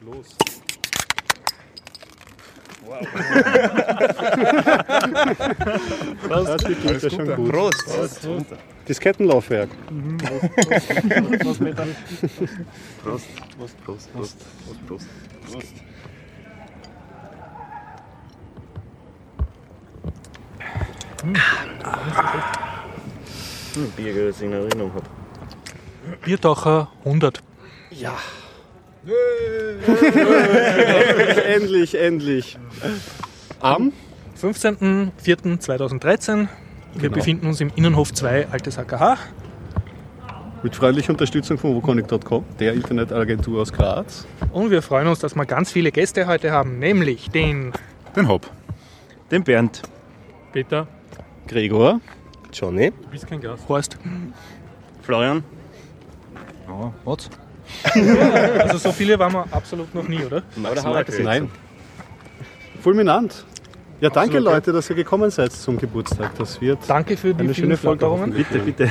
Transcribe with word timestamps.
Los. 0.00 0.36
Das 6.28 6.64
klingt 6.64 7.02
ja 7.02 7.10
schon 7.10 7.36
gut. 7.36 7.52
Prost! 7.52 8.28
Diskettenlaufwerk. 8.88 9.70
Was 11.44 11.60
mit 11.60 11.78
dann? 11.78 11.94
Prost, 13.02 13.26
Prost, 13.56 13.84
Prost, 13.84 14.12
Prost, 14.12 14.36
Prost, 14.86 15.06
Prost. 15.46 15.72
Hm, 23.74 23.90
Bier, 23.96 24.26
das 24.26 24.36
ich 24.38 24.42
in 24.46 24.52
Erinnerung 24.52 24.92
habe. 24.94 25.06
Biertaucher 26.24 26.88
100. 27.04 27.42
endlich, 31.54 31.94
endlich. 31.98 32.56
Am? 33.60 33.92
15.04.2013. 34.40 36.48
Wir 36.94 37.00
Genau. 37.00 37.14
befinden 37.14 37.46
uns 37.46 37.60
im 37.60 37.70
Innenhof 37.74 38.12
2, 38.12 38.48
Altes 38.48 38.78
AKH. 38.78 39.16
Mit 40.62 40.76
freundlicher 40.76 41.10
Unterstützung 41.10 41.58
von 41.58 41.74
woconic.com, 41.74 42.44
der 42.60 42.74
Internetagentur 42.74 43.62
aus 43.62 43.72
Graz. 43.72 44.24
Und 44.52 44.70
wir 44.70 44.82
freuen 44.82 45.08
uns, 45.08 45.18
dass 45.18 45.34
wir 45.34 45.46
ganz 45.46 45.72
viele 45.72 45.90
Gäste 45.90 46.26
heute 46.28 46.52
haben, 46.52 46.78
nämlich 46.78 47.28
den 47.30 47.72
Den 48.14 48.28
Hopp. 48.28 48.48
Den 49.30 49.42
Bernd. 49.42 49.82
Peter 50.52 50.86
Gregor. 51.48 52.00
Johnny. 52.52 52.90
Du 52.92 53.08
bist 53.08 53.26
kein 53.26 53.40
Gast. 53.40 53.66
Horst. 53.68 53.98
Florian. 55.00 55.42
Ja, 56.68 56.92
was? 57.04 57.30
Also 58.58 58.78
so 58.78 58.92
viele 58.92 59.18
waren 59.18 59.32
wir 59.32 59.46
absolut 59.50 59.94
noch 59.94 60.06
nie, 60.06 60.22
oder? 60.24 60.42
Aber 60.62 60.74
der 60.74 60.84
Harald 60.84 61.08
ist 61.08 61.20
Nein. 61.20 61.50
Fulminant. 62.80 63.44
Ja, 64.00 64.10
danke 64.10 64.38
Absolut. 64.38 64.54
Leute, 64.54 64.72
dass 64.72 64.90
ihr 64.90 64.96
gekommen 64.96 65.30
seid 65.30 65.52
zum 65.52 65.78
Geburtstag. 65.78 66.32
Das 66.36 66.60
wird 66.60 66.78
Danke 66.88 67.16
für 67.16 67.32
die 67.34 67.44
eine 67.44 67.54
vielen 67.54 67.76
schöne 67.76 67.76
Folge. 67.76 68.06
Bitte, 68.32 68.58
bitte. 68.58 68.90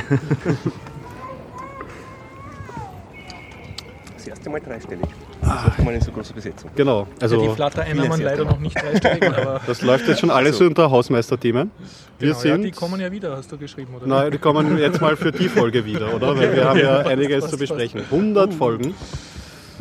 Das 4.16 4.26
erste 4.26 4.48
Mal 4.48 4.60
dreistellig. 4.60 5.06
Das 5.42 5.64
erste 5.66 5.82
Mal 5.82 5.94
in 5.94 6.00
so 6.00 6.12
großer 6.12 6.34
Besetzung. 6.34 6.70
Genau. 6.76 7.00
Ja, 7.00 7.06
die 7.18 7.22
Also 7.22 7.54
Flatter-Einnahmen 7.54 8.20
leider 8.22 8.44
noch 8.44 8.58
nicht 8.60 8.80
dreistellig, 8.80 9.24
aber 9.36 9.60
das 9.66 9.82
läuft 9.82 10.06
jetzt 10.08 10.20
schon 10.20 10.30
alles 10.30 10.56
so 10.58 10.64
unter 10.64 10.90
Hausmeisterthemen. 10.90 11.70
Wir 12.18 12.28
genau, 12.28 12.38
ja, 12.38 12.40
sind. 12.54 12.62
die 12.62 12.70
kommen 12.70 13.00
ja 13.00 13.10
wieder, 13.10 13.36
hast 13.36 13.50
du 13.50 13.58
geschrieben, 13.58 13.94
oder? 13.96 14.06
Nein, 14.06 14.30
die 14.30 14.38
kommen 14.38 14.78
jetzt 14.78 15.00
mal 15.00 15.16
für 15.16 15.32
die 15.32 15.48
Folge 15.48 15.84
wieder, 15.84 16.14
oder? 16.14 16.36
Weil 16.36 16.54
wir 16.54 16.64
haben 16.68 16.78
ja 16.78 16.98
einiges 17.00 17.48
zu 17.48 17.58
besprechen. 17.58 18.02
100 18.10 18.54
Folgen. 18.54 18.94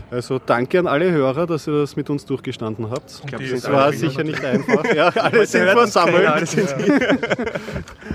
Also 0.09 0.41
danke 0.45 0.77
an 0.77 0.87
alle 0.87 1.09
Hörer, 1.09 1.47
dass 1.47 1.67
ihr 1.67 1.73
das 1.79 1.95
mit 1.95 2.09
uns 2.09 2.25
durchgestanden 2.25 2.89
habt. 2.89 3.21
Die- 3.39 3.49
Das 3.51 3.71
war 3.71 3.93
sicher 3.93 4.23
nicht 4.25 4.43
einfach. 4.43 4.83
Ja, 4.93 5.07
alle 5.09 5.45
sind 5.45 5.69
versammelt. 5.69 6.27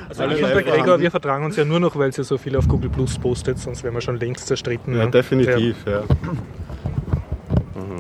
Also 0.09 0.23
Alle 0.23 0.35
ich 0.37 0.43
und 0.43 0.49
der 0.49 0.55
live 0.57 0.65
Gregor, 0.65 0.79
vorhanden. 0.85 1.03
wir 1.03 1.11
vertragen 1.11 1.45
uns 1.45 1.57
ja 1.57 1.65
nur 1.65 1.81
noch, 1.81 1.97
weil 1.97 2.11
ihr 2.17 2.25
so 2.25 2.39
viel 2.39 2.57
auf 2.57 2.69
Google 2.69 2.91
Plus 2.91 3.19
postet, 3.19 3.59
sonst 3.59 3.83
wären 3.83 3.95
wir 3.95 4.01
schon 4.01 4.19
längst 4.19 4.47
zerstritten. 4.47 4.97
Ja, 4.97 5.05
ne? 5.07 5.11
definitiv. 5.11 5.77
Ja. 5.87 6.03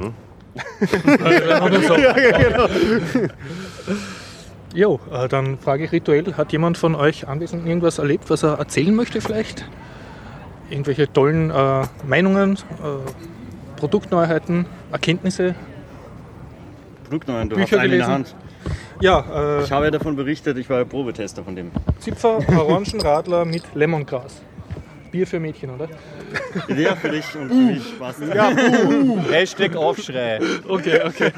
Ja. 0.02 1.64
Und 1.64 1.84
so. 1.84 1.94
genau. 1.94 2.66
Jo, 4.74 5.00
äh, 5.10 5.28
dann 5.28 5.58
frage 5.58 5.84
ich 5.84 5.92
rituell, 5.92 6.34
hat 6.34 6.52
jemand 6.52 6.76
von 6.76 6.94
euch 6.94 7.26
Anwesenden 7.26 7.66
irgendwas 7.66 7.98
erlebt, 7.98 8.28
was 8.28 8.42
er 8.42 8.58
erzählen 8.58 8.94
möchte 8.94 9.20
vielleicht? 9.20 9.64
Irgendwelche 10.68 11.10
tollen 11.10 11.50
äh, 11.50 11.82
Meinungen, 12.06 12.54
äh, 12.54 13.78
Produktneuheiten, 13.78 14.66
Erkenntnisse? 14.92 15.54
Produktneuen, 17.04 17.48
du 17.48 17.56
Bücher 17.56 17.76
hast 17.76 17.84
einen 17.84 17.92
in 17.92 17.98
der 17.98 18.06
gelesen? 18.08 18.12
Hand. 18.12 18.36
Ja, 19.00 19.60
Ich 19.62 19.70
äh, 19.70 19.74
habe 19.74 19.84
ja 19.86 19.90
davon 19.90 20.16
berichtet, 20.16 20.58
ich 20.58 20.68
war 20.68 20.78
ja 20.78 20.84
Probetester 20.84 21.44
von 21.44 21.54
dem. 21.54 21.70
Zipfer 22.00 22.38
Orangenradler 22.48 23.44
mit 23.44 23.62
Lemongras. 23.74 24.42
Bier 25.16 25.26
für 25.26 25.40
Mädchen, 25.40 25.70
oder? 25.70 25.88
Ja, 26.76 26.94
für 26.94 27.08
dich 27.08 27.24
und 27.34 27.48
für 27.48 27.54
mich 27.54 27.98
war 27.98 28.10
es 28.10 28.18
Ja, 28.34 28.50
uh, 28.50 29.18
Hashtag 29.30 29.74
Aufschrei. 29.74 30.38
Okay, 30.68 31.00
okay. 31.04 31.32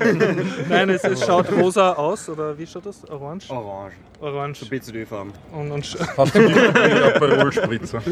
Nein, 0.69 0.91
es, 0.91 1.05
es 1.05 1.25
schaut 1.25 1.49
rosa 1.53 1.93
aus, 1.93 2.29
oder 2.29 2.59
wie 2.59 2.67
schaut 2.67 2.87
das? 2.87 3.09
Orange? 3.09 3.49
orange. 3.51 3.95
Orange. 4.21 4.69
BCD-Farben. 4.69 5.33
Und, 5.53 5.71
und 5.71 5.95
du 5.95 6.49
die 6.49 7.03
Aperol-Spritzer? 7.05 8.03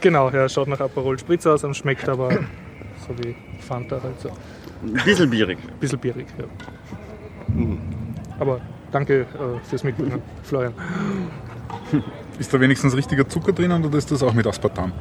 genau, 0.00 0.30
ja, 0.30 0.48
schaut 0.48 0.68
nach 0.68 0.80
Aperol 0.80 1.18
Spritz 1.18 1.46
aus 1.46 1.64
und 1.64 1.76
schmeckt 1.76 2.08
aber 2.08 2.30
so 2.30 3.18
wie 3.18 3.36
Fanta 3.60 4.00
halt 4.02 4.18
so. 4.20 4.30
Ein 4.82 4.96
Ein 4.96 5.04
bisschen 5.04 5.28
bierig. 5.28 5.58
bisschen 5.80 5.98
bierig, 5.98 6.28
ja. 6.38 6.44
Aber 8.38 8.62
danke 8.90 9.20
äh, 9.20 9.26
fürs 9.68 9.84
Mitbringen, 9.84 10.22
Florian. 10.44 10.72
Ist 12.40 12.54
da 12.54 12.58
wenigstens 12.58 12.96
richtiger 12.96 13.28
Zucker 13.28 13.52
drinnen 13.52 13.84
oder 13.84 13.98
ist 13.98 14.10
das 14.10 14.22
auch 14.22 14.32
mit 14.32 14.46
Aspartam? 14.46 14.92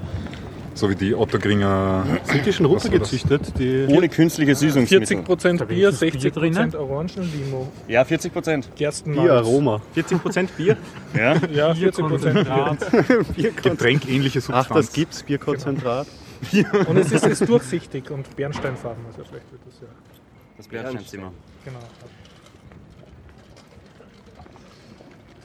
So 0.73 0.89
wie 0.89 0.95
die 0.95 1.15
Ottergringer. 1.15 2.05
Sind 2.23 2.45
die 2.45 2.51
schon 2.51 2.65
runtergezüchtet? 2.65 3.57
Die 3.57 3.85
Ohne 3.87 4.09
künstliche 4.09 4.55
Süßungsmittel. 4.55 5.19
40% 5.23 5.65
Bier, 5.65 5.93
welches 6.01 6.21
Bier 6.21 6.33
60% 6.33 6.75
Orangenlimo, 6.75 7.71
Ja, 7.87 8.03
40 8.03 8.33
Prozent. 8.33 8.69
Gerstenmalz. 8.75 9.23
Bieraroma. 9.23 9.81
40 9.93 10.21
Prozent 10.21 10.57
Bier? 10.57 10.75
Ja. 11.13 11.35
Ja, 11.51 11.71
40% 11.71 13.33
Bier. 13.33 13.51
Getränkähnliche 13.63 14.39
Ach, 14.39 14.43
Substanz. 14.43 14.87
das 14.87 14.93
gibt's, 14.93 15.23
Bierkonzentrat. 15.23 16.07
Und 16.87 16.97
es 16.97 17.11
ist, 17.13 17.25
ist 17.25 17.47
durchsichtig 17.47 18.11
und 18.11 18.35
bernsteinfarben, 18.35 19.05
also 19.05 19.23
vielleicht 19.23 19.49
wird 19.51 19.61
das 19.65 19.79
ja. 19.81 19.87
Das 20.57 20.67
Bernsteinzimmer. 20.67 21.31
Genau. 21.63 21.79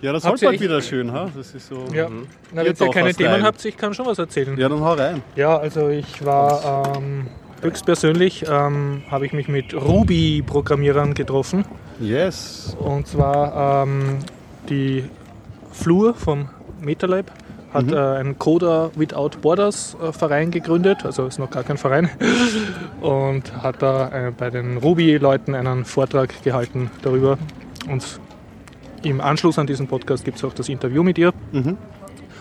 Ja, 0.04 0.12
das 0.12 0.22
Habt 0.26 0.38
bald 0.42 0.52
echt- 0.52 0.62
wieder 0.62 0.82
schön, 0.82 1.10
ha? 1.12 1.30
Das 1.34 1.54
ist 1.54 1.66
so. 1.66 1.86
Ja. 1.94 2.10
Mhm. 2.10 2.26
Na, 2.52 2.62
wenn 2.62 2.74
ihr 2.78 2.90
keine. 2.90 3.14
Themen 3.14 3.42
habt, 3.42 3.64
ich 3.64 3.74
kann 3.74 3.94
schon 3.94 4.04
was 4.04 4.18
erzählen. 4.18 4.54
Ja, 4.58 4.68
dann 4.68 4.80
hau 4.80 4.92
rein. 4.92 5.22
Ja, 5.34 5.56
also 5.56 5.88
ich 5.88 6.22
war 6.22 6.94
ähm, 6.98 7.28
höchstpersönlich, 7.62 8.44
ähm, 8.46 9.02
habe 9.10 9.24
ich 9.24 9.32
mich 9.32 9.48
mit 9.48 9.72
Ruby-Programmierern 9.72 11.14
getroffen. 11.14 11.64
Yes. 12.00 12.76
Und 12.78 13.06
zwar 13.06 13.84
ähm, 13.86 14.18
die 14.68 15.04
Flur 15.72 16.12
vom 16.12 16.50
MetaLab 16.82 17.30
hat 17.72 17.90
äh, 17.90 17.96
einen 17.96 18.38
Coder 18.38 18.90
Without 18.96 19.38
Borders 19.40 19.96
äh, 20.02 20.12
Verein 20.12 20.50
gegründet, 20.50 21.06
also 21.06 21.26
ist 21.26 21.38
noch 21.38 21.50
gar 21.50 21.62
kein 21.62 21.78
Verein, 21.78 22.10
und 23.00 23.56
hat 23.62 23.80
da 23.80 24.08
äh, 24.28 24.32
bei 24.36 24.50
den 24.50 24.76
Ruby-Leuten 24.76 25.54
einen 25.54 25.86
Vortrag 25.86 26.42
gehalten 26.42 26.90
darüber. 27.00 27.38
Und 27.90 28.04
im 29.04 29.20
Anschluss 29.20 29.58
an 29.58 29.66
diesen 29.66 29.86
Podcast 29.86 30.24
gibt 30.24 30.38
es 30.38 30.44
auch 30.44 30.52
das 30.52 30.68
Interview 30.68 31.02
mit 31.02 31.18
ihr. 31.18 31.32
Mhm. 31.52 31.76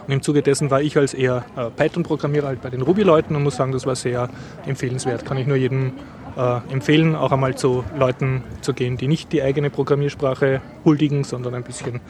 Und 0.08 0.14
im 0.14 0.22
Zuge 0.22 0.42
dessen 0.42 0.70
war 0.70 0.82
ich 0.82 0.98
als 0.98 1.14
eher 1.14 1.46
äh, 1.56 1.70
Python-Programmierer 1.70 2.48
halt 2.48 2.62
bei 2.62 2.70
den 2.70 2.82
Ruby-Leuten 2.82 3.36
und 3.36 3.44
muss 3.44 3.56
sagen, 3.56 3.72
das 3.72 3.86
war 3.86 3.96
sehr 3.96 4.30
empfehlenswert. 4.66 5.26
Kann 5.26 5.38
ich 5.38 5.48
nur 5.48 5.56
jedem 5.56 5.94
äh, 6.38 6.72
empfehlen, 6.72 7.16
auch 7.16 7.32
einmal 7.32 7.56
zu 7.56 7.84
Leuten 7.98 8.44
zu 8.62 8.74
gehen, 8.74 8.98
die 8.98 9.08
nicht 9.08 9.32
die 9.34 9.42
eigene 9.42 9.70
Programmiersprache 9.70 10.62
huldigen, 10.86 11.24
sondern 11.24 11.54
ein 11.56 11.64
bisschen 11.64 12.02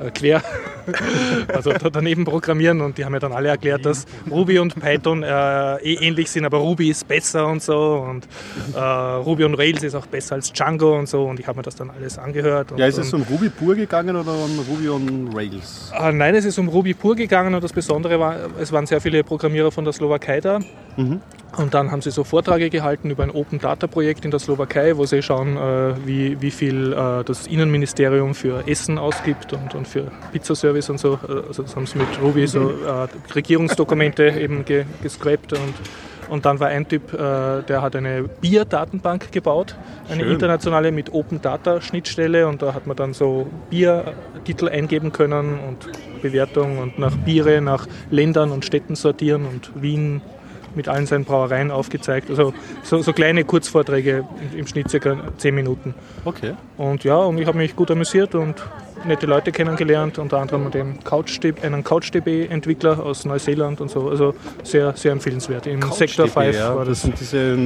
äh, 0.00 0.10
quer, 0.10 0.42
also 1.48 1.72
da 1.72 1.90
daneben 1.90 2.24
programmieren. 2.24 2.80
Und 2.80 2.98
die 2.98 3.04
haben 3.04 3.12
ja 3.12 3.20
dann 3.20 3.32
alle 3.32 3.48
erklärt, 3.48 3.84
dass 3.84 4.06
Ruby 4.30 4.58
und 4.58 4.74
Python 4.80 5.22
äh, 5.22 5.76
eh 5.76 5.94
ähnlich 6.06 6.30
sind, 6.30 6.44
aber 6.44 6.58
Ruby 6.58 6.90
ist 6.90 7.06
besser 7.06 7.46
und 7.46 7.62
so. 7.62 8.04
Und 8.08 8.26
äh, 8.74 8.78
Ruby 8.80 9.44
on 9.44 9.54
Rails 9.54 9.82
ist 9.82 9.94
auch 9.94 10.06
besser 10.06 10.36
als 10.36 10.52
Django 10.52 10.98
und 10.98 11.08
so. 11.08 11.24
Und 11.24 11.40
ich 11.40 11.46
habe 11.46 11.58
mir 11.58 11.62
das 11.62 11.74
dann 11.76 11.90
alles 11.90 12.18
angehört. 12.18 12.72
Und, 12.72 12.78
Ja, 12.78 12.86
ist 12.86 12.98
es 12.98 13.12
und, 13.12 13.22
um 13.22 13.26
Ruby 13.34 13.48
pur 13.48 13.74
gegangen 13.74 14.16
oder 14.16 14.32
um 14.32 14.58
Ruby 14.68 14.88
on 14.88 15.30
Rails? 15.34 15.92
äh, 15.98 16.12
nein, 16.12 16.34
es 16.34 16.44
ist 16.44 16.58
um 16.58 16.68
Ruby 16.68 16.94
pur 16.94 17.14
gegangen 17.16 17.54
und 17.54 17.62
das 17.62 17.72
Besondere 17.72 18.18
war, 18.18 18.36
es 18.60 18.72
waren 18.72 18.86
sehr 18.86 19.00
viele 19.00 19.22
Programmierer 19.24 19.70
von 19.70 19.84
der 19.84 19.92
Slowakei 19.92 20.40
da. 20.40 20.60
Und 21.56 21.74
dann 21.74 21.90
haben 21.90 22.00
sie 22.00 22.10
so 22.10 22.24
Vorträge 22.24 22.70
gehalten 22.70 23.10
über 23.10 23.22
ein 23.22 23.30
Open 23.30 23.58
Data 23.58 23.86
Projekt 23.86 24.24
in 24.24 24.30
der 24.30 24.40
Slowakei, 24.40 24.96
wo 24.96 25.04
sie 25.04 25.22
schauen, 25.22 25.56
äh, 25.56 25.94
wie, 26.06 26.40
wie 26.40 26.50
viel 26.50 26.92
äh, 26.92 27.24
das 27.24 27.46
Innenministerium 27.46 28.34
für 28.34 28.66
Essen 28.66 28.96
ausgibt 28.98 29.52
und, 29.52 29.74
und 29.74 29.86
für 29.86 30.10
Pizzaservice 30.32 30.88
und 30.90 30.98
so. 30.98 31.18
Äh, 31.28 31.42
Also 31.48 31.62
das 31.62 31.76
haben 31.76 31.86
sie 31.86 31.98
mit 31.98 32.08
Ruby 32.22 32.46
so 32.46 32.70
äh, 32.70 33.08
Regierungsdokumente 33.34 34.30
eben 34.40 34.64
ge 34.64 34.84
gescrapt 35.02 35.52
und 35.52 35.74
und 36.28 36.46
dann 36.46 36.60
war 36.60 36.68
ein 36.68 36.88
Typ, 36.88 37.10
der 37.10 37.82
hat 37.82 37.94
eine 37.94 38.22
Bier-Datenbank 38.22 39.32
gebaut, 39.32 39.76
eine 40.08 40.22
Schön. 40.22 40.32
internationale 40.32 40.90
mit 40.90 41.12
Open 41.12 41.42
Data 41.42 41.82
Schnittstelle 41.82 42.46
und 42.46 42.62
da 42.62 42.72
hat 42.72 42.86
man 42.86 42.96
dann 42.96 43.12
so 43.12 43.48
Biertitel 43.68 44.68
eingeben 44.68 45.12
können 45.12 45.58
und 45.58 45.90
Bewertung 46.22 46.78
und 46.78 46.98
nach 46.98 47.14
Biere, 47.16 47.60
nach 47.60 47.86
Ländern 48.10 48.50
und 48.50 48.64
Städten 48.64 48.94
sortieren 48.94 49.44
und 49.44 49.72
Wien 49.82 50.22
mit 50.76 50.88
allen 50.88 51.06
seinen 51.06 51.24
Brauereien 51.24 51.70
aufgezeigt. 51.70 52.30
Also 52.30 52.52
so, 52.82 53.02
so 53.02 53.12
kleine 53.12 53.44
Kurzvorträge 53.44 54.24
im 54.56 54.66
Schnitt 54.66 54.90
circa 54.90 55.16
10 55.38 55.54
Minuten. 55.54 55.94
Okay. 56.24 56.54
Und 56.76 57.04
ja, 57.04 57.16
und 57.16 57.38
ich 57.38 57.46
habe 57.46 57.58
mich 57.58 57.76
gut 57.76 57.90
amüsiert 57.90 58.34
und 58.34 58.56
nette 59.04 59.26
Leute 59.26 59.52
kennengelernt, 59.52 60.18
unter 60.18 60.38
anderem 60.38 60.70
den 60.70 61.02
CouchDB, 61.02 61.64
einen 61.64 61.84
CouchDB-Entwickler 61.84 63.02
aus 63.04 63.24
Neuseeland 63.24 63.80
und 63.80 63.90
so. 63.90 64.08
Also 64.08 64.34
sehr, 64.62 64.94
sehr 64.96 65.12
empfehlenswert. 65.12 65.66
Im 65.66 65.82
Sektor 65.92 66.28
5 66.28 66.54
ja, 66.54 66.74
war 66.74 66.84
das 66.84 67.02
das. 67.02 67.02
sind 67.02 67.20
diese 67.20 67.56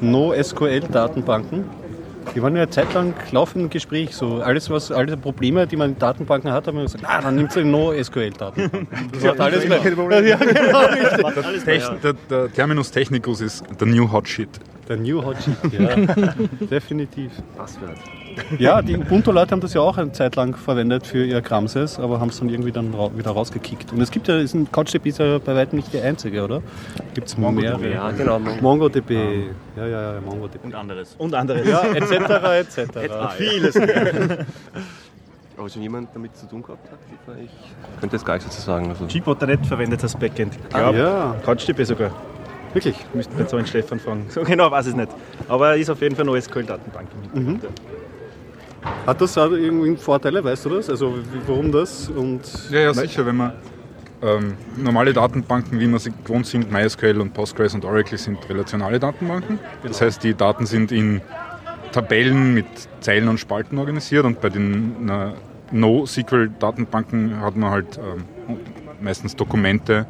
No-SQL-Datenbanken. 0.00 1.64
Die 2.34 2.42
waren 2.42 2.54
ja 2.56 2.62
eine 2.62 2.70
Zeit 2.70 2.92
lang 2.94 3.14
laufend 3.32 3.64
im 3.64 3.70
Gespräch. 3.70 4.14
So 4.14 4.42
alles, 4.42 4.70
was, 4.70 4.90
alle 4.92 5.16
Probleme, 5.16 5.66
die 5.66 5.76
man 5.76 5.92
in 5.92 5.98
Datenbanken 5.98 6.52
hat, 6.52 6.66
haben 6.66 6.76
wir 6.76 6.84
gesagt, 6.84 7.04
ah, 7.06 7.20
dann 7.20 7.36
nimmt 7.36 7.52
sie 7.52 7.64
No-SQL-Datenbanken. 7.64 8.88
Das 9.12 9.24
hat 9.24 9.40
alles 9.40 9.64
ja, 9.64 9.78
genau, 10.38 11.94
der, 12.02 12.12
der 12.30 12.52
Terminus 12.52 12.90
technicus 12.90 13.40
ist 13.40 13.64
the 13.78 13.86
new 13.86 14.10
hot 14.10 14.28
shit. 14.28 14.48
Der 14.88 14.96
New 14.96 15.22
Hot 15.22 15.36
Shit, 15.42 15.72
ja. 15.78 15.94
Definitiv. 16.70 17.30
Passwort. 17.56 17.98
Ja, 18.58 18.82
die 18.82 18.96
Ubuntu-Leute 18.96 19.52
haben 19.52 19.60
das 19.60 19.74
ja 19.74 19.80
auch 19.80 19.96
eine 19.98 20.12
Zeit 20.12 20.36
lang 20.36 20.56
verwendet 20.56 21.06
für 21.06 21.24
ihr 21.24 21.40
Kramses, 21.42 21.98
aber 21.98 22.20
haben 22.20 22.28
es 22.30 22.38
dann 22.38 22.48
irgendwie 22.48 22.72
dann 22.72 22.92
ra 22.94 23.10
wieder 23.16 23.30
rausgekickt. 23.30 23.92
Und 23.92 24.00
es 24.00 24.10
gibt 24.10 24.28
ja, 24.28 24.38
ist 24.38 24.54
ein 24.54 24.70
CouchDB 24.70 25.08
ist 25.08 25.18
ja 25.18 25.38
bei 25.38 25.54
weitem 25.54 25.76
nicht 25.78 25.92
die 25.92 26.00
einzige, 26.00 26.42
oder? 26.44 26.62
Gibt 27.14 27.28
es 27.28 27.36
mehrere? 27.38 27.90
Ja, 27.90 28.10
genau. 28.10 28.38
MongoDB. 28.38 29.10
Ja, 29.76 29.86
ja, 29.86 30.14
ja, 30.14 30.20
MongoDB. 30.20 30.64
Und 30.64 30.74
anderes. 30.74 31.14
Und 31.18 31.34
anderes. 31.34 31.66
Ja, 31.66 31.82
etc. 31.84 32.76
etc. 32.76 32.98
Vieles. 33.36 33.76
Aber 35.56 35.68
schon 35.68 35.82
jemand 35.82 36.08
damit 36.14 36.36
zu 36.36 36.46
tun 36.46 36.62
gehabt 36.62 36.88
hat? 36.90 36.98
Ich 37.42 37.50
könnte 38.00 38.14
das 38.14 38.24
gar 38.24 38.34
nicht 38.34 38.52
so 38.52 38.60
sagen. 38.62 38.88
Also, 38.90 39.06
Gboot.net 39.06 39.66
verwendet 39.66 40.02
das 40.02 40.14
Backend. 40.16 40.54
Ich 40.68 40.74
Ah, 40.74 40.90
ja, 40.92 41.34
CouchDB 41.44 41.82
sogar. 41.84 42.12
wirklich. 42.72 42.94
Müsste 43.12 43.34
man 43.36 43.48
so 43.48 43.56
einen 43.56 43.66
Stefan 43.66 43.98
fragen. 43.98 44.26
So 44.28 44.42
genau 44.42 44.70
weiß 44.70 44.86
ich 44.86 44.92
es 44.92 44.96
nicht. 44.96 45.08
Aber 45.48 45.74
ist 45.76 45.90
auf 45.90 46.00
jeden 46.00 46.14
Fall 46.14 46.28
eine 46.28 46.40
SQL-Datenbank 46.40 47.08
im 47.34 47.46
Hintergrund. 47.46 47.62
ja. 47.64 47.97
Hat 49.06 49.20
das 49.20 49.36
auch 49.38 49.50
irgendwie 49.50 49.96
Vorteile, 49.96 50.42
weißt 50.42 50.66
du 50.66 50.70
das? 50.70 50.90
Also 50.90 51.14
warum 51.46 51.72
das? 51.72 52.08
Und 52.08 52.42
Ja, 52.70 52.80
ja, 52.80 52.94
sicher, 52.94 53.24
wenn 53.26 53.36
man 53.36 53.52
ähm, 54.22 54.54
normale 54.76 55.12
Datenbanken, 55.12 55.78
wie 55.80 55.86
wir 55.86 55.98
sie 55.98 56.10
gewohnt 56.10 56.46
sind, 56.46 56.70
MySQL 56.70 57.20
und 57.20 57.32
Postgres 57.34 57.74
und 57.74 57.84
Oracle 57.84 58.18
sind 58.18 58.38
relationale 58.48 58.98
Datenbanken. 58.98 59.58
Das 59.82 60.00
heißt, 60.00 60.22
die 60.24 60.34
Daten 60.34 60.66
sind 60.66 60.92
in 60.92 61.20
Tabellen 61.92 62.54
mit 62.54 62.66
Zeilen 63.00 63.28
und 63.28 63.38
Spalten 63.38 63.78
organisiert 63.78 64.24
und 64.24 64.40
bei 64.40 64.48
den 64.48 65.10
NoSQL-Datenbanken 65.70 67.40
hat 67.40 67.56
man 67.56 67.70
halt 67.70 67.98
ähm, 67.98 68.58
meistens 69.00 69.36
Dokumente, 69.36 70.06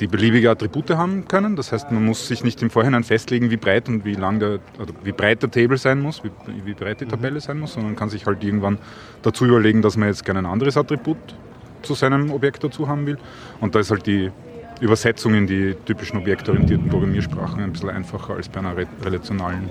die 0.00 0.06
beliebige 0.06 0.50
Attribute 0.50 0.90
haben 0.90 1.28
können. 1.28 1.56
Das 1.56 1.72
heißt, 1.72 1.92
man 1.92 2.04
muss 2.04 2.26
sich 2.26 2.42
nicht 2.42 2.62
im 2.62 2.70
Vorhinein 2.70 3.04
festlegen, 3.04 3.50
wie 3.50 3.58
breit 3.58 3.88
und 3.88 4.04
wie 4.04 4.14
lang 4.14 4.38
der, 4.38 4.58
oder 4.78 4.92
wie 5.04 5.12
breit 5.12 5.42
der 5.42 5.50
Table 5.50 5.76
sein 5.76 6.00
muss, 6.00 6.24
wie, 6.24 6.30
wie 6.64 6.72
breit 6.72 7.00
die 7.02 7.06
Tabelle 7.06 7.40
sein 7.40 7.60
muss, 7.60 7.74
sondern 7.74 7.96
kann 7.96 8.08
sich 8.08 8.26
halt 8.26 8.42
irgendwann 8.42 8.78
dazu 9.22 9.44
überlegen, 9.44 9.82
dass 9.82 9.96
man 9.96 10.08
jetzt 10.08 10.24
gerne 10.24 10.40
ein 10.40 10.46
anderes 10.46 10.76
Attribut 10.76 11.18
zu 11.82 11.94
seinem 11.94 12.32
Objekt 12.32 12.64
dazu 12.64 12.88
haben 12.88 13.06
will. 13.06 13.18
Und 13.60 13.74
da 13.74 13.80
ist 13.80 13.90
halt 13.90 14.06
die 14.06 14.30
Übersetzung 14.80 15.34
in 15.34 15.46
die 15.46 15.76
typischen 15.84 16.18
objektorientierten 16.18 16.88
Programmiersprachen 16.88 17.62
ein 17.62 17.72
bisschen 17.72 17.90
einfacher 17.90 18.34
als 18.34 18.48
bei 18.48 18.60
einer 18.60 18.76
re 18.76 18.86
relationalen 19.02 19.68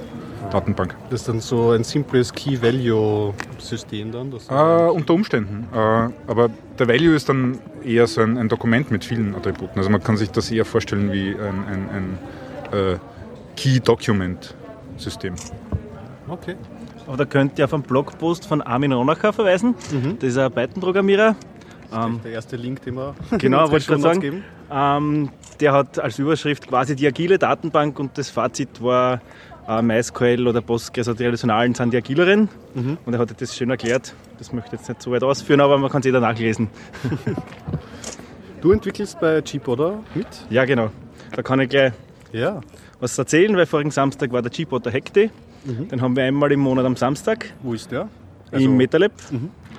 Datenbank. 0.49 0.95
das 1.09 1.21
ist 1.21 1.27
dann 1.29 1.39
so 1.39 1.71
ein 1.71 1.83
simples 1.83 2.33
Key-Value-System 2.33 4.11
dann? 4.11 4.31
Das 4.31 4.47
Äh, 4.49 4.89
unter 4.91 5.13
Umständen. 5.13 5.67
Äh, 5.73 5.77
aber 5.77 6.49
der 6.77 6.87
Value 6.87 7.15
ist 7.15 7.29
dann 7.29 7.59
eher 7.83 8.07
so 8.07 8.21
ein, 8.21 8.37
ein 8.37 8.49
Dokument 8.49 8.91
mit 8.91 9.05
vielen 9.05 9.35
Attributen. 9.35 9.77
Also 9.77 9.89
man 9.89 10.03
kann 10.03 10.17
sich 10.17 10.31
das 10.31 10.51
eher 10.51 10.65
vorstellen 10.65 11.11
wie 11.11 11.29
ein, 11.35 11.65
ein, 11.67 11.89
ein 12.73 12.77
äh, 12.77 12.97
Key-Document-System. 13.55 15.35
okay. 16.27 16.55
Aber 17.07 17.17
da 17.17 17.25
könnt 17.25 17.57
ihr 17.57 17.65
auf 17.65 17.73
einen 17.73 17.81
Blogpost 17.81 18.45
von 18.45 18.61
Armin 18.61 18.91
Ronacher 18.93 19.33
verweisen. 19.33 19.73
Das 20.19 20.29
ist 20.29 20.37
ein 20.37 20.51
Python-Programmierer. 20.51 21.35
Ähm, 21.91 22.19
Der 22.23 22.33
erste 22.33 22.55
Link, 22.55 22.83
den 22.83 22.95
wir 22.95 23.15
Genau, 23.39 23.65
in 23.65 23.71
wollte 23.71 23.95
ich 23.95 24.01
sagen. 24.01 24.19
geben. 24.19 24.43
Ähm, 24.71 25.29
der 25.59 25.73
hat 25.73 25.97
als 25.97 26.19
Überschrift 26.19 26.67
quasi 26.67 26.95
die 26.95 27.07
agile 27.07 27.39
Datenbank 27.39 27.97
und 27.99 28.15
das 28.15 28.29
Fazit 28.29 28.79
war 28.83 29.21
äh, 29.69 29.81
MySQL 29.81 30.47
oder 30.47 30.61
Postgres, 30.61 31.07
also 31.07 31.17
die 31.17 31.23
relationalen 31.25 31.75
sind 31.75 31.93
die 31.93 31.97
agileren. 31.97 32.49
Und 33.05 33.13
er 33.13 33.19
hat 33.19 33.39
das 33.39 33.55
schön 33.55 33.69
erklärt. 33.69 34.13
Das 34.37 34.51
möchte 34.51 34.75
ich 34.75 34.79
jetzt 34.81 34.89
nicht 34.89 35.01
so 35.01 35.11
weit 35.11 35.23
ausführen, 35.23 35.61
aber 35.61 35.77
man 35.77 35.89
kann 35.91 35.99
es 35.99 36.05
jeder 36.05 36.19
nachlesen. 36.19 36.69
Du 38.61 38.73
entwickelst 38.73 39.17
bei 39.21 39.39
Jeep, 39.45 39.67
oder? 39.69 39.99
Mit? 40.13 40.27
Ja, 40.49 40.65
genau. 40.65 40.89
Da 41.33 41.41
kann 41.41 41.61
ich 41.61 41.69
gleich 41.69 41.93
Ja. 42.33 42.59
was 42.99 43.17
erzählen, 43.17 43.55
weil 43.55 43.65
vorigen 43.65 43.89
Samstag 43.91 44.33
war 44.33 44.41
der 44.41 44.51
G-Potter 44.51 44.91
Hack 44.91 45.13
Day. 45.13 45.31
Den 45.63 46.01
haben 46.01 46.13
wir 46.17 46.23
einmal 46.25 46.51
im 46.51 46.59
Monat 46.59 46.85
am 46.85 46.97
Samstag 46.97 47.53
Wo 47.63 47.73
ist 47.73 47.89
der? 47.91 48.09
Also- 48.51 48.65
im 48.65 48.75
MetaLab. 48.75 49.13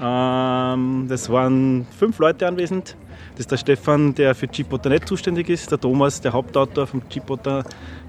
Ähm, 0.00 1.06
das 1.08 1.28
waren 1.28 1.86
fünf 1.98 2.18
Leute 2.20 2.46
anwesend. 2.46 2.96
Das 3.32 3.40
ist 3.40 3.50
der 3.50 3.56
Stefan, 3.58 4.14
der 4.14 4.34
für 4.34 4.46
Gpotter.net 4.48 5.06
zuständig 5.06 5.50
ist, 5.50 5.70
der 5.70 5.78
Thomas, 5.78 6.22
der 6.22 6.32
Hauptautor 6.32 6.86
vom 6.86 7.02
Gpotter 7.08 7.64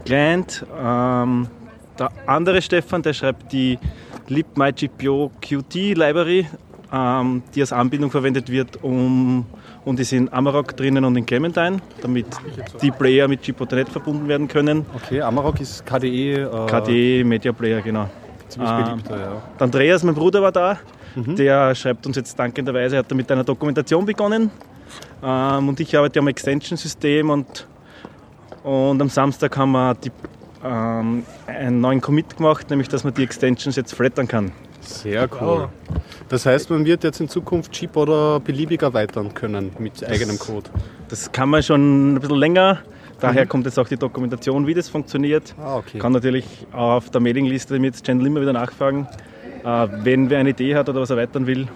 Client. 0.06 0.66
Ähm, 0.81 1.48
der 2.01 2.12
andere 2.25 2.62
Stefan, 2.62 3.01
der 3.01 3.13
schreibt 3.13 3.51
die 3.51 3.77
libmygpo 4.27 5.31
Qt 5.42 5.94
Library, 5.94 6.48
ähm, 6.92 7.44
die 7.53 7.62
als 7.62 7.71
Anbindung 7.71 8.09
verwendet 8.12 8.50
wird, 8.50 8.83
um, 8.83 9.45
und 9.86 10.00
ist 10.00 10.12
in 10.13 10.31
Amarok 10.33 10.75
drinnen 10.75 11.06
und 11.06 11.15
in 11.15 11.25
Clementine, 11.25 11.77
damit 12.01 12.25
die 12.81 12.92
Player 12.92 13.27
mit 13.27 13.42
Gpotter.net 13.44 13.89
verbunden 13.89 14.27
werden 14.27 14.48
können. 14.48 14.86
Okay, 14.95 15.21
Amarok 15.21 15.59
ist 15.62 15.86
KDE. 15.86 16.42
Äh, 16.44 16.68
KDE 16.68 17.24
Media 17.24 17.51
Player, 17.51 17.81
genau. 17.81 18.09
Ziemlich 18.50 18.71
Ähm, 18.71 18.86
beliebter, 18.86 19.19
ja. 19.19 19.42
Der 19.57 19.62
Andreas, 19.62 20.04
mein 20.04 20.15
Bruder, 20.15 20.42
war 20.42 20.51
da. 20.51 20.77
Der 21.15 21.75
schreibt 21.75 22.07
uns 22.07 22.15
jetzt 22.15 22.39
dankenderweise, 22.39 22.97
hat 22.97 23.12
er 23.12 23.15
mit 23.15 23.30
einer 23.30 23.44
Dokumentation 23.44 24.06
begonnen. 24.06 24.50
Ähm, 25.21 25.69
und 25.69 25.80
ich 25.80 25.95
arbeite 25.97 26.19
am 26.19 26.27
Extension-System 26.30 27.30
und, 27.30 27.68
und 28.63 29.01
am 29.01 29.09
Samstag 29.09 29.57
haben 29.57 29.74
wir 29.74 29.94
die, 29.95 30.12
ähm, 30.63 31.23
einen 31.47 31.81
neuen 31.81 32.01
Commit 32.01 32.37
gemacht, 32.37 32.69
nämlich 32.69 32.89
dass 32.89 33.03
man 33.03 33.13
die 33.13 33.23
Extensions 33.23 33.75
jetzt 33.75 33.93
flattern 33.93 34.27
kann. 34.27 34.51
Sehr 34.81 35.29
cool. 35.39 35.69
Das 36.29 36.45
heißt, 36.45 36.69
man 36.69 36.85
wird 36.85 37.03
jetzt 37.03 37.19
in 37.19 37.29
Zukunft 37.29 37.79
Jeep 37.79 37.95
oder 37.95 38.39
beliebig 38.39 38.81
erweitern 38.81 39.33
können 39.33 39.71
mit 39.79 40.03
eigenem 40.07 40.39
Code. 40.39 40.69
Das 41.09 41.31
kann 41.31 41.49
man 41.49 41.61
schon 41.61 42.15
ein 42.15 42.19
bisschen 42.19 42.37
länger. 42.37 42.79
Daher 43.19 43.45
kommt 43.45 43.65
jetzt 43.65 43.77
auch 43.77 43.87
die 43.87 43.97
Dokumentation, 43.97 44.65
wie 44.65 44.73
das 44.73 44.89
funktioniert. 44.89 45.53
Ah, 45.59 45.77
okay. 45.77 45.99
Kann 45.99 46.11
natürlich 46.11 46.45
auf 46.71 47.11
der 47.11 47.21
Mailingliste 47.21 47.77
mit 47.77 48.01
Channel 48.03 48.25
immer 48.25 48.41
wieder 48.41 48.53
nachfragen. 48.53 49.07
Äh, 49.63 49.87
wenn 50.03 50.29
wer 50.29 50.39
eine 50.39 50.49
Idee 50.49 50.75
hat 50.75 50.89
oder 50.89 51.01
was 51.01 51.11
erweitern 51.11 51.45
will, 51.45 51.67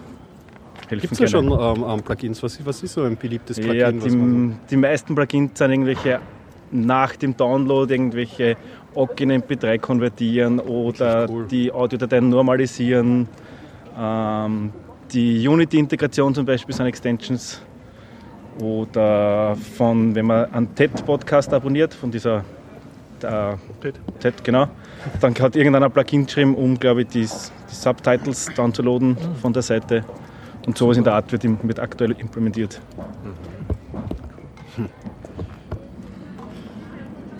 helfen 0.88 1.00
Gibt 1.02 1.12
es 1.12 1.18
ja 1.20 1.28
schon 1.28 1.46
ähm, 1.46 1.84
ähm, 1.88 2.02
Plugins? 2.02 2.42
Was, 2.42 2.64
was 2.66 2.82
ist 2.82 2.94
so 2.94 3.02
ein 3.04 3.16
beliebtes 3.16 3.60
Plugin? 3.60 3.78
Ja, 3.78 3.92
die, 3.92 4.52
die 4.70 4.76
meisten 4.76 5.14
Plugins 5.14 5.56
sind 5.56 5.70
irgendwelche 5.70 6.20
nach 6.70 7.16
dem 7.16 7.36
Download 7.36 7.92
irgendwelche 7.92 8.56
OGG 8.94 9.20
in 9.22 9.42
MP3 9.42 9.78
konvertieren 9.78 10.58
oder 10.58 11.28
cool. 11.28 11.46
die 11.46 11.70
Audiodateien 11.70 12.28
normalisieren. 12.28 13.28
Ähm, 13.98 14.72
die 15.12 15.46
Unity-Integration 15.46 16.34
zum 16.34 16.46
Beispiel 16.46 16.74
sind 16.74 16.86
Extensions. 16.86 17.62
Oder 18.60 19.56
von, 19.76 20.14
wenn 20.14 20.26
man 20.26 20.52
einen 20.52 20.74
TED-Podcast 20.74 21.52
abonniert, 21.52 21.92
von 21.92 22.10
dieser 22.10 22.42
äh, 23.22 23.54
TED, 24.18 24.42
genau, 24.42 24.68
dann 25.20 25.34
hat 25.34 25.56
irgendeiner 25.56 25.86
ein 25.86 25.92
Plugin 25.92 26.24
geschrieben, 26.24 26.54
um, 26.54 26.78
glaube 26.78 27.02
ich, 27.02 27.08
die, 27.08 27.20
die 27.20 27.74
Subtitles 27.74 28.48
downzuladen 28.56 29.16
von 29.40 29.52
der 29.52 29.62
Seite. 29.62 30.04
Und 30.66 30.76
sowas 30.76 30.96
in 30.96 31.04
der 31.04 31.12
Art 31.14 31.30
wird, 31.30 31.44
wird 31.44 31.78
aktuell 31.78 32.12
implementiert. 32.12 32.80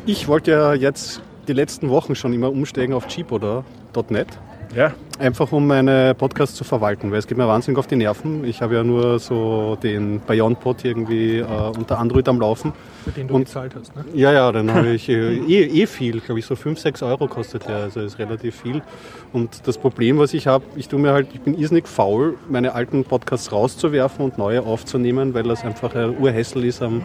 Ich 0.06 0.28
wollte 0.28 0.52
ja 0.52 0.75
jetzt 0.75 1.20
die 1.48 1.52
letzten 1.52 1.90
Wochen 1.90 2.14
schon 2.14 2.32
immer 2.32 2.50
umsteigen 2.50 2.94
auf 2.94 3.08
Jeep 3.08 3.32
oder 3.32 3.64
.NET. 4.08 4.28
Ja, 4.75 4.92
Einfach 5.18 5.50
um 5.52 5.66
meine 5.66 6.14
Podcasts 6.14 6.54
zu 6.54 6.64
verwalten, 6.64 7.10
weil 7.10 7.18
es 7.18 7.26
geht 7.26 7.38
mir 7.38 7.48
wahnsinnig 7.48 7.78
auf 7.78 7.86
die 7.86 7.96
Nerven. 7.96 8.44
Ich 8.44 8.60
habe 8.60 8.75
ja 8.75 8.84
nur 8.84 9.18
so 9.18 9.78
den 9.82 10.20
BeyondPod 10.20 10.84
irgendwie 10.84 11.38
äh, 11.38 11.44
unter 11.44 11.98
Android 11.98 12.28
am 12.28 12.38
Laufen. 12.38 12.75
Für 13.06 13.12
den 13.12 13.28
du 13.28 13.34
Und- 13.34 13.44
gezahlt 13.44 13.72
hast. 13.78 13.94
Ne? 13.94 14.04
Ja, 14.14 14.32
ja, 14.32 14.50
dann 14.50 14.68
habe 14.75 14.88
ich 14.94 15.08
äh, 15.08 15.36
eh, 15.36 15.82
eh 15.82 15.86
viel, 15.86 16.18
glaube 16.20 16.40
ich, 16.40 16.44
so 16.46 16.56
5, 16.56 16.76
6 16.80 17.04
Euro 17.04 17.28
kostet 17.28 17.68
der, 17.68 17.76
also 17.76 18.00
ist 18.00 18.18
relativ 18.18 18.56
viel. 18.62 18.82
Und 19.32 19.64
das 19.64 19.78
Problem, 19.78 20.18
was 20.18 20.34
ich 20.34 20.48
habe, 20.48 20.64
ich 20.75 20.88
tue 20.88 20.98
mir 20.98 21.12
halt, 21.12 21.28
ich 21.32 21.40
bin 21.40 21.56
irrsinnig 21.56 21.86
faul, 21.86 22.34
meine 22.48 22.75
alten 22.75 23.04
Podcasts 23.04 23.52
rauszuwerfen 23.52 24.25
und 24.25 24.38
neue 24.38 24.62
aufzunehmen, 24.62 25.34
weil 25.34 25.44
das 25.44 25.64
einfach 25.64 25.94
ein 25.94 26.18
Urhässel 26.18 26.64
ist 26.64 26.82
am, 26.82 27.02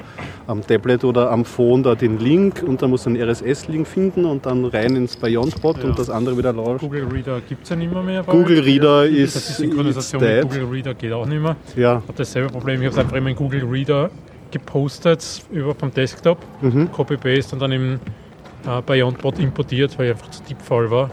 am 0.47 0.65
Tablet 0.65 1.03
oder 1.03 1.29
am 1.29 1.45
Phone, 1.45 1.83
da 1.83 1.93
den 1.93 2.17
Link 2.19 2.63
und 2.65 2.81
dann 2.81 2.89
muss 2.89 3.05
man 3.05 3.15
einen 3.15 3.29
RSS-Link 3.29 3.85
finden 3.87 4.25
und 4.25 4.47
dann 4.47 4.65
rein 4.65 4.95
ins 4.95 5.15
BeyondPod 5.17 5.83
und 5.83 5.99
das 5.99 6.09
andere 6.09 6.35
wieder 6.35 6.51
laufen. 6.53 6.79
Google 6.79 7.05
Reader 7.11 7.41
gibt 7.47 7.63
es 7.65 7.69
ja 7.69 7.75
nicht 7.75 7.93
mehr. 7.93 8.01
mehr 8.01 8.23
Google. 8.23 8.61
Reader 8.61 9.05
ist, 9.05 9.35
ist 9.35 9.57
Synchronisation 9.57 10.19
mit 10.23 10.41
Google 10.43 10.65
Reader 10.65 10.93
geht 10.95 11.11
auch 11.13 11.27
nicht 11.27 11.41
mehr. 11.41 11.55
Ja, 11.75 11.97
Ich 11.97 12.07
habe 12.07 12.13
dasselbe 12.17 12.49
Problem. 12.49 12.81
Ich 12.81 12.87
habe 12.89 13.01
einfach 13.01 13.15
immer 13.15 13.29
in 13.29 13.35
Google 13.35 13.65
Reader 13.65 14.09
gepostet 14.51 15.43
über 15.51 15.73
vom 15.75 15.93
Desktop, 15.93 16.37
Mhm. 16.61 16.91
Copy-Paste 16.91 17.55
und 17.55 17.59
dann 17.61 17.71
im 17.71 17.93
äh, 17.95 17.99
bei 18.65 18.81
Beyondbot 18.81 19.39
importiert, 19.39 19.97
weil 19.97 20.07
ich 20.07 20.11
einfach 20.11 20.29
zu 20.29 20.43
tippvoll 20.43 20.91
war. 20.91 21.09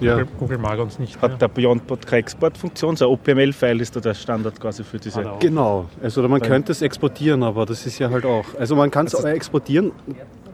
Ja. 0.00 0.12
Google, 0.14 0.28
Google 0.38 0.58
mag 0.58 0.78
uns 0.78 0.98
nicht 0.98 1.20
mehr. 1.20 1.30
Hat 1.30 1.42
der 1.42 1.48
BeyondBot 1.48 2.06
keine 2.06 2.20
Exportfunktion? 2.20 2.96
So 2.96 3.04
ein 3.06 3.12
OPML-File 3.12 3.82
ist 3.82 3.94
da 3.94 4.00
der 4.00 4.14
Standard 4.14 4.58
quasi 4.58 4.82
für 4.82 4.98
diese. 4.98 5.22
Genau, 5.40 5.86
also 6.02 6.26
man 6.26 6.40
könnte 6.40 6.72
es 6.72 6.80
exportieren, 6.80 7.42
aber 7.42 7.66
das 7.66 7.84
ist 7.84 7.98
ja 7.98 8.08
halt 8.08 8.24
auch. 8.24 8.46
Also 8.58 8.76
man 8.76 8.90
kann 8.90 9.06
es 9.06 9.12
exportieren. 9.24 9.92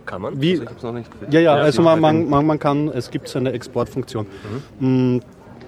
Kann 0.05 0.23
man? 0.23 0.41
Wie- 0.41 0.53
Also 0.53 0.63
ich 0.65 0.69
hab's 0.71 0.83
noch 0.83 0.93
nicht 0.93 1.11
Ja, 1.31 1.41
ja, 1.41 1.57
Ja, 1.57 1.63
also 1.63 1.83
man, 1.83 2.01
man, 2.01 2.29
man, 2.29 2.45
man 2.47 2.59
kann, 2.59 2.89
es 2.89 3.11
gibt 3.11 3.29
so 3.29 3.39
eine 3.39 3.53
Exportfunktion. 3.53 4.27
Mm, 4.81 5.19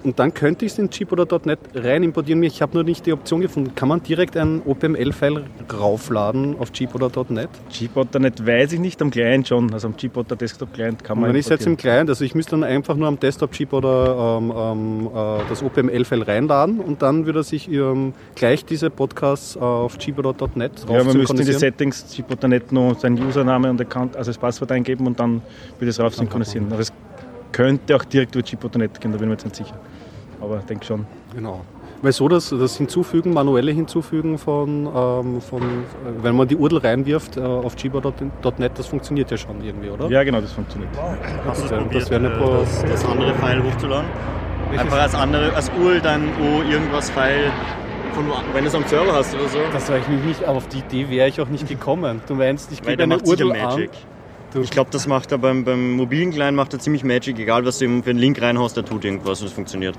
Und 0.03 0.19
dann 0.19 0.33
könnte 0.33 0.65
ich 0.65 0.71
es 0.71 0.79
in 0.79 0.89
Chip 0.89 1.11
oder 1.11 1.27
.NET 1.45 1.59
rein 1.75 2.03
importieren. 2.03 2.41
Ich 2.43 2.61
habe 2.61 2.73
nur 2.73 2.83
nicht 2.83 3.05
die 3.05 3.13
Option 3.13 3.41
gefunden. 3.41 3.75
Kann 3.75 3.89
man 3.89 4.01
direkt 4.01 4.37
ein 4.37 4.61
OPML-File 4.65 5.43
raufladen 5.71 6.55
auf 6.59 6.71
Chip 6.71 6.95
oder 6.95 7.09
.NET? 7.29 7.49
Gbotter 7.69 8.19
nicht, 8.19 8.45
weiß 8.45 8.73
ich 8.73 8.79
nicht, 8.79 9.01
am 9.01 9.11
Client 9.11 9.47
schon. 9.47 9.73
Also 9.73 9.87
am 9.87 9.95
Gbotter 9.95 10.35
Desktop 10.35 10.73
Client 10.73 11.03
kann 11.03 11.19
man 11.19 11.29
wenn 11.29 11.35
ich 11.35 11.45
es 11.45 11.49
jetzt 11.49 11.67
im. 11.67 11.77
Client, 11.77 12.09
also 12.09 12.25
ich 12.25 12.35
müsste 12.35 12.51
dann 12.51 12.63
einfach 12.63 12.95
nur 12.95 13.07
am 13.07 13.19
Desktop-Chip 13.19 13.71
oder 13.73 14.37
ähm, 14.39 14.53
ähm, 14.55 15.07
äh, 15.07 15.49
das 15.49 15.63
OPML-File 15.63 16.23
reinladen 16.23 16.79
und 16.79 17.01
dann 17.01 17.25
würde 17.25 17.39
er 17.39 17.43
sich 17.43 17.71
ähm, 17.71 18.13
gleich 18.35 18.65
diese 18.65 18.89
Podcasts 18.89 19.55
äh, 19.55 19.59
auf 19.59 19.97
Chip 19.97 20.19
oder 20.19 20.35
.NET 20.55 20.71
Ja, 20.89 21.03
man 21.03 21.17
müsste 21.17 21.37
in 21.37 21.45
die. 21.45 21.53
Settings 21.53 22.05
Gbotter.net 22.15 22.71
noch 22.71 22.99
seinen 22.99 23.21
Username 23.21 23.69
und 23.69 23.79
Account, 23.81 24.15
also 24.15 24.29
das 24.29 24.37
Passwort 24.37 24.71
eingeben 24.71 25.07
und 25.07 25.19
dann 25.19 25.41
wird 25.79 25.89
es 25.89 25.99
rauf 25.99 26.15
synchronisieren. 26.15 26.67
Könnte 27.51 27.95
auch 27.95 28.03
direkt 28.03 28.35
über 28.35 28.43
Gbotter.net 28.43 28.99
gehen, 29.01 29.11
da 29.11 29.17
bin 29.17 29.25
ich 29.25 29.29
mir 29.29 29.33
jetzt 29.33 29.43
nicht 29.45 29.55
sicher. 29.55 29.75
Aber 30.41 30.57
ich 30.59 30.65
denke 30.65 30.85
schon. 30.85 31.05
Genau. 31.35 31.61
Weil 32.01 32.13
so 32.13 32.29
das, 32.29 32.49
das 32.49 32.77
Hinzufügen, 32.77 33.33
manuelle 33.33 33.71
Hinzufügen 33.73 34.37
von, 34.37 34.85
ähm, 34.85 35.41
von, 35.41 35.61
äh, 35.61 35.65
wenn 36.23 36.33
man 36.35 36.47
die 36.47 36.55
URL 36.55 36.77
reinwirft 36.77 37.35
äh, 37.35 37.41
auf 37.41 37.75
gbotter.net, 37.75 38.71
das 38.79 38.87
funktioniert 38.87 39.29
ja 39.31 39.37
schon 39.37 39.61
irgendwie, 39.61 39.89
oder? 39.89 40.07
Ja, 40.07 40.23
genau, 40.23 40.39
das 40.39 40.53
funktioniert. 40.53 40.91
Hast 41.45 41.59
du 41.59 41.63
Das 41.63 41.71
wär- 41.71 41.77
probiert, 41.79 42.01
das 42.03 42.11
eine 42.11 42.27
äh, 42.29 42.37
Pro- 42.37 42.57
das, 42.61 42.83
das 42.85 43.05
andere 43.05 43.33
File 43.35 43.63
hochzuladen? 43.63 44.05
Einfach 44.77 45.01
als 45.01 45.15
andere, 45.15 45.53
als 45.53 45.69
URL 45.77 45.99
dann 45.99 46.29
wo 46.39 46.61
irgendwas 46.71 47.09
File, 47.09 47.51
von, 48.13 48.25
wenn 48.53 48.63
du 48.63 48.69
es 48.69 48.75
am 48.75 48.83
Server 48.85 49.13
hast 49.13 49.33
oder 49.35 49.49
so. 49.49 49.57
Das 49.73 49.89
war 49.89 49.97
ich 49.97 50.07
mich 50.07 50.23
nicht, 50.23 50.43
aber 50.45 50.57
auf 50.57 50.67
die 50.69 50.79
Idee 50.79 51.09
wäre 51.09 51.27
ich 51.27 51.41
auch 51.41 51.49
nicht 51.49 51.67
gekommen. 51.67 52.21
Du 52.27 52.35
meinst, 52.35 52.71
ich 52.71 52.81
gebe 52.81 53.01
eine 53.03 53.17
URL 53.19 53.51
an. 53.51 53.57
Magic. 53.61 53.91
Du- 53.91 53.97
Ich 54.61 54.71
glaube, 54.71 54.89
das 54.91 55.05
macht 55.07 55.31
er 55.31 55.37
beim, 55.37 55.63
beim 55.63 55.91
mobilen 55.93 56.31
Client 56.31 56.55
macht 56.57 56.73
er 56.73 56.79
ziemlich 56.79 57.03
Magic, 57.03 57.37
egal 57.39 57.65
was 57.65 57.77
du 57.79 57.85
ihm 57.85 58.03
für 58.03 58.09
einen 58.09 58.19
Link 58.19 58.41
reinhaust, 58.41 58.75
der 58.77 58.83
tut 58.85 59.05
irgendwas 59.05 59.41
und 59.41 59.47
es 59.47 59.53
funktioniert. 59.53 59.95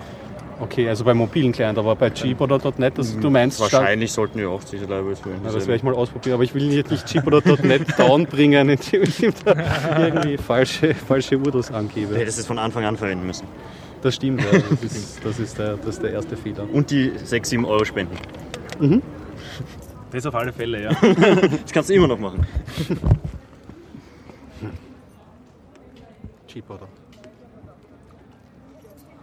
Okay, 0.59 0.89
also 0.89 1.05
bei 1.05 1.15
mobilen 1.15 1.53
Client, 1.53 1.79
aber 1.79 1.97
bei 1.97 2.11
gbotter.net, 2.11 2.99
das, 2.99 3.19
du 3.19 3.31
meinst, 3.31 3.57
stand- 3.59 3.73
Wahrscheinlich 3.73 4.13
sollten 4.13 4.39
wir 4.41 4.51
auch 4.51 4.63
diese 4.63 4.85
Libraries 4.85 5.21
verwenden. 5.21 5.47
Ja, 5.47 5.53
das 5.53 5.67
werde 5.67 5.77
ich 5.77 5.83
mal 5.83 5.95
ausprobieren, 5.95 6.35
aber 6.35 6.43
ich 6.43 6.53
will 6.55 6.71
jetzt 6.73 6.91
nicht 6.91 7.07
gbotter.net 7.07 7.83
downbringen, 7.99 8.69
indem 8.69 9.03
ich 9.05 9.23
ihm 9.23 9.33
da 9.45 10.05
irgendwie 10.07 10.37
falsche, 10.37 10.95
falsche 10.95 11.39
URLs 11.39 11.69
Du 11.69 11.75
angebe. 11.75 12.15
hättest 12.17 12.41
es 12.41 12.47
von 12.47 12.59
Anfang 12.59 12.85
an 12.85 12.97
verwenden 12.99 13.27
müssen. 13.27 13.47
Das 14.03 14.17
stimmt, 14.17 14.41
ja. 14.43 14.59
das, 14.83 14.83
ist, 14.97 15.21
das, 15.25 15.39
ist 15.39 15.59
der, 15.59 15.77
das 15.77 15.87
ist 15.95 16.03
der 16.03 16.13
erste 16.13 16.37
Fehler. 16.37 16.67
Und 16.71 16.91
die 16.91 17.13
6, 17.25 17.49
7 17.51 17.65
Euro 17.65 17.85
spenden. 17.87 18.17
Das 20.11 20.27
auf 20.27 20.35
alle 20.35 20.53
Fälle, 20.53 20.83
ja. 20.83 20.91
Das 21.63 21.73
kannst 21.73 21.89
du 21.89 21.95
immer 21.95 22.09
noch 22.09 22.19
machen. 22.19 22.47
Gbotter. 26.55 26.89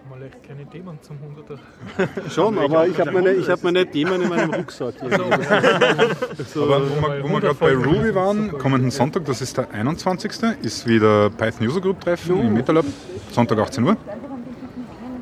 Mal 0.09 0.23
echt 0.23 0.41
keine 0.43 0.65
Themen 0.69 0.97
zum 1.01 1.17
100er. 1.17 2.29
Schon, 2.29 2.57
aber 2.57 2.87
ich 2.87 2.97
habe 2.97 3.11
meine, 3.11 3.33
ich 3.33 3.49
hab 3.49 3.61
meine 3.61 3.85
Themen 3.85 4.21
in 4.21 4.29
meinem 4.29 4.53
Rucksack. 4.53 4.93
Aber 5.01 5.19
wo 5.21 6.55
wir, 6.55 7.23
wo 7.23 7.27
wir 7.29 7.41
gerade 7.41 7.55
bei 7.55 7.75
Ruby 7.75 8.15
waren, 8.15 8.57
kommenden 8.57 8.89
Sonntag, 8.89 9.25
das 9.25 9.41
ist 9.41 9.57
der 9.57 9.69
21. 9.71 10.31
ist 10.61 10.87
wieder 10.87 11.29
Python 11.31 11.67
User 11.67 11.81
Group 11.81 11.99
Treffen 11.99 12.39
im 12.39 12.53
MetaLab, 12.53 12.85
Sonntag 13.31 13.59
18 13.59 13.83
Uhr. 13.83 13.97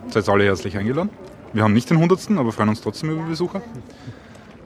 Seid 0.10 0.30
alle 0.30 0.44
herzlich 0.44 0.78
eingeladen. 0.78 1.10
Wir 1.54 1.64
haben 1.64 1.74
nicht 1.74 1.90
den 1.90 1.98
100. 1.98 2.32
aber 2.38 2.52
freuen 2.52 2.70
uns 2.70 2.82
trotzdem 2.82 3.10
über 3.10 3.24
Besucher. 3.24 3.62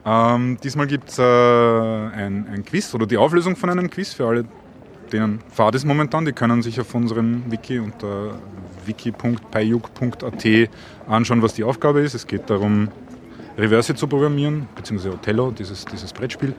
Ähm, 0.06 0.58
diesmal 0.64 0.88
gibt 0.88 1.10
es 1.10 1.20
äh, 1.20 1.24
ein, 1.24 2.48
ein 2.48 2.66
Quiz 2.66 2.94
oder 2.94 3.06
die 3.06 3.18
Auflösung 3.18 3.56
von 3.56 3.70
einem 3.70 3.90
Quiz 3.90 4.14
für 4.14 4.26
alle, 4.26 4.46
denen 5.14 5.40
Fahrt 5.52 5.76
ist 5.76 5.86
momentan. 5.86 6.26
Die 6.26 6.34
können 6.34 6.62
sich 6.62 6.80
auf 6.80 6.94
unserem 6.96 7.44
Wiki 7.52 7.80
unter 7.80 8.36
wiki.pyuk.at 8.86 10.70
anschauen, 11.08 11.42
was 11.42 11.54
die 11.54 11.64
Aufgabe 11.64 12.02
ist. 12.02 12.14
Es 12.14 12.28
geht 12.28 12.50
darum, 12.50 12.90
Reverse 13.58 13.96
zu 13.96 14.08
programmieren, 14.08 14.68
beziehungsweise 14.76 15.16
Othello, 15.16 15.52
dieses, 15.52 15.86
dieses 15.86 16.14
Brettspiel. 16.14 16.54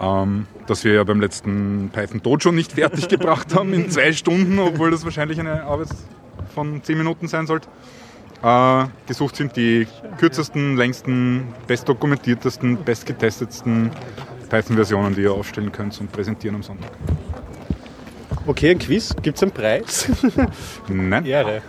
Ähm, 0.00 0.46
das 0.66 0.84
wir 0.84 0.94
ja 0.94 1.04
beim 1.04 1.20
letzten 1.20 1.90
Python 1.92 2.22
Dojo 2.22 2.52
nicht 2.52 2.72
fertig 2.74 3.08
gebracht 3.08 3.54
haben 3.54 3.72
in 3.72 3.90
zwei 3.90 4.12
Stunden, 4.12 4.58
obwohl 4.58 4.90
das 4.90 5.04
wahrscheinlich 5.04 5.38
eine 5.38 5.64
Arbeit 5.64 5.88
von 6.54 6.82
zehn 6.82 6.98
Minuten 6.98 7.28
sein 7.28 7.46
sollte. 7.46 7.68
Äh, 8.42 8.86
gesucht 9.06 9.36
sind 9.36 9.56
die 9.56 9.86
kürzesten, 10.18 10.76
längsten, 10.76 11.48
bestdokumentiertesten, 11.66 12.84
bestgetestetsten 12.84 13.90
Python-Versionen, 14.54 15.14
die 15.16 15.22
ihr 15.22 15.32
aufstellen 15.32 15.72
könnt 15.72 16.00
und 16.00 16.12
präsentieren 16.12 16.54
am 16.54 16.62
Sonntag. 16.62 16.90
Okay, 18.46 18.70
ein 18.70 18.78
Quiz. 18.78 19.14
Gibt 19.20 19.36
es 19.36 19.42
einen 19.42 19.50
Preis? 19.50 20.08
Nein? 20.88 21.24
Ehre. 21.26 21.60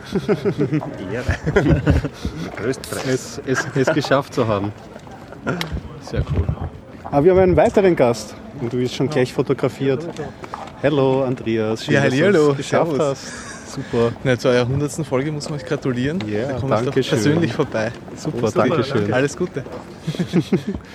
es, 3.08 3.42
es, 3.48 3.68
es 3.76 3.94
geschafft 3.94 4.36
zu 4.36 4.48
haben. 4.48 4.72
Sehr 6.02 6.24
cool. 6.32 6.46
Aber 7.06 7.24
wir 7.24 7.32
haben 7.32 7.40
einen 7.40 7.58
weiteren 7.58 7.96
Gast 7.96 8.36
und 8.62 8.72
du 8.72 8.78
bist 8.78 8.94
schon 8.94 9.10
gleich 9.10 9.34
fotografiert. 9.34 10.08
Hallo 10.84 11.24
Andreas, 11.24 11.86
schön, 11.86 11.96
Ja, 11.96 12.02
dass 12.04 12.10
du 12.14 12.16
hallihallo. 12.24 12.52
es 12.52 12.58
geschafft 12.58 12.92
Servus. 12.92 13.08
hast. 13.08 13.72
Super, 13.74 14.12
Na, 14.24 14.38
zu 14.38 14.48
eurer 14.50 14.62
100. 14.62 14.92
Folge 15.08 15.32
muss 15.32 15.50
man 15.50 15.60
euch 15.60 15.66
gratulieren. 15.66 16.20
Ja, 16.28 16.48
da 16.50 16.60
komme 16.60 16.76
ich 16.76 16.82
danke 16.82 16.86
doch 16.86 16.94
schön. 16.94 17.04
persönlich 17.10 17.54
vorbei. 17.54 17.92
super, 18.16 18.52
danke 18.52 18.84
schön. 18.84 19.12
Alles 19.12 19.36
Gute. 19.36 19.64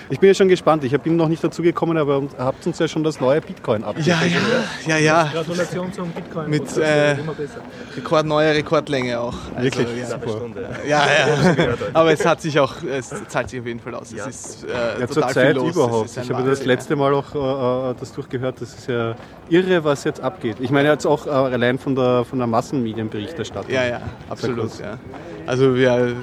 Ich 0.09 0.19
bin 0.19 0.27
ja 0.27 0.33
schon 0.33 0.47
gespannt. 0.47 0.83
Ich 0.83 0.97
bin 0.99 1.15
noch 1.15 1.27
nicht 1.27 1.43
dazu 1.43 1.61
gekommen, 1.61 1.97
aber 1.97 2.21
ihr 2.21 2.29
habt 2.43 2.65
uns 2.65 2.79
ja 2.79 2.87
schon 2.87 3.03
das 3.03 3.19
neue 3.19 3.41
Bitcoin 3.41 3.83
ab. 3.83 3.95
Ja, 3.99 4.19
ja, 4.23 4.39
ja, 4.87 4.97
ja. 4.97 5.29
Gratulation 5.33 5.91
zum 5.93 6.09
Bitcoin. 6.11 6.49
Mit, 6.49 6.77
äh, 6.77 7.13
immer 7.19 7.33
besser. 7.33 7.61
Rekordneue 7.95 8.53
Rekordlänge 8.53 9.19
auch. 9.19 9.33
Also, 9.55 9.63
Wirklich? 9.63 9.87
Ja, 9.97 10.07
Super. 10.07 10.41
ja, 10.87 11.05
ja. 11.05 11.75
Aber 11.93 12.11
es 12.11 12.25
hat 12.25 12.41
sich 12.41 12.59
auch, 12.59 12.75
es 12.83 13.09
zahlt 13.27 13.49
sich 13.49 13.59
auf 13.59 13.65
jeden 13.65 13.79
Fall 13.79 13.95
aus. 13.95 14.11
Es 14.13 14.27
ist 14.27 14.63
äh, 14.65 14.99
Ja, 14.99 15.07
zur 15.07 15.15
total 15.15 15.33
Zeit 15.33 15.47
viel 15.47 15.55
los. 15.55 15.75
Überhaupt. 15.75 16.17
Ich 16.17 16.31
habe 16.31 16.49
das 16.49 16.65
letzte 16.65 16.95
Mal 16.95 17.13
auch 17.13 17.35
äh, 17.35 17.91
äh, 17.91 17.95
das 17.99 18.13
durchgehört. 18.13 18.61
Das 18.61 18.73
ist 18.73 18.87
ja 18.87 19.15
irre, 19.49 19.83
was 19.83 20.03
jetzt 20.03 20.21
abgeht. 20.21 20.57
Ich 20.59 20.71
meine 20.71 20.89
jetzt 20.89 21.05
auch 21.05 21.27
äh, 21.27 21.29
allein 21.29 21.77
von 21.77 21.95
der, 21.95 22.25
von 22.25 22.39
der 22.39 22.47
Massenmedienberichterstattung. 22.47 23.71
Ja, 23.71 23.85
ja, 23.85 24.01
absolut. 24.29 24.79
Ja. 24.79 24.97
Also 25.45 25.75
wir 25.75 26.15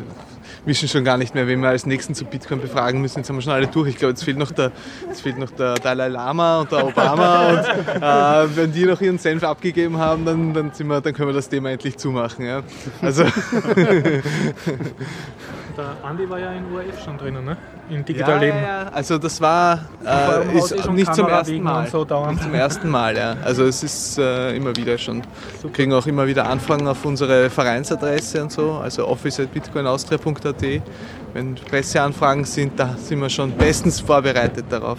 wissen 0.68 0.88
schon 0.88 1.02
gar 1.02 1.16
nicht 1.16 1.34
mehr, 1.34 1.48
wen 1.48 1.60
wir 1.60 1.70
als 1.70 1.86
nächsten 1.86 2.14
zu 2.14 2.24
Bitcoin 2.24 2.60
befragen 2.60 3.00
müssen. 3.00 3.18
Jetzt 3.18 3.28
haben 3.28 3.36
wir 3.36 3.42
schon 3.42 3.52
alle 3.52 3.66
durch. 3.66 3.88
Ich 3.88 3.96
glaube, 3.96 4.10
jetzt 4.10 4.22
fehlt 4.22 4.38
noch 4.38 4.52
der, 4.52 4.70
jetzt 5.08 5.22
fehlt 5.22 5.38
noch 5.38 5.50
der 5.50 5.74
Dalai 5.74 6.08
Lama 6.08 6.60
und 6.60 6.70
der 6.70 6.86
Obama. 6.86 7.48
und 7.48 7.58
äh, 7.58 8.56
wenn 8.56 8.72
die 8.72 8.84
noch 8.84 9.00
ihren 9.00 9.18
Senf 9.18 9.42
abgegeben 9.42 9.98
haben, 9.98 10.24
dann, 10.24 10.54
dann, 10.54 10.72
sind 10.72 10.86
wir, 10.86 11.00
dann 11.00 11.12
können 11.14 11.30
wir 11.30 11.34
das 11.34 11.48
Thema 11.48 11.70
endlich 11.70 11.96
zumachen. 11.96 12.46
Ja. 12.46 12.62
Also, 13.02 13.24
Der 15.76 15.96
Andi 16.02 16.28
war 16.28 16.38
ja 16.38 16.52
in 16.52 16.64
ORF 16.74 17.04
schon 17.04 17.18
drinnen, 17.18 17.44
ne? 17.44 17.56
In 17.90 17.96
ja, 17.96 18.02
Digital 18.02 18.40
Leben. 18.40 18.56
ja, 18.58 18.82
ja. 18.84 18.88
also 18.88 19.18
das 19.18 19.40
war 19.40 19.80
äh, 20.04 20.54
eh 20.54 20.58
ist 20.58 20.84
schon 20.84 20.94
nicht 20.94 21.14
zum 21.14 21.26
ersten 21.26 21.62
Mal. 21.62 21.86
so. 21.86 22.04
Nicht 22.04 22.42
zum 22.42 22.54
ersten 22.54 22.88
Mal, 22.88 23.16
ja. 23.16 23.36
Also 23.44 23.64
es 23.64 23.82
ist 23.82 24.18
äh, 24.18 24.54
immer 24.56 24.76
wieder 24.76 24.98
schon. 24.98 25.22
Wir 25.62 25.72
kriegen 25.72 25.92
auch 25.92 26.06
immer 26.06 26.26
wieder 26.26 26.46
Anfragen 26.48 26.86
auf 26.86 27.04
unsere 27.04 27.48
Vereinsadresse 27.48 28.42
und 28.42 28.52
so, 28.52 28.72
also 28.72 29.06
office.bitcoinaustria.at. 29.08 30.82
Wenn 31.32 31.54
Presseanfragen 31.54 32.44
sind, 32.44 32.78
da 32.78 32.94
sind 32.96 33.20
wir 33.20 33.30
schon 33.30 33.52
bestens 33.52 34.00
vorbereitet 34.00 34.66
darauf. 34.68 34.98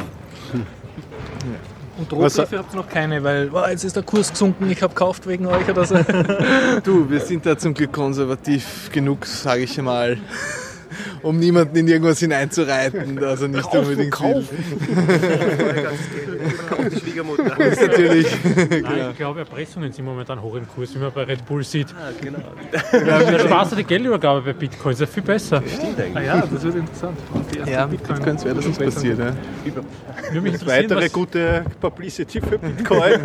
Und 2.00 2.10
Drohbriefe 2.10 2.58
habt 2.58 2.74
ihr 2.74 2.78
noch 2.78 2.88
keine, 2.88 3.22
weil 3.24 3.52
wow, 3.52 3.68
jetzt 3.68 3.84
ist 3.84 3.96
der 3.96 4.04
Kurs 4.04 4.32
gesunken, 4.32 4.70
ich 4.72 4.82
habe 4.82 4.94
gekauft 4.94 5.28
wegen 5.28 5.46
euch 5.48 5.68
oder 5.70 5.86
so. 5.86 5.96
Du, 6.84 7.10
wir 7.10 7.20
sind 7.20 7.46
da 7.46 7.58
zum 7.58 7.74
Glück 7.74 7.92
konservativ 7.92 8.90
genug, 8.92 9.26
sage 9.26 9.64
ich 9.64 9.82
mal, 9.82 10.18
um 11.22 11.38
niemanden 11.38 11.76
in 11.76 11.88
irgendwas 11.88 12.20
hineinzureiten. 12.20 13.24
Also 13.24 13.48
nicht 13.48 13.66
unbedingt 13.66 14.16
viel. 14.16 14.44
Verkauft 16.68 16.92
die 16.96 17.00
Schwiegermutter. 17.00 17.56
Das 17.58 17.68
ist 17.74 17.82
natürlich. 17.82 18.28
Nein, 18.70 19.08
ich 19.12 19.18
glaube, 19.18 19.40
Erpressungen 19.40 19.92
sind 19.92 20.06
momentan 20.06 20.42
hoch 20.42 20.56
im 20.56 20.68
Kurs, 20.68 20.94
wie 20.96 21.00
man 21.00 21.12
bei 21.12 21.24
Red 21.24 21.46
Bull 21.46 21.64
sieht. 21.64 21.88
Ah, 21.98 22.10
genau. 22.22 22.40
Ja, 23.06 23.40
Spaß 23.40 23.76
die 23.76 23.84
Geldübergabe 23.84 24.42
bei 24.42 24.54
Bitcoin 24.54 24.94
ist 24.94 25.02
ja 25.02 25.08
viel 25.08 25.24
besser. 25.24 25.64
ah 26.14 26.22
ja, 26.22 26.42
das 26.42 26.64
wird 26.64 26.76
interessant. 26.76 27.18
Ja, 27.66 27.86
Bitcoin- 27.86 28.16
Bitcoins 28.16 28.46
wäre 28.46 28.56
das 28.56 28.66
uns 28.66 28.78
passiert. 28.78 29.20
Ja. 29.20 29.34
Würde 30.30 30.42
mich 30.42 30.54
interessieren, 30.54 30.90
Weitere 30.90 31.10
gute 31.10 31.66
Publicity 31.80 32.42
für 32.42 32.58
Bitcoin. 32.58 33.22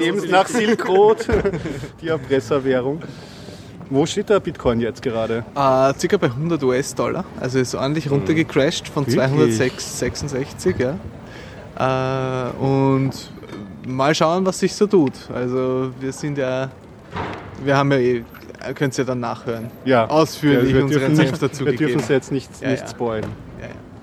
Eben 0.00 0.30
nach 0.30 0.46
Silk 0.46 0.88
Road, 0.88 1.26
die 2.00 2.08
Erpresserwährung. 2.08 3.02
Wo 3.90 4.04
steht 4.06 4.28
der 4.28 4.40
Bitcoin 4.40 4.80
jetzt 4.80 5.02
gerade? 5.02 5.44
Äh, 5.54 5.94
circa 5.98 6.16
bei 6.18 6.26
100 6.26 6.62
US-Dollar. 6.62 7.24
Also 7.40 7.58
ist 7.58 7.74
ordentlich 7.74 8.10
runtergecrashed 8.10 8.88
von 8.88 9.06
Wirklich? 9.06 9.56
266, 9.56 10.76
ja. 10.78 10.98
Äh, 11.78 12.50
und 12.62 13.12
mal 13.86 14.14
schauen, 14.14 14.44
was 14.44 14.58
sich 14.58 14.74
so 14.74 14.86
tut. 14.86 15.12
Also 15.34 15.90
wir 16.00 16.12
sind 16.12 16.36
ja, 16.38 16.70
wir 17.64 17.76
haben 17.76 17.90
ja 17.92 17.98
eh, 17.98 18.24
ihr 18.66 18.74
könnt 18.74 18.92
es 18.92 18.98
ja 18.98 19.04
dann 19.04 19.20
nachhören. 19.20 19.70
Ja. 19.84 20.06
Ausführlich 20.08 20.70
Ja, 20.70 20.76
wir 20.76 20.84
unseren 20.84 21.00
dürfen 21.00 21.16
Senf 21.16 21.38
dazu 21.38 21.64
Wir 21.64 21.76
dürfen 21.76 22.00
es 22.00 22.08
jetzt 22.08 22.32
nicht, 22.32 22.50
Ja, 22.60 22.70
nicht 22.70 22.82
ja. 22.82 22.88
spoilen. 22.88 23.26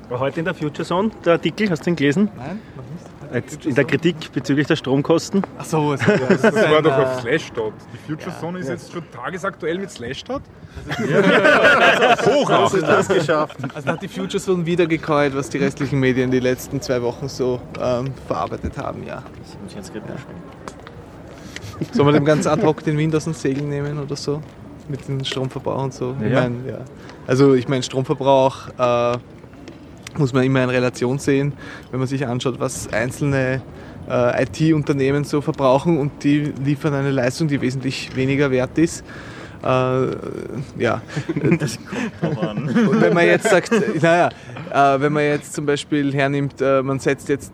Ja, 0.09 0.19
heute 0.19 0.39
in 0.39 0.45
der 0.45 0.53
Future 0.53 0.85
Zone 0.85 1.11
der 1.25 1.33
Artikel, 1.33 1.69
hast 1.69 1.81
du 1.81 1.85
den 1.85 1.95
gelesen? 1.95 2.29
Nein, 2.37 2.59
noch 2.75 2.83
nicht. 2.83 2.93
Jetzt 2.93 2.94
In 3.65 3.75
der 3.75 3.83
Kritik 3.85 4.31
bezüglich 4.31 4.67
der 4.67 4.75
Stromkosten. 4.75 5.41
Ach 5.57 5.65
so, 5.65 5.91
also, 5.91 6.11
ja, 6.11 6.17
das, 6.29 6.41
Das 6.41 6.55
war 6.55 6.81
doch 6.81 6.97
äh, 6.97 7.01
auf 7.01 7.21
Slashdot. 7.21 7.73
Die 7.93 7.97
Future 8.11 8.35
Zone 8.39 8.59
ist 8.59 8.69
jetzt 8.69 8.91
schon 8.91 9.03
tagesaktuell 9.11 9.77
mit 9.77 9.91
Slashdot. 9.91 10.41
Hoch 12.25 12.73
ist 12.73 12.83
das 12.83 13.07
geschafft. 13.07 13.57
Also 13.73 13.87
hat 13.89 14.01
die 14.01 14.07
Future 14.07 14.41
Zone 14.41 14.65
wieder 14.65 14.85
gekäut, 14.87 15.35
was 15.35 15.49
die 15.49 15.57
restlichen 15.57 15.99
Medien 15.99 16.31
die 16.31 16.39
letzten 16.39 16.81
zwei 16.81 17.01
Wochen 17.01 17.27
so 17.27 17.59
ähm, 17.81 18.13
verarbeitet 18.27 18.77
haben, 18.77 19.03
ja. 19.05 19.23
Soll 21.91 22.05
man 22.05 22.13
dem 22.13 22.25
ganz 22.25 22.47
ad 22.47 22.65
hoc 22.65 22.83
den 22.83 22.97
Wind 22.97 23.15
aus 23.15 23.25
dem 23.25 23.33
Segel 23.33 23.63
nehmen 23.63 23.99
oder 23.99 24.15
so? 24.15 24.41
Mit 24.87 25.07
dem 25.07 25.23
Stromverbrauch 25.23 25.83
und 25.83 25.93
so? 25.93 26.15
Ich 26.23 26.31
Ja. 26.31 26.41
mein, 26.41 26.65
ja. 26.67 26.77
Also 27.27 27.53
ich 27.53 27.67
meine, 27.67 27.83
Stromverbrauch 27.83 28.69
äh, 28.77 29.17
muss 30.19 30.33
man 30.33 30.43
immer 30.43 30.63
in 30.63 30.69
Relation 30.69 31.19
sehen, 31.19 31.53
wenn 31.91 31.99
man 31.99 32.07
sich 32.07 32.25
anschaut, 32.27 32.59
was 32.59 32.91
einzelne 32.91 33.61
äh, 34.09 34.43
IT-Unternehmen 34.43 35.23
so 35.23 35.41
verbrauchen 35.41 35.97
und 35.97 36.23
die 36.23 36.53
liefern 36.63 36.93
eine 36.93 37.11
Leistung, 37.11 37.47
die 37.47 37.61
wesentlich 37.61 38.15
weniger 38.15 38.51
wert 38.51 38.77
ist. 38.77 39.03
Äh, 39.63 39.67
ja, 40.77 41.01
und 41.41 43.01
wenn 43.01 43.13
man 43.13 43.25
jetzt 43.25 43.49
sagt, 43.49 43.71
naja, 44.01 44.29
äh, 44.71 44.99
wenn 45.01 45.13
man 45.13 45.23
jetzt 45.23 45.53
zum 45.53 45.65
Beispiel 45.65 46.13
hernimmt, 46.13 46.61
äh, 46.61 46.83
man 46.83 46.99
setzt 46.99 47.29
jetzt 47.29 47.51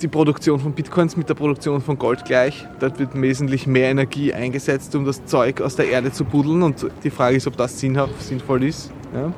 die 0.00 0.08
Produktion 0.08 0.58
von 0.58 0.72
Bitcoins 0.72 1.16
mit 1.16 1.28
der 1.28 1.34
Produktion 1.34 1.80
von 1.80 1.98
Gold 1.98 2.24
gleich, 2.24 2.66
dort 2.80 2.98
wird 2.98 3.10
wesentlich 3.20 3.66
mehr 3.66 3.90
Energie 3.90 4.32
eingesetzt, 4.32 4.94
um 4.94 5.04
das 5.04 5.24
Zeug 5.26 5.60
aus 5.60 5.76
der 5.76 5.88
Erde 5.88 6.10
zu 6.10 6.24
buddeln 6.24 6.62
und 6.62 6.86
die 7.04 7.10
Frage 7.10 7.36
ist, 7.36 7.46
ob 7.46 7.56
das 7.56 7.78
sinnhaft, 7.78 8.20
sinnvoll 8.22 8.64
ist. 8.64 8.90
Ja. 9.14 9.32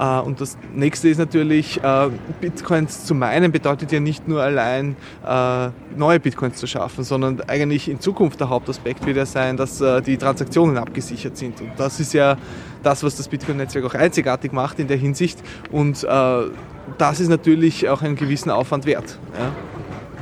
Äh, 0.00 0.20
Und 0.20 0.40
das 0.40 0.56
nächste 0.74 1.08
ist 1.10 1.18
natürlich, 1.18 1.82
äh, 1.82 2.08
Bitcoins 2.40 3.04
zu 3.04 3.14
meinen 3.14 3.52
bedeutet 3.52 3.92
ja 3.92 4.00
nicht 4.00 4.26
nur 4.26 4.42
allein 4.42 4.96
äh, 5.26 5.68
neue 5.94 6.18
Bitcoins 6.18 6.56
zu 6.56 6.66
schaffen, 6.66 7.04
sondern 7.04 7.42
eigentlich 7.46 7.88
in 7.88 8.00
Zukunft 8.00 8.40
der 8.40 8.48
Hauptaspekt 8.48 9.04
wird 9.04 9.18
ja 9.18 9.26
sein, 9.26 9.56
dass 9.56 9.82
die 10.06 10.16
Transaktionen 10.16 10.78
abgesichert 10.78 11.36
sind. 11.36 11.60
Und 11.60 11.72
das 11.76 12.00
ist 12.00 12.14
ja 12.14 12.36
das, 12.82 13.02
was 13.02 13.16
das 13.16 13.28
Bitcoin-Netzwerk 13.28 13.84
auch 13.84 13.94
einzigartig 13.94 14.52
macht 14.52 14.78
in 14.78 14.88
der 14.88 14.96
Hinsicht. 14.96 15.38
Und 15.70 16.04
das 16.04 17.20
ist 17.20 17.28
natürlich 17.28 17.88
auch 17.88 18.02
einen 18.02 18.16
gewissen 18.16 18.50
Aufwand 18.50 18.86
wert. 18.86 19.18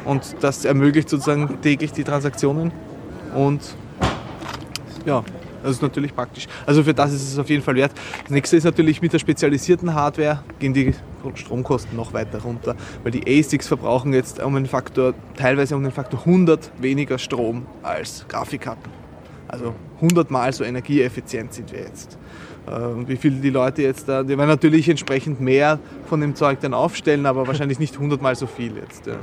Und 0.05 0.37
das 0.41 0.65
ermöglicht 0.65 1.09
sozusagen 1.09 1.61
täglich 1.61 1.93
die 1.93 2.05
Transaktionen 2.05 2.73
und 3.35 3.61
ja, 5.05 5.23
das 5.63 5.73
ist 5.73 5.83
natürlich 5.83 6.15
praktisch. 6.15 6.47
Also 6.67 6.83
für 6.83 6.95
das 6.95 7.13
ist 7.13 7.33
es 7.33 7.39
auf 7.39 7.49
jeden 7.49 7.63
Fall 7.63 7.77
wert. 7.77 7.93
Das 8.23 8.31
nächste 8.31 8.57
ist 8.57 8.65
natürlich 8.65 9.03
mit 9.03 9.13
der 9.13 9.19
spezialisierten 9.19 9.95
Hardware 9.95 10.43
gehen 10.59 10.75
die 10.75 10.95
Stromkosten 11.35 11.97
noch 11.97 12.13
weiter 12.13 12.41
runter, 12.43 12.77
weil 13.03 13.13
die 13.13 13.23
ASICs 13.27 13.69
verbrauchen 13.69 14.13
jetzt 14.13 14.41
um 14.41 14.57
einen 14.57 14.67
Faktor, 14.67 15.15
teilweise 15.37 15.77
um 15.77 15.83
den 15.83 15.93
Faktor 15.93 16.21
100 16.21 16.71
weniger 16.81 17.19
Strom 17.19 17.67
als 17.83 18.25
Grafikkarten. 18.29 18.91
Also 19.49 19.75
100 19.97 20.31
mal 20.31 20.53
so 20.53 20.65
energieeffizient 20.65 21.55
sind 21.55 21.73
wir 21.73 21.81
jetzt. 21.81 22.19
Äh, 22.69 22.85
Und 22.95 23.09
wie 23.09 23.17
viel 23.17 23.33
die 23.33 23.51
Leute 23.51 23.83
jetzt 23.83 24.09
da, 24.09 24.23
die 24.23 24.37
werden 24.37 24.49
natürlich 24.49 24.89
entsprechend 24.89 25.41
mehr 25.41 25.79
von 26.07 26.21
dem 26.21 26.35
Zeug 26.35 26.61
dann 26.61 26.75
aufstellen, 26.75 27.27
aber 27.27 27.47
wahrscheinlich 27.47 27.79
nicht 27.79 27.95
100 27.95 28.21
mal 28.21 28.35
so 28.35 28.47
viel 28.47 28.73
jetzt. 28.77 29.07
Ja, 29.07 29.15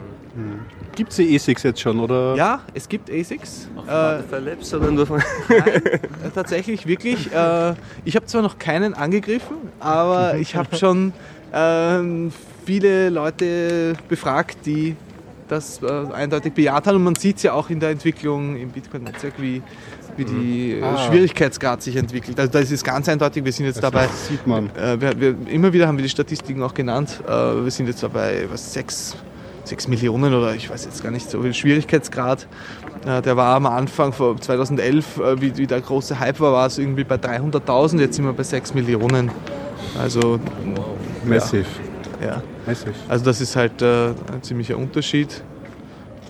Gibt 0.96 1.12
es 1.12 1.18
die 1.18 1.36
ASICs 1.36 1.64
jetzt 1.64 1.80
schon? 1.80 2.00
Oder? 2.00 2.36
ja 2.36 2.60
es 2.74 2.88
gibt 2.90 3.10
ASICs. 3.12 3.70
Äh, 3.76 3.80
Butterfly 3.86 4.40
Labs 4.40 4.74
oder 4.74 4.92
nur 4.92 5.06
von. 5.06 5.22
Nein, 5.50 5.60
äh, 5.68 6.00
tatsächlich, 6.34 6.86
wirklich. 6.88 7.32
Äh, 7.34 7.74
ich 8.04 8.16
habe 8.16 8.26
zwar 8.26 8.42
noch 8.42 8.58
keinen 8.58 8.94
angegriffen, 8.94 9.58
aber 9.80 10.36
ich 10.38 10.56
habe 10.56 10.76
schon 10.76 11.14
ähm, 11.54 12.32
viele 12.66 13.10
Leute 13.10 13.94
befragt, 14.10 14.58
die 14.66 14.96
das 15.48 15.82
äh, 15.82 15.88
eindeutig 16.14 16.54
bejaht 16.54 16.88
haben. 16.88 16.98
Und 16.98 17.04
man 17.04 17.16
sieht 17.16 17.38
es 17.38 17.44
ja 17.44 17.54
auch 17.54 17.70
in 17.70 17.80
der 17.80 17.90
Entwicklung 17.90 18.58
im 18.58 18.70
Bitcoin-Netzwerk, 18.70 19.34
wie, 19.38 19.62
wie 20.18 20.26
die 20.26 20.72
äh, 20.80 20.84
Ah. 20.84 20.98
Schwierigkeitsgrad 21.08 21.82
sich 21.82 21.96
entwickelt. 21.96 22.40
Also 22.40 22.52
das 22.52 22.72
ist 22.72 22.84
ganz 22.84 23.08
eindeutig. 23.10 23.44
Wir 23.46 23.52
sind 23.52 23.66
jetzt 23.66 23.84
dabei. 23.84 24.08
Das 24.08 24.28
sieht 24.28 24.46
man. 24.48 24.70
Äh, 24.76 25.00
wir, 25.00 25.20
wir, 25.20 25.36
immer 25.50 25.74
wieder 25.74 25.88
haben 25.88 25.98
wir 25.98 26.04
die 26.04 26.10
Statistiken 26.10 26.62
auch 26.64 26.74
genannt. 26.74 27.22
Äh, 27.28 27.30
wir 27.30 27.72
sind 27.72 27.88
jetzt 27.88 28.02
dabei, 28.04 28.48
was, 28.52 28.74
sechs, 28.74 29.16
sechs 29.64 29.88
Millionen 29.88 30.34
oder 30.34 30.54
ich 30.56 30.70
weiß 30.70 30.86
jetzt 30.86 31.04
gar 31.04 31.12
nicht 31.12 31.30
so 31.30 31.42
viel 31.42 31.54
Schwierigkeitsgrad. 31.54 32.48
Äh, 33.06 33.22
der 33.22 33.38
war 33.38 33.56
am 33.56 33.66
Anfang 33.66 34.14
vor 34.14 34.40
2011, 34.40 35.18
äh, 35.18 35.42
wie, 35.42 35.58
wie 35.58 35.68
der 35.68 35.82
große 35.82 36.20
Hype 36.20 36.40
war, 36.40 36.54
war 36.54 36.66
es 36.68 36.78
irgendwie 36.78 37.04
bei 37.04 37.16
300.000. 37.16 38.00
Jetzt 38.00 38.16
sind 38.16 38.26
wir 38.26 38.34
bei 38.34 38.44
6 38.44 38.74
Millionen. 38.74 39.32
Also, 40.00 40.40
Massiv. 41.26 41.68
ja. 42.22 42.42
Massiv. 42.68 42.94
Also 43.08 43.26
das 43.26 43.42
ist 43.42 43.56
halt 43.56 43.82
äh, 43.82 44.08
ein 44.34 44.42
ziemlicher 44.42 44.78
Unterschied. 44.78 45.44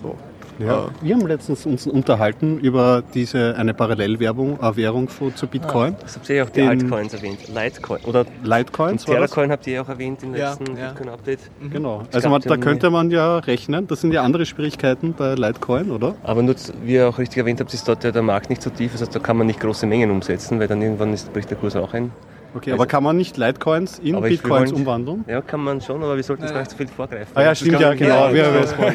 So. 0.01 0.15
Ja. 0.57 0.85
Äh, 0.85 0.87
Wir 1.01 1.15
haben 1.15 1.27
letztens 1.27 1.65
uns 1.65 1.85
unterhalten 1.85 2.59
über 2.59 3.03
diese 3.13 3.55
eine 3.57 3.73
Parallelwerbung 3.73 4.57
äh, 4.61 4.75
Währung 4.77 5.09
für, 5.09 5.33
zu 5.35 5.47
Bitcoin. 5.47 5.95
Das 6.01 6.15
habt 6.15 6.29
ihr 6.29 6.35
ja 6.37 6.43
auch 6.45 6.49
die 6.49 6.61
Den- 6.61 6.69
Altcoins 6.69 7.13
erwähnt. 7.13 7.39
Litecoin. 7.53 7.99
Oder 8.05 8.25
Litecoins 8.43 9.03
das? 9.03 9.13
Terracoin 9.13 9.51
habt 9.51 9.67
ihr 9.67 9.73
ja 9.73 9.81
auch 9.81 9.89
erwähnt 9.89 10.23
im 10.23 10.33
Ja, 10.33 10.51
letzten 10.51 10.77
ja. 10.77 10.89
Bitcoin-Update. 10.91 11.39
Genau. 11.71 12.03
Es 12.09 12.15
Also 12.15 12.29
man, 12.29 12.41
da 12.41 12.55
könnte 12.57 12.89
man 12.89 13.11
ja 13.11 13.39
rechnen. 13.39 13.87
Das 13.87 13.99
sind 14.01 14.13
ja 14.13 14.23
andere 14.23 14.45
Schwierigkeiten 14.45 15.13
bei 15.13 15.35
Litecoin, 15.35 15.91
oder? 15.91 16.15
Aber 16.23 16.41
nur, 16.41 16.55
wie 16.83 16.93
ihr 16.93 17.09
auch 17.09 17.17
richtig 17.17 17.37
erwähnt 17.39 17.59
habt, 17.59 17.73
ist 17.73 17.85
dort 17.87 18.03
ja 18.05 18.11
der 18.11 18.21
Markt 18.21 18.49
nicht 18.49 18.61
so 18.61 18.69
tief. 18.69 18.93
Das 18.93 19.01
heißt, 19.01 19.13
da 19.15 19.19
kann 19.19 19.35
man 19.35 19.47
nicht 19.47 19.59
große 19.59 19.85
Mengen 19.85 20.09
umsetzen, 20.09 20.57
weil 20.59 20.67
dann 20.69 20.81
irgendwann 20.81 21.13
ist, 21.13 21.33
bricht 21.33 21.49
der 21.49 21.57
Kurs 21.57 21.75
auch 21.75 21.93
ein. 21.93 22.11
Okay, 22.55 22.71
aber 22.71 22.85
kann 22.85 23.03
man 23.03 23.17
nicht 23.17 23.37
Litecoins 23.37 23.99
in 23.99 24.19
Bitcoins 24.21 24.71
umwandeln? 24.71 25.25
Ja, 25.27 25.41
kann 25.41 25.59
man 25.61 25.81
schon, 25.81 26.01
aber 26.01 26.15
wir 26.15 26.23
sollten 26.23 26.43
jetzt 26.43 26.53
gar 26.53 26.61
nicht 26.61 26.71
so 26.71 26.77
viel 26.77 26.87
vorgreifen. 26.87 27.27
Ah 27.35 27.41
ja, 27.41 27.49
Das 27.49 27.59
stimmt 27.59 27.79
ja, 27.79 27.93
genau. 27.93 28.33
Wir, 28.33 28.45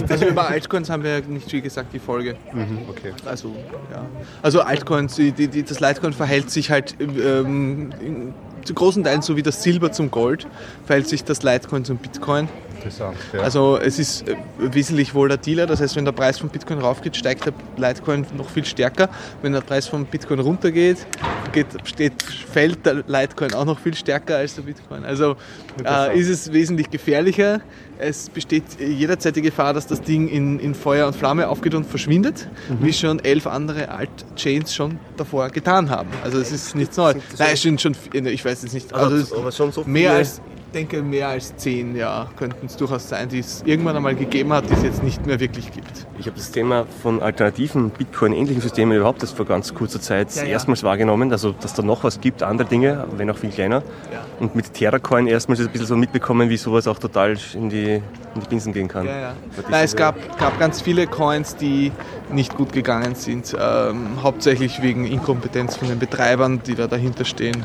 Also 0.09 0.27
über 0.27 0.49
Altcoins 0.49 0.89
haben 0.91 1.03
wir 1.05 1.21
nicht 1.29 1.51
viel 1.51 1.61
gesagt, 1.61 1.93
die 1.93 1.99
Folge. 1.99 2.37
Mhm, 2.53 2.79
okay. 2.89 3.13
Also, 3.27 3.55
ja. 3.93 4.05
Also 4.43 4.63
Altcoins, 4.63 5.15
die, 5.17 5.33
die- 5.33 5.63
das 5.63 5.79
Litecoin 5.81 6.13
verhält 6.13 6.51
sich 6.51 6.71
halt 6.71 6.97
ähm, 7.01 7.91
in, 8.01 8.35
zu 8.65 8.75
großen 8.75 9.05
Teilen 9.05 9.23
so 9.23 9.37
wie 9.37 9.43
das 9.43 9.63
Silber 9.63 9.93
zum 9.93 10.11
Gold, 10.11 10.47
verhält 10.87 11.09
sich 11.09 11.25
das 11.25 11.43
Litecoin 11.43 11.85
zum 11.85 11.99
Bitcoin. 11.99 12.49
Interessant. 12.81 13.17
Ja. 13.33 13.41
Also 13.41 13.79
es 13.79 13.99
ist 13.99 14.27
äh, 14.29 14.37
wesentlich 14.59 15.15
volatiler, 15.15 15.67
das 15.67 15.81
heißt, 15.81 15.97
wenn 15.97 16.05
der 16.05 16.13
Preis 16.13 16.39
von 16.39 16.49
Bitcoin 16.49 16.79
raufgeht, 16.79 17.17
steigt 17.17 17.45
der 17.47 17.53
Litecoin 17.77 18.27
noch 18.37 18.49
viel 18.49 18.65
stärker. 18.65 19.09
Wenn 19.43 19.53
der 19.53 19.61
Preis 19.61 19.87
von 19.87 20.07
Bitcoin 20.07 20.41
runtergeht, 20.41 21.07
geht, 21.53 21.67
steht, 21.85 22.23
fällt 22.23 22.85
der 22.87 23.05
Litecoin 23.07 23.53
auch 23.55 23.65
noch 23.67 23.79
viel 23.79 23.95
stärker 23.95 24.37
als 24.39 24.55
der 24.55 24.63
Bitcoin. 24.63 25.05
Also 25.05 25.37
äh, 25.85 26.19
ist 26.19 26.29
es 26.29 26.53
wesentlich 26.53 26.91
gefährlicher. 26.91 27.61
Es 27.99 28.31
besteht 28.31 28.65
jederzeit 28.81 29.37
die 29.37 29.43
Gefahr, 29.43 29.75
dass 29.75 29.87
das 29.87 30.01
Ding 30.01 30.27
in, 30.29 30.59
in 30.59 30.75
Feuer 30.75 31.07
und 31.07 31.15
Flamme 31.15 31.49
aufgeht 31.49 31.75
und 31.75 31.85
verschwindet, 31.85 32.49
wie 32.81 32.95
schon 32.95 33.19
elf 33.23 33.47
andere 33.47 33.91
Alt-Chains 33.91 34.75
schon 34.75 34.99
davor 35.19 35.51
getan 35.51 35.91
haben. 35.91 36.09
Also 36.25 36.39
es 36.39 36.51
ist 36.51 36.75
nichts 36.75 36.97
Neues. 36.97 37.17
Nein, 37.39 37.51
es 37.53 37.61
sind 37.61 37.79
schon, 37.79 37.95
ich 38.15 38.43
weiß 38.43 38.63
es 38.63 38.73
nicht, 38.73 38.93
also 38.95 39.17
es- 39.17 39.33
aber 39.35 39.53
schon 39.53 39.71
so 39.71 39.85
mehr 39.85 40.11
viele- 40.13 40.19
als, 40.19 40.41
denke, 40.71 41.03
mehr 41.03 41.29
als 41.29 41.57
zehn 41.57 41.97
ja, 41.97 42.29
könnten 42.37 42.67
es 42.67 42.77
durchaus 42.77 43.09
sein, 43.09 43.29
die 43.29 43.41
es 43.41 43.63
irgendwann 43.65 43.97
einmal 43.97 44.15
gegeben 44.15 44.53
hat, 44.53 44.69
die 44.69 44.75
es 44.75 44.83
jetzt 44.83 45.03
nicht 45.03 45.27
mehr 45.27 45.41
wirklich 45.41 45.73
gibt. 45.73 46.07
Ich 46.19 46.27
habe 46.27 46.37
das 46.37 46.51
Thema 46.51 46.87
von 47.03 47.23
alternativen 47.23 47.91
Bitcoin-ähnlichen 47.91 48.63
Systemen 48.63 48.97
überhaupt 48.97 49.23
erst 49.23 49.37
vor 49.37 49.47
ganz 49.47 49.75
kurzer 49.75 50.01
Zeit 50.01 50.35
Ja, 50.35 50.43
ja. 50.43 50.51
erstmals 50.51 50.83
wahrgenommen. 50.83 51.33
Also, 51.33 51.53
dass 51.53 51.75
da 51.75 51.83
noch 51.83 52.05
was 52.05 52.21
gibt, 52.21 52.43
andere 52.43 52.69
Dinge, 52.69 53.07
wenn 53.17 53.31
auch 53.31 53.39
viel 53.39 53.51
kleiner. 53.51 53.83
Ja. 54.13 54.25
Und 54.39 54.55
mit 54.55 54.73
Terracoin 54.75 55.27
erstmals 55.27 55.61
ein 55.61 55.69
bisschen 55.69 55.87
so 55.87 55.97
mitbekommen, 55.97 56.49
wie 56.51 56.57
sowas 56.57 56.87
auch 56.87 56.99
total 56.99 57.37
in 57.55 57.69
die, 57.69 57.95
in 57.95 58.41
die 58.41 58.49
Binsen 58.49 58.73
gehen 58.73 58.89
kann. 58.89 59.07
Nein, 59.07 59.85
es 59.85 59.97
gab, 59.97 60.39
gab 60.39 60.59
ganz 60.59 60.81
viele 60.81 61.07
Coins, 61.07 61.57
die 61.57 61.93
nicht 62.33 62.57
gut 62.57 62.73
gegangen 62.73 63.15
sind, 63.15 63.57
ähm, 63.59 64.23
hauptsächlich 64.23 64.83
wegen 64.83 65.07
Inkompetenz 65.07 65.77
von 65.77 65.89
den 65.89 65.99
Betreibern, 65.99 66.61
die 66.65 66.75
da 66.75 66.87
dahinter 66.87 67.25
stehen. 67.25 67.65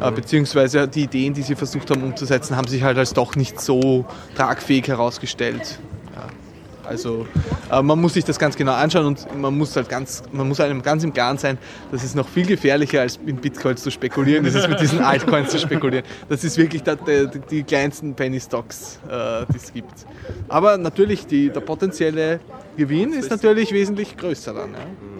Äh, 0.00 0.10
beziehungsweise 0.10 0.86
die 0.88 1.04
Ideen, 1.04 1.34
die 1.34 1.42
sie 1.42 1.54
versucht 1.54 1.90
haben 1.90 2.02
umzusetzen, 2.02 2.56
haben 2.56 2.68
sich 2.68 2.82
halt 2.82 2.98
als 2.98 3.14
doch 3.14 3.34
nicht 3.36 3.60
so 3.60 4.04
tragfähig 4.34 4.88
herausgestellt. 4.88 5.78
Ja. 6.14 6.26
Also 6.84 7.26
äh, 7.70 7.82
man 7.82 8.00
muss 8.00 8.14
sich 8.14 8.24
das 8.24 8.38
ganz 8.38 8.56
genau 8.56 8.72
anschauen 8.72 9.06
und 9.06 9.40
man 9.40 9.56
muss 9.56 9.74
halt 9.74 9.88
ganz, 9.88 10.22
man 10.32 10.46
muss 10.48 10.60
einem 10.60 10.82
ganz 10.82 11.02
im 11.02 11.12
Klaren 11.12 11.38
sein, 11.38 11.58
dass 11.90 12.04
es 12.04 12.14
noch 12.14 12.28
viel 12.28 12.46
gefährlicher 12.46 13.00
als 13.00 13.18
in 13.26 13.36
Bitcoins 13.36 13.82
zu 13.82 13.90
spekulieren, 13.90 14.44
ist 14.44 14.54
es 14.54 14.68
mit 14.68 14.80
diesen 14.80 15.00
Altcoins 15.04 15.50
zu 15.50 15.58
spekulieren. 15.58 16.04
Das 16.28 16.44
ist 16.44 16.58
wirklich 16.58 16.82
der, 16.82 16.96
der, 16.96 17.26
die 17.26 17.62
kleinsten 17.62 18.14
Penny 18.14 18.38
Stocks, 18.38 19.00
äh, 19.08 19.46
die 19.52 19.56
es 19.56 19.72
gibt. 19.72 20.06
Aber 20.48 20.76
natürlich 20.76 21.26
die, 21.26 21.48
der 21.48 21.60
potenzielle 21.60 22.40
Gewinn 22.76 23.12
ist 23.14 23.30
natürlich 23.30 23.72
wesentlich 23.72 24.16
größer 24.16 24.52
dann. 24.52 24.72
Ja. 24.72 25.15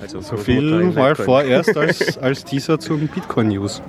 Also 0.00 0.20
So 0.20 0.36
viel 0.36 0.92
mal 0.92 1.14
vorerst 1.14 1.76
als, 1.76 2.18
als 2.18 2.44
Teaser 2.44 2.78
zum 2.78 3.06
Bitcoin 3.08 3.48
News. 3.48 3.82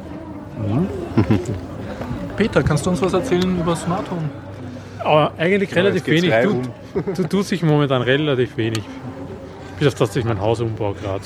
Peter, 2.37 2.63
kannst 2.63 2.85
du 2.85 2.89
uns 2.89 3.01
was 3.01 3.13
erzählen 3.13 3.59
über 3.59 3.75
Smart 3.75 4.09
Home? 4.11 4.29
Aber 4.99 5.31
eigentlich 5.37 5.75
relativ 5.75 6.03
geht's 6.03 6.23
wenig. 6.23 6.71
Du, 6.93 7.13
du 7.13 7.27
tust 7.27 7.49
sich 7.49 7.63
momentan 7.63 8.01
relativ 8.01 8.57
wenig. 8.57 8.83
Bis 9.79 9.87
auf 9.87 9.95
das, 9.95 10.09
dass 10.09 10.15
ich 10.17 10.25
mein 10.25 10.39
Haus 10.39 10.59
umbau 10.59 10.93
gerade. 10.93 11.23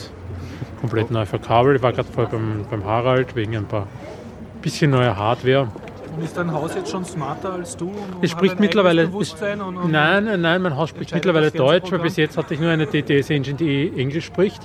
Komplett 0.80 1.12
neu 1.12 1.26
verkabelt. 1.26 1.78
Ich 1.78 1.84
war 1.84 1.92
gerade 1.92 2.08
vorher 2.12 2.32
beim, 2.32 2.66
beim 2.70 2.86
Harald 2.86 3.36
wegen 3.36 3.56
ein 3.58 3.66
paar 3.66 3.88
bisschen 4.62 4.92
neuer 4.92 5.18
Hardware. 5.18 5.68
Und 6.16 6.24
ist 6.24 6.38
dein 6.38 6.52
Haus 6.52 6.74
jetzt 6.76 6.92
schon 6.92 7.04
smarter 7.04 7.54
als 7.54 7.76
du? 7.76 7.92
Es 8.22 8.32
spricht 8.32 8.60
mittlerweile. 8.60 9.08
Bewusstsein 9.08 9.60
und, 9.62 9.76
und 9.76 9.92
Nein, 9.92 10.24
nein, 10.26 10.42
nein, 10.42 10.62
mein 10.62 10.78
Haus 10.78 10.90
spricht 10.90 11.14
mittlerweile 11.14 11.52
Deutsch, 11.52 11.92
weil 11.92 12.00
bis 12.00 12.16
jetzt 12.16 12.38
hatte 12.38 12.54
ich 12.54 12.60
nur 12.60 12.70
eine 12.70 12.86
DTS-Engine, 12.86 13.58
die 13.58 13.92
Englisch 13.98 14.26
spricht. 14.26 14.62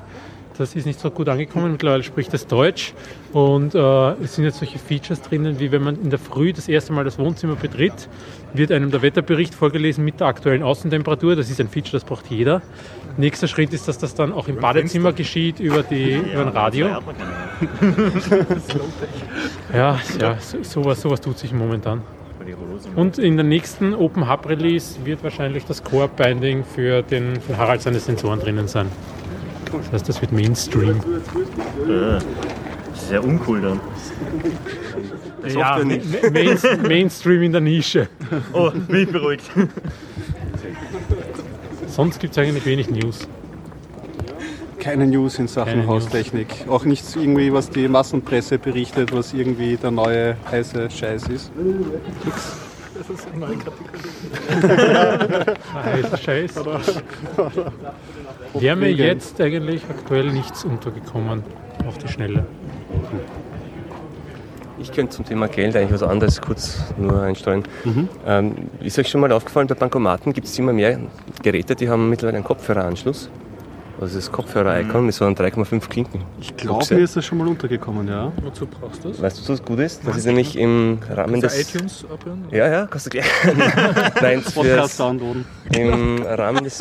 Das 0.58 0.76
ist 0.76 0.84
nicht 0.84 1.00
so 1.00 1.10
gut 1.10 1.28
angekommen. 1.28 1.72
Mittlerweile 1.72 2.02
spricht 2.02 2.32
es 2.34 2.46
Deutsch. 2.46 2.92
Und 3.32 3.74
äh, 3.74 4.10
es 4.22 4.36
sind 4.36 4.44
jetzt 4.44 4.58
solche 4.58 4.78
Features 4.78 5.22
drinnen, 5.22 5.58
wie 5.58 5.72
wenn 5.72 5.82
man 5.82 6.00
in 6.00 6.10
der 6.10 6.18
Früh 6.18 6.52
das 6.52 6.68
erste 6.68 6.92
Mal 6.92 7.02
das 7.02 7.18
Wohnzimmer 7.18 7.56
betritt, 7.56 8.08
wird 8.52 8.70
einem 8.70 8.90
der 8.90 9.02
Wetterbericht 9.02 9.54
vorgelesen 9.54 10.04
mit 10.04 10.20
der 10.20 10.26
aktuellen 10.26 10.62
Außentemperatur. 10.62 11.34
Das 11.34 11.50
ist 11.50 11.60
ein 11.60 11.68
Feature, 11.68 11.92
das 11.92 12.04
braucht 12.04 12.26
jeder. 12.30 12.62
Nächster 13.16 13.48
Schritt 13.48 13.72
ist, 13.72 13.86
dass 13.88 13.98
das 13.98 14.14
dann 14.14 14.32
auch 14.32 14.48
im 14.48 14.56
Badezimmer 14.56 15.12
geschieht 15.12 15.60
über, 15.60 15.82
die, 15.82 16.14
über 16.14 16.42
ein 16.42 16.48
Radio. 16.48 16.88
Ja, 19.72 19.98
ja 20.20 20.36
so, 20.40 20.62
sowas, 20.62 21.00
sowas 21.00 21.20
tut 21.20 21.38
sich 21.38 21.52
momentan. 21.52 22.02
Und 22.96 23.18
in 23.18 23.36
der 23.36 23.44
nächsten 23.44 23.94
Open 23.94 24.28
Hub 24.28 24.48
Release 24.48 24.96
wird 25.04 25.22
wahrscheinlich 25.22 25.64
das 25.66 25.84
Core 25.84 26.08
Binding 26.08 26.64
für 26.64 27.02
den 27.02 27.40
für 27.40 27.56
Harald 27.56 27.82
seine 27.82 28.00
Sensoren 28.00 28.40
drinnen 28.40 28.66
sein. 28.66 28.86
Das 29.72 29.92
heißt, 29.92 30.08
das 30.08 30.20
wird 30.20 30.32
Mainstream. 30.32 30.96
Äh, 31.88 32.18
Sehr 32.94 33.22
uncool 33.22 33.60
dann. 33.60 33.80
Ja, 35.46 35.78
Ma- 35.78 36.30
Main, 36.32 36.58
Mainstream 36.82 37.42
in 37.42 37.52
der 37.52 37.60
Nische. 37.60 38.08
Oh, 38.52 38.70
bin 38.88 39.02
ich 39.02 39.08
beruhigt. 39.12 39.44
Sonst 41.90 42.20
gibt 42.20 42.33
es 42.33 42.38
eigentlich 42.38 42.64
wenig 42.66 42.90
News. 42.90 43.29
Keine 44.79 45.07
News 45.07 45.38
in 45.38 45.48
Sachen 45.48 45.72
Keine 45.72 45.83
News. 45.83 46.05
Haustechnik. 46.05 46.46
Auch 46.68 46.85
nichts 46.85 47.16
irgendwie, 47.16 47.53
was 47.53 47.68
die 47.68 47.88
Massenpresse 47.88 48.59
berichtet, 48.59 49.12
was 49.12 49.35
irgendwie 49.35 49.76
der 49.76 49.90
neue 49.90 50.37
heiße 50.50 50.88
Scheiß 50.90 51.29
ist. 51.29 51.50
Das 52.96 53.11
ist 53.11 53.26
eine 53.29 53.40
neue 53.40 53.57
Kategorie. 53.57 53.90
Heißer 55.74 56.16
Scheiß. 56.16 56.55
Wäre 58.55 58.76
mir 58.76 58.92
jetzt 58.92 59.38
eigentlich 59.40 59.83
aktuell 59.90 60.31
nichts 60.33 60.64
untergekommen 60.64 61.42
auf 61.87 61.98
die 61.98 62.09
Schnelle. 62.09 62.46
Ich 64.80 64.92
könnte 64.92 65.14
zum 65.16 65.24
Thema 65.24 65.46
Geld 65.48 65.76
eigentlich 65.76 65.92
was 65.92 66.02
anderes 66.02 66.40
kurz 66.40 66.78
nur 66.96 67.22
einstreuen. 67.22 67.64
Ähm, 68.26 68.54
ist 68.80 68.98
euch 68.98 69.08
schon 69.08 69.20
mal 69.20 69.30
aufgefallen, 69.32 69.66
bei 69.66 69.74
Bankomaten 69.74 70.32
gibt 70.32 70.46
es 70.46 70.58
immer 70.58 70.72
mehr 70.72 70.98
Geräte, 71.42 71.74
die 71.74 71.88
haben 71.88 72.08
mittlerweile 72.08 72.38
einen 72.38 72.44
Kopfhöreranschluss. 72.44 73.30
Also 74.00 74.16
das 74.16 74.32
Kopfhörer-Icon 74.32 75.04
mit 75.04 75.14
so 75.14 75.26
einem 75.26 75.34
3,5 75.34 75.86
Klinken. 75.90 76.22
Ich 76.40 76.56
glaube, 76.56 76.94
mir 76.94 77.02
ist 77.02 77.16
das 77.16 77.24
schon 77.26 77.36
mal 77.36 77.46
untergekommen, 77.46 78.08
ja. 78.08 78.32
Wozu 78.42 78.66
brauchst 78.66 79.04
du 79.04 79.10
das? 79.10 79.20
Weißt 79.20 79.46
du, 79.46 79.52
was 79.52 79.62
gut 79.62 79.78
ist? 79.80 80.00
Das 80.06 80.16
ist 80.16 80.24
nämlich 80.24 80.56
im 80.56 80.98
Rahmen 81.10 81.42
Kannst 81.42 81.58
du 81.58 81.60
des... 81.60 81.74
iTunes 81.74 82.06
abhören? 82.10 82.44
Ja, 82.50 82.70
ja, 82.70 82.86
kannst 82.86 83.06
du 83.06 83.10
gleich. 83.10 83.26
Nein, 84.22 84.42
Podcast 84.42 84.98
downloaden. 84.98 85.44
im 85.76 86.22
Rahmen 86.22 86.64
des 86.64 86.78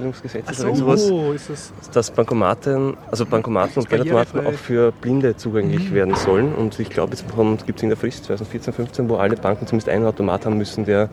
Behindertengleichstellungsgesetzes 0.00 0.60
oder 0.60 0.68
irgend 0.68 0.78
sowas, 0.78 1.10
Oh, 1.10 1.32
ist 1.32 1.50
das. 1.50 1.72
dass 1.92 2.10
Bankomaten, 2.10 2.96
also 3.10 3.26
Bankomaten 3.26 3.82
und 3.82 3.88
Geldautomaten 3.88 4.46
auch 4.46 4.52
für 4.52 4.92
Blinde 4.92 5.36
zugänglich 5.36 5.92
werden 5.92 6.14
sollen. 6.14 6.54
Und 6.54 6.78
ich 6.80 6.90
glaube, 6.90 7.12
jetzt 7.14 7.24
gibt 7.66 7.78
es 7.78 7.82
in 7.82 7.88
der 7.88 7.98
Frist 7.98 8.24
2014, 8.24 8.72
15, 8.72 9.08
wo 9.08 9.16
alle 9.16 9.36
Banken 9.36 9.66
zumindest 9.66 9.88
einen 9.88 10.06
Automat 10.06 10.46
haben 10.46 10.58
müssen, 10.58 10.84
der, 10.84 11.08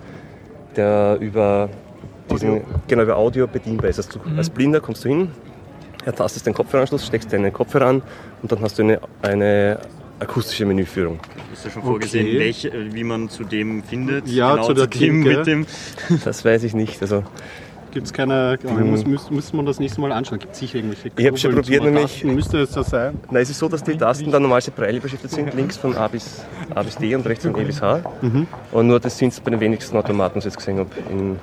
der 0.76 1.17
über 1.20 1.70
diesen, 2.32 2.62
genau 2.88 3.04
über 3.04 3.17
Audio 3.17 3.48
bedienbar 3.48 3.89
ist. 3.89 3.98
Also 4.00 4.20
du, 4.20 4.38
Als 4.38 4.50
Blinder 4.50 4.80
kommst 4.80 5.04
du 5.06 5.10
hin, 5.10 5.30
ertastest 6.06 6.46
den 6.48 6.54
Kopfhöreranschluss, 6.54 7.06
steckst 7.06 7.32
deinen 7.34 7.52
Kopfhörer 7.54 7.88
an 7.88 8.02
und 8.41 8.52
dann 8.52 8.62
hast 8.62 8.80
du 8.80 8.84
eine, 8.84 9.00
eine 9.22 9.80
akustische 10.20 10.65
Menüführung. 10.65 11.20
Ist 11.52 11.65
ja 11.65 11.72
schon 11.72 11.82
vorgesehen, 11.82 12.28
Okay. 12.28 12.39
welche, 12.39 12.94
wie 12.94 13.04
man 13.04 13.28
zu 13.30 13.44
dem 13.44 13.84
findet. 13.84 14.28
Ja, 14.28 14.54
genau 14.54 14.67
zu 14.67 14.74
der 14.76 14.88
dem 14.88 15.24
mit 15.24 15.46
dem. 15.48 15.65
Das 16.24 16.46
weiß 16.46 16.63
ich 16.63 16.74
nicht. 16.74 17.02
Also 17.02 17.24
Gibt 17.91 18.08
es 18.08 18.13
keine. 18.13 18.58
Mhm. 18.63 18.91
Muss, 18.91 19.06
muss, 19.06 19.32
muss 19.32 19.54
man 19.54 19.65
das 19.65 19.80
nächste 19.80 20.01
Mal 20.01 20.12
anschauen. 20.12 20.39
Gibt 20.39 20.54
es 20.54 20.60
sicher 20.60 20.77
irgendwelche 20.77 21.12
Ich 21.15 21.27
hab 21.27 21.38
schon 21.38 21.54
probiert, 21.54 21.84
nämlich-. 21.84 22.23
Müsste 22.23 22.60
es 22.60 22.71
so 22.71 22.82
sein. 22.82 23.19
Na, 23.30 23.39
es 23.39 23.49
ist 23.49 23.60
so, 23.60 23.67
dass 23.67 23.84
die 23.84 23.97
Tasten 23.97 24.32
dann 24.32 24.41
normal 24.41 24.62
Braille 24.75 24.99
beschriftet 24.99 25.32
sind, 25.32 25.54
links 25.54 25.77
von 25.77 25.95
A 25.95 26.08
bis, 26.08 26.43
A 26.73 26.84
bis 26.84 26.95
D 26.95 27.13
und 27.15 27.25
rechts 27.27 27.45
von 27.45 27.60
E 27.60 27.63
bis 27.63 27.82
H. 27.82 28.01
Und 28.71 28.88
nur 28.88 28.99
das 28.99 29.17
sind 29.17 29.34
es 29.34 29.39
bei 29.39 29.51
den 29.51 29.60
wenigsten 29.60 29.97
Automaten, 29.97 30.38
was 30.38 30.45
ich 30.45 30.51
jetzt 30.51 30.58
gesehen 30.58 30.80
habe, 30.80 30.89
in 31.10 31.38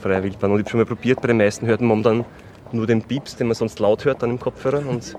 freier 0.00 0.22
Wildbahn. 0.22 0.52
Und 0.52 0.58
ich 0.58 0.64
habe 0.64 0.70
schon 0.70 0.80
mal 0.80 0.86
probiert, 0.86 1.20
bei 1.20 1.28
den 1.28 1.38
meisten 1.38 1.66
hört 1.66 1.80
man 1.80 2.02
dann 2.02 2.24
nur 2.72 2.86
den 2.86 3.02
Pieps, 3.02 3.36
den 3.36 3.48
man 3.48 3.56
sonst 3.56 3.78
laut 3.78 4.04
hört 4.04 4.22
dann 4.22 4.30
im 4.30 4.40
Kopfhörer. 4.40 4.86
Und, 4.86 5.16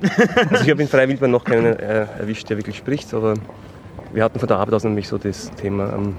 also 0.49 0.63
ich 0.63 0.69
habe 0.69 0.81
in 0.81 0.87
freier 0.87 1.07
Wildbahn 1.07 1.31
noch 1.31 1.43
keinen 1.43 1.77
äh, 1.77 2.05
erwischt, 2.19 2.49
der 2.49 2.57
wirklich 2.57 2.77
spricht, 2.77 3.13
aber 3.13 3.33
wir 4.13 4.23
hatten 4.23 4.39
von 4.39 4.47
der 4.47 4.57
Arbeit 4.57 4.73
aus 4.75 4.83
nämlich 4.83 5.07
so 5.07 5.17
das 5.17 5.51
Thema 5.51 5.91
am, 5.93 6.15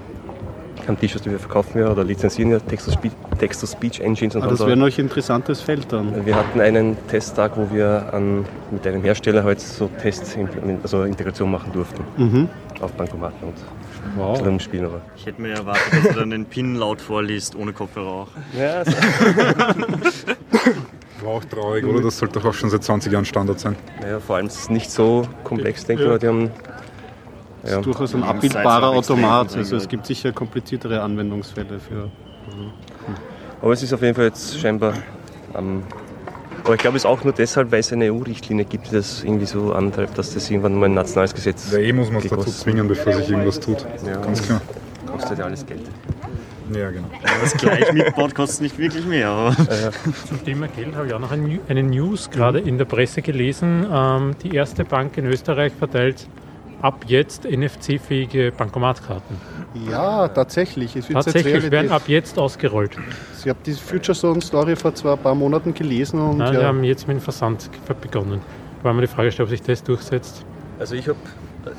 am 0.87 0.99
T-Shirts, 0.99 1.23
die 1.23 1.31
wir 1.31 1.39
verkaufen 1.39 1.79
ja, 1.79 1.89
oder 1.91 2.03
lizenzieren 2.03 2.51
ja 2.51 2.59
Text-to-Speech 2.59 3.11
Text 3.39 3.63
Engines 4.01 4.35
und 4.35 4.41
Aber 4.41 4.47
haben 4.47 4.49
das 4.51 4.59
da- 4.59 4.67
wäre 4.67 4.77
noch 4.77 4.87
ein 4.87 4.93
interessantes 4.99 5.61
Feld 5.61 5.91
dann. 5.91 6.25
wir 6.25 6.35
hatten 6.35 6.59
einen 6.59 6.97
Testtag, 7.07 7.51
wo 7.55 7.67
wir 7.73 8.11
an, 8.13 8.45
mit 8.71 8.85
einem 8.87 9.03
Hersteller 9.03 9.43
halt 9.43 9.59
so 9.59 9.89
Test, 10.01 10.37
also 10.83 11.03
Integration 11.03 11.51
machen 11.51 11.71
durften. 11.73 12.03
Mhm. 12.17 12.49
Auf 12.81 12.91
Bankomaten 12.93 13.47
und 13.47 13.53
Wow. 14.17 14.59
Spielen 14.61 14.85
aber. 14.85 15.01
Ich 15.15 15.27
hätte 15.27 15.39
mir 15.41 15.53
erwartet, 15.53 15.83
dass 15.93 16.13
du 16.13 16.19
dann 16.19 16.31
den 16.31 16.45
PIN 16.45 16.75
laut 16.75 16.99
vorliest, 16.99 17.55
ohne 17.55 17.71
Kopfhörer 17.71 18.07
auch. 18.09 18.27
Ja, 18.57 18.83
War 21.21 21.29
auch 21.33 21.45
traurig, 21.45 21.85
oder? 21.85 22.01
Das 22.01 22.17
sollte 22.17 22.39
doch 22.39 22.45
auch 22.49 22.53
schon 22.53 22.69
seit 22.71 22.83
20 22.83 23.13
Jahren 23.13 23.25
Standard 23.25 23.59
sein. 23.59 23.75
ja, 24.07 24.19
vor 24.19 24.37
allem 24.37 24.47
ist 24.47 24.55
es 24.57 24.69
nicht 24.71 24.89
so 24.89 25.27
komplex, 25.43 25.85
denke 25.85 26.03
ich 26.03 26.09
mal. 26.09 26.17
Die 26.19 26.27
haben, 26.27 26.49
Das 27.61 27.71
ja, 27.71 27.79
ist 27.79 27.85
durchaus 27.85 28.15
ein 28.15 28.23
abbildbarer 28.23 28.89
Automat. 28.89 29.55
Also 29.55 29.75
es 29.75 29.87
gibt 29.87 30.05
sicher 30.05 30.31
kompliziertere 30.31 31.01
Anwendungsfälle 31.01 31.79
für. 31.79 32.09
aber 33.61 33.73
es 33.73 33.83
ist 33.83 33.93
auf 33.93 34.01
jeden 34.01 34.15
Fall 34.15 34.25
jetzt 34.25 34.59
scheinbar. 34.59 34.93
Ähm, 35.55 35.83
aber 36.63 36.75
ich 36.75 36.79
glaube, 36.79 36.97
es 36.97 37.03
ist 37.03 37.09
auch 37.09 37.23
nur 37.23 37.33
deshalb, 37.33 37.71
weil 37.71 37.79
es 37.79 37.91
eine 37.91 38.11
EU-Richtlinie 38.11 38.65
gibt, 38.65 38.87
die 38.87 38.95
das 38.95 39.23
irgendwie 39.23 39.45
so 39.45 39.73
antreibt, 39.73 40.17
dass 40.17 40.33
das 40.33 40.49
irgendwann 40.49 40.75
mal 40.75 40.85
ein 40.87 40.93
nationales 40.93 41.33
Gesetz 41.33 41.71
Ja, 41.71 41.79
eh 41.79 41.91
muss 41.91 42.07
man 42.09 42.17
es 42.17 42.23
dazu 42.23 42.35
gekostet. 42.35 42.61
zwingen, 42.61 42.87
bevor 42.87 43.13
sich 43.13 43.29
irgendwas 43.29 43.59
tut. 43.59 43.85
Ja. 44.05 44.17
Ganz 44.17 44.43
klar. 44.43 44.61
Kostet 45.07 45.39
ja 45.39 45.45
alles 45.45 45.65
Geld. 45.65 45.81
Ja, 46.73 46.89
genau. 46.89 47.07
Das 47.41 47.53
gleich 47.57 47.91
mitbaut 47.91 48.33
kostet 48.33 48.61
nicht 48.61 48.77
wirklich 48.77 49.05
mehr, 49.05 49.27
aber 49.27 49.55
Zum 50.27 50.45
Thema 50.45 50.67
Geld 50.67 50.95
habe 50.95 51.07
ich 51.07 51.13
auch 51.13 51.19
noch 51.19 51.31
eine 51.31 51.83
News 51.83 52.29
gerade 52.29 52.59
in 52.59 52.77
der 52.77 52.85
Presse 52.85 53.21
gelesen. 53.21 53.85
Ähm, 53.91 54.35
die 54.41 54.55
erste 54.55 54.85
Bank 54.85 55.17
in 55.17 55.25
Österreich 55.25 55.73
verteilt 55.77 56.27
ab 56.81 57.05
jetzt 57.07 57.45
NFC-fähige 57.45 58.51
Bankomatkarten. 58.51 59.37
Ja, 59.89 60.27
tatsächlich. 60.27 60.95
Es 60.95 61.09
wird 61.09 61.17
jetzt 61.17 61.33
Tatsächlich 61.33 61.71
werden 61.71 61.91
ab 61.91 62.03
jetzt 62.07 62.37
ausgerollt. 62.37 62.97
Ich 63.39 63.49
habe 63.49 63.59
die 63.65 63.73
Future 63.73 64.17
Zone 64.17 64.41
Story 64.41 64.75
vor 64.75 64.93
zwei 64.95 65.15
paar 65.15 65.35
Monaten 65.35 65.73
gelesen 65.73 66.19
und 66.19 66.37
Nein, 66.37 66.53
Wir 66.53 66.61
ja, 66.61 66.67
haben 66.67 66.83
jetzt 66.83 67.07
mit 67.07 67.17
dem 67.17 67.21
Versand 67.21 67.69
begonnen. 68.01 68.41
Weil 68.83 68.93
man 68.93 69.01
die 69.01 69.07
Frage 69.07 69.31
stellt, 69.31 69.47
ob 69.47 69.49
sich 69.49 69.61
das 69.61 69.83
durchsetzt. 69.83 70.43
Also 70.79 70.95
ich, 70.95 71.07
hab, 71.07 71.15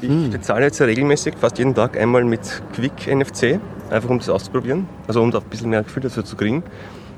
ich 0.00 0.30
bezahle 0.30 0.64
jetzt 0.64 0.78
ja 0.78 0.86
regelmäßig, 0.86 1.34
fast 1.36 1.58
jeden 1.58 1.74
Tag 1.74 1.98
einmal 1.98 2.24
mit 2.24 2.62
Quick 2.74 3.08
NFC, 3.12 3.58
einfach 3.90 4.08
um 4.08 4.18
das 4.18 4.28
auszuprobieren, 4.28 4.86
also 5.08 5.20
um 5.20 5.32
da 5.32 5.38
ein 5.38 5.44
bisschen 5.44 5.70
mehr 5.70 5.82
Gefühl 5.82 6.04
dazu 6.04 6.22
zu 6.22 6.36
kriegen. 6.36 6.62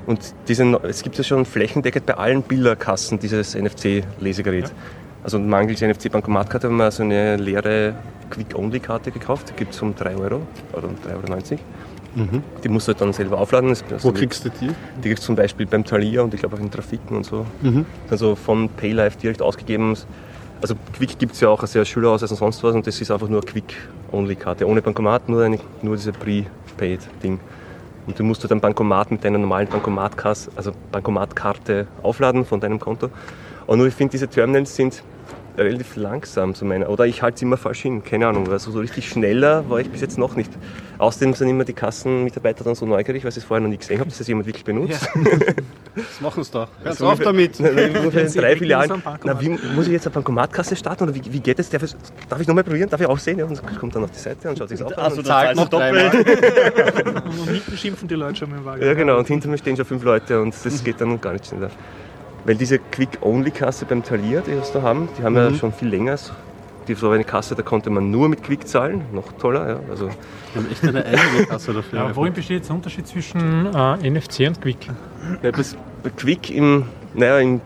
Und 0.07 0.19
diese, 0.47 0.63
es 0.83 1.03
gibt 1.03 1.17
ja 1.17 1.23
schon 1.23 1.45
flächendeckend 1.45 2.05
bei 2.05 2.15
allen 2.15 2.41
Bilderkassen 2.43 3.19
dieses 3.19 3.55
NFC-Lesegerät. 3.55 4.71
Also 5.25 5.39
mangels 5.39 5.81
NFC-Bankomatkarte 5.81 6.67
haben 6.67 6.77
wir 6.77 6.91
so 6.91 7.01
eine 7.01 7.35
leere 7.37 7.95
Quick-Only-Karte 8.29 9.09
gekauft, 9.09 9.49
die 9.49 9.53
gibt 9.55 9.73
es 9.73 9.81
um 9.81 9.95
3 9.95 10.17
Euro 10.17 10.41
oder 10.71 10.87
um 10.87 10.93
3,90 10.93 11.53
Euro. 11.53 11.59
Die 12.63 12.69
musst 12.69 12.87
du 12.87 12.91
halt 12.91 13.01
dann 13.01 13.11
selber 13.11 13.39
aufladen. 13.39 13.69
Also 13.69 13.83
wo 14.03 14.11
kriegst 14.11 14.45
du 14.45 14.49
die? 14.49 14.69
die 15.03 15.09
kriegst 15.09 15.23
du 15.23 15.25
zum 15.25 15.35
Beispiel 15.35 15.65
beim 15.65 15.83
Thalia 15.83 16.21
und 16.21 16.31
ich 16.35 16.41
glaube 16.41 16.57
auch 16.57 16.59
in 16.59 16.69
Trafiken 16.69 17.17
und 17.17 17.25
so. 17.25 17.43
Mhm. 17.63 17.87
Also 18.07 18.35
von 18.35 18.69
Paylife 18.69 19.17
direkt 19.17 19.41
ausgegeben. 19.41 19.97
Also 20.61 20.75
Quick 20.95 21.17
gibt 21.17 21.33
es 21.33 21.41
ja 21.41 21.49
auch 21.49 21.59
als 21.59 21.89
Schülerausweis 21.89 22.29
und 22.29 22.37
sonst 22.37 22.63
was 22.63 22.75
und 22.75 22.85
das 22.85 23.01
ist 23.01 23.09
einfach 23.09 23.27
nur 23.27 23.41
eine 23.41 23.51
Quick-Only-Karte. 23.51 24.67
Ohne 24.67 24.83
Bankomat, 24.83 25.27
nur, 25.27 25.43
eine, 25.43 25.57
nur 25.81 25.95
diese 25.95 26.11
Prepaid-Ding. 26.11 27.39
Und 28.05 28.19
du 28.19 28.23
musst 28.23 28.43
du 28.43 28.47
dein 28.47 28.61
Bankomat 28.61 29.09
mit 29.09 29.23
deiner 29.23 29.39
normalen 29.39 29.67
also 30.55 30.71
Bankomatkarte 30.91 31.87
aufladen 32.03 32.45
von 32.45 32.59
deinem 32.59 32.79
Konto. 32.79 33.09
Und 33.65 33.79
nur 33.79 33.87
ich 33.87 33.95
finde, 33.95 34.11
diese 34.11 34.27
Terminals 34.27 34.75
sind 34.75 35.01
relativ 35.57 35.95
langsam 35.95 36.53
zu 36.53 36.65
meiner. 36.65 36.89
Oder 36.89 37.05
ich 37.05 37.21
halte 37.21 37.35
es 37.35 37.41
immer 37.41 37.57
falsch 37.57 37.81
hin, 37.81 38.03
keine 38.03 38.27
Ahnung. 38.27 38.49
Also 38.51 38.71
so 38.71 38.79
richtig 38.79 39.09
schneller 39.09 39.69
war 39.69 39.79
ich 39.79 39.89
bis 39.89 40.01
jetzt 40.01 40.17
noch 40.17 40.35
nicht. 40.35 40.51
Außerdem 40.97 41.33
sind 41.33 41.49
immer 41.49 41.65
die 41.65 41.73
Kassenmitarbeiter 41.73 42.63
dann 42.63 42.75
so 42.75 42.85
neugierig, 42.85 43.23
weil 43.23 43.31
sie 43.31 43.39
es 43.39 43.45
vorher 43.45 43.61
noch 43.61 43.69
nie 43.69 43.77
gesehen 43.77 43.99
haben, 43.99 44.09
dass 44.09 44.17
das 44.17 44.27
jemand 44.27 44.47
wirklich 44.47 44.65
benutzt. 44.65 45.07
Das 45.95 46.19
machen 46.19 46.43
sie 46.43 46.51
doch. 46.51 46.67
Ganz 46.83 46.97
So 46.97 47.07
auf 47.07 47.19
damit. 47.19 47.57
Na, 47.57 47.69
in 47.69 47.93
drei, 47.93 48.57
vier 48.57 48.67
Jahren. 48.67 48.89
Bankomat. 48.89 49.21
Na, 49.23 49.39
wie, 49.39 49.47
muss 49.47 49.87
ich 49.87 49.93
jetzt 49.93 50.05
eine 50.05 50.13
Bankomatkasse 50.13 50.75
starten 50.75 51.03
oder 51.03 51.15
wie, 51.15 51.21
wie 51.31 51.39
geht 51.39 51.57
das? 51.57 51.69
Darf 51.69 51.83
ich, 51.83 51.95
darf 52.27 52.41
ich 52.41 52.47
nochmal 52.47 52.65
probieren? 52.65 52.89
Darf 52.89 52.99
ich 52.99 53.07
auch 53.07 53.17
sehen? 53.17 53.39
Ja, 53.39 53.45
und 53.45 53.61
kommt 53.79 53.95
dann 53.95 54.03
auf 54.03 54.11
die 54.11 54.19
Seite 54.19 54.49
und 54.49 54.57
schaut 54.57 54.67
sich 54.67 54.83
auf. 54.83 54.97
Also, 54.97 55.21
an. 55.21 55.23
da 55.23 55.29
Zahlt 55.29 55.55
noch 55.55 55.69
doppelt. 55.69 56.13
Und 56.13 57.49
hinten 57.49 57.77
schimpfen 57.77 58.09
die 58.09 58.15
Leute 58.15 58.39
schon 58.39 58.49
mit 58.49 58.59
dem 58.59 58.65
Wagen. 58.65 58.83
Ja, 58.83 58.93
genau. 58.93 59.17
Und 59.17 59.27
hinter 59.27 59.47
mir 59.47 59.57
stehen 59.57 59.77
schon 59.77 59.85
fünf 59.85 60.03
Leute 60.03 60.41
und 60.41 60.53
das 60.65 60.83
geht 60.83 60.99
dann 60.99 61.21
gar 61.21 61.31
nicht 61.31 61.45
schneller. 61.45 61.69
Weil 62.45 62.55
diese 62.55 62.77
Quick-Only-Kasse 62.79 63.85
beim 63.85 64.03
Talier, 64.03 64.41
die 64.41 64.51
wir 64.51 64.61
da 64.73 64.81
haben, 64.81 65.09
die 65.17 65.23
haben 65.23 65.35
ja 65.35 65.53
schon 65.53 65.73
viel 65.73 65.89
länger. 65.89 66.15
Die 66.87 66.93
so 66.93 67.09
eine 67.09 67.23
Kasse, 67.23 67.55
da 67.55 67.63
konnte 67.63 67.89
man 67.89 68.11
nur 68.11 68.29
mit 68.29 68.43
Quick 68.43 68.67
zahlen, 68.67 69.01
noch 69.11 69.31
toller. 69.39 69.67
Ja. 69.67 69.79
Also, 69.89 70.07
Wir 70.53 70.61
haben 70.61 70.71
echt 70.71 70.83
eine 70.83 71.03
eigene 71.03 71.45
Kasse 71.47 71.73
dafür. 71.73 72.01
Aber 72.01 72.15
worin 72.15 72.33
besteht 72.33 72.57
jetzt 72.57 72.69
der 72.69 72.75
Unterschied 72.75 73.07
zwischen 73.07 73.65
äh, 73.73 74.09
NFC 74.09 74.41
und 74.47 74.61
Quick? 74.61 74.77
ja, 75.41 75.49
bis- 75.49 75.75
bei 76.03 76.11
Quick 76.11 76.51
im, 76.51 76.83
naja, 77.15 77.39
im, 77.39 77.59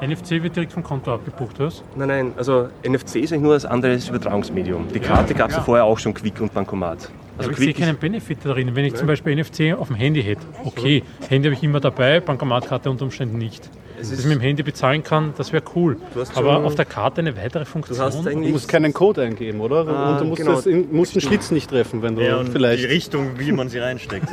NFC 0.00 0.42
wird 0.42 0.54
direkt 0.56 0.72
vom 0.72 0.82
Konto 0.82 1.12
abgebucht, 1.12 1.58
was? 1.58 1.82
nein, 1.96 2.08
nein, 2.08 2.32
also 2.36 2.68
NFC 2.88 3.16
ist 3.16 3.32
eigentlich 3.32 3.42
nur 3.42 3.54
das 3.54 3.66
andere 3.66 3.96
Übertragungsmedium. 3.96 4.86
Die 4.94 5.00
Karte 5.00 5.34
gab 5.34 5.50
es 5.50 5.56
ja. 5.56 5.62
vorher 5.62 5.84
auch 5.84 5.98
schon 5.98 6.14
Quick 6.14 6.40
und 6.40 6.54
Bankomat. 6.54 7.10
Also 7.36 7.50
Aber 7.50 7.58
ich 7.58 7.64
sehe 7.64 7.74
keinen 7.74 7.96
Benefit 7.96 8.38
darin. 8.44 8.74
Wenn 8.76 8.84
ich 8.84 8.94
zum 8.94 9.06
Beispiel 9.06 9.34
NFC 9.34 9.74
auf 9.76 9.88
dem 9.88 9.96
Handy 9.96 10.22
hätte, 10.22 10.42
okay, 10.64 11.02
Handy 11.28 11.48
habe 11.48 11.54
ich 11.54 11.62
immer 11.62 11.80
dabei, 11.80 12.20
Bankomatkarte 12.20 12.88
unter 12.90 13.04
Umständen 13.04 13.36
nicht. 13.36 13.68
Dass 14.00 14.10
ich 14.18 14.24
mit 14.26 14.36
dem 14.36 14.40
Handy 14.40 14.62
bezahlen 14.62 15.02
kann, 15.02 15.34
das 15.36 15.52
wäre 15.52 15.62
cool. 15.74 15.96
Du 16.14 16.20
Aber 16.20 16.32
schon- 16.54 16.64
auf 16.64 16.74
der 16.74 16.84
Karte 16.84 17.20
eine 17.20 17.36
weitere 17.36 17.64
Du 17.64 17.70
Funktion. 17.70 17.98
hast 17.98 18.24
Du 18.24 18.28
eigentlich 18.28 18.52
musst 18.52 18.68
keinen 18.68 18.92
Code 18.94 19.22
eingeben, 19.22 19.60
oder? 19.60 19.86
Ah, 19.86 20.12
und 20.12 20.20
du 20.20 20.24
musst, 20.24 20.40
genau. 20.42 20.54
das 20.54 20.66
in, 20.66 20.92
musst 20.92 21.14
den 21.14 21.20
Schlitz 21.20 21.50
nicht 21.50 21.70
treffen, 21.70 22.02
wenn 22.02 22.16
du 22.16 22.22
Ja, 22.22 22.36
und 22.38 22.48
vielleicht. 22.50 22.82
die 22.82 22.86
Richtung, 22.86 23.38
wie 23.38 23.52
man 23.52 23.68
sie 23.68 23.78
reinsteckt. 23.78 24.28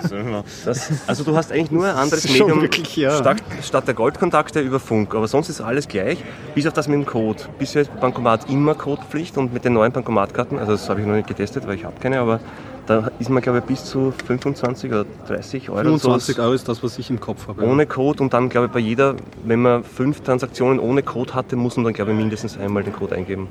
Das, 0.65 0.91
also 1.08 1.23
du 1.23 1.36
hast 1.36 1.51
eigentlich 1.51 1.71
nur 1.71 1.86
ein 1.86 1.95
anderes 1.95 2.27
Medium 2.30 2.62
wirklich, 2.62 2.95
ja. 2.95 3.17
statt, 3.17 3.38
statt 3.63 3.88
der 3.88 3.93
Goldkontakte 3.93 4.60
über 4.62 4.80
Funk. 4.80 5.13
Aber 5.15 5.27
sonst 5.27 5.49
ist 5.49 5.62
alles 5.62 5.88
gleich, 5.88 6.17
bis 6.56 6.65
auf 6.67 6.73
das 6.73 6.88
mit 6.88 6.95
dem 6.95 7.06
Code. 7.06 7.43
Bisher 7.60 7.82
ist 7.84 7.99
Bankomat 7.99 8.49
immer 8.49 8.75
Codepflicht 8.75 9.38
und 9.38 9.53
mit 9.53 9.65
den 9.65 9.73
neuen 9.73 9.91
Bankomatkarten, 9.91 10.58
also 10.60 10.71
das 10.73 10.89
habe 10.89 11.01
ich 11.01 11.06
noch 11.08 11.15
nicht 11.15 11.27
getestet, 11.27 11.67
weil 11.67 11.75
ich 11.75 11.84
habe 11.86 11.95
keine, 11.99 12.19
aber 12.19 12.39
da 12.88 13.12
ist 13.19 13.30
man 13.30 13.43
glaube 13.43 13.60
ich 13.60 13.65
bis 13.65 13.86
zu 13.86 14.13
25 14.26 14.91
oder 14.91 15.06
30 15.28 15.69
Euro 15.69 15.84
25 15.84 16.36
so 16.36 16.41
Euro 16.41 16.54
ist 16.54 16.67
das, 16.67 16.82
was 16.82 16.97
ich 16.97 17.10
im 17.10 17.19
Kopf 17.19 17.47
habe. 17.47 17.63
ohne 17.65 17.86
Code 17.86 18.23
und 18.23 18.34
dann 18.34 18.50
glaube 18.50 18.67
ich 18.67 18.71
bei 18.71 18.80
jeder, 18.80 19.15
wenn 19.43 19.62
man 19.62 19.84
fünf 19.84 20.21
Transaktionen 20.21 20.80
ohne 20.80 21.04
Code 21.04 21.34
hatte, 21.34 21.56
muss 21.56 21.76
man 21.76 21.86
dann 21.86 21.93
glaube 21.93 22.12
ich 22.12 22.17
mindestens 22.17 22.58
einmal 22.58 22.84
den 22.84 22.93
Code 22.93 23.15
eingeben. 23.15 23.50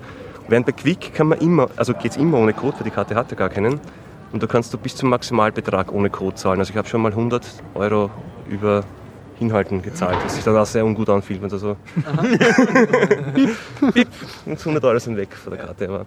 Während 0.49 0.67
bei 0.67 0.73
Quick 0.73 1.13
kann 1.15 1.29
man 1.29 1.39
immer, 1.39 1.69
also 1.77 1.93
geht 1.93 2.13
es 2.13 2.17
immer 2.17 2.39
ohne 2.39 2.53
Code, 2.53 2.77
weil 2.79 2.85
die 2.85 2.91
Karte 2.91 3.15
hatte 3.15 3.37
gar 3.37 3.49
keinen. 3.49 3.81
Und 4.33 4.43
da 4.43 4.47
kannst 4.47 4.73
du 4.73 4.79
bis 4.79 4.97
zum 4.97 5.09
Maximalbetrag 5.11 5.93
ohne 5.93 6.11
Code 6.11 6.35
zahlen. 6.37 6.59
Also 6.59 6.71
ich 6.71 6.77
habe 6.77 6.89
schon 6.89 7.03
mal 7.03 7.11
100 7.11 7.45
Euro 7.75 8.11
über 8.49 8.85
Hinhalten 9.39 9.83
gezahlt, 9.83 10.17
was 10.25 10.35
sich 10.35 10.45
dann 10.45 10.57
auch 10.57 10.67
sehr 10.67 10.85
ungut 10.85 11.09
anfühlt, 11.11 11.43
wenn 11.43 11.49
du 11.51 11.59
so 11.59 11.77
und 14.47 14.59
100 14.59 14.85
Euro 14.85 14.99
sind 14.99 15.17
weg 15.17 15.35
von 15.35 15.53
der 15.53 15.67
Karte. 15.67 15.89
Aber 15.89 16.07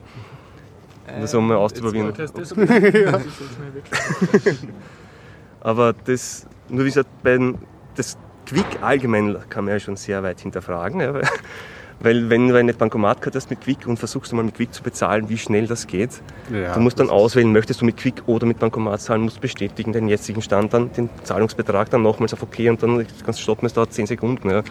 um 1.16 1.22
das 1.22 1.34
mal 1.34 1.58
auszuprobieren. 1.58 2.14
Das, 2.16 2.34
Aber 5.62 5.94
das, 5.94 6.48
nur 6.70 6.86
wie 6.86 6.90
gesagt, 6.90 7.10
beim, 7.24 7.58
das 7.96 8.18
Quick 8.46 8.82
allgemein 8.82 9.38
kann 9.50 9.66
man 9.66 9.74
ja 9.76 9.80
schon 9.80 9.96
sehr 9.96 10.24
weit 10.24 10.40
hinterfragen. 10.40 11.02
Ja, 11.02 11.14
weil, 11.14 11.24
weil 12.00 12.30
wenn 12.30 12.48
du 12.48 12.56
eine 12.56 12.74
Bankomatkarte 12.74 13.38
hast 13.38 13.50
mit 13.50 13.62
Quick 13.62 13.86
und 13.86 13.98
versuchst 13.98 14.32
du 14.32 14.36
mal 14.36 14.44
mit 14.44 14.56
Quick 14.56 14.74
zu 14.74 14.82
bezahlen, 14.82 15.30
wie 15.30 15.38
schnell 15.38 15.68
das 15.68 15.86
geht, 15.86 16.22
Ja, 16.52 16.74
du 16.74 16.80
musst 16.80 17.00
dann 17.00 17.10
auswählen, 17.10 17.52
möchtest 17.52 17.82
du 17.82 17.86
mit 17.86 17.98
Quick 17.98 18.24
oder 18.26 18.46
mit 18.46 18.60
Bankomat 18.60 19.02
zahlen, 19.02 19.22
musst 19.22 19.42
bestätigen 19.42 19.92
den 19.92 20.08
jetzigen 20.08 20.42
Stand, 20.42 20.74
dann 20.74 20.92
den 20.94 21.10
Zahlungsbetrag, 21.24 21.90
dann 21.90 22.02
nochmals 22.02 22.34
auf 22.34 22.42
OK 22.42 22.60
und 22.70 22.82
dann 22.82 23.06
kannst 23.24 23.40
du 23.40 23.44
stoppen, 23.44 23.66
es 23.66 23.74
dauert 23.74 23.94
10 23.94 24.08
Sekunden. 24.08 24.50
Ja. 24.50 24.64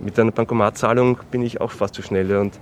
Mit 0.00 0.18
einer 0.18 0.32
Bankomatzahlung 0.32 1.18
bin 1.30 1.42
ich 1.42 1.60
auch 1.60 1.70
fast 1.70 1.94
zu 1.94 2.02
schnell. 2.02 2.30
Ja. 2.30 2.40
Und, 2.40 2.58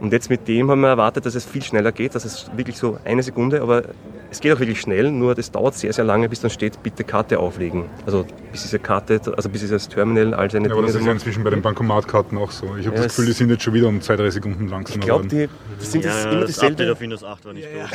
und 0.00 0.12
jetzt 0.12 0.28
mit 0.30 0.46
dem 0.48 0.70
haben 0.70 0.80
wir 0.80 0.88
erwartet, 0.88 1.24
dass 1.26 1.34
es 1.34 1.44
viel 1.44 1.62
schneller 1.62 1.92
geht, 1.92 2.14
dass 2.14 2.24
es 2.24 2.50
wirklich 2.56 2.76
so 2.76 2.98
eine 3.04 3.22
Sekunde, 3.22 3.62
aber 3.62 3.84
es 4.30 4.40
geht 4.40 4.52
auch 4.52 4.58
wirklich 4.58 4.80
schnell, 4.80 5.10
nur 5.12 5.34
das 5.36 5.50
dauert 5.52 5.74
sehr, 5.74 5.92
sehr 5.92 6.04
lange, 6.04 6.28
bis 6.28 6.40
dann 6.40 6.50
steht, 6.50 6.82
bitte 6.82 7.04
Karte 7.04 7.38
auflegen. 7.38 7.84
Also 8.04 8.26
bis 8.50 8.62
diese 8.62 8.80
Karte, 8.80 9.20
also 9.36 9.48
bis 9.48 9.60
dieses 9.60 9.88
Terminal 9.88 10.34
all 10.34 10.50
seine 10.50 10.68
Ja, 10.68 10.74
aber 10.74 10.82
das 10.82 10.96
ist 10.96 11.06
ja 11.06 11.12
inzwien 11.12 11.44
bei 11.44 11.50
den 11.50 11.62
Bankomatkarten 11.62 12.36
auch 12.38 12.50
so. 12.50 12.66
Ich 12.76 12.86
habe 12.86 12.96
Ja, 12.96 13.02
das 13.04 13.14
Gefühl, 13.14 13.26
die 13.26 13.32
sind 13.32 13.50
jetzt 13.50 13.62
schon 13.62 13.74
wieder 13.74 13.86
um 13.86 14.00
zwei, 14.00 14.16
drei 14.16 14.30
Sekunden 14.30 14.66
langsamer 14.68 14.98
Ich 14.98 15.04
glaube, 15.04 15.28
die 15.28 15.48
das 15.78 15.92
sind 15.92 16.04
Ja, 16.04 16.10
das 16.10 16.24
ja, 16.24 16.30
immer 16.32 16.40
das 16.40 16.58
Update 16.58 16.70
dieselbe. 16.78 16.92
auf 16.92 17.00
Windows 17.00 17.24
8 17.24 17.44
war 17.44 17.52
nicht 17.52 17.68
gut. 17.72 17.90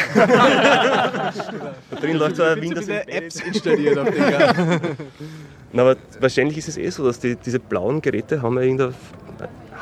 Da 1.92 1.96
drin 2.00 2.18
läuft 2.18 2.36
so 2.38 2.44
ein 2.44 2.62
Windows. 2.62 2.88
Apps 2.88 3.42
installiert 3.42 3.98
auf 3.98 4.10
den. 4.10 4.80
Na, 5.74 5.82
aber 5.84 5.96
wahrscheinlich 6.20 6.58
ist 6.58 6.70
es 6.70 6.78
eh 6.78 6.90
so, 6.90 7.06
dass 7.06 7.20
die, 7.20 7.36
diese 7.36 7.60
blauen 7.60 8.02
Geräte 8.02 8.42
haben 8.42 8.56
ja 8.56 8.62
irgendeine 8.62 8.94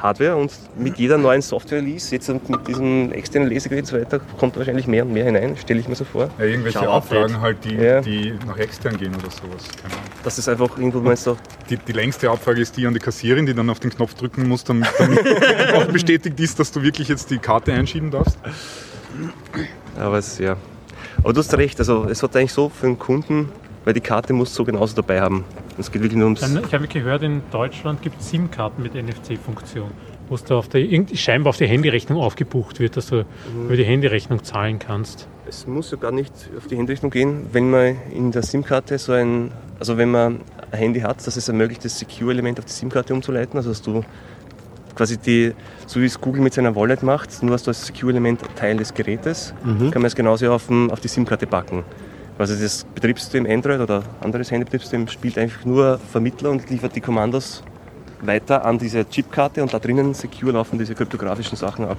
Hardware 0.01 0.35
und 0.35 0.51
mit 0.77 0.97
jeder 0.97 1.17
neuen 1.17 1.41
Software-Release, 1.41 2.13
jetzt 2.13 2.29
mit 2.29 2.67
diesem 2.67 3.11
externen 3.11 3.49
Lesegerät 3.49 3.83
und 3.83 3.87
so 3.87 3.97
weiter, 3.99 4.19
kommt 4.37 4.55
wahrscheinlich 4.57 4.87
mehr 4.87 5.03
und 5.03 5.13
mehr 5.13 5.25
hinein, 5.25 5.57
stelle 5.57 5.79
ich 5.79 5.87
mir 5.87 5.95
so 5.95 6.05
vor. 6.05 6.29
Ja, 6.37 6.45
irgendwelche 6.45 6.79
Schau, 6.79 6.91
Abfragen 6.91 7.41
halt, 7.41 7.57
die, 7.65 7.75
Ja. 7.75 8.01
die 8.01 8.33
nach 8.45 8.57
extern 8.57 8.97
gehen 8.97 9.13
oder 9.15 9.29
sowas. 9.31 9.67
Keine 9.81 9.93
Ahnung. 9.95 10.05
Das 10.23 10.37
ist 10.37 10.47
einfach 10.47 10.77
irgendwo, 10.77 10.99
meinst 10.99 11.25
du, 11.27 11.35
Die, 11.69 11.77
die 11.77 11.91
längste 11.93 12.29
Abfrage 12.29 12.61
ist 12.61 12.77
die 12.77 12.85
an 12.85 12.93
die 12.93 12.99
Kassierin, 12.99 13.45
die 13.45 13.53
dann 13.53 13.69
auf 13.69 13.79
den 13.79 13.89
Knopf 13.91 14.13
drücken 14.13 14.47
muss, 14.47 14.63
damit, 14.63 14.87
damit 14.99 15.19
auch 15.75 15.85
bestätigt 15.85 16.39
ist, 16.39 16.59
dass 16.59 16.71
du 16.71 16.81
wirklich 16.83 17.07
jetzt 17.07 17.29
die 17.31 17.39
Karte 17.39 17.73
einschieben 17.73 18.11
darfst. 18.11 18.37
aber 19.97 20.17
es, 20.19 20.37
ja. 20.37 20.57
Aber 21.23 21.33
du 21.33 21.39
hast 21.39 21.53
recht, 21.55 21.79
also 21.79 22.05
es 22.09 22.21
hat 22.21 22.35
eigentlich 22.35 22.53
so 22.53 22.69
für 22.69 22.85
den 22.85 22.99
Kunden, 22.99 23.49
weil 23.87 23.93
die 23.93 24.01
Karte 24.01 24.33
muss 24.33 24.53
so 24.53 24.65
genauso 24.65 24.97
dabei 24.97 25.21
haben. 25.21 25.45
Es 25.77 25.89
geht 25.89 26.01
wirklich 26.01 26.17
nur 26.17 26.25
ums... 26.25 26.41
Dann, 26.41 26.61
ich 26.61 26.73
habe 26.73 26.89
gehört, 26.89 27.23
in 27.23 27.41
Deutschland 27.51 28.01
gibt 28.01 28.19
es 28.19 28.29
SIM-Karten 28.29 28.83
mit 28.83 28.95
NFC-Funktion, 28.95 29.89
wo 30.27 30.35
es 30.35 30.43
da 30.43 30.55
auf 30.55 30.67
der, 30.67 30.81
irgendwie 30.81 31.15
scheinbar 31.15 31.51
auf 31.51 31.57
die 31.57 31.67
Handyrechnung 31.67 32.19
aufgebucht 32.19 32.81
wird, 32.81 32.97
dass 32.97 33.07
du 33.07 33.23
über 33.63 33.77
die 33.77 33.85
Handyrechnung 33.85 34.43
zahlen 34.43 34.77
kannst. 34.77 35.29
Es 35.47 35.67
muss 35.67 35.89
ja 35.91 35.95
gar 35.95 36.11
nicht 36.11 36.33
auf 36.57 36.67
die 36.67 36.75
Handyrichtung 36.75 37.11
gehen, 37.11 37.45
wenn 37.53 37.71
man 37.71 37.95
in 38.13 38.33
der 38.33 38.43
SIM-Karte 38.43 38.97
so 38.97 39.13
ein, 39.13 39.53
also 39.79 39.97
wenn 39.97 40.11
man 40.11 40.41
ein 40.69 40.77
Handy 40.77 40.99
hat, 40.99 41.25
dass 41.25 41.37
es 41.37 41.47
ermöglicht, 41.47 41.85
das 41.85 41.97
Secure-Element 41.97 42.59
auf 42.59 42.65
die 42.65 42.73
SIM-Karte 42.73 43.13
umzuleiten, 43.13 43.55
also 43.55 43.69
dass 43.69 43.81
du 43.81 44.03
quasi 44.95 45.17
die, 45.17 45.53
so 45.85 46.01
wie 46.01 46.05
es 46.07 46.19
Google 46.19 46.41
mit 46.41 46.53
seiner 46.53 46.75
Wallet 46.75 47.03
macht, 47.03 47.41
nur 47.41 47.53
hast 47.53 47.67
du 47.67 47.71
als 47.71 47.85
Secure-Element 47.85 48.41
Teil 48.57 48.75
des 48.75 48.93
Gerätes, 48.93 49.53
kann 49.63 50.01
man 50.01 50.07
es 50.07 50.15
genauso 50.15 50.51
auf, 50.51 50.67
dem, 50.67 50.91
auf 50.91 50.99
die 50.99 51.07
SIM-Karte 51.07 51.47
packen. 51.47 51.85
Also 52.37 52.55
das 52.55 52.85
Betriebssystem 52.93 53.45
Android 53.47 53.79
oder 53.79 54.03
anderes 54.21 54.51
Handybetriebssystem 54.51 55.07
spielt 55.07 55.37
einfach 55.37 55.65
nur 55.65 55.99
Vermittler 56.11 56.51
und 56.51 56.69
liefert 56.69 56.95
die 56.95 57.01
Kommandos 57.01 57.63
weiter 58.21 58.63
an 58.63 58.77
diese 58.77 59.07
Chipkarte 59.07 59.61
und 59.63 59.73
da 59.73 59.79
drinnen 59.79 60.13
secure 60.13 60.51
laufen 60.51 60.77
diese 60.77 60.93
kryptografischen 60.93 61.57
Sachen 61.57 61.85
ab. 61.85 61.97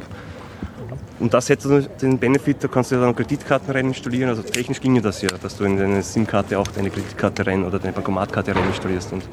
Und 1.21 1.35
das 1.35 1.49
hätte 1.49 1.89
den 2.01 2.19
Benefit, 2.19 2.63
da 2.63 2.69
kannst 2.69 2.93
du 2.93 3.01
dann 3.01 3.15
Kreditkarten 3.15 3.73
rein 3.73 3.87
installieren. 3.87 4.29
Also 4.29 4.43
technisch 4.43 4.81
ginge 4.81 5.01
das 5.01 5.21
ja, 5.21 5.31
dass 5.43 5.57
du 5.57 5.65
in 5.65 5.77
deine 5.77 6.03
SIM-Karte 6.03 6.57
auch 6.59 6.69
deine 6.69 6.91
Kreditkarte 6.91 7.45
rein 7.45 7.65
oder 7.65 7.81
deine 7.81 7.93
Bankomatkarte 7.93 8.55
rein 8.55 8.69
installierst. 8.69 9.13
Und 9.13 9.25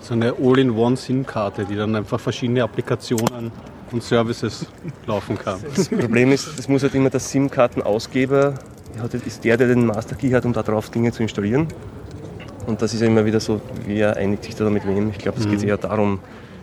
So 0.00 0.12
eine 0.12 0.34
All-in-One-SIM-Karte, 0.38 1.64
die 1.64 1.76
dann 1.76 1.96
einfach 1.96 2.20
verschiedene 2.20 2.62
Applikationen 2.62 3.50
und 3.90 4.02
Services 4.02 4.66
laufen 5.06 5.38
kann. 5.38 5.60
das 5.74 5.88
Problem 5.88 6.30
ist, 6.32 6.58
das 6.58 6.68
muss 6.68 6.82
halt 6.82 6.94
immer 6.94 7.08
der 7.08 7.20
SIM-Kartenausgeber, 7.20 8.54
hat- 9.00 9.14
ist 9.14 9.44
der, 9.44 9.56
der 9.56 9.68
den 9.68 9.86
Master 9.86 10.14
Key 10.16 10.30
hat, 10.30 10.44
um 10.44 10.52
darauf 10.52 10.90
Dinge 10.90 11.12
zu 11.12 11.22
installieren. 11.22 11.66
Und 12.66 12.80
das 12.80 12.94
ist 12.94 13.00
ja 13.00 13.06
immer 13.06 13.24
wieder 13.24 13.40
so, 13.40 13.60
wer 13.86 14.16
einigt 14.16 14.44
sich 14.44 14.54
da 14.54 14.68
mit 14.70 14.86
wem. 14.86 15.10
Ich 15.10 15.18
glaube, 15.18 15.38
es 15.38 15.48
geht 15.48 15.62
eher 15.62 15.76
darum, 15.76 16.18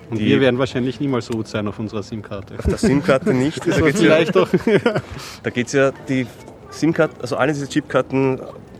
Und 0.10 0.18
die, 0.20 0.26
wir 0.26 0.42
werden 0.42 0.58
wahrscheinlich 0.60 1.00
niemals 1.00 1.32
root 1.34 1.48
sein 1.48 1.68
auf 1.68 1.78
unserer 1.78 2.02
SIM-Karte. 2.04 2.56
auf 2.58 2.66
der 2.66 2.78
SIM-Karte 2.78 3.34
nicht. 3.34 3.66
Da 3.68 3.72
So 3.74 3.86
geht's 3.86 4.02
ja, 4.02 4.06
vielleicht 4.16 4.36
doch. 4.36 4.50
Da 5.44 5.50
geht 5.52 5.68
es 5.68 5.74
ja, 5.74 5.92
die 6.10 6.26
SIM-Karten, 6.72 7.22
also 7.22 7.36
alle 7.38 7.54
diese 7.54 7.68
Chipkarten 7.68 8.40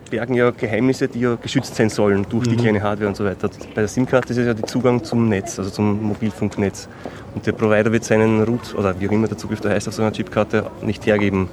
bergen 0.10 0.34
ja 0.34 0.50
Geheimnisse, 0.50 1.08
die 1.08 1.22
ja 1.22 1.36
geschützt 1.36 1.76
sein 1.76 1.90
sollen 1.90 2.26
durch 2.30 2.46
die 2.48 2.58
kleine 2.58 2.82
Hardware 2.82 3.08
und 3.08 3.16
so 3.16 3.24
weiter. 3.24 3.50
Bei 3.76 3.82
der 3.82 3.88
SIM-Karte 3.88 4.34
ist 4.34 4.38
es 4.40 4.46
ja 4.48 4.54
der 4.54 4.66
Zugang 4.66 5.04
zum 5.04 5.30
Netz, 5.30 5.58
also 5.60 5.70
zum 5.72 6.02
Mobilfunknetz. 6.04 6.90
Und 7.36 7.46
der 7.46 7.54
Provider 7.54 7.92
wird 7.94 8.04
seinen 8.04 8.42
Root 8.44 8.74
oder 8.76 9.00
wie 9.00 9.08
auch 9.08 9.12
immer 9.14 9.28
der 9.30 9.38
Zugriff 9.38 9.62
da 9.62 9.70
heißt 9.70 9.88
auf 9.88 9.94
so 9.94 10.02
einer 10.02 10.12
Chipkarte 10.12 10.66
nicht 10.82 11.06
hergeben. 11.06 11.48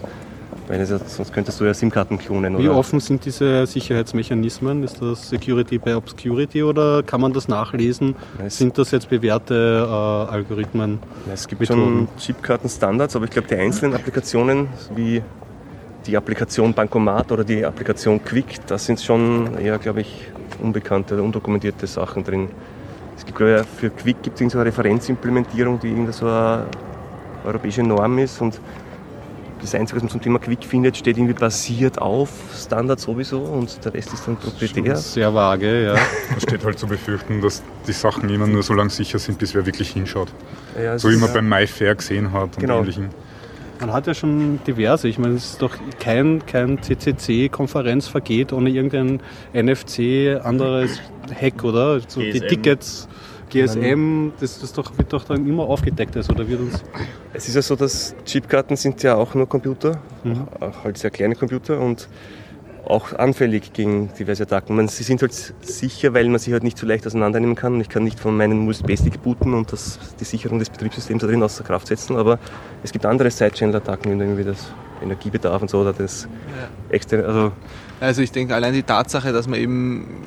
Weil 0.69 0.81
es 0.83 0.91
ja, 0.91 0.99
sonst 0.99 1.33
könntest 1.33 1.59
du 1.61 1.65
ja 1.65 1.73
SIM-Karten 1.73 2.19
klonen. 2.19 2.59
Wie 2.59 2.69
oder? 2.69 2.77
offen 2.79 3.01
sind 3.01 3.25
diese 3.25 3.67
Sicherheitsmechanismen? 3.67 4.83
Ist 4.85 5.01
das 5.01 5.29
Security 5.31 5.79
by 5.79 5.95
Obscurity 5.95 6.63
oder 6.63 7.03
kann 7.03 7.23
man 7.23 7.33
das 7.33 7.49
nachlesen? 7.49 8.15
Es- 8.45 8.59
Sind 8.59 8.77
das 8.77 8.91
jetzt 8.91 9.09
bewährte 9.09 9.87
äh, 9.89 10.33
Algorithmen? 10.33 10.99
Es 11.33 11.49
gibt 11.49 11.63
Methoden. 11.63 11.81
schon 11.81 12.09
Chipkartenstandards, 12.19 13.17
aber 13.17 13.25
ich 13.25 13.31
glaube, 13.31 13.49
die 13.49 13.55
einzelnen 13.55 13.95
Applikationen, 13.95 14.69
wie 14.95 15.23
die 16.07 16.17
Applikation 16.17 16.75
Bankomat 16.75 17.33
oder 17.33 17.45
die 17.45 17.65
Applikation 17.65 18.23
Quick, 18.23 18.67
das 18.67 18.85
sind 18.85 19.01
schon 19.01 19.57
eher, 19.59 19.79
glaube 19.79 20.03
ich, 20.03 20.27
unbekannte 20.63 21.15
oder 21.15 21.23
undokumentierte 21.25 21.87
Sachen 21.87 22.25
drin. 22.25 22.49
Es 23.17 23.25
gibt, 23.25 23.39
glaube 23.39 23.63
ich, 23.63 23.67
für 23.81 23.91
Quick 23.91 24.23
gibt 24.23 24.41
es 24.41 24.53
so 24.53 24.59
eine 24.59 24.67
Referenzimplementierung, 24.67 25.81
die 25.81 25.89
irgendein 25.89 26.13
so 26.13 26.27
ein 26.29 26.61
europäische 27.47 27.83
Norm 27.83 28.19
ist 28.19 28.41
und 28.43 28.61
das 29.61 29.75
Einzige, 29.75 29.97
was 29.97 30.03
man 30.05 30.11
zum 30.11 30.21
Thema 30.21 30.39
Quick 30.39 30.65
findet, 30.65 30.97
steht 30.97 31.17
irgendwie 31.17 31.35
basiert 31.35 31.99
auf 32.01 32.31
Standard 32.57 33.01
sowieso 33.01 33.41
und 33.41 33.85
der 33.85 33.95
Rest 33.95 34.13
ist 34.13 34.27
dann 34.27 34.37
proprietär. 34.37 34.97
Sehr 34.97 35.33
vage, 35.35 35.85
ja. 35.85 35.95
Da 36.35 36.41
steht 36.41 36.65
halt 36.65 36.79
zu 36.79 36.87
befürchten, 36.87 37.41
dass 37.41 37.63
die 37.87 37.93
Sachen 37.93 38.29
immer 38.29 38.47
nur 38.47 38.63
so 38.63 38.75
lange 38.75 38.91
sicher 38.91 39.19
sind, 39.19 39.39
bis 39.39 39.55
wer 39.55 39.67
wirklich 39.67 39.91
hinschaut. 39.91 40.29
Ja, 40.77 40.95
es 40.95 41.03
So 41.03 41.11
wie 41.11 41.17
man 41.17 41.33
beim 41.33 41.49
MyFair 41.49 41.95
gesehen 41.95 42.33
hat 42.33 42.57
und 42.57 42.59
Genau. 42.59 42.81
ähnlichen. 42.81 43.09
Man 43.81 43.93
hat 43.93 44.09
ja 44.09 44.15
schon 44.15 44.59
diverse. 44.67 45.07
Ich 45.07 45.19
meine, 45.19 45.35
es 45.35 45.53
ist 45.53 45.63
doch 45.63 45.77
kein, 46.01 46.45
kein 46.47 46.83
CCC-Konferenz 46.83 48.09
vergeht 48.09 48.53
ohne 48.53 48.71
irgendein 48.71 49.21
NFC, 49.55 50.41
anderes 50.43 51.01
Hack, 51.33 51.63
oder? 51.63 52.01
So 52.01 52.21
die. 52.21 52.41
Tickets, 52.41 53.09
GSM, 53.49 54.33
das, 54.41 54.61
das 54.61 54.73
doch, 54.73 54.97
wird 54.97 55.13
doch 55.13 55.25
dann 55.25 55.47
immer 55.47 55.65
aufgedeckt, 55.65 56.17
also, 56.17 56.33
oder 56.33 56.49
wird 56.49 56.61
uns. 56.61 56.83
Es 57.33 57.49
ist 57.49 57.55
ja 57.55 57.63
so, 57.63 57.77
dass 57.77 58.15
Chipkarten 58.25 58.77
sind 58.77 59.03
ja 59.03 59.17
auch 59.17 59.35
nur 59.35 59.49
Computer, 59.49 60.01
auch 60.61 60.85
halt 60.85 60.99
sehr 60.99 61.11
kleine 61.11 61.35
Computer 61.35 61.81
und 61.81 62.09
auch 62.89 63.13
anfällig 63.13 63.73
gegen 63.73 64.11
diverse 64.19 64.45
Attacken. 64.45 64.75
Man, 64.75 64.89
sie 64.89 65.03
sind 65.03 65.21
halt 65.21 65.33
sicher, 65.61 66.15
weil 66.15 66.29
man 66.29 66.39
sie 66.39 66.53
halt 66.53 66.63
nicht 66.63 66.79
so 66.79 66.87
leicht 66.87 67.07
auseinandernehmen 67.07 67.55
kann. 67.55 67.75
Und 67.75 67.81
ich 67.81 67.89
kann 67.89 68.03
nicht 68.03 68.19
von 68.19 68.37
meinem 68.37 68.67
USB-Stick 68.67 69.23
booten 69.23 69.53
und 69.53 69.73
das, 69.73 69.99
die 70.19 70.25
Sicherung 70.25 70.59
des 70.59 70.71
Betriebssystems 70.71 71.21
da 71.21 71.27
drin 71.27 71.43
außer 71.43 71.65
Kraft 71.65 71.89
setzen. 71.89 72.17
Aber 72.17 72.39
es 72.83 72.93
gibt 72.93 73.05
andere 73.05 73.31
Side-Channel-Attacken, 73.31 74.19
wie 74.19 74.23
irgendwie 74.23 74.45
das 74.45 74.73
Energiebedarf 75.03 75.63
und 75.63 75.71
so 75.71 75.81
oder 75.81 75.93
das 75.93 76.29
externe, 76.89 77.27
also 77.27 77.53
Also 78.01 78.23
ich 78.23 78.33
denke, 78.33 78.55
allein 78.55 78.73
die 78.73 78.83
Tatsache, 78.83 79.33
dass 79.33 79.47
man 79.49 79.59
eben 79.61 80.23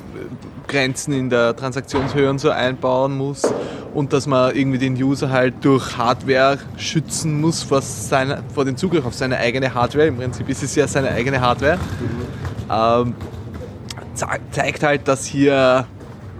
Grenzen 0.72 1.12
in 1.12 1.28
der 1.30 1.54
Transaktionshöhe 1.54 2.28
und 2.30 2.38
so 2.40 2.50
einbauen 2.50 3.16
muss 3.16 3.42
und 3.94 4.12
dass 4.14 4.26
man 4.26 4.56
irgendwie 4.56 4.78
den 4.78 4.94
User 4.94 5.30
halt 5.30 5.54
durch 5.62 5.96
Hardware 5.98 6.58
schützen 6.78 7.40
muss 7.40 7.62
vor, 7.62 7.82
seiner, 7.82 8.42
vor 8.54 8.64
dem 8.64 8.76
Zugriff 8.76 9.04
auf 9.04 9.14
seine 9.14 9.36
eigene 9.36 9.74
Hardware. 9.74 10.06
Im 10.06 10.16
Prinzip 10.16 10.48
ist 10.48 10.62
es 10.62 10.74
ja 10.74 10.88
seine 10.88 11.10
eigene 11.10 11.40
Hardware. 11.40 11.78
Ähm, 12.70 13.14
ze- 14.14 14.26
zeigt 14.50 14.82
halt, 14.82 15.06
dass 15.08 15.26
hier 15.26 15.86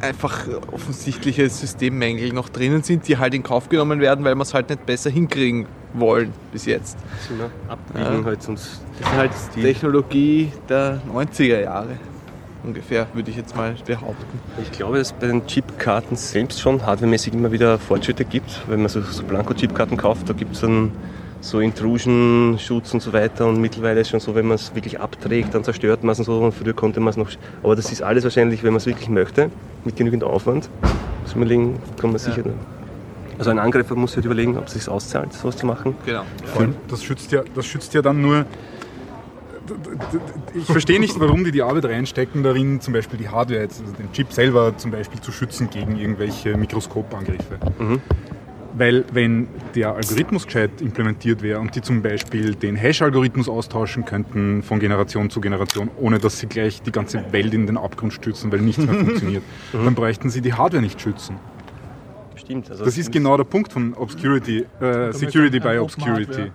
einfach 0.01 0.47
offensichtliche 0.73 1.49
Systemmängel 1.49 2.33
noch 2.33 2.49
drinnen 2.49 2.83
sind, 2.83 3.07
die 3.07 3.19
halt 3.19 3.35
in 3.35 3.43
Kauf 3.43 3.69
genommen 3.69 4.01
werden, 4.01 4.25
weil 4.25 4.35
wir 4.35 4.43
es 4.43 4.53
halt 4.55 4.69
nicht 4.71 4.85
besser 4.87 5.11
hinkriegen 5.11 5.67
wollen 5.95 6.33
bis 6.53 6.65
jetzt. 6.67 6.97
sind 7.29 7.39
wir 7.39 7.51
abbiegen 7.69 8.21
Ja. 8.21 8.25
halt 8.25 8.49
und 8.49 8.59
Das 8.59 8.65
ist 9.11 9.17
halt 9.17 9.31
die 9.55 9.63
Technologie 9.63 10.51
der 10.69 11.01
90er 11.13 11.61
Jahre. 11.61 11.91
Ungefähr, 12.65 13.09
würde 13.13 13.31
ich 13.31 13.37
jetzt 13.37 13.57
mal 13.57 13.75
behaupten. 13.85 14.41
Ich 14.63 14.71
glaube, 14.71 14.99
dass 14.99 15.09
es 15.09 15.13
bei 15.15 15.27
den 15.27 15.47
Chipkarten 15.47 16.17
selbst 16.17 16.61
schon 16.61 16.87
hardwaremäßig 16.87 17.35
immer 17.35 17.51
wieder 17.51 17.79
Fortschritte 17.79 18.25
gibt. 18.25 18.63
Wenn 18.69 18.81
man 18.81 18.89
so, 18.89 19.01
so 19.01 19.25
Blanko-Chipkarten 19.25 19.97
kauft, 19.97 20.29
da 20.29 20.33
gibt 20.33 20.55
es 20.55 20.61
dann 20.61 20.93
so 21.41 21.59
Intrusion-Schutz 21.59 22.95
und 22.95 23.01
so 23.01 23.13
weiter. 23.13 23.47
Und 23.47 23.61
mittlerweile 23.61 24.01
ist 24.01 24.11
schon 24.11 24.21
so, 24.21 24.37
wenn 24.37 24.47
man 24.47 24.55
es 24.55 24.75
wirklich 24.77 25.01
abträgt, 25.01 25.55
dann 25.55 25.65
zerstört 25.65 26.05
man 26.05 26.13
es 26.13 26.21
und 26.21 26.25
so. 26.25 26.39
Und 26.39 26.53
früher 26.53 26.73
konnte 26.73 27.01
man 27.01 27.11
es 27.11 27.17
noch. 27.17 27.29
Aber 27.65 27.75
das 27.75 27.91
ist 27.91 28.01
alles 28.01 28.23
wahrscheinlich, 28.23 28.63
wenn 28.63 28.73
man 28.73 28.79
es 28.79 28.87
wirklich 28.87 29.09
möchte, 29.09 29.51
mit 29.85 29.97
genügend 29.97 30.23
Aufwand. 30.23 30.71
Muss 31.23 31.35
man 31.35 31.43
überlegen, 31.43 31.79
kann 32.01 32.11
man 32.11 32.21
sicher. 32.21 32.45
Also 33.39 33.51
ein 33.51 33.59
Angreifer 33.59 33.97
muss 33.97 34.15
halt 34.15 34.25
überlegen, 34.25 34.57
ob 34.57 34.69
es 34.69 34.75
sich 34.75 34.89
auszahlt, 34.89 35.33
sowas 35.33 35.57
zu 35.57 35.67
machen. 35.67 35.97
Genau. 36.07 36.23
Vor 36.45 36.63
allem, 36.63 36.77
das 36.87 37.03
schützt 37.03 37.33
ja, 37.33 37.43
das 37.57 37.67
schützt 37.67 37.93
ja 37.93 38.03
dann 38.03 38.23
nur. 38.23 38.45
Ich 40.55 40.65
verstehe 40.65 41.01
nicht, 41.01 41.19
warum 41.19 41.45
die 41.45 41.51
die 41.51 41.63
Arbeit 41.63 41.87
reinstecken, 41.87 42.43
darin 42.43 42.81
zum 42.81 42.93
Beispiel 42.93 43.19
die 43.19 43.29
Hardware, 43.29 43.61
jetzt, 43.61 43.81
also 43.81 43.93
den 43.95 44.13
Chip 44.13 44.33
selber 44.33 44.77
zum 44.77 44.91
Beispiel 44.91 45.21
zu 45.21 45.33
schützen 45.33 45.71
gegen 45.71 45.97
irgendwelche 45.97 46.57
Mikroskopangriffe. 46.57 47.59
Weil 48.75 49.05
wenn 49.13 49.49
der 49.75 49.95
Algorithmus 49.95 50.47
gescheit 50.47 50.81
implementiert 50.81 51.43
wäre 51.43 51.61
und 51.61 51.75
die 51.77 51.83
zum 51.83 52.01
Beispiel 52.01 52.55
den 52.55 52.75
Hash-Algorithmus 52.75 53.49
austauschen 53.49 54.05
könnten 54.07 54.63
von 54.63 54.81
Generation 54.81 55.29
zu 55.29 55.41
Generation, 55.41 55.91
ohne 56.01 56.19
dass 56.19 56.39
sie 56.39 56.47
gleich 56.47 56.81
die 56.81 56.93
ganze 56.93 57.23
Welt 57.33 57.53
in 57.53 57.67
den 57.67 57.77
Abgrund 57.77 58.15
stürzen, 58.15 58.51
weil 58.51 58.61
nichts 58.61 58.85
mehr 58.85 58.95
funktioniert, 59.05 59.43
dann 59.73 59.95
bräuchten 59.95 60.31
sie 60.31 60.41
die 60.41 60.55
Hardware 60.55 60.83
nicht 60.83 61.01
schützen. 61.01 61.37
Stimmt. 62.53 62.71
Also 62.71 62.85
Das 62.85 62.99
ist 62.99 63.11
genau 63.11 63.37
der 63.37 63.45
Punkt 63.45 63.73
von 63.73 63.95
Obscurity, 63.95 64.67
äh, 64.81 65.13
Security 65.13 65.59
by 65.59 65.79
Obscurity. 65.79 66.53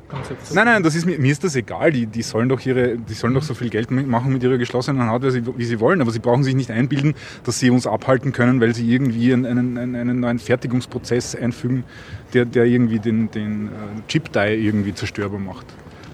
Nein, 0.54 0.66
nein, 0.66 0.84
das 0.84 0.96
ist, 0.96 1.06
mir, 1.06 1.18
mir 1.20 1.32
ist 1.32 1.44
das 1.44 1.56
egal. 1.56 1.92
Die, 1.92 2.06
die, 2.06 2.22
sollen 2.22 2.50
doch 2.50 2.64
ihre, 2.66 2.98
die 2.98 3.14
sollen 3.14 3.34
doch 3.34 3.44
so 3.44 3.54
viel 3.54 3.70
Geld 3.70 3.92
machen 3.92 4.32
mit 4.32 4.44
ihrer 4.44 4.58
geschlossenen 4.58 5.04
Hardware, 5.04 5.42
wie 5.58 5.66
sie 5.66 5.80
wollen. 5.80 6.02
Aber 6.02 6.12
sie 6.12 6.20
brauchen 6.20 6.44
sich 6.44 6.56
nicht 6.56 6.72
einbilden, 6.72 7.16
dass 7.44 7.60
sie 7.60 7.70
uns 7.70 7.88
abhalten 7.88 8.32
können, 8.32 8.62
weil 8.62 8.74
sie 8.74 8.90
irgendwie 8.92 9.34
einen, 9.34 9.46
einen, 9.46 9.78
einen, 9.78 9.96
einen 9.96 10.20
neuen 10.20 10.40
Fertigungsprozess 10.40 11.36
einfügen, 11.36 11.84
der, 12.34 12.46
der 12.46 12.66
irgendwie 12.66 13.00
den, 13.00 13.32
den 13.32 13.68
äh, 13.68 13.70
Chip-Die 14.08 14.40
irgendwie 14.40 14.94
zerstörbar 14.94 15.40
macht. 15.40 15.66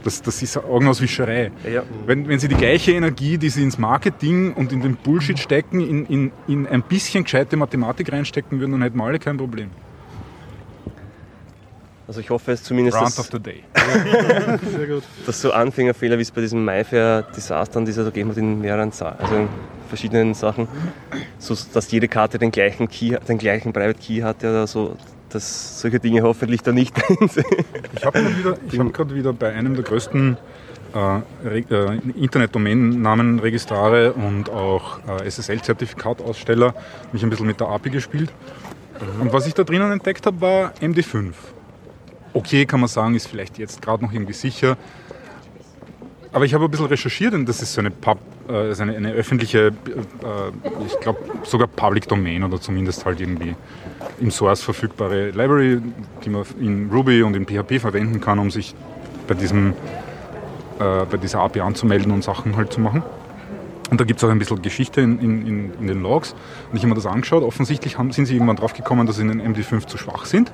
Das, 0.04 0.22
das 0.22 0.42
ist 0.42 0.58
Augenauswischerei. 0.58 1.52
Ja. 1.72 1.84
Wenn, 2.06 2.28
wenn 2.28 2.40
sie 2.40 2.50
die 2.50 2.56
gleiche 2.56 2.92
Energie, 2.92 3.38
die 3.38 3.50
sie 3.50 3.64
ins 3.64 3.78
Marketing 3.78 4.54
und 4.54 4.74
in 4.74 4.82
den 4.82 4.96
Bullshit 4.98 5.40
stecken, 5.40 5.80
in, 5.80 6.06
in, 6.06 6.32
in 6.48 6.68
ein 6.68 6.84
bisschen 6.84 7.24
gescheite 7.24 7.56
Mathematik 7.56 8.12
reinstecken 8.12 8.60
würden, 8.60 8.74
dann 8.74 8.82
hätten 8.82 8.98
wir 8.98 9.06
alle 9.06 9.20
kein 9.20 9.38
Problem. 9.38 9.70
Also 12.06 12.20
ich 12.20 12.30
hoffe 12.30 12.52
es 12.52 12.64
zumindest, 12.64 12.98
Rant 12.98 13.08
dass, 13.08 13.20
of 13.20 13.30
the 13.32 13.40
Day. 13.40 13.64
dass 15.26 15.42
so 15.42 15.54
Anfängerfehler, 15.54 16.18
wie 16.18 16.22
es 16.22 16.32
bei 16.32 16.42
diesem 16.42 16.64
MyFair-Desastern, 16.66 17.86
die 17.86 17.92
es 17.92 17.98
ja 17.98 18.04
so 18.04 18.12
gegeben 18.12 18.30
hat 18.30 18.38
in 18.38 18.60
mehreren, 18.60 18.92
also 18.92 19.36
in 19.36 19.48
verschiedenen 19.88 20.34
Sachen, 20.34 20.68
so 21.40 21.56
dass 21.74 21.90
jede 21.92 22.10
Karte 22.10 22.40
den 22.40 22.52
gleichen 22.52 22.90
Key, 22.90 23.16
den 23.28 23.38
gleichen 23.38 23.72
Private 23.72 24.00
Key 24.00 24.22
hat, 24.22 24.44
oder 24.44 24.68
so, 24.68 24.98
dass 25.34 25.82
solche 25.82 26.00
Dinge 26.00 26.22
hoffentlich 26.22 26.62
da 26.62 26.72
nicht 26.72 26.96
drin 26.96 27.28
sind. 27.28 27.46
Ich 27.96 28.06
habe 28.06 28.22
gerade 28.22 28.38
wieder, 28.38 29.00
hab 29.00 29.14
wieder 29.14 29.34
bei 29.34 29.54
einem 29.54 29.76
der 29.76 29.84
größten 29.84 30.38
äh, 30.96 31.60
äh, 31.60 32.00
Internet-Domain-Namenregistrare 32.16 34.14
und 34.14 34.50
auch 34.50 35.00
äh, 35.08 35.30
SSL-Zertifikataussteller 35.30 36.76
mich 37.12 37.24
ein 37.24 37.30
bisschen 37.30 37.48
mit 37.48 37.60
der 37.60 37.68
API 37.68 37.90
gespielt. 37.90 38.32
Und 39.20 39.34
was 39.34 39.48
ich 39.48 39.54
da 39.54 39.64
drinnen 39.64 39.92
entdeckt 39.92 40.26
habe, 40.26 40.40
war 40.40 40.74
MD5. 40.80 41.34
Okay, 42.34 42.66
kann 42.66 42.80
man 42.80 42.90
sagen, 42.90 43.16
ist 43.16 43.28
vielleicht 43.28 43.58
jetzt 43.58 43.82
gerade 43.82 44.04
noch 44.06 44.14
irgendwie 44.14 44.34
sicher. 44.34 44.78
Aber 46.32 46.46
ich 46.46 46.54
habe 46.54 46.66
ein 46.66 46.72
bisschen 46.72 46.88
recherchiert 46.88 47.34
und 47.34 47.48
das 47.48 47.62
ist 47.62 47.74
so 47.74 47.82
eine, 47.82 47.92
Pub, 47.92 48.18
äh, 48.48 48.74
so 48.74 48.84
eine, 48.84 48.96
eine 48.96 49.12
öffentliche, 49.14 49.68
äh, 49.68 50.84
ich 50.86 51.00
glaube 51.00 51.20
sogar 51.44 51.68
Public 51.68 52.08
Domain 52.08 52.44
oder 52.44 52.60
zumindest 52.60 53.06
halt 53.06 53.20
irgendwie 53.20 53.56
im 54.24 54.32
Source 54.32 54.64
verfügbare 54.64 55.32
Library, 55.32 55.82
die 56.24 56.30
man 56.30 56.44
in 56.60 56.90
Ruby 56.92 57.22
und 57.24 57.36
in 57.36 57.46
PHP 57.46 57.80
verwenden 57.80 58.22
kann, 58.22 58.40
um 58.40 58.50
sich 58.50 58.74
bei, 59.28 59.34
diesem, 59.36 59.74
äh, 60.80 61.06
bei 61.12 61.18
dieser 61.22 61.40
API 61.42 61.60
anzumelden 61.60 62.12
und 62.12 62.24
Sachen 62.24 62.56
halt 62.56 62.72
zu 62.72 62.80
machen. 62.80 63.04
Und 63.92 64.00
da 64.00 64.06
gibt 64.06 64.20
es 64.20 64.24
auch 64.24 64.30
ein 64.30 64.40
bisschen 64.40 64.62
Geschichte 64.62 65.02
in, 65.02 65.20
in, 65.20 65.74
in, 65.80 65.88
den 65.88 66.02
Logs. 66.02 66.32
Und 66.72 66.78
ich 66.78 66.84
habe 66.84 66.88
mir 66.90 66.96
das 66.96 67.06
angeschaut. 67.06 67.44
Offensichtlich 67.44 67.98
haben, 67.98 68.12
sind 68.12 68.26
sie 68.26 68.34
irgendwann 68.36 68.56
drauf 68.56 68.74
gekommen, 68.74 69.06
dass 69.06 69.18
sie 69.18 69.24
in 69.24 69.28
den 69.38 69.56
MD5 69.56 69.86
zu 69.88 69.98
schwach 69.98 70.26
sind. 70.26 70.52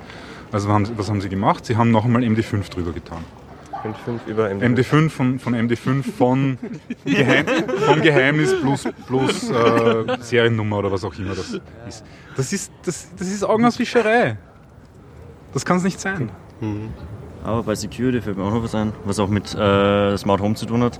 Also 0.52 0.66
was 0.68 0.74
haben, 0.74 0.84
sie- 0.84 0.92
was 0.98 1.08
haben 1.08 1.20
sie 1.20 1.28
gemacht? 1.28 1.64
Sie 1.64 1.76
haben 1.76 1.90
noch 1.92 2.04
einmal 2.04 2.22
MD5 2.22 2.68
drüber 2.70 2.92
getan. 2.92 3.24
5 4.04 4.26
über 4.26 4.48
MD5. 4.48 4.74
MD5 4.74 5.08
von, 5.08 5.38
von 5.38 5.54
MD5 5.54 6.02
von, 6.02 6.58
Geheim, 7.06 7.46
von 7.86 8.02
Geheimnis 8.02 8.54
plus, 8.60 8.84
plus 9.06 9.48
äh, 9.50 10.16
Seriennummer 10.20 10.78
oder 10.80 10.92
was 10.92 11.02
auch 11.04 11.14
immer 11.18 11.34
das 11.34 11.58
ist. 11.88 12.04
Das 12.40 12.54
ist, 12.54 12.72
das, 12.86 13.06
das 13.18 13.28
ist 13.28 13.44
Augenauswischerei. 13.44 14.38
Das 15.52 15.62
kann 15.62 15.76
es 15.76 15.82
nicht 15.82 16.00
sein. 16.00 16.30
Aber 17.44 17.62
bei 17.64 17.74
Security 17.74 18.22
fällt 18.22 18.38
mir 18.38 18.44
auch 18.44 18.54
noch 18.54 18.62
was 18.62 18.74
ein, 18.74 18.94
was 19.04 19.18
auch 19.18 19.28
mit 19.28 19.54
äh, 19.54 20.16
Smart 20.16 20.40
Home 20.40 20.54
zu 20.54 20.64
tun 20.64 20.82
hat. 20.82 20.98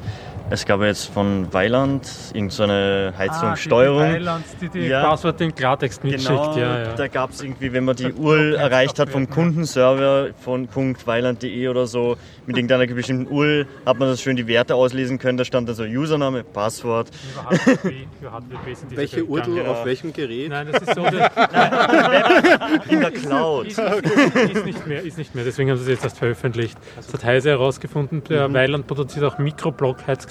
Es 0.53 0.67
gab 0.67 0.81
ja 0.81 0.87
jetzt 0.87 1.07
von 1.07 1.53
Weiland 1.53 2.09
irgendeine 2.35 3.15
Heizungssteuerung. 3.17 4.27
Ah, 4.27 4.41
die, 4.61 4.69
die, 4.69 4.81
die 4.81 4.87
Ja. 4.89 5.05
Passwort 5.05 5.41
im 5.41 5.55
Klartext 5.55 6.03
mitschickt. 6.03 6.29
Genau, 6.29 6.59
ja, 6.59 6.83
ja. 6.83 6.95
da 6.95 7.07
gab 7.07 7.31
es 7.31 7.41
irgendwie, 7.41 7.73
wenn 7.73 7.85
man 7.85 7.95
die 7.95 8.13
URL 8.13 8.57
erreicht 8.57 8.99
hat 8.99 9.11
vom 9.11 9.31
Kundenserver 9.31 10.31
von 10.41 10.69
.weiland.de 11.05 11.69
oder 11.69 11.87
so, 11.87 12.17
mit 12.47 12.57
irgendeiner 12.57 12.85
bestimmten 12.93 13.33
URL, 13.33 13.69
hat 13.87 14.01
man 14.01 14.09
das 14.09 14.21
schön 14.21 14.35
die 14.35 14.49
Werte 14.49 14.75
auslesen 14.75 15.19
können. 15.21 15.39
Da 15.39 15.45
stand 15.45 15.69
dann 15.69 15.77
so 15.77 15.85
Username, 15.85 16.43
Passwort. 16.43 17.11
Über 17.33 17.57
HTTP, 17.57 18.07
über 18.21 18.31
HTTP 18.33 18.75
sind 18.75 18.91
diese 18.91 18.97
Welche. 19.01 19.25
Urtel, 19.25 19.57
ja. 19.59 19.67
auf 19.71 19.85
welchem 19.85 20.13
Gerät? 20.13 20.49
Nein, 20.51 20.69
das 20.73 20.83
ist 20.83 20.95
so. 20.97 21.05
Das 21.11 22.87
In 22.89 23.01
der 23.01 23.11
Cloud. 23.13 23.67
ist, 23.67 23.79
ist 23.79 24.65
nicht 24.65 24.87
mehr, 24.87 25.03
ist 25.03 25.17
nicht 25.19 25.35
mehr. 25.35 25.45
Deswegen 25.45 25.71
haben 25.71 25.77
sie 25.77 25.85
es 25.85 25.89
jetzt 25.89 26.05
erst 26.05 26.19
veröffentlicht. 26.19 26.77
Das 26.97 27.13
hat 27.13 27.25
Heise 27.25 27.51
herausgefunden. 27.51 28.25
Der 28.25 28.53
Weiland 28.53 28.87
produziert 28.89 29.25
auch 29.25 29.39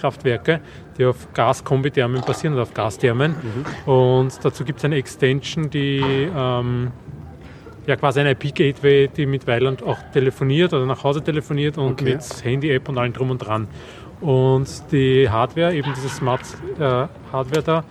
Mikroblock-Heizkraftwerke, 0.09 0.59
die 0.97 1.05
auf 1.05 1.27
Gaskombithermen 1.33 2.21
basieren 2.21 2.53
oder 2.53 2.63
auf 2.63 2.73
Gasthermen. 2.73 3.35
Und 3.85 4.33
dazu 4.43 4.63
gibt 4.63 4.79
es 4.79 4.85
eine 4.85 4.95
Extension, 4.95 5.69
die 5.69 6.01
ähm, 6.35 6.91
ja 7.87 7.95
quasi 7.95 8.19
eine 8.19 8.31
IP-Gateway, 8.31 9.07
die 9.07 9.25
mit 9.25 9.47
Weiland 9.47 9.83
auch 9.83 9.97
telefoniert 10.13 10.73
oder 10.73 10.85
nach 10.85 11.03
Hause 11.03 11.23
telefoniert 11.23 11.77
und 11.77 11.93
Okay. 11.93 12.15
mit 12.15 12.43
Handy-App 12.43 12.89
und 12.89 12.97
allem 12.97 13.13
drum 13.13 13.31
und 13.31 13.39
dran. 13.39 13.67
Und 14.21 14.67
die 14.91 15.29
Hardware, 15.29 15.73
eben 15.73 15.93
diese 15.95 16.09
Smart 16.09 16.41
äh, 16.77 17.07
Hardware 17.31 17.63
da, 17.63 17.83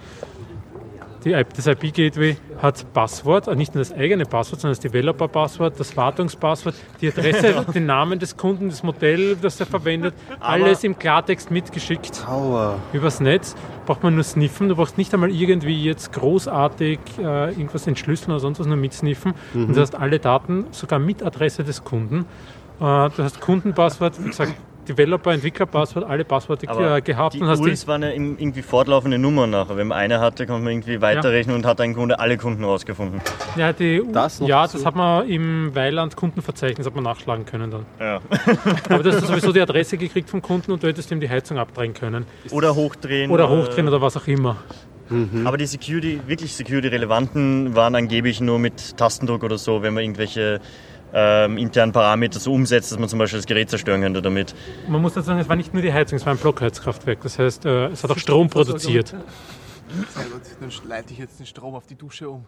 die, 1.24 1.32
IP 1.32 1.54
das 1.54 1.66
IP-Gateway 1.66 2.36
hat 2.60 2.92
Passwort, 2.92 3.48
äh, 3.48 3.56
nicht 3.56 3.74
nur 3.74 3.82
das 3.82 3.92
eigene 3.92 4.24
Passwort, 4.24 4.60
sondern 4.60 4.72
das 4.72 4.80
Developer-Passwort, 4.80 5.78
das 5.78 5.96
Wartungspasswort, 5.96 6.74
die 7.00 7.08
Adresse, 7.08 7.64
den 7.74 7.86
Namen 7.86 8.18
des 8.18 8.36
Kunden, 8.36 8.68
das 8.68 8.82
Modell, 8.82 9.36
das 9.36 9.58
er 9.60 9.66
verwendet, 9.66 10.14
alles 10.40 10.84
im 10.84 10.98
Klartext 10.98 11.50
mitgeschickt 11.50 12.26
Aua. 12.28 12.78
übers 12.92 13.20
Netz. 13.20 13.54
Braucht 13.86 14.02
man 14.02 14.14
nur 14.14 14.24
sniffen, 14.24 14.68
du 14.68 14.76
brauchst 14.76 14.98
nicht 14.98 15.12
einmal 15.14 15.30
irgendwie 15.30 15.82
jetzt 15.82 16.12
großartig 16.12 16.98
äh, 17.18 17.50
irgendwas 17.50 17.86
entschlüsseln 17.86 18.32
oder 18.32 18.40
sonst 18.40 18.60
was, 18.60 18.66
nur 18.66 18.76
mitsniffen. 18.76 19.32
Und 19.54 19.74
du 19.76 19.80
hast 19.80 19.94
alle 19.94 20.18
Daten, 20.18 20.66
sogar 20.72 20.98
mit 20.98 21.22
Adresse 21.22 21.64
des 21.64 21.84
Kunden. 21.84 22.26
Äh, 22.80 22.80
du 22.80 23.12
hast 23.18 23.40
Kundenpasswort, 23.40 24.22
wie 24.22 24.28
gesagt, 24.28 24.54
Developer, 24.88 25.32
Entwicklerpasswort, 25.32 26.04
alle 26.04 26.24
Passworte 26.24 26.68
Aber 26.68 26.96
äh, 26.96 27.00
gehabt 27.02 27.34
die 27.34 27.40
und 27.40 27.48
hast 27.48 27.58
die 27.58 27.64
URLs 27.64 27.86
waren 27.86 28.02
ja 28.02 28.10
irgendwie 28.10 28.62
fortlaufende 28.62 29.18
Nummern 29.18 29.50
nachher. 29.50 29.76
Wenn 29.76 29.88
man 29.88 29.98
eine 29.98 30.20
hatte, 30.20 30.46
konnte 30.46 30.64
man 30.64 30.72
irgendwie 30.72 31.00
weiterrechnen 31.00 31.54
und 31.54 31.66
hat 31.66 31.80
ein 31.80 31.94
Kunde 31.94 32.18
alle 32.18 32.36
Kunden 32.36 32.64
rausgefunden. 32.64 33.20
Ja, 33.56 33.72
die, 33.72 34.02
Das 34.12 34.40
ja 34.40 34.62
dazu? 34.62 34.78
das 34.78 34.86
hat 34.86 34.96
man 34.96 35.28
im 35.28 35.74
Weiland 35.74 36.16
Kundenverzeichnis 36.16 36.86
hat 36.86 36.94
man 36.94 37.04
nachschlagen 37.04 37.44
können 37.44 37.70
dann. 37.70 37.86
Ja. 38.00 38.20
Aber 38.88 39.02
du 39.02 39.12
hast 39.12 39.26
sowieso 39.26 39.52
die 39.52 39.60
Adresse 39.60 39.98
gekriegt 39.98 40.30
vom 40.30 40.42
Kunden 40.42 40.72
und 40.72 40.82
du 40.82 40.88
hättest 40.88 41.10
ihm 41.10 41.20
die 41.20 41.28
Heizung 41.28 41.58
abdrehen 41.58 41.94
können. 41.94 42.26
Oder 42.50 42.74
hochdrehen. 42.74 43.30
Oder 43.30 43.48
hochdrehen 43.48 43.88
oder 43.88 44.00
was 44.00 44.16
auch 44.16 44.26
immer. 44.26 44.56
Aber 45.44 45.56
die 45.56 45.66
Security, 45.66 46.20
wirklich 46.26 46.54
Security-relevanten 46.54 47.74
waren 47.74 47.94
angeblich 47.94 48.40
nur 48.40 48.58
mit 48.58 48.96
Tastendruck 48.98 49.42
oder 49.42 49.56
so, 49.56 49.82
wenn 49.82 49.94
man 49.94 50.02
irgendwelche 50.02 50.60
ähm, 51.12 51.58
internen 51.58 51.92
Parameter 51.92 52.38
so 52.38 52.52
umsetzt, 52.52 52.92
dass 52.92 52.98
man 52.98 53.08
zum 53.08 53.18
Beispiel 53.18 53.38
das 53.38 53.46
Gerät 53.46 53.70
zerstören 53.70 54.02
könnte 54.02 54.22
damit. 54.22 54.54
Man 54.88 55.02
muss 55.02 55.14
dazu 55.14 55.26
sagen, 55.26 55.40
es 55.40 55.48
war 55.48 55.56
nicht 55.56 55.72
nur 55.72 55.82
die 55.82 55.92
Heizung, 55.92 56.16
es 56.16 56.26
war 56.26 56.34
ein 56.34 56.38
Blockheizkraftwerk. 56.38 57.20
Das 57.22 57.38
heißt, 57.38 57.64
äh, 57.66 57.86
es 57.86 58.04
hat 58.04 58.10
auch 58.10 58.18
Strom 58.18 58.48
produziert. 58.48 59.14
Sehr 60.14 60.24
gut, 60.24 60.42
dann 60.60 60.70
leite 60.88 61.12
ich 61.12 61.18
jetzt 61.18 61.38
den 61.38 61.46
Strom 61.46 61.74
auf 61.74 61.86
die 61.86 61.94
Dusche 61.94 62.28
um. 62.28 62.44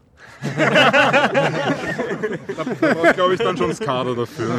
Da 0.57 1.30
braucht, 2.64 3.14
glaube 3.14 3.34
ich, 3.34 3.41
dann 3.41 3.57
schon 3.57 3.70
das 3.70 3.80
Kader 3.80 4.14
dafür. 4.14 4.51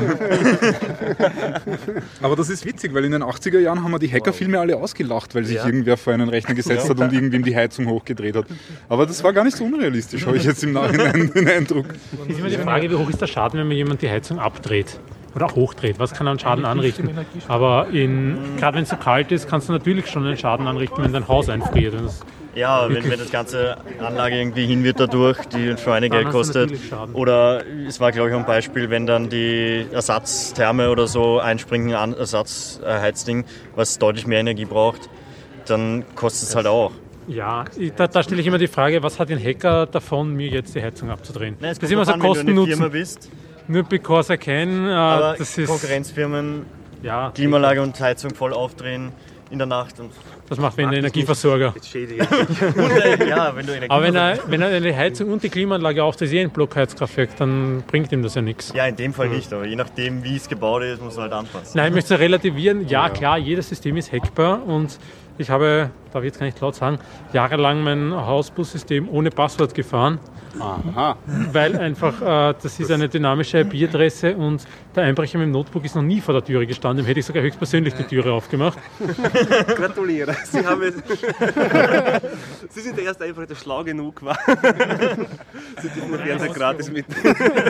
Aber 2.22 2.36
das 2.36 2.50
ist 2.50 2.66
witzig, 2.66 2.94
weil 2.94 3.06
in 3.06 3.12
den 3.12 3.24
80er 3.24 3.60
Jahren 3.60 3.84
haben 3.84 3.92
wir 3.92 4.00
die 4.00 4.12
Hackerfilme 4.12 4.60
alle 4.60 4.78
ausgelacht, 4.78 5.36
weil 5.36 5.46
sich 5.46 5.58
irgendwer 5.58 5.98
vor 5.98 6.14
einen 6.14 6.30
Rechner 6.30 6.56
gesetzt 6.56 6.90
hat 6.90 7.00
und 7.00 7.14
irgendwem 7.14 7.44
die 7.44 7.56
Heizung 7.56 7.88
hochgedreht 7.88 8.36
hat. 8.36 8.46
Aber 8.90 9.06
das 9.06 9.24
war 9.24 9.34
gar 9.34 9.44
nicht 9.44 9.58
so 9.58 9.64
unrealistisch, 9.66 10.26
habe 10.26 10.38
ich 10.38 10.44
jetzt 10.44 10.64
im 10.64 10.74
Nachhinein 10.74 11.32
den 11.34 11.48
Eindruck. 11.48 11.86
Es 12.26 12.34
ist 12.34 12.40
immer 12.40 12.50
die 12.50 12.58
Frage, 12.58 12.90
wie 12.90 12.96
hoch 12.96 13.10
ist 13.10 13.22
der 13.22 13.28
Schaden, 13.28 13.60
wenn 13.60 13.68
man 13.68 13.78
jemand 13.78 14.02
die 14.02 14.10
Heizung 14.10 14.40
abdreht 14.40 15.00
oder 15.36 15.46
auch 15.46 15.56
hochdreht? 15.56 16.00
Was 16.00 16.14
kann 16.14 16.28
er 16.28 16.32
an 16.32 16.40
Schaden 16.40 16.66
anrichten? 16.66 17.10
Aber 17.48 17.88
gerade 17.92 18.76
wenn 18.76 18.84
es 18.84 18.90
so 18.90 18.98
kalt 18.98 19.32
ist, 19.32 19.48
kannst 19.48 19.70
du 19.70 19.74
natürlich 19.74 20.08
schon 20.08 20.26
einen 20.26 20.38
Schaden 20.38 20.68
anrichten, 20.68 21.04
wenn 21.04 21.14
dein 21.14 21.28
Haus 21.28 21.48
einfriert. 21.48 21.94
Wenn 21.94 22.10
Ja, 22.56 22.90
wenn, 22.90 23.10
wenn 23.10 23.20
das 23.20 23.32
ganze 23.32 23.78
Anlage 24.00 24.38
irgendwie 24.38 24.66
hin 24.66 24.84
wird 24.84 25.00
dadurch, 25.00 25.38
die 25.46 25.76
Schweinegeld 25.78 26.28
hast 26.28 26.56
du 26.56 26.68
kostet. 26.68 26.74
Oder 27.14 27.64
es 27.88 28.00
war, 28.00 28.12
glaube 28.12 28.30
ich, 28.30 28.36
auch 28.36 28.40
ein 28.40 28.46
Beispiel, 28.46 28.90
wenn 28.90 29.06
dann 29.06 29.30
die 29.30 29.86
Ersatztherme 29.92 30.90
oder 30.90 31.08
so 31.08 31.40
einspringen, 31.40 31.96
ein 31.96 32.14
Ersatzheizding, 32.14 33.46
was 33.76 34.00
deutlich 34.00 34.28
mehr 34.28 34.40
Energie 34.40 34.66
braucht, 34.66 35.10
dann 35.66 36.04
kostet 36.16 36.50
es 36.50 36.56
halt 36.56 36.68
auch. 36.68 36.92
Ja, 37.28 37.66
da, 37.96 38.08
da 38.08 38.24
stelle 38.24 38.42
ich 38.42 38.48
immer 38.48 38.58
die 38.58 38.68
Frage, 38.68 39.02
was 39.04 39.20
hat 39.20 39.30
ein 39.30 39.42
Hacker 39.42 39.86
davon, 39.86 40.34
mir 40.34 40.50
jetzt 40.50 40.76
die 40.76 40.82
Heizung 40.82 41.10
abzudrehen? 41.10 41.56
Nein, 41.60 41.72
es 41.72 41.80
das 41.80 41.90
ist 41.90 41.94
immer 41.94 42.06
so 42.06 42.14
an, 42.14 42.20
Kosten-Nutzen. 42.20 42.92
bist, 42.92 43.30
Nur 43.68 43.84
because 43.84 44.34
I 44.34 44.38
can, 44.38 44.88
äh, 44.88 44.92
aber 44.92 45.36
das 45.38 45.58
ist, 45.58 45.68
Konkurrenzfirmen, 45.70 46.66
ja, 47.04 47.32
Klimaanlage 47.34 47.82
und 47.82 47.98
Heizung 48.00 48.34
voll 48.34 48.54
aufdrehen 48.54 49.14
in 49.52 49.58
der 49.58 49.68
Nacht. 49.68 50.00
Und, 50.00 50.12
das 50.50 50.58
macht 50.58 50.78
wenn 50.78 50.90
der 50.90 51.00
Energieversorger. 51.00 51.74
und 51.76 52.92
äh, 52.92 53.30
ja, 53.30 53.56
wenn 53.56 53.68
Energie 53.68 53.90
Aber 53.90 54.04
wenn 54.04 54.16
er, 54.16 54.40
wenn 54.48 54.62
er 54.62 54.70
eine 54.70 54.96
Heizung 54.96 55.32
und 55.32 55.44
die 55.44 55.50
Klimaanlage 55.50 56.04
auf, 56.04 56.16
das 56.16 56.30
ist 56.30 56.34
eh 56.34 56.42
ein 56.42 56.50
Blockheizkraftwerk, 56.50 57.36
dann 57.38 57.84
bringt 57.88 58.12
ihm 58.12 58.24
das 58.24 58.36
ja 58.36 58.42
nichts. 58.42 58.74
Ja, 58.74 58.86
in 58.88 58.96
dem 58.96 59.14
Fall 59.14 59.30
nicht, 59.30 59.52
aber 59.54 59.66
je 59.66 59.76
nachdem, 59.76 60.24
wie 60.24 60.36
es 60.36 60.48
gebaut 60.48 60.84
ist, 60.84 61.02
muss 61.02 61.16
man 61.16 61.24
halt 61.24 61.34
anpassen. 61.34 61.72
Nein, 61.76 61.90
ich 61.90 61.96
möchte 61.96 62.14
es 62.16 62.20
relativieren. 62.20 62.88
Ja, 62.88 63.10
klar, 63.10 63.38
jedes 63.38 63.70
System 63.70 63.98
ist 63.98 64.12
hackbar 64.12 64.66
und 64.66 64.98
ich 65.38 65.50
habe, 65.50 65.92
darf 66.14 66.24
ich 66.24 66.28
jetzt 66.28 66.40
gar 66.40 66.46
nicht 66.46 66.60
laut 66.60 66.76
sagen, 66.76 67.00
jahrelang 67.34 67.84
mein 67.84 68.14
Hausbussystem 68.14 69.08
ohne 69.10 69.30
Passwort 69.30 69.74
gefahren, 69.74 70.20
Aha. 70.60 71.16
weil 71.52 71.78
einfach 71.78 72.22
äh, 72.22 72.54
das 72.62 72.80
ist 72.80 72.92
eine 72.92 73.08
dynamische 73.10 73.60
IP-Adresse 73.60 74.36
und 74.36 74.66
der 74.96 75.04
Einbrecher 75.04 75.38
mit 75.38 75.46
dem 75.48 75.52
Notebook 75.52 75.86
ist 75.86 75.96
noch 75.96 76.02
nie 76.02 76.20
vor 76.20 76.34
der 76.34 76.44
Türe 76.44 76.68
gestanden. 76.68 77.04
Dem 77.06 77.08
hätte 77.08 77.22
ich 77.22 77.26
sogar 77.26 77.42
höchstpersönlich 77.44 77.94
die 77.94 78.04
Türe 78.04 78.34
aufgemacht. 78.34 78.78
Gratuliere. 79.76 80.36
Sie, 80.44 80.66
haben 80.66 80.82
es 80.82 80.96
Sie 82.70 82.82
sind 82.82 82.98
der 82.98 83.06
erste 83.06 83.24
Einbrecher, 83.24 83.48
der 83.48 83.56
schlau 83.56 83.84
genug 83.84 84.22
war. 84.24 84.38
Sie 85.82 85.90
dürfen 85.90 86.12
den 86.12 86.20
Fernseher 86.20 86.50
gratis 86.54 86.92
mit. 86.92 87.06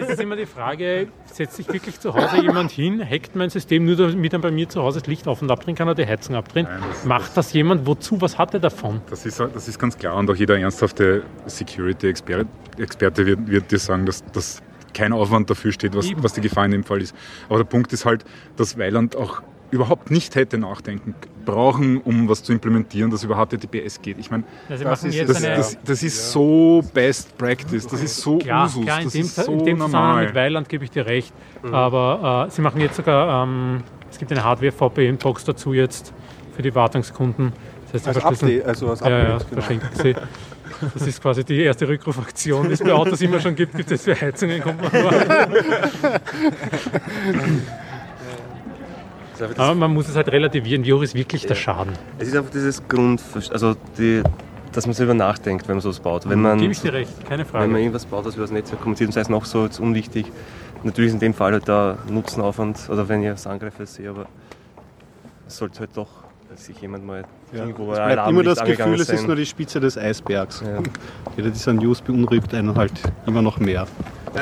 Es 0.02 0.10
ist 0.10 0.22
immer 0.22 0.36
die 0.36 0.46
Frage, 0.46 1.08
setzt 1.32 1.56
sich 1.58 1.72
wirklich 1.72 2.00
zu 2.00 2.14
Hause 2.14 2.42
jemand 2.42 2.72
hin, 2.72 3.02
hackt 3.08 3.36
mein 3.36 3.50
System 3.50 3.86
nur 3.86 3.96
damit 3.96 4.34
er 4.34 4.40
bei 4.40 4.52
mir 4.52 4.68
zu 4.68 4.82
Hause 4.82 5.00
das 5.00 5.08
Licht 5.08 5.28
auf 5.28 5.42
und 5.42 5.52
abdrehen 5.52 5.76
kann 5.76 5.88
oder 5.88 5.96
die 6.04 6.08
Heizung 6.10 6.36
abdrehen? 6.36 6.68
Nein, 6.70 6.82
das- 6.90 7.06
Macht 7.06 7.38
das 7.38 7.54
jemand? 7.54 7.86
Wozu? 7.86 8.20
Was 8.22 8.31
hat 8.38 8.54
er 8.54 8.60
davon? 8.60 9.02
Das 9.10 9.26
ist, 9.26 9.40
das 9.40 9.68
ist 9.68 9.80
ganz 9.80 9.98
klar 9.98 10.16
und 10.16 10.30
auch 10.30 10.36
jeder 10.36 10.58
ernsthafte 10.58 11.24
Security-Experte 11.46 13.26
wird, 13.26 13.48
wird 13.48 13.72
dir 13.72 13.80
sagen, 13.80 14.06
dass, 14.06 14.24
dass 14.32 14.62
kein 14.94 15.14
Aufwand 15.14 15.50
dafür 15.50 15.72
steht, 15.72 15.96
was, 15.96 16.10
was 16.18 16.34
die 16.34 16.42
Gefahr 16.42 16.66
in 16.66 16.72
dem 16.72 16.84
Fall 16.84 17.02
ist. 17.02 17.16
Aber 17.48 17.60
der 17.60 17.66
Punkt 17.66 17.94
ist 17.94 18.06
halt, 18.06 18.26
dass 18.58 18.78
Weiland 18.78 19.16
auch 19.16 19.42
überhaupt 19.72 20.12
nicht 20.12 20.36
hätte 20.36 20.58
nachdenken 20.58 21.16
brauchen, 21.46 21.98
um 22.02 22.28
was 22.28 22.44
zu 22.44 22.52
implementieren, 22.52 23.10
das 23.10 23.24
über 23.24 23.36
HTTPS 23.36 24.02
geht. 24.02 24.20
Ich 24.20 24.30
meine, 24.30 24.44
Ja, 24.70 24.78
sie 24.78 24.84
Das 24.84 25.04
ist 25.04 25.30
das, 25.30 25.42
das, 25.42 25.78
das 25.84 26.04
ist 26.04 26.32
so 26.32 26.84
Best 26.94 27.38
Practice, 27.38 27.88
das 27.88 28.04
ist 28.04 28.18
so 28.18 28.38
Klar, 28.38 28.66
Usus, 28.66 28.84
klar 28.84 29.00
in, 29.00 29.04
das 29.06 29.14
dem, 29.14 29.22
ist 29.22 29.38
in 29.38 29.44
so 29.46 29.52
dem 29.52 29.60
Zusammenhang 29.80 29.80
mit 29.80 29.80
normal. 29.80 30.36
Weiland 30.36 30.70
gebe 30.70 30.84
ich 30.84 30.92
dir 30.92 31.06
recht. 31.06 31.34
Aber 31.72 32.48
äh, 32.48 32.52
sie 32.52 32.62
machen 32.62 32.82
jetzt 32.82 32.98
sogar, 32.98 33.44
ähm, 33.44 33.82
es 34.10 34.20
gibt 34.20 34.32
eine 34.32 34.44
Hardware-VPN-Box 34.44 35.46
dazu 35.46 35.74
jetzt 35.74 36.14
für 36.54 36.62
die 36.62 36.76
Wartungskunden. 36.76 37.54
Das 37.94 38.08
heißt, 38.08 38.24
Als 38.24 38.42
Update, 38.42 38.66
also 38.66 38.90
als 38.90 39.00
ja, 39.02 39.10
ja, 39.10 39.36
Upgrade, 39.36 39.46
genau. 39.50 39.62
verschenken. 39.62 40.28
Das 40.94 41.06
ist 41.08 41.22
quasi 41.22 41.44
die 41.44 41.62
erste 41.62 41.88
Rückrufaktion, 41.88 42.68
die 42.68 42.74
es 42.74 42.80
bei 42.80 42.92
Autos 42.94 43.22
immer 43.22 43.40
schon 43.40 43.56
gibt. 43.56 43.76
Gibt 43.76 43.92
es 43.92 44.04
für 44.04 44.20
Heizungen, 44.20 44.62
kommt 44.62 44.82
man 44.82 44.92
vor. 44.92 45.12
Aber 49.58 49.76
man 49.76 49.94
muss 49.94 50.08
es 50.08 50.16
halt 50.16 50.30
relativieren, 50.32 50.86
wie 50.86 50.94
hoch 50.94 51.02
ist 51.02 51.16
wirklich 51.16 51.46
der 51.46 51.56
Schaden. 51.56 51.94
Es 52.20 52.28
ist 52.28 52.36
einfach 52.36 52.52
dieses 52.52 52.88
Grund, 52.88 53.22
also 53.52 53.76
die, 53.98 54.22
dass 54.72 54.86
man 54.86 54.94
selber 54.94 55.14
nachdenkt, 55.14 55.68
wenn 55.68 55.76
man 55.76 55.82
sowas 55.82 56.00
baut. 56.00 56.30
Wenn 56.30 56.42
man, 56.42 56.60
Gebe 56.60 56.72
ich 56.72 56.82
dir 56.82 56.94
recht, 56.94 57.12
keine 57.28 57.44
wenn 57.46 57.52
man 57.54 57.70
Frage. 57.70 57.80
irgendwas 57.80 58.06
baut, 58.06 58.26
was 58.26 58.36
über 58.36 58.44
das 58.44 58.52
Netzwerk 58.52 58.82
kommuniziert 58.82 59.10
und 59.10 59.14
sei 59.14 59.22
es 59.22 59.30
noch 59.30 59.46
so 59.46 59.66
jetzt 59.66 59.80
unwichtig, 59.80 60.28
natürlich 60.84 61.10
ist 61.10 61.14
in 61.16 61.20
dem 61.20 61.34
Fall 61.34 61.54
halt 61.54 61.68
der 61.68 61.98
Nutzenaufwand, 62.10 62.90
oder 62.90 63.08
wenn 63.10 63.24
ich 63.24 63.30
das 63.30 63.48
Angreifer 63.48 63.86
sehe, 63.86 64.10
aber 64.10 64.28
es 65.48 65.58
sollte 65.58 65.80
halt 65.82 65.90
doch 65.96 66.10
sich 66.56 66.80
jemand 66.82 67.06
mal 67.06 67.24
Ja. 67.52 67.60
irgendwo 67.60 67.92
Es 67.92 67.98
bleibt 67.98 68.30
immer 68.30 68.44
das 68.44 68.62
nicht 68.64 68.78
Gefühl, 68.78 69.00
es 69.02 69.10
ist 69.10 69.28
nur 69.28 69.36
die 69.36 69.46
Spitze 69.46 69.80
des 69.80 69.98
Eisbergs. 69.98 70.62
Ja. 70.66 70.80
Jeder 71.38 71.50
dieser 71.50 71.74
News 71.74 72.02
beunruhigt 72.02 72.54
einen 72.54 72.76
halt 72.76 72.94
immer 73.26 73.42
noch 73.42 73.60
mehr. 73.60 73.88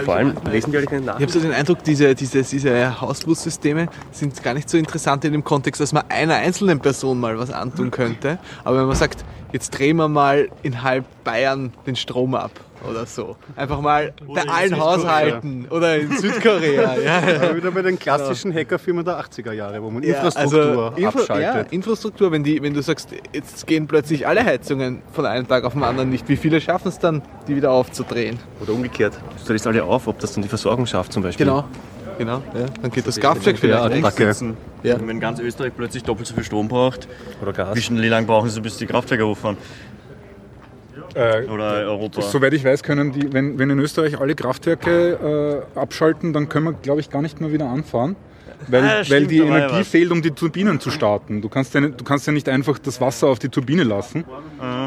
Vor 0.06 0.16
allem 0.16 0.34
lesen 0.52 0.72
die 0.72 0.78
alle 0.78 0.86
keine 0.86 1.04
Ich 1.04 1.10
habe 1.10 1.32
so 1.32 1.40
den 1.40 1.52
Eindruck, 1.52 1.84
diese, 1.84 2.14
diese, 2.14 2.44
diese 2.44 3.02
Hausbussysteme 3.02 3.88
sind 4.12 4.42
gar 4.44 4.54
nicht 4.54 4.70
so 4.70 4.78
interessant 4.78 5.26
in 5.26 5.32
dem 5.32 5.44
Kontext, 5.44 5.82
dass 5.82 5.94
man 5.94 6.04
einer 6.10 6.36
einzelnen 6.36 6.80
Person 6.80 7.20
mal 7.20 7.38
was 7.40 7.52
antun 7.52 7.90
könnte. 7.90 8.38
Aber 8.64 8.80
wenn 8.80 8.86
man 8.88 8.96
sagt, 8.96 9.26
jetzt 9.52 9.72
drehen 9.72 9.98
wir 9.98 10.08
mal 10.08 10.50
in 10.64 10.82
halb 10.84 11.06
Bayern 11.24 11.74
den 11.86 11.96
Strom 11.96 12.36
ab 12.36 12.52
oder 12.90 13.06
so. 13.06 13.36
Einfach 13.58 13.82
mal 13.82 14.14
bei 14.26 14.42
in 14.44 14.50
allen 14.50 14.70
Südkorea. 14.70 14.86
Haushalten 14.96 15.68
oder 15.70 15.98
in 15.98 16.18
Südkorea. 16.18 16.96
ja, 17.04 17.30
ja. 17.30 17.56
Wieder 17.56 17.72
bei 17.72 17.82
den 17.82 18.00
klassischen 18.00 18.54
Hackerfirmen 18.54 19.04
der 19.04 19.20
80er 19.20 19.52
Jahre, 19.52 19.84
wo 19.84 19.90
man 19.90 20.02
Ja, 20.02 20.16
Infrastruktur 20.16 20.62
also 20.62 20.96
Infra- 20.96 21.00
Ja, 21.02 21.10
abschaltet. 21.10 21.74
Infrastruktur, 21.74 22.32
wenn, 22.32 22.44
die, 22.44 22.62
wenn 22.62 22.74
du 22.74 22.82
sagst, 22.82 23.10
jetzt 23.34 23.68
gehen 23.68 23.86
plötzlich 23.88 24.26
alle 24.26 24.46
Heizungen 24.46 25.02
von 25.12 25.26
einem 25.26 25.46
Tag 25.48 25.66
auf 25.66 25.74
den 25.74 25.84
anderen 25.84 26.10
nicht, 26.10 26.30
wie 26.30 26.38
viele 26.38 26.62
schaffen 26.62 26.88
es 26.88 27.00
dann, 27.00 27.22
die 27.50 27.56
wieder 27.58 27.72
aufzudrehen? 27.72 28.40
Oder 28.62 28.72
umgekehrt. 28.74 29.14
Du 29.38 29.44
stellst 29.44 29.68
alle 29.68 29.84
auf, 29.84 30.08
ob 30.08 30.20
das 30.20 30.34
dann 30.34 30.44
die 30.44 30.50
Versorgung 30.50 30.86
schafft 30.86 31.12
zum 31.12 31.22
Beispiel. 31.24 31.46
Genau. 31.48 31.66
Genau, 32.20 32.44
ja. 32.54 32.66
Dann 32.82 32.92
geht 32.92 33.08
das 33.08 33.18
Kraftwerk 33.18 33.58
vielleicht. 33.58 33.96
weg. 33.96 34.04
Attacke. 34.04 34.56
Ja. 34.84 34.96
Und 34.96 35.08
wenn 35.08 35.22
ganz 35.22 35.40
Österreich 35.40 35.72
plötzlich 35.76 36.04
doppelt 36.04 36.28
so 36.28 36.36
viel 36.36 36.44
Strom 36.44 36.68
braucht, 36.68 37.08
Oder 37.42 37.54
Gas. 37.54 37.78
wie 37.78 37.82
schnell 37.82 38.06
lang 38.10 38.26
brauchen 38.28 38.50
sie, 38.50 38.60
bis 38.60 38.76
die 38.76 38.86
Kraftwerke 38.86 39.26
hochfahren? 39.26 39.58
Äh, 41.16 41.46
Oder 41.46 41.86
Europa? 41.88 42.22
Soweit 42.22 42.54
ich 42.54 42.66
weiß, 42.66 42.84
können 42.84 43.14
die, 43.14 43.32
wenn, 43.32 43.58
wenn 43.58 43.70
in 43.70 43.80
Österreich 43.80 44.20
alle 44.20 44.36
Kraftwerke 44.36 45.64
äh, 45.76 45.80
abschalten, 45.80 46.34
dann 46.34 46.50
können 46.50 46.66
wir, 46.66 46.74
glaube 46.74 47.00
ich, 47.00 47.10
gar 47.10 47.22
nicht 47.22 47.40
mehr 47.40 47.54
wieder 47.54 47.68
anfahren. 47.68 48.18
Weil, 48.68 48.84
Ah, 48.84 48.88
weil 48.98 49.06
stimmt, 49.06 49.32
die 49.32 49.38
ja 49.38 49.46
Energie 49.46 49.84
fehlt, 49.84 50.12
um 50.12 50.22
die 50.22 50.32
Turbinen 50.32 50.80
zu 50.80 50.92
starten. 50.92 51.42
Du 51.42 51.50
kannst, 51.50 51.74
ja 51.74 51.82
nicht, 51.82 52.00
du 52.00 52.04
kannst 52.04 52.28
ja 52.28 52.34
nicht 52.34 52.50
einfach 52.50 52.78
das 52.78 53.00
Wasser 53.00 53.28
auf 53.28 53.40
die 53.40 53.50
Turbine 53.50 53.84
lassen, 53.84 54.26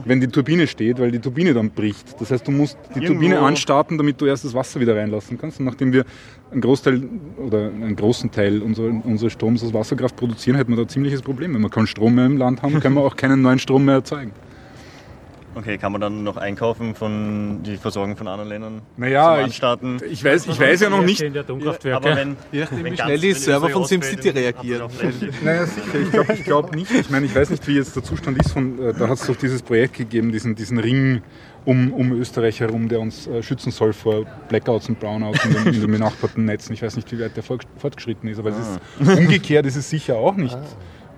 wenn 0.04 0.20
die 0.20 0.28
Turbine 0.28 0.66
steht, 0.66 0.98
weil 1.00 1.10
die 1.10 1.18
Turbine 1.18 1.54
dann 1.54 1.70
bricht. 1.70 2.20
Das 2.20 2.30
heißt, 2.30 2.46
du 2.46 2.50
musst 2.52 2.76
die 2.94 3.00
Irgendwo- 3.00 3.14
Turbine 3.14 3.40
anstarten, 3.40 3.96
damit 3.98 4.20
du 4.20 4.26
erst 4.26 4.44
das 4.44 4.52
Wasser 4.54 4.78
wieder 4.80 4.94
reinlassen 4.96 5.38
kannst. 5.38 5.58
Und 5.58 5.66
nachdem 5.66 5.92
wir 5.92 6.04
einen 6.50 6.60
Großteil 6.60 7.02
oder 7.38 7.66
einen 7.68 7.96
großen 7.96 8.30
Teil 8.30 8.60
unserer, 8.60 8.88
unseres 9.04 9.32
Stroms 9.32 9.64
aus 9.64 9.72
Wasserkraft 9.72 10.16
produzieren, 10.16 10.56
hätten 10.56 10.70
wir 10.72 10.76
da 10.76 10.82
ein 10.82 10.88
ziemliches 10.88 11.22
Problem. 11.22 11.54
Wenn 11.54 11.62
wir 11.62 11.70
keinen 11.70 11.86
Strom 11.86 12.14
mehr 12.14 12.26
im 12.26 12.36
Land 12.36 12.62
haben, 12.62 12.78
können 12.78 12.94
wir 12.94 13.02
auch 13.02 13.16
keinen 13.16 13.40
neuen 13.42 13.58
Strom 13.58 13.84
mehr 13.86 13.94
erzeugen. 13.96 14.32
Okay, 15.54 15.76
kann 15.76 15.92
man 15.92 16.00
dann 16.00 16.24
noch 16.24 16.38
einkaufen 16.38 16.94
von 16.94 17.62
die 17.62 17.76
Versorgung 17.76 18.16
von 18.16 18.26
anderen 18.26 18.48
Ländern? 18.48 18.82
Naja, 18.96 19.38
ich, 19.38 19.44
Anstarten? 19.44 20.00
ich, 20.10 20.24
weiß, 20.24 20.46
ich 20.46 20.58
weiß 20.58 20.80
ja 20.80 20.88
noch 20.90 21.02
nicht. 21.04 21.20
Der 21.20 21.42
Atomkraftwerke. 21.42 21.96
Aber 22.08 22.16
wenn, 22.16 22.36
nachdem, 22.52 22.78
wenn 22.78 22.84
wie 22.92 22.96
ganz- 22.96 23.00
schnell 23.02 23.18
die 23.18 23.28
wenn 23.34 23.40
Server 23.40 23.68
von 23.68 23.84
SimCity 23.84 24.30
reagieren. 24.30 24.88
Naja, 25.44 25.66
sicher. 25.66 26.00
Ich 26.02 26.10
glaube 26.10 26.32
ich 26.32 26.44
glaub 26.44 26.74
nicht. 26.74 26.90
Ich 26.90 27.10
meine, 27.10 27.26
ich 27.26 27.34
weiß 27.34 27.50
nicht, 27.50 27.66
wie 27.68 27.76
jetzt 27.76 27.94
der 27.94 28.02
Zustand 28.02 28.38
ist. 28.38 28.52
Von, 28.52 28.78
äh, 28.82 28.94
da 28.94 29.08
hat 29.08 29.18
es 29.18 29.26
doch 29.26 29.36
dieses 29.36 29.62
Projekt 29.62 29.94
gegeben, 29.98 30.32
diesen, 30.32 30.54
diesen 30.54 30.78
Ring 30.78 31.22
um, 31.66 31.92
um 31.92 32.12
Österreich 32.12 32.60
herum, 32.60 32.88
der 32.88 33.00
uns 33.00 33.26
äh, 33.26 33.42
schützen 33.42 33.70
soll 33.72 33.92
vor 33.92 34.24
Blackouts 34.48 34.88
und 34.88 34.98
Brownouts 35.00 35.44
in 35.44 35.52
den, 35.52 35.66
in 35.74 35.80
den 35.80 35.90
benachbarten 35.90 36.44
Netzen. 36.46 36.72
Ich 36.72 36.82
weiß 36.82 36.96
nicht, 36.96 37.12
wie 37.12 37.20
weit 37.20 37.36
der 37.36 37.44
fortgesch- 37.44 37.66
fortgeschritten 37.76 38.28
ist, 38.28 38.38
aber 38.38 38.50
es 38.50 38.56
ist, 38.58 39.18
umgekehrt 39.18 39.66
ist 39.66 39.76
es 39.76 39.90
sicher 39.90 40.16
auch 40.16 40.34
nicht 40.34 40.58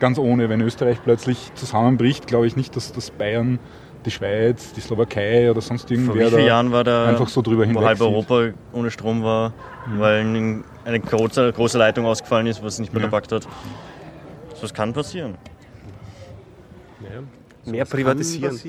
ganz 0.00 0.18
ohne. 0.18 0.48
Wenn 0.48 0.60
Österreich 0.60 0.98
plötzlich 1.04 1.52
zusammenbricht, 1.54 2.26
glaube 2.26 2.46
ich 2.48 2.56
nicht, 2.56 2.74
dass, 2.76 2.92
dass 2.92 3.10
Bayern, 3.12 3.58
die 4.04 4.10
Schweiz, 4.10 4.72
die 4.72 4.80
Slowakei 4.80 5.50
oder 5.50 5.60
sonst 5.60 5.88
Vor 5.88 5.90
irgendwer 5.96 6.26
wie 6.26 6.30
vielen 6.30 6.46
Jahren 6.46 6.72
war 6.72 6.84
da, 6.84 7.06
einfach 7.06 7.28
so 7.28 7.42
drüber 7.42 7.66
wo 7.74 7.82
halb. 7.84 8.00
Europa 8.00 8.50
ohne 8.72 8.90
Strom 8.90 9.22
war, 9.22 9.52
weil 9.86 10.20
ein- 10.24 10.64
eine 10.84 11.00
große, 11.00 11.52
große 11.52 11.78
Leitung 11.78 12.04
ausgefallen 12.06 12.46
ist, 12.46 12.62
was 12.62 12.78
nicht 12.78 12.92
mehr 12.92 13.00
Ja. 13.02 13.08
gepackt 13.08 13.32
hat? 13.32 13.42
So, 13.44 14.60
Das 14.62 14.74
kann 14.74 14.92
passieren. 14.92 15.34
Mehr 17.66 17.86
privatisieren. 17.86 18.60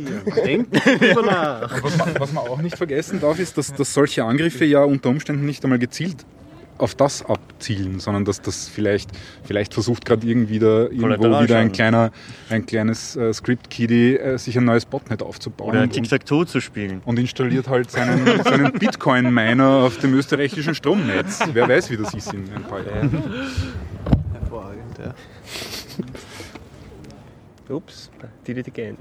Denkt 0.46 0.74
drüber 0.86 1.22
nach. 1.26 1.84
Was 1.84 1.98
man, 1.98 2.20
was 2.20 2.32
man 2.32 2.48
auch 2.48 2.62
nicht 2.62 2.78
vergessen 2.78 3.20
darf, 3.20 3.38
ist, 3.40 3.58
dass, 3.58 3.74
dass 3.74 3.94
solche 3.94 4.24
Angriffe 4.24 4.64
ja 4.64 4.84
unter 4.86 5.10
Umständen 5.10 5.46
nicht 5.46 5.64
einmal 5.66 5.80
gezielt 5.80 6.26
auf 6.78 6.96
das 6.96 7.26
abzielen, 7.26 8.00
sondern 8.00 8.26
dass 8.26 8.42
das 8.42 8.68
vielleicht, 8.68 9.10
vielleicht 9.44 9.74
versucht 9.74 10.06
gerade 10.06 10.28
irgendwie 10.28 10.60
da 10.60 10.84
irgendwo 10.84 11.42
wieder 11.42 11.58
ein, 11.58 11.72
kleiner, 11.72 12.12
ein 12.50 12.66
kleines 12.66 13.16
äh, 13.16 13.34
Script-Kiddie 13.34 14.18
äh, 14.18 14.38
sich 14.38 14.58
ein 14.58 14.66
neues 14.66 14.86
Botnet 14.86 15.22
aufzubauen 15.22 15.70
Oder 15.70 15.82
ein 15.82 15.90
Tic-Tac-Toe 15.90 16.46
zu 16.46 16.60
spielen. 16.60 17.02
und 17.06 17.18
installiert 17.20 17.70
halt 17.70 17.92
seinen, 17.92 18.44
seinen 18.44 18.74
Bitcoin-Miner 18.74 19.84
auf 19.86 19.98
dem 20.00 20.14
österreichischen 20.14 20.76
Stromnetz. 20.76 21.40
Wer 21.54 21.70
weiß, 21.70 21.90
wie 21.92 21.98
das 21.98 22.14
ist 22.14 22.34
in 22.34 22.50
ein 22.54 22.64
paar 22.64 22.86
Jahren. 22.86 23.24
Hervorragend, 24.34 24.98
ja. 25.00 25.14
Ups, 27.74 28.12
did 28.46 28.58
it 28.58 28.68
again. 28.68 28.98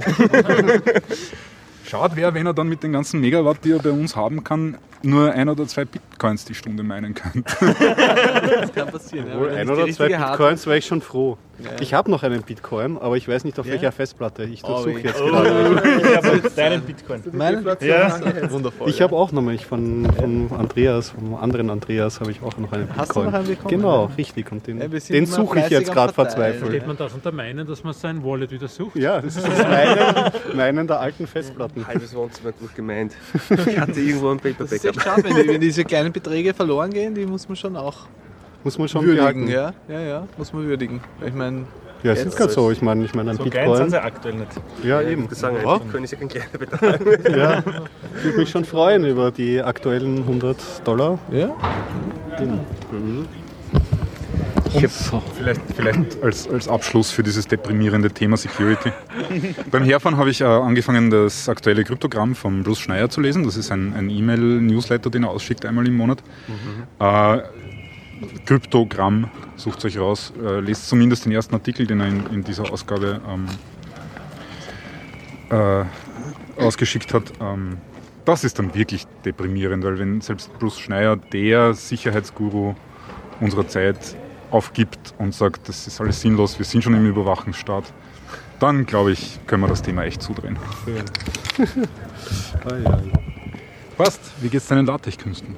Schade 1.87 2.17
wäre, 2.17 2.33
wenn 2.33 2.47
er 2.47 2.55
dann 2.55 2.69
mit 2.69 2.83
den 2.83 2.93
ganzen 2.93 3.21
Megawatt, 3.21 3.59
die 3.63 3.73
er 3.73 3.79
bei 3.79 3.91
uns 3.91 4.17
haben 4.17 4.43
kann, 4.43 4.79
nur 5.05 5.33
ein 5.33 5.49
oder 5.49 5.67
zwei 5.67 5.85
Bitcoins 5.85 6.45
die 6.45 6.55
Stunde 6.55 6.83
meinen 6.83 7.15
könnte. 7.15 7.45
Das 8.65 8.73
kann 8.73 8.91
passieren. 8.91 9.29
ja. 9.29 9.39
Wohl 9.39 9.51
ein 9.51 9.69
oder 9.69 9.89
zwei 9.93 10.09
Bitcoins 10.09 10.67
wäre 10.67 10.79
ich 10.79 10.87
schon 10.87 11.01
froh. 11.01 11.37
Ich 11.81 11.95
habe 11.95 12.11
noch 12.11 12.23
einen 12.23 12.43
Bitcoin, 12.43 12.99
aber 12.99 13.17
ich 13.17 13.29
weiß 13.29 13.45
nicht 13.45 13.59
auf 13.61 13.67
Ja? 13.67 13.73
welcher 13.73 13.93
Festplatte. 13.93 14.45
Ich 14.45 14.63
Oh, 14.65 14.83
durchsuche 14.83 14.97
weh. 14.97 15.01
jetzt 15.09 15.19
gerade. 15.19 15.83
Ich 16.03 16.17
habe 16.17 16.51
deinen 16.57 16.83
Bitcoin. 16.83 17.23
Meine 17.33 17.77
Ja. 17.81 18.51
Wundervoll. 18.51 18.89
Ich 18.91 19.01
habe 19.01 19.15
auch 19.15 19.31
noch 19.33 19.43
mal 19.43 19.57
von, 19.59 20.07
von 20.19 20.51
Andreas, 20.59 21.11
vom 21.11 21.35
anderen 21.37 21.71
Andreas, 21.71 22.21
habe 22.21 22.31
ich 22.33 22.43
auch 22.43 22.57
noch 22.59 22.73
einen 22.73 22.87
Bitcoin. 22.87 22.97
Hast 23.01 23.15
du 23.17 23.23
noch 23.23 23.33
einen 23.33 23.47
bekommen? 23.47 23.69
Genau, 23.69 24.11
richtig. 24.19 24.51
Und 24.53 24.67
den, 24.67 24.81
Ja, 24.81 24.89
den 24.89 25.27
suche 25.27 25.61
ich 25.61 25.69
jetzt 25.71 25.93
gerade 25.93 26.13
verzweifelt. 26.13 26.69
Steht 26.69 26.87
man 26.87 26.97
darunter 26.97 27.33
meinen, 27.33 27.67
dass 27.67 27.85
man 27.85 27.93
sein 27.95 28.25
Wallet 28.25 28.51
wieder 28.51 28.69
sucht? 28.69 28.97
Ja, 28.97 29.21
das 29.21 29.37
ist 29.37 29.47
das 29.47 29.59
meinen, 29.63 30.33
meinen 30.57 30.87
der 30.87 31.01
alten 31.01 31.27
Festplatten. 31.27 31.87
Halbes 31.87 32.15
Wohnzimmer 32.15 32.53
durchgemeint. 32.59 33.13
Ich 33.67 33.79
hatte 33.79 34.01
irgendwo 34.01 34.31
ein 34.31 34.41
Das 34.59 34.73
ist 34.73 34.85
echt 34.85 35.01
schade, 35.03 35.25
wenn 35.25 35.61
diese 35.61 35.85
kleinen 35.85 36.13
Beträge 36.13 36.53
verloren 36.55 36.91
gehen, 36.91 37.15
die 37.15 37.27
muss 37.27 37.49
man 37.49 37.57
schon 37.57 37.77
auch 37.77 38.07
Muss 38.65 38.79
man 38.79 38.89
schon 38.89 39.05
würdigen. 39.05 39.47
Ja, 39.49 39.73
ja, 39.89 40.01
ja, 40.01 40.29
muss 40.39 40.53
man 40.53 40.67
würdigen. 40.67 41.01
Ich 41.25 41.35
meine, 41.35 41.65
Ja, 42.03 42.13
es 42.13 42.25
ist 42.25 42.37
gerade 42.37 42.53
so. 42.53 42.71
Ich 42.71 42.81
meine, 42.83 43.05
ich 43.05 43.15
meine, 43.15 43.31
ein 43.31 43.37
So 43.37 43.45
klein 43.45 43.65
sind 43.65 43.73
Bitcoin. 43.73 43.91
sie 43.91 44.03
aktuell 44.03 44.35
nicht. 44.35 44.51
Ja, 44.83 45.01
Ich 45.03 45.09
eben. 45.11 45.23
würde 45.25 45.35
sagen, 45.35 45.57
Ja. 45.63 45.79
Bitcoin 45.79 46.05
ist 46.05 46.11
ja 46.13 46.19
kein 46.19 46.29
kleiner 46.29 46.47
Betrag. 46.59 47.37
Ja, 47.37 47.59
ich 48.19 48.25
würde 48.25 48.39
mich 48.39 48.51
schon 48.51 48.65
freuen 48.65 49.05
über 49.05 49.31
die 49.31 49.61
aktuellen 49.63 50.19
100 50.19 50.57
Dollar. 50.87 51.19
ja, 51.31 51.55
Vielleicht, 55.37 55.61
vielleicht 55.77 56.23
als, 56.23 56.49
als 56.49 56.67
Abschluss 56.69 57.11
für 57.13 57.23
dieses 57.23 57.47
deprimierende 57.47 58.11
Thema 58.11 58.37
Security. 58.37 58.91
Beim 59.71 59.85
Herfahren 59.85 60.17
habe 60.19 60.31
ich 60.31 60.41
äh, 60.41 60.45
angefangen, 60.45 61.11
das 61.11 61.49
aktuelle 61.49 61.85
Kryptogramm 61.85 62.35
von 62.35 62.65
Bruce 62.65 62.81
Schneier 62.81 63.09
zu 63.09 63.21
lesen. 63.21 63.45
Das 63.45 63.57
ist 63.57 63.71
ein, 63.71 63.95
ein 63.97 64.11
E-Mail-Newsletter, 64.11 65.11
den 65.11 65.23
er 65.25 65.31
ausschickt 65.31 65.65
einmal 65.65 65.87
im 65.87 65.97
Monat. 65.97 66.19
Äh, 66.99 67.39
Kryptogramm, 68.47 69.31
sucht 69.57 69.85
euch 69.85 69.99
raus. 69.99 70.33
Äh, 70.43 70.61
lest 70.61 70.89
zumindest 70.89 71.25
den 71.25 71.33
ersten 71.33 71.55
Artikel, 71.55 71.87
den 71.87 72.01
er 72.01 72.09
in, 72.09 72.27
in 72.27 72.45
dieser 72.45 72.71
Ausgabe 72.71 73.21
ähm, 73.29 73.47
äh, 75.51 75.85
ausgeschickt 76.61 77.15
hat. 77.15 77.33
Ähm, 77.41 77.79
das 78.25 78.45
ist 78.45 78.59
dann 78.59 78.75
wirklich 78.75 79.07
deprimierend, 79.25 79.85
weil 79.85 79.99
wenn 79.99 80.21
selbst 80.21 80.53
Bruce 80.59 80.79
Schneier, 80.79 81.17
der 81.17 81.75
Sicherheitsguru 81.75 82.75
unserer 83.41 83.69
Zeit, 83.69 84.17
aufgibt 84.51 85.15
und 85.19 85.35
sagt, 85.35 85.69
das 85.69 85.87
ist 85.87 86.01
alles 86.01 86.21
sinnlos, 86.21 86.59
wir 86.59 86.65
sind 86.65 86.83
schon 86.85 86.95
im 86.95 87.07
Überwachungsstaat, 87.07 87.93
dann 88.61 88.87
glaube 88.87 89.13
ich, 89.13 89.41
können 89.47 89.63
wir 89.63 89.69
das 89.69 89.83
Thema 89.83 90.05
echt 90.05 90.23
zudrehen. 90.23 90.57
Passt. 93.99 94.21
Wie 94.41 94.49
geht's 94.49 94.69
deinen 94.69 94.87
LaTeX-Künsten? 94.87 95.57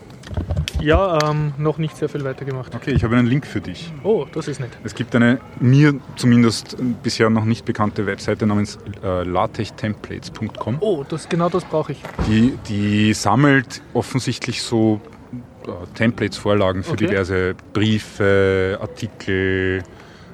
Ja, 0.80 1.30
ähm, 1.30 1.52
noch 1.58 1.78
nicht 1.78 1.96
sehr 1.96 2.08
viel 2.08 2.22
weitergemacht. 2.24 2.74
Okay, 2.74 2.92
ich 2.92 3.02
habe 3.02 3.16
einen 3.16 3.26
Link 3.26 3.46
für 3.46 3.60
dich. 3.60 3.92
Oh, 4.04 4.26
das 4.32 4.46
ist 4.46 4.60
nett. 4.60 4.70
Es 4.84 4.94
gibt 4.94 5.14
eine 5.16 5.40
mir 5.58 5.94
zumindest 6.16 6.76
bisher 7.02 7.30
noch 7.30 7.44
nicht 7.44 7.64
bekannte 7.64 8.06
Webseite 8.06 8.46
namens 8.46 8.78
äh, 9.02 9.22
latextemplates.com. 9.24 10.76
Oh, 10.80 11.04
das, 11.08 11.28
genau 11.28 11.48
das 11.48 11.64
brauche 11.64 11.92
ich. 11.92 12.02
Die, 12.28 12.58
die 12.68 13.14
sammelt 13.14 13.80
offensichtlich 13.94 14.62
so 14.62 15.00
äh, 15.66 15.70
Templates, 15.94 16.36
Vorlagen 16.38 16.82
für 16.82 16.92
Okay. 16.92 17.06
diverse 17.06 17.54
Briefe, 17.72 18.78
Artikel, 18.80 19.82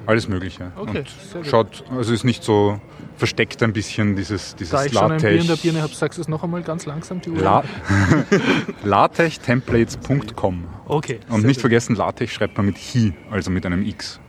alles 0.05 0.27
Mögliche. 0.27 0.71
Okay, 0.75 0.99
Und 0.99 1.09
sehr 1.09 1.41
gut. 1.41 1.49
schaut, 1.49 1.83
also 1.91 2.13
ist 2.13 2.23
nicht 2.23 2.43
so 2.43 2.79
versteckt 3.15 3.61
ein 3.63 3.73
bisschen 3.73 4.15
dieses, 4.15 4.55
dieses 4.55 4.71
Da 4.71 4.85
ich 4.85 4.93
schon 4.93 5.11
ein 5.11 5.17
Bier 5.19 5.31
in 5.31 5.37
der 5.37 5.43
LaTeX. 5.45 5.61
Birne 5.61 5.81
habe, 5.81 5.93
sagst 5.93 6.17
du 6.17 6.21
es 6.21 6.27
noch 6.27 6.43
einmal 6.43 6.61
ganz 6.61 6.85
langsam, 6.85 7.21
die 7.21 7.29
Uhr. 7.29 7.41
La 7.41 7.63
latextemplates.com. 8.83 10.63
Okay. 10.87 11.19
Und 11.29 11.45
nicht 11.45 11.57
gut. 11.57 11.61
vergessen, 11.61 11.95
LaTeX 11.95 12.31
schreibt 12.33 12.57
man 12.57 12.67
mit 12.67 12.77
Hi, 12.77 13.13
also 13.31 13.51
mit 13.51 13.65
einem 13.65 13.85
X. 13.85 14.19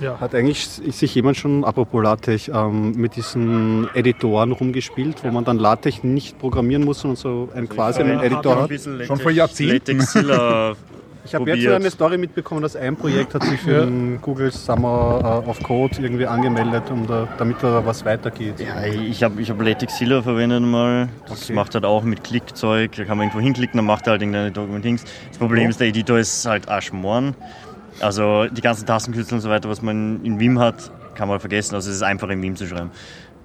Ja. 0.00 0.20
Hat 0.20 0.34
eigentlich 0.34 0.68
sich 0.68 1.14
jemand 1.14 1.36
schon, 1.36 1.64
apropos 1.64 2.02
LaTeX, 2.02 2.48
ähm, 2.48 2.92
mit 2.92 3.16
diesen 3.16 3.88
Editoren 3.94 4.52
rumgespielt, 4.52 5.24
wo 5.24 5.30
man 5.30 5.44
dann 5.44 5.58
LaTeX 5.58 6.04
nicht 6.04 6.38
programmieren 6.38 6.84
muss, 6.84 7.00
sondern 7.00 7.16
so 7.16 7.48
einen 7.54 7.68
quasi 7.68 8.00
einen 8.00 8.20
Editor 8.20 8.62
hat? 8.62 8.70
Schon 9.06 9.18
vor 9.18 9.30
Jahrzehnten. 9.32 10.00
Ich 11.28 11.34
habe 11.34 11.50
jetzt 11.50 11.68
eine 11.74 11.90
Story 11.90 12.16
mitbekommen, 12.16 12.62
dass 12.62 12.74
ein 12.74 12.96
Projekt 12.96 13.34
hat 13.34 13.44
sich 13.44 13.60
für 13.60 13.84
den 13.84 14.18
Google 14.22 14.50
Summer 14.50 15.42
äh, 15.46 15.48
of 15.48 15.62
Code 15.62 15.94
irgendwie 16.00 16.26
angemeldet, 16.26 16.84
um 16.90 17.06
da, 17.06 17.28
damit 17.36 17.56
da 17.62 17.84
was 17.84 18.02
weitergeht. 18.06 18.54
Ja, 18.60 18.82
ich 18.86 19.22
habe 19.22 19.40
ich 19.42 19.50
hab 19.50 19.60
Latexilla 19.60 20.22
verwendet 20.22 20.62
mal. 20.62 21.10
Das 21.28 21.42
Okay. 21.44 21.52
macht 21.52 21.74
halt 21.74 21.84
auch 21.84 22.02
mit 22.02 22.24
Klickzeug. 22.24 22.92
Da 22.96 23.04
kann 23.04 23.18
man 23.18 23.26
irgendwo 23.26 23.40
hinklicken, 23.40 23.76
dann 23.76 23.84
macht 23.84 24.06
er 24.06 24.12
halt 24.12 24.22
irgendeine 24.22 24.50
Dokumentings. 24.52 25.04
Das 25.28 25.36
Problem 25.38 25.68
ist, 25.68 25.78
der 25.80 25.88
Editor 25.88 26.18
ist 26.18 26.46
halt 26.46 26.66
Aschmorn. 26.68 27.34
Also 28.00 28.46
die 28.46 28.60
ganzen 28.62 28.86
Tastenkürzel 28.86 29.34
und 29.34 29.40
so 29.40 29.50
weiter, 29.50 29.68
was 29.68 29.82
man 29.82 30.24
in 30.24 30.40
Vim 30.40 30.58
hat, 30.58 30.90
kann 31.14 31.28
man 31.28 31.40
vergessen. 31.40 31.74
Also 31.74 31.90
es 31.90 31.96
ist 31.96 32.02
einfach 32.02 32.28
in 32.30 32.40
Vim 32.40 32.56
zu 32.56 32.66
schreiben. 32.66 32.90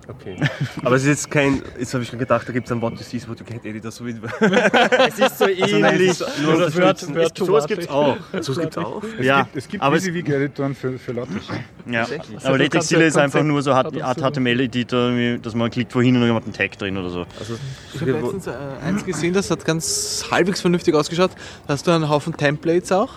Okay. 0.08 0.36
Aber 0.84 0.96
es 0.96 1.04
ist 1.04 1.08
jetzt 1.08 1.32
kein, 1.32 1.62
jetzt 1.80 1.94
habe 1.94 2.04
ich 2.04 2.10
schon 2.10 2.20
gedacht, 2.20 2.48
da 2.48 2.52
gibt 2.52 2.66
es 2.66 2.72
einen 2.72 2.82
What 2.82 2.94
You 2.94 3.04
See, 3.04 3.22
What 3.28 3.40
You 3.40 3.46
Get 3.46 3.66
Editor, 3.66 3.92
so 3.92 4.06
wie 4.06 4.12
Es 5.08 5.20
ist 5.20 5.40
so 5.40 5.48
ähnlich. 5.48 6.10
Also 6.10 6.26
nur 6.42 6.54
Nur 6.58 6.76
Word- 6.76 7.16
Word 7.16 7.36
to 7.36 7.46
sowas 7.46 7.68
gibt 7.68 7.84
es 7.84 7.90
auch. 7.90 8.18
So 8.42 8.54
gibt 8.54 8.72
es 8.72 8.78
auch. 8.78 9.02
Es 9.18 9.26
Ja, 9.26 9.44
gibt, 9.44 9.56
es 9.56 9.68
gibt 9.68 9.84
aber 9.84 9.96
es- 9.96 10.04
WYSIWYG-Editoren 10.06 10.76
für, 10.76 10.98
für 11.00 11.14
LaTeX. 11.14 11.48
Ja. 11.90 12.06
Aber 12.44 12.58
Latexilla 12.58 13.06
ist 13.06 13.18
einfach 13.18 13.44
nur 13.44 13.62
so 13.62 13.72
Art 13.72 13.94
so- 13.94 14.00
HTML-Editor, 14.30 15.38
dass 15.42 15.56
man 15.56 15.70
klickt 15.72 15.94
wohin 15.96 16.16
und 16.16 16.22
dann 16.22 16.34
hat 16.36 16.44
einen 16.44 16.54
Tag 16.54 16.78
drin 16.78 16.98
oder 16.98 17.10
so. 17.10 17.26
Also, 17.40 17.56
Ich 17.94 18.02
habe 18.02 18.12
letztens 18.12 18.48
äh, 18.48 18.52
eins 18.86 19.06
gesehen, 19.06 19.34
das 19.34 19.50
hat 19.52 19.64
ganz 19.66 20.26
halbwegs 20.32 20.62
vernünftig 20.62 20.94
ausgeschaut. 20.96 21.32
Da 21.68 21.74
hast 21.74 21.88
du 21.88 21.92
einen 21.92 22.10
Haufen 22.10 22.36
Templates 22.36 22.92
auch 22.92 23.10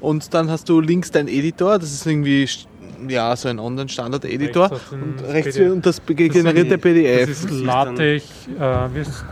und 0.00 0.32
dann 0.34 0.50
hast 0.50 0.68
du 0.68 0.80
links 0.80 1.10
deinen 1.10 1.28
Editor, 1.28 1.78
das 1.78 1.92
ist 1.92 2.06
irgendwie 2.06 2.48
ja, 3.08 3.34
so 3.36 3.48
ein 3.48 3.58
Online-Standard-Editor 3.58 4.70
und 4.92 5.22
rechts 5.28 5.56
PDF. 5.56 5.72
und 5.72 5.86
das 5.86 6.02
generierte 6.06 6.70
Das 6.78 6.80
PDF. 6.80 7.28
ist 7.28 7.50
LaTeX, 7.50 8.24
äh, 8.48 8.60
wie 8.60 8.98
heißt 9.00 9.10
es? 9.10 9.24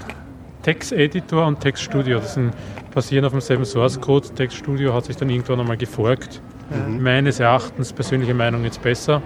Texteditor 0.62 1.46
und 1.46 1.60
Textstudio. 1.60 2.18
Das 2.18 2.34
sind, 2.34 2.52
basieren 2.94 3.24
auf 3.24 3.32
demselben 3.32 3.64
Source 3.64 4.00
Code. 4.00 4.28
Textstudio 4.34 4.92
hat 4.94 5.04
sich 5.04 5.16
dann 5.16 5.30
irgendwann 5.30 5.60
einmal 5.60 5.76
geforkt. 5.76 6.40
Meines 6.88 7.38
Erachtens, 7.38 7.92
persönliche 7.92 8.34
Meinung, 8.34 8.64
jetzt 8.64 8.82
besser. 8.82 9.22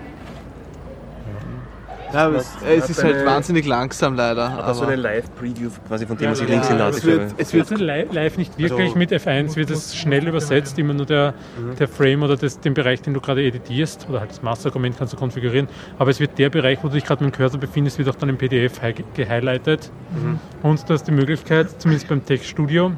Ja, 2.12 2.26
aber 2.26 2.36
es, 2.36 2.50
es 2.66 2.90
ist 2.90 3.04
halt 3.04 3.16
eine- 3.16 3.26
wahnsinnig 3.26 3.66
langsam 3.66 4.14
leider. 4.16 4.48
Aber 4.50 4.74
so 4.74 4.84
eine 4.84 4.96
Live-Preview 4.96 5.70
quasi 5.86 6.06
von 6.06 6.16
dem, 6.16 6.24
Ja, 6.24 6.30
was 6.32 6.40
ich 6.40 6.48
ja, 6.48 6.54
links 6.54 6.68
in 6.68 6.74
es 6.74 6.80
lasse. 6.80 7.04
wird, 7.06 7.34
es 7.38 7.52
wird 7.52 7.70
Also 7.70 7.84
li- 7.84 8.06
live 8.10 8.36
nicht 8.38 8.58
wirklich, 8.58 8.80
Also- 8.88 8.98
mit 8.98 9.12
F1 9.12 9.56
wird 9.56 9.70
es 9.70 9.96
schnell 9.96 10.26
übersetzt, 10.26 10.78
immer 10.78 10.94
nur 10.94 11.06
der, 11.06 11.34
der 11.78 11.88
Frame 11.88 12.22
oder 12.24 12.36
das, 12.36 12.58
den 12.60 12.74
Bereich, 12.74 13.00
den 13.02 13.14
du 13.14 13.20
gerade 13.20 13.42
editierst, 13.44 14.06
oder 14.08 14.20
halt 14.20 14.30
das 14.30 14.42
Masterargument 14.42 14.96
kannst 14.98 15.12
du 15.12 15.16
konfigurieren, 15.16 15.68
aber 15.98 16.10
es 16.10 16.18
wird 16.20 16.38
der 16.38 16.50
Bereich, 16.50 16.78
wo 16.82 16.88
du 16.88 16.94
dich 16.94 17.04
gerade 17.04 17.24
mit 17.24 17.34
dem 17.34 17.38
Cursor 17.38 17.60
befindest, 17.60 17.98
wird 17.98 18.08
auch 18.08 18.14
dann 18.16 18.28
im 18.28 18.38
PDF 18.38 18.82
hi- 18.82 18.94
gehighlightet. 19.14 19.90
Und 20.62 20.88
du 20.88 20.92
hast 20.94 21.04
die 21.04 21.12
Möglichkeit, 21.12 21.68
zumindest 21.80 22.08
beim 22.08 22.24
Textstudio, 22.24 22.92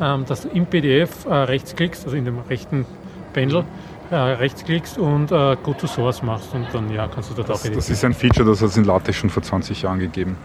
ähm, 0.00 0.24
dass 0.26 0.42
du 0.42 0.48
im 0.48 0.66
PDF 0.66 1.26
äh, 1.26 1.34
rechtsklickst, 1.34 2.04
also 2.04 2.16
in 2.16 2.24
dem 2.24 2.38
rechten 2.48 2.86
Panel, 3.32 3.64
äh, 4.12 4.16
rechtsklickst 4.16 4.98
und 4.98 5.32
äh, 5.32 5.56
Go 5.62 5.72
to 5.74 5.86
Source 5.86 6.22
machst 6.22 6.54
und 6.54 6.66
dann 6.72 6.90
ja, 6.92 7.08
kannst 7.08 7.30
du 7.30 7.34
dort 7.34 7.48
auch 7.48 7.52
Das, 7.54 7.64
editieren. 7.64 7.78
das 7.80 7.90
ist 7.90 8.04
ein 8.04 8.14
Feature, 8.14 8.48
das 8.48 8.60
hat 8.62 8.68
es 8.70 8.76
in 8.76 8.84
LaTeX 8.84 9.16
schon 9.18 9.30
vor 9.30 9.42
20 9.42 9.82
Jahren 9.82 9.98
gegeben. 9.98 10.36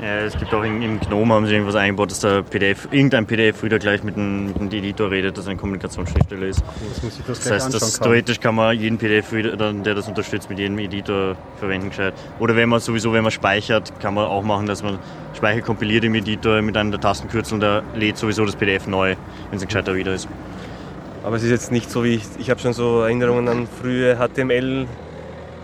Ja, 0.00 0.18
es 0.22 0.36
gibt 0.36 0.52
auch 0.52 0.64
in, 0.64 0.82
im 0.82 0.98
GNOME 0.98 1.32
haben 1.32 1.46
sie 1.46 1.52
irgendwas 1.52 1.76
eingebaut, 1.76 2.10
dass 2.10 2.18
der 2.18 2.42
PDF, 2.42 2.88
irgendein 2.90 3.24
PDF 3.24 3.62
wieder 3.62 3.78
gleich 3.78 4.02
mit 4.02 4.16
dem, 4.16 4.46
mit 4.46 4.56
dem 4.58 4.66
Editor 4.72 5.12
redet, 5.12 5.38
dass 5.38 5.46
eine 5.46 5.56
Kommunikationsschnittstelle 5.56 6.48
ist. 6.48 6.60
Das 6.92 7.02
muss 7.04 7.18
ich 7.20 7.24
das 7.24 7.38
Das 7.38 7.40
gleich 7.46 7.54
heißt, 7.62 7.66
anschauen 7.74 7.92
kann. 7.92 8.02
theoretisch 8.02 8.40
kann 8.40 8.54
man 8.56 8.76
jeden 8.76 8.98
PDF-Reader, 8.98 9.56
dann, 9.56 9.84
der 9.84 9.94
das 9.94 10.08
unterstützt, 10.08 10.50
mit 10.50 10.58
jedem 10.58 10.76
Editor 10.80 11.36
verwenden 11.60 11.90
gescheit. 11.90 12.14
Oder 12.40 12.56
wenn 12.56 12.68
man 12.68 12.80
sowieso, 12.80 13.12
wenn 13.12 13.22
man 13.22 13.30
speichert, 13.30 13.92
kann 14.00 14.14
man 14.14 14.24
auch 14.26 14.42
machen, 14.42 14.66
dass 14.66 14.82
man 14.82 14.98
Speicher 15.36 15.60
kompiliert 15.60 16.02
im 16.02 16.16
Editor 16.16 16.60
mit 16.62 16.76
einem 16.76 16.90
der 16.90 17.00
Tastenkürzel 17.00 17.54
und 17.54 17.60
der 17.60 17.84
lädt 17.94 18.16
sowieso 18.16 18.44
das 18.44 18.56
PDF 18.56 18.88
neu, 18.88 19.10
wenn 19.50 19.56
es 19.56 19.62
ein 19.62 19.68
gescheiter 19.68 19.94
Reader 19.94 20.14
ist. 20.14 20.26
Aber 21.24 21.36
es 21.36 21.42
ist 21.44 21.50
jetzt 21.50 21.70
nicht 21.72 21.90
so 21.90 22.02
wie 22.04 22.14
ich, 22.16 22.24
ich 22.38 22.50
habe 22.50 22.60
schon 22.60 22.72
so 22.72 23.00
Erinnerungen 23.02 23.48
an 23.48 23.68
frühe 23.80 24.16
HTML. 24.16 24.86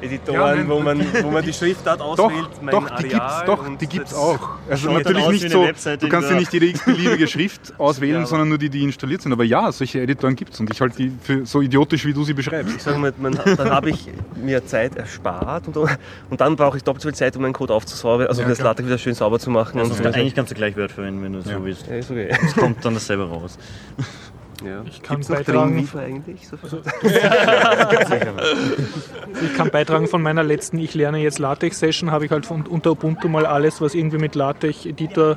Editoren, 0.00 0.60
Ja, 0.60 0.68
wo, 0.68 0.78
man, 0.78 1.04
wo 1.24 1.30
man 1.32 1.44
die 1.44 1.52
Schriftart 1.52 1.98
Doch, 1.98 2.16
auswählt, 2.20 2.48
mein 2.62 2.70
doch, 2.70 2.88
die 2.98 3.08
gibt's, 3.08 3.18
Areal 3.20 3.46
doch, 3.46 3.76
die 3.78 3.86
gibt's 3.88 4.14
auch. 4.14 4.50
Also 4.70 4.92
natürlich 4.92 5.28
nicht 5.28 5.50
so, 5.50 5.64
Webseite 5.64 6.06
du 6.06 6.08
kannst 6.08 6.30
der- 6.30 6.36
nicht 6.36 6.52
jede 6.52 6.66
x-beliebige 6.66 7.26
Schrift 7.26 7.74
auswählen, 7.78 8.20
Ja, 8.20 8.26
sondern 8.26 8.48
nur 8.48 8.58
die, 8.58 8.70
die 8.70 8.84
installiert 8.84 9.22
sind. 9.22 9.32
Aber 9.32 9.42
ja, 9.42 9.72
solche 9.72 10.00
Editoren 10.00 10.36
gibt's 10.36 10.60
und 10.60 10.70
ich 10.72 10.80
halte 10.80 10.96
die 10.98 11.12
für 11.20 11.44
so 11.44 11.62
idiotisch, 11.62 12.04
wie 12.06 12.12
du 12.12 12.22
sie 12.22 12.32
beschreibst. 12.32 12.76
Ich 12.76 12.82
sage 12.84 12.96
mal, 12.96 13.12
man, 13.18 13.32
dann 13.44 13.70
habe 13.70 13.90
ich 13.90 14.06
mir 14.36 14.64
Zeit 14.64 14.94
erspart 14.94 15.66
und, 15.66 15.76
und 15.76 16.40
dann 16.40 16.54
brauche 16.54 16.76
ich 16.76 16.84
doppelt 16.84 17.02
so 17.02 17.08
viel 17.08 17.16
Zeit, 17.16 17.34
um 17.34 17.42
meinen 17.42 17.52
Code 17.52 17.74
aufzusäubern, 17.74 18.28
also 18.28 18.42
Ja, 18.42 18.48
das. 18.50 18.60
LaTeX 18.60 18.86
wieder 18.86 18.98
schön 18.98 19.14
sauber 19.14 19.40
zu 19.40 19.50
machen. 19.50 19.80
Also 19.80 19.94
und 19.94 20.06
eigentlich 20.06 20.36
kannst 20.36 20.52
du 20.52 20.54
gleich 20.54 20.76
Word 20.76 20.92
verwenden, 20.92 21.24
wenn 21.24 21.32
du 21.32 21.40
Ja. 21.40 21.56
so 21.58 21.64
willst. 21.64 21.88
ja, 21.88 21.96
ist 21.96 22.08
okay. 22.08 22.28
Es 22.40 22.54
kommt 22.54 22.84
dann 22.84 22.94
dasselbe 22.94 23.28
raus. 23.28 23.58
Ja. 24.64 24.82
Ich 24.88 25.02
kann 25.02 25.16
Gibt's 25.20 25.28
beitragen- 25.28 25.88
eigentlich? 25.96 26.48
So 26.48 26.56
Ich 29.42 29.54
kann 29.56 29.70
beitragen 29.70 30.08
von 30.08 30.20
meiner 30.22 30.42
letzten 30.42 30.78
Ich 30.78 30.94
lerne 30.94 31.18
jetzt 31.18 31.38
LaTeX-Session, 31.38 32.10
habe 32.10 32.24
ich 32.26 32.30
halt 32.32 32.44
von, 32.46 32.62
unter 32.66 32.90
Ubuntu 32.92 33.28
mal 33.28 33.46
alles, 33.46 33.80
was 33.80 33.94
irgendwie 33.94 34.18
mit 34.18 34.34
LaTeX-Editor 34.34 35.36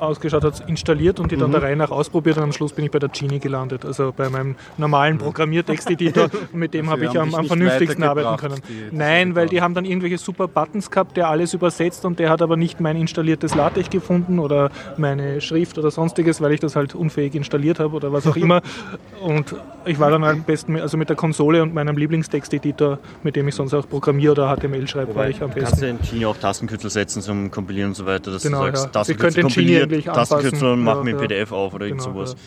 ausgeschaut 0.00 0.44
hat, 0.44 0.68
installiert 0.68 1.20
und 1.20 1.32
die 1.32 1.36
dann 1.36 1.50
der 1.52 1.62
Reihe 1.62 1.76
nach 1.76 1.90
ausprobiert 1.90 2.36
und 2.36 2.42
am 2.44 2.52
Schluss 2.52 2.72
bin 2.72 2.84
ich 2.84 2.90
bei 2.90 2.98
der 2.98 3.08
Genie 3.08 3.38
gelandet, 3.38 3.84
also 3.84 4.12
bei 4.16 4.28
meinem 4.28 4.56
normalen 4.76 5.18
Programmiertexteditor 5.18 6.24
und 6.52 6.54
mit 6.54 6.74
dem 6.74 6.88
habe 6.90 7.00
Sie 7.00 7.06
ich 7.06 7.18
am, 7.18 7.34
am 7.34 7.46
vernünftigsten 7.46 8.02
arbeiten 8.04 8.36
können. 8.36 8.60
die- 8.68 8.96
Nein, 8.96 9.34
weil 9.34 9.48
die 9.48 9.60
haben 9.60 9.74
dann 9.74 9.84
irgendwelche 9.84 10.18
super 10.18 10.48
Buttons 10.48 10.90
gehabt, 10.90 11.16
der 11.16 11.28
alles 11.28 11.54
übersetzt 11.54 12.04
und 12.04 12.18
der 12.18 12.30
hat 12.30 12.42
aber 12.42 12.56
nicht 12.56 12.80
mein 12.80 12.96
installiertes 12.96 13.54
LaTeX 13.54 13.90
gefunden 13.90 14.38
oder 14.38 14.70
meine 14.96 15.40
Schrift 15.40 15.78
oder 15.78 15.90
sonstiges, 15.90 16.40
weil 16.40 16.52
ich 16.52 16.60
das 16.60 16.76
halt 16.76 16.94
unfähig 16.94 17.34
installiert 17.34 17.80
habe 17.80 17.94
oder 17.96 18.12
was 18.12 18.26
auch 18.26 18.36
immer. 18.36 18.62
Und 19.20 19.54
ich 19.88 19.98
war 19.98 20.10
dann 20.10 20.22
am 20.24 20.42
besten 20.42 20.72
mit, 20.74 20.82
also 20.82 20.96
mit 20.96 21.08
der 21.08 21.16
Konsole 21.16 21.62
und 21.62 21.74
meinem 21.74 21.96
Lieblingstexteditor, 21.96 22.98
mit 23.22 23.34
dem 23.36 23.48
ich 23.48 23.54
sonst 23.54 23.74
auch 23.74 23.88
programmiere 23.88 24.32
oder 24.32 24.54
HTML 24.56 24.86
schreibe, 24.86 25.14
war 25.14 25.28
ich 25.28 25.42
am 25.42 25.50
du 25.50 25.56
kannst 25.60 25.72
besten. 25.80 25.84
ja 25.84 25.90
in 25.90 25.98
Genie 26.00 26.26
auch 26.26 26.36
Tastenkürzel 26.36 26.90
setzen 26.90 27.22
zum 27.22 27.50
Kompilieren 27.50 27.88
und 27.90 27.94
so 27.94 28.06
weiter, 28.06 28.30
dass 28.30 28.42
Genau, 28.42 28.60
du 28.66 28.66
sagst, 28.76 28.84
ja. 28.86 28.90
Tastenkürzel 28.90 29.42
den 29.42 29.48
Genie 29.48 29.80
kompiliert, 29.80 30.04
Tastenkürzel 30.06 30.72
und 30.72 30.82
mach 30.84 30.96
Ja, 30.98 31.02
mir 31.04 31.10
ein 31.10 31.16
ja. 31.16 31.22
PDF 31.26 31.52
auf 31.52 31.74
oder 31.74 31.86
irgend 31.86 32.02
Genau, 32.02 32.14
sowas. 32.14 32.32
ja. 32.32 32.38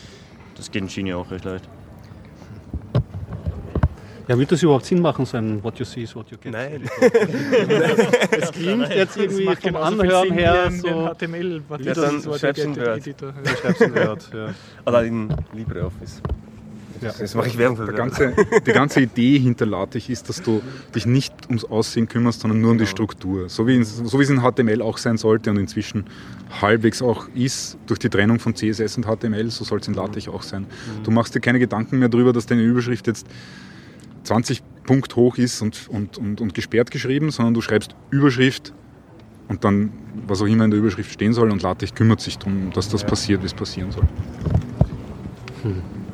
Das 0.56 0.70
geht 0.70 0.82
in 0.82 0.88
Genie 0.88 1.14
auch 1.14 1.30
recht 1.30 1.44
leicht. 1.44 1.68
Ja, 4.28 4.38
wird 4.38 4.52
das 4.52 4.62
überhaupt 4.62 4.84
Sinn 4.86 5.00
machen, 5.02 5.26
so 5.26 5.36
ein 5.36 5.62
What 5.64 5.78
you 5.80 5.84
see 5.84 6.02
is 6.02 6.14
what 6.14 6.30
you 6.30 6.38
get? 6.40 6.52
Nein. 6.52 6.82
Es 8.30 8.52
klingt 8.52 8.88
jetzt 8.88 9.16
irgendwie 9.16 9.48
vom 9.56 9.76
Anhören 9.76 10.32
her 10.32 10.62
ein- 10.66 10.82
wie 10.82 10.88
ein 10.88 10.94
so. 10.94 11.08
HTML, 11.12 11.62
was 11.68 11.80
Ja, 11.84 11.92
dann 11.94 12.14
das 12.16 12.26
Wort 12.26 12.40
schreib's 12.40 12.58
in 12.60 12.70
Editor, 12.72 12.86
Word. 12.86 12.96
Editor. 12.98 13.32
Schreib's 13.60 13.80
in 13.80 13.94
Word, 13.96 14.30
ja. 14.32 14.46
Oder 14.86 15.04
in 15.04 15.34
LibreOffice. 15.52 16.22
Ja. 17.02 17.12
Das 17.18 17.34
mache 17.34 17.48
ich 17.48 17.58
Werbung 17.58 17.76
für 17.76 17.92
ganze, 17.92 18.34
die 18.66 18.72
ganze 18.72 19.00
Idee 19.00 19.38
hinter 19.38 19.66
LaTeX 19.66 20.08
ist, 20.08 20.28
dass 20.28 20.40
du 20.40 20.62
dich 20.94 21.04
nicht 21.04 21.34
ums 21.48 21.64
Aussehen 21.64 22.08
kümmerst, 22.08 22.40
sondern 22.40 22.60
nur 22.60 22.70
um 22.70 22.78
die 22.78 22.86
Struktur. 22.86 23.48
So 23.48 23.66
wie, 23.66 23.82
so 23.82 24.18
wie 24.18 24.22
es 24.22 24.30
in 24.30 24.40
HTML 24.40 24.80
auch 24.82 24.98
sein 24.98 25.16
sollte 25.16 25.50
und 25.50 25.58
inzwischen 25.58 26.04
halbwegs 26.60 27.02
auch 27.02 27.28
ist, 27.34 27.76
durch 27.86 27.98
die 27.98 28.08
Trennung 28.08 28.38
von 28.38 28.54
CSS 28.54 28.96
und 28.96 29.06
HTML, 29.06 29.50
so 29.50 29.64
soll 29.64 29.80
es 29.80 29.88
in 29.88 29.94
LaTeX 29.94 30.28
auch 30.28 30.42
sein. 30.42 30.66
Du 31.02 31.10
machst 31.10 31.34
dir 31.34 31.40
keine 31.40 31.58
Gedanken 31.58 31.98
mehr 31.98 32.08
darüber, 32.08 32.32
dass 32.32 32.46
deine 32.46 32.62
Überschrift 32.62 33.06
jetzt 33.06 33.26
20 34.24 34.62
Punkt 34.84 35.16
hoch 35.16 35.36
ist 35.38 35.62
und, 35.62 35.88
und, 35.88 36.18
und, 36.18 36.40
und 36.40 36.54
gesperrt 36.54 36.90
geschrieben, 36.90 37.30
sondern 37.30 37.54
du 37.54 37.60
schreibst 37.60 37.94
Überschrift 38.10 38.72
und 39.48 39.64
dann, 39.64 39.92
was 40.26 40.40
auch 40.40 40.46
immer 40.46 40.64
in 40.64 40.70
der 40.70 40.80
Überschrift 40.80 41.10
stehen 41.10 41.32
soll, 41.32 41.50
und 41.50 41.62
LaTeX 41.62 41.94
kümmert 41.94 42.20
sich 42.20 42.38
darum, 42.38 42.70
dass 42.72 42.88
das 42.88 43.04
passiert, 43.04 43.42
wie 43.42 43.46
es 43.46 43.54
passieren 43.54 43.90
soll. 43.90 44.04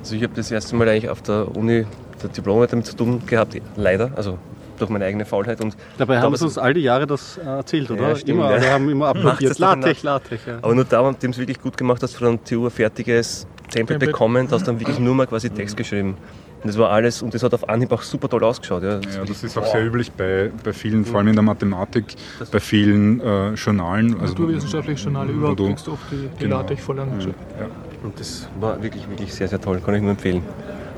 Also 0.01 0.15
ich 0.17 0.23
habe 0.23 0.33
das 0.35 0.51
erste 0.51 0.77
Mal 0.77 0.89
eigentlich 0.89 1.09
auf 1.11 1.23
der 1.23 1.55
Uni 1.57 1.85
der 2.23 2.31
Diplomarbeit 2.31 2.73
damit 2.73 2.87
zu 2.87 2.97
tun 2.97 3.23
gehabt, 3.27 3.57
leider, 3.77 4.11
also 4.17 4.39
durch 4.79 4.91
meine 4.91 5.05
eigene 5.05 5.25
Faulheit. 5.25 5.61
Und 5.61 5.77
Dabei 5.99 6.17
da 6.17 6.23
haben 6.23 6.37
sie 6.37 6.45
uns 6.45 6.57
all 6.57 6.73
die 6.75 6.81
Jahre 6.83 7.07
das 7.07 7.37
äh, 7.39 7.43
erzählt, 7.43 7.91
oder? 7.91 8.11
Ja, 8.11 8.17
stimmt, 8.17 8.39
immer, 8.39 8.51
ja. 8.51 8.57
alle 8.57 8.71
haben 8.71 8.89
immer 8.89 9.07
applaudiert. 9.09 9.51
das 9.51 9.59
doch 9.59 9.75
LaTeX, 9.77 10.03
LaTeX, 10.05 10.47
ja. 10.47 10.59
Aber 10.63 10.75
nur 10.75 10.85
da, 10.85 11.03
nachdem 11.03 11.33
es 11.33 11.39
wirklich 11.39 11.61
gut 11.61 11.77
gemacht 11.77 12.01
hast, 12.03 12.15
von 12.15 12.37
der 12.37 12.45
TU 12.45 12.65
ein 12.67 12.71
fertiges 12.71 13.47
Template 13.71 14.07
bekommen, 14.07 14.49
hast 14.51 14.63
du 14.63 14.67
dann 14.67 14.81
wirklich 14.81 14.99
nur 15.01 15.15
mal 15.17 15.27
quasi 15.27 15.51
Text 15.51 15.77
geschrieben. 15.77 16.17
Und 16.63 16.67
das 16.69 16.77
war 16.79 16.91
alles, 16.91 17.23
und 17.23 17.33
das 17.35 17.43
hat 17.45 17.55
auf 17.55 17.69
Anhieb 17.69 17.93
auch 17.93 18.03
super 18.03 18.29
toll 18.29 18.43
ausgeschaut. 18.43 18.83
Ja, 18.83 18.95
Ja, 18.95 19.25
das 19.27 19.43
ist 19.45 19.57
auch 19.59 19.67
sehr 19.67 19.85
üblich 19.87 20.11
bei, 20.13 20.51
bei 20.65 20.73
vielen, 20.73 21.05
vor 21.05 21.19
allem 21.19 21.29
in 21.29 21.35
der 21.35 21.43
Mathematik, 21.45 22.17
bei 22.51 22.59
vielen 22.61 23.21
äh, 23.21 23.51
Journalen. 23.55 24.13
Also, 24.21 24.33
Naturwissenschaftliche 24.35 25.03
Journale, 25.05 25.31
überhaupt 25.33 25.59
du- 25.61 25.67
kriegst 25.69 25.87
du 25.87 25.93
oft 25.93 26.03
die, 26.11 26.17
die 26.37 26.45
Genau. 26.45 26.57
LaTeX-Vorlagen. 26.59 27.21
Ja. 27.21 27.27
Und 28.03 28.19
das 28.21 28.49
war 28.61 28.83
wirklich, 28.83 29.09
wirklich 29.09 29.33
sehr, 29.35 29.49
sehr 29.49 29.61
toll. 29.61 29.81
Kann 29.85 29.95
ich 29.95 30.03
nur 30.03 30.13
empfehlen. 30.13 30.43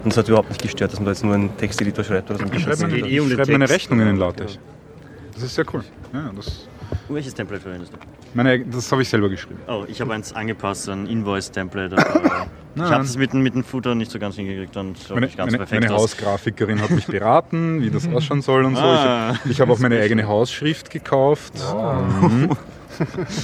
Und 0.05 0.12
es 0.12 0.16
hat 0.16 0.28
überhaupt 0.28 0.48
nicht 0.51 0.62
gestört, 0.62 0.92
dass 0.92 0.98
man 1.01 1.07
da 1.07 1.11
jetzt 1.12 1.24
nur 1.24 1.34
einen 1.34 1.57
Texteditor 1.57 2.05
schreibt 2.05 2.30
oder 2.30 2.38
so. 2.40 2.44
Ich 2.53 2.62
schreibe 2.62 2.82
meine, 2.88 2.98
eh 3.09 3.20
um 3.20 3.28
schreibe 3.30 3.53
meine. 3.53 3.68
Rechnungen 3.68 4.09
in 4.09 4.16
LaTeX. 4.16 4.59
Das 5.34 5.42
ist 5.44 5.55
sehr 5.55 5.64
cool. 5.72 5.82
Ja, 6.12 6.30
das, 6.34 6.66
Welches 7.09 7.34
Template 7.34 7.62
verwendest 7.62 7.92
du? 7.92 7.98
meine, 8.34 8.64
das 8.64 8.90
habe 8.92 9.03
ich 9.03 9.09
selber 9.09 9.28
geschrieben. 9.28 9.61
Oh, 9.68 9.84
ich 9.88 10.01
habe 10.01 10.12
eins 10.14 10.32
angepasst, 10.32 10.88
ein 10.88 11.07
Invoice-Template. 11.07 11.96
Ich 12.76 12.82
habe 12.82 13.03
das 13.03 13.16
mit, 13.16 13.32
dem- 13.32 13.42
mit 13.42 13.53
dem 13.57 13.64
Footer 13.64 13.96
nicht 13.96 14.12
so 14.12 14.20
ganz 14.20 14.36
hingekriegt 14.36 14.76
und 14.76 14.96
Meine, 15.11 15.22
nicht 15.26 15.36
ganz 15.36 15.51
meine, 15.51 15.59
perfekt 15.59 15.82
meine 15.82 15.92
aus. 15.92 16.03
Hausgrafikerin 16.03 16.80
hat 16.80 16.90
mich 16.90 17.05
beraten, 17.09 17.82
wie 17.82 17.90
das 17.90 18.07
ausschauen 18.14 18.42
soll 18.42 18.64
und 18.64 18.76
so. 18.76 18.82
Ah. 18.82 19.32
Ich 19.32 19.38
habe 19.40 19.51
ich 19.51 19.61
hab 19.61 19.70
auch 19.70 19.78
meine 19.80 19.98
eigene 20.01 20.28
Hausschrift 20.28 20.88
gekauft. 20.88 21.53
Mhm. 22.22 22.51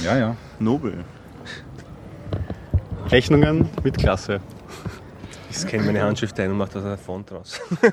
Ja, 0.05 0.17
ja. 0.17 0.37
Nobel. 0.61 0.99
Rechnungen 3.11 3.69
mit 3.85 3.99
Klasse. 3.99 4.41
Ich 5.49 5.59
scanne 5.59 5.85
meine 5.85 6.03
Handschrift 6.03 6.39
ein 6.41 6.51
und 6.51 6.59
mache 6.59 6.73
da 6.75 6.81
so 6.83 6.89
ein 6.89 6.99
Font 6.99 7.31
draus. 7.31 7.61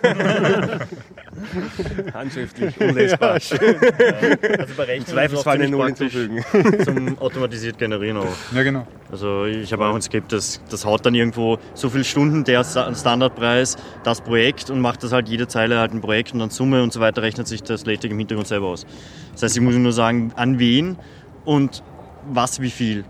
Handschriftlich, 2.13 2.79
unlesbar. 2.81 3.31
Also 3.33 3.55
bei 3.57 4.83
Rechnungen 4.83 5.05
Zweifelsfall 5.05 5.55
eine 5.61 5.69
Null 5.69 5.85
hinzufügen. 5.87 6.43
Zum 6.83 7.17
automatisiert 7.19 7.77
generieren 7.77 8.17
auch. 8.17 8.27
Ja, 8.53 8.63
genau. 8.63 8.85
Also 9.11 9.45
ich 9.45 9.71
habe 9.71 9.85
auch 9.85 9.95
ein 9.95 10.01
Skript, 10.01 10.33
das, 10.33 10.61
das 10.69 10.83
haut 10.83 11.05
dann 11.05 11.15
irgendwo 11.15 11.57
so 11.73 11.89
viele 11.89 12.03
Stunden, 12.03 12.43
der 12.43 12.63
Sta- 12.65 12.93
Standardpreis, 12.93 13.77
das 14.03 14.19
Projekt 14.21 14.69
und 14.69 14.81
macht 14.81 15.03
das 15.03 15.13
halt 15.13 15.29
jede 15.29 15.47
Zeile 15.47 15.79
halt 15.79 15.93
ein 15.93 16.01
Projekt 16.01 16.33
und 16.33 16.39
dann 16.39 16.49
Summe 16.49 16.83
und 16.83 16.91
so 16.91 16.99
weiter 16.99 17.21
rechnet 17.21 17.47
sich 17.47 17.63
das 17.63 17.85
LaTeX 17.85 18.11
im 18.11 18.17
Hintergrund 18.17 18.47
selber 18.47 18.67
aus. 18.67 18.85
Das 19.33 19.43
heißt, 19.43 19.55
ich 19.55 19.61
muss 19.61 19.75
nur 19.75 19.93
sagen, 19.93 20.33
an 20.35 20.59
wen 20.59 20.97
und 21.45 21.81
was 22.29 22.59
wie 22.59 22.71
viel. 22.71 23.05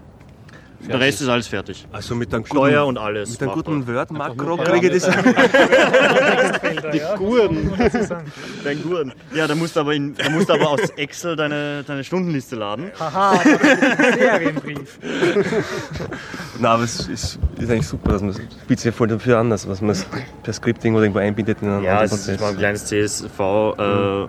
Der 0.88 0.99
Rest 0.99 1.21
ist 1.21 1.27
alles 1.29 1.47
fertig. 1.47 1.88
Also 1.91 2.13
mit 2.15 2.34
einem 2.34 2.45
Steuer 2.45 2.86
guten, 2.86 2.97
und 2.97 3.03
alles. 3.03 3.31
mit 3.31 3.41
einem 3.41 3.51
guten 3.53 3.88
Word-Makro 3.88 4.57
Ja, 4.57 4.63
kriege 4.63 4.89
ich 4.89 5.03
das. 5.03 5.15
Die 6.93 7.01
Gurden. 7.17 7.71
Dein 8.63 8.84
Gurten. 8.84 9.13
Ja, 9.34 9.47
da 9.47 9.55
musst 9.55 9.75
du 9.75 9.79
aber, 9.79 9.93
in, 9.93 10.15
da 10.15 10.29
musst 10.29 10.49
du 10.49 10.53
aber 10.53 10.69
aus 10.69 10.81
Excel 10.97 11.36
deine, 11.36 11.84
deine 11.86 12.03
Stundenliste 12.03 12.55
laden. 12.55 12.91
Haha, 12.99 13.39
Serienbrief. 14.17 14.99
Nein, 16.59 16.65
aber 16.71 16.84
es 16.84 17.07
ist, 17.07 17.39
ist 17.59 17.69
eigentlich 17.71 17.88
super, 17.88 18.11
dass 18.13 18.21
man 18.21 18.31
es 18.31 18.39
bietet 18.67 18.86
ja 18.86 18.91
voll 18.91 19.07
dafür 19.07 19.38
an, 19.39 19.49
dass 19.49 19.67
was 19.67 19.81
man 19.81 19.91
es 19.91 20.05
per 20.43 20.53
Scripting 20.53 20.93
oder 20.93 21.03
irgendwo 21.03 21.19
einbindet 21.19 21.57
in 21.61 21.69
einen 21.69 21.84
Ja, 21.84 21.99
anderen 21.99 22.05
es 22.05 22.13
ist 22.13 22.25
Prozess. 22.27 22.41
mal 22.41 22.49
ein 22.51 22.57
kleines 22.57 22.86
CSV. 22.86 23.39
Äh, 23.39 24.27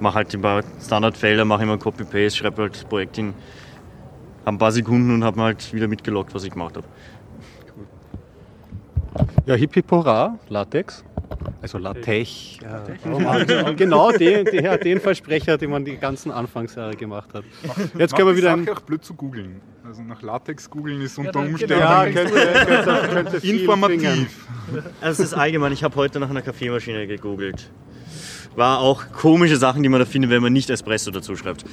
mach 0.00 0.14
halt 0.14 0.34
ein 0.34 0.42
paar 0.42 0.62
Standardfelder, 0.84 1.44
mache 1.44 1.62
immer 1.62 1.78
Copy-Paste, 1.78 2.38
schreibe 2.38 2.62
halt 2.62 2.74
das 2.74 2.84
Projekt 2.84 3.16
hin. 3.16 3.34
Hab 4.46 4.54
ein 4.54 4.58
paar 4.58 4.70
Sekunden 4.70 5.12
und 5.12 5.24
habe 5.24 5.42
halt 5.42 5.74
wieder 5.74 5.88
mitgelockt, 5.88 6.32
was 6.32 6.44
ich 6.44 6.52
gemacht 6.52 6.76
habe. 6.76 6.86
Ja, 9.44 9.56
hip 9.56 9.74
hip 9.74 9.90
hurra, 9.90 10.38
LaTeX. 10.48 11.04
Also 11.60 11.78
LaTeX. 11.78 12.58
Ja. 12.62 13.72
genau 13.72 14.12
den, 14.12 14.44
den, 14.44 14.80
den 14.80 15.00
Versprecher, 15.00 15.58
den 15.58 15.70
man 15.70 15.84
die 15.84 15.96
ganzen 15.96 16.30
Anfangsjahre 16.30 16.94
gemacht 16.94 17.34
hat. 17.34 17.42
Jetzt 17.98 18.14
können 18.14 18.28
wir 18.28 18.36
wieder 18.36 18.52
ein... 18.52 18.68
auch 18.68 18.80
blöd 18.82 19.04
zu 19.04 19.14
googeln. 19.14 19.60
Also 19.84 20.02
nach 20.02 20.22
Latex 20.22 20.70
googeln 20.70 21.00
ist 21.00 21.18
unter 21.18 21.40
Ja, 21.40 21.46
Umständen 21.46 21.78
ja, 21.78 22.04
könnte, 22.04 22.34
könnte, 23.08 23.46
informativ. 23.48 24.46
Also 25.00 25.24
es 25.24 25.30
ist 25.30 25.34
allgemein, 25.34 25.72
ich 25.72 25.82
habe 25.82 25.96
heute 25.96 26.20
nach 26.20 26.30
einer 26.30 26.42
Kaffeemaschine 26.42 27.08
gegoogelt. 27.08 27.68
War 28.56 28.80
auch 28.80 29.04
komische 29.12 29.56
Sachen, 29.56 29.82
die 29.82 29.88
man 29.88 30.00
da 30.00 30.06
findet, 30.06 30.30
wenn 30.30 30.42
man 30.42 30.52
nicht 30.52 30.70
Espresso 30.70 31.10
dazu 31.10 31.36
schreibt. 31.36 31.64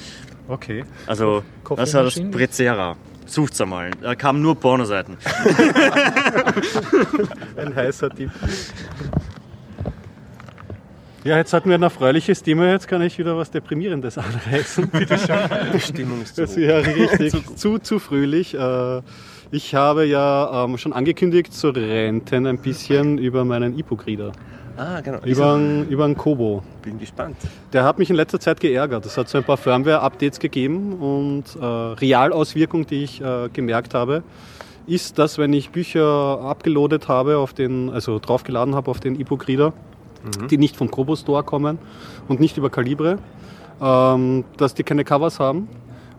Okay. 0.48 0.84
Also, 1.08 1.44
das 1.76 1.94
war 1.94 2.04
das? 2.04 2.20
Brezera. 2.20 2.96
Sucht's 3.26 3.60
einmal. 3.62 3.92
Da 4.02 4.16
kamen 4.16 4.42
nur 4.42 4.56
Pornoseiten. 4.56 5.18
Ein 7.56 7.76
heißer 7.76 8.10
Tipp. 8.10 8.30
Ja, 11.24 11.38
jetzt 11.38 11.54
hatten 11.54 11.70
wir 11.70 11.78
ein 11.78 11.84
erfreuliches 11.84 12.44
Thema, 12.44 12.70
jetzt 12.72 12.90
kann 12.90 13.02
ich 13.02 13.18
wieder 13.18 13.38
was 13.38 13.50
Deprimierendes 13.50 14.18
anreißen. 14.18 14.92
Die 15.74 15.80
Stimmung 15.80 16.22
ist 16.22 16.38
Das 16.38 16.54
zu 16.54 16.60
ist 16.60 16.68
ja 16.68 16.78
richtig 16.80 17.56
zu, 17.56 17.80
zu 17.80 18.00
fröhlich. 18.00 18.56
Äh, 18.56 19.02
Ich 19.52 19.74
habe 19.74 20.06
ja 20.06 20.66
ähm, 20.66 20.78
schon 20.78 20.92
angekündigt 20.92 21.54
zu 21.54 21.70
renten 21.70 22.46
ein 22.46 22.58
bisschen 22.58 23.18
über 23.20 23.46
meinen 23.46 23.80
E-Book-Reader. 23.80 24.34
Ah, 24.78 25.02
genau. 25.02 25.20
Über, 25.24 25.54
einen- 25.54 25.88
über 25.90 26.06
einen 26.06 26.18
Kobo. 26.18 26.64
Bin 26.82 26.98
gespannt. 27.00 27.38
Der 27.74 27.84
hat 27.84 28.00
mich 28.00 28.10
in 28.10 28.16
letzter 28.16 28.40
Zeit 28.40 28.60
geärgert. 28.60 29.06
Es 29.06 29.18
hat 29.18 29.30
so 29.30 29.38
ein 29.38 29.44
paar 29.44 29.58
Firmware-Updates 29.58 30.40
gegeben 30.40 30.94
und 30.94 31.44
äh, 31.62 31.64
Realauswirkung, 31.66 32.86
die 32.88 33.04
ich 33.04 33.22
äh, 33.22 33.50
gemerkt 33.54 33.94
habe, 33.94 34.24
ist, 34.88 35.18
dass 35.20 35.38
wenn 35.38 35.54
ich 35.54 35.70
Bücher 35.70 36.40
abgeloadet 36.42 37.08
habe, 37.08 37.38
auf 37.38 37.54
den, 37.54 37.90
also 37.90 38.20
draufgeladen 38.20 38.76
habe 38.76 38.90
auf 38.92 39.00
den 39.00 39.20
E-Book-Reader, 39.20 39.74
die 40.50 40.58
nicht 40.58 40.76
vom 40.78 40.90
Kobo 40.90 41.16
Store 41.18 41.44
kommen 41.44 41.78
und 42.30 42.40
nicht 42.40 42.58
über 42.58 42.70
Calibre, 42.70 43.18
ähm, 43.82 44.46
dass 44.58 44.74
die 44.74 44.84
keine 44.84 45.04
Covers 45.04 45.40
haben 45.40 45.68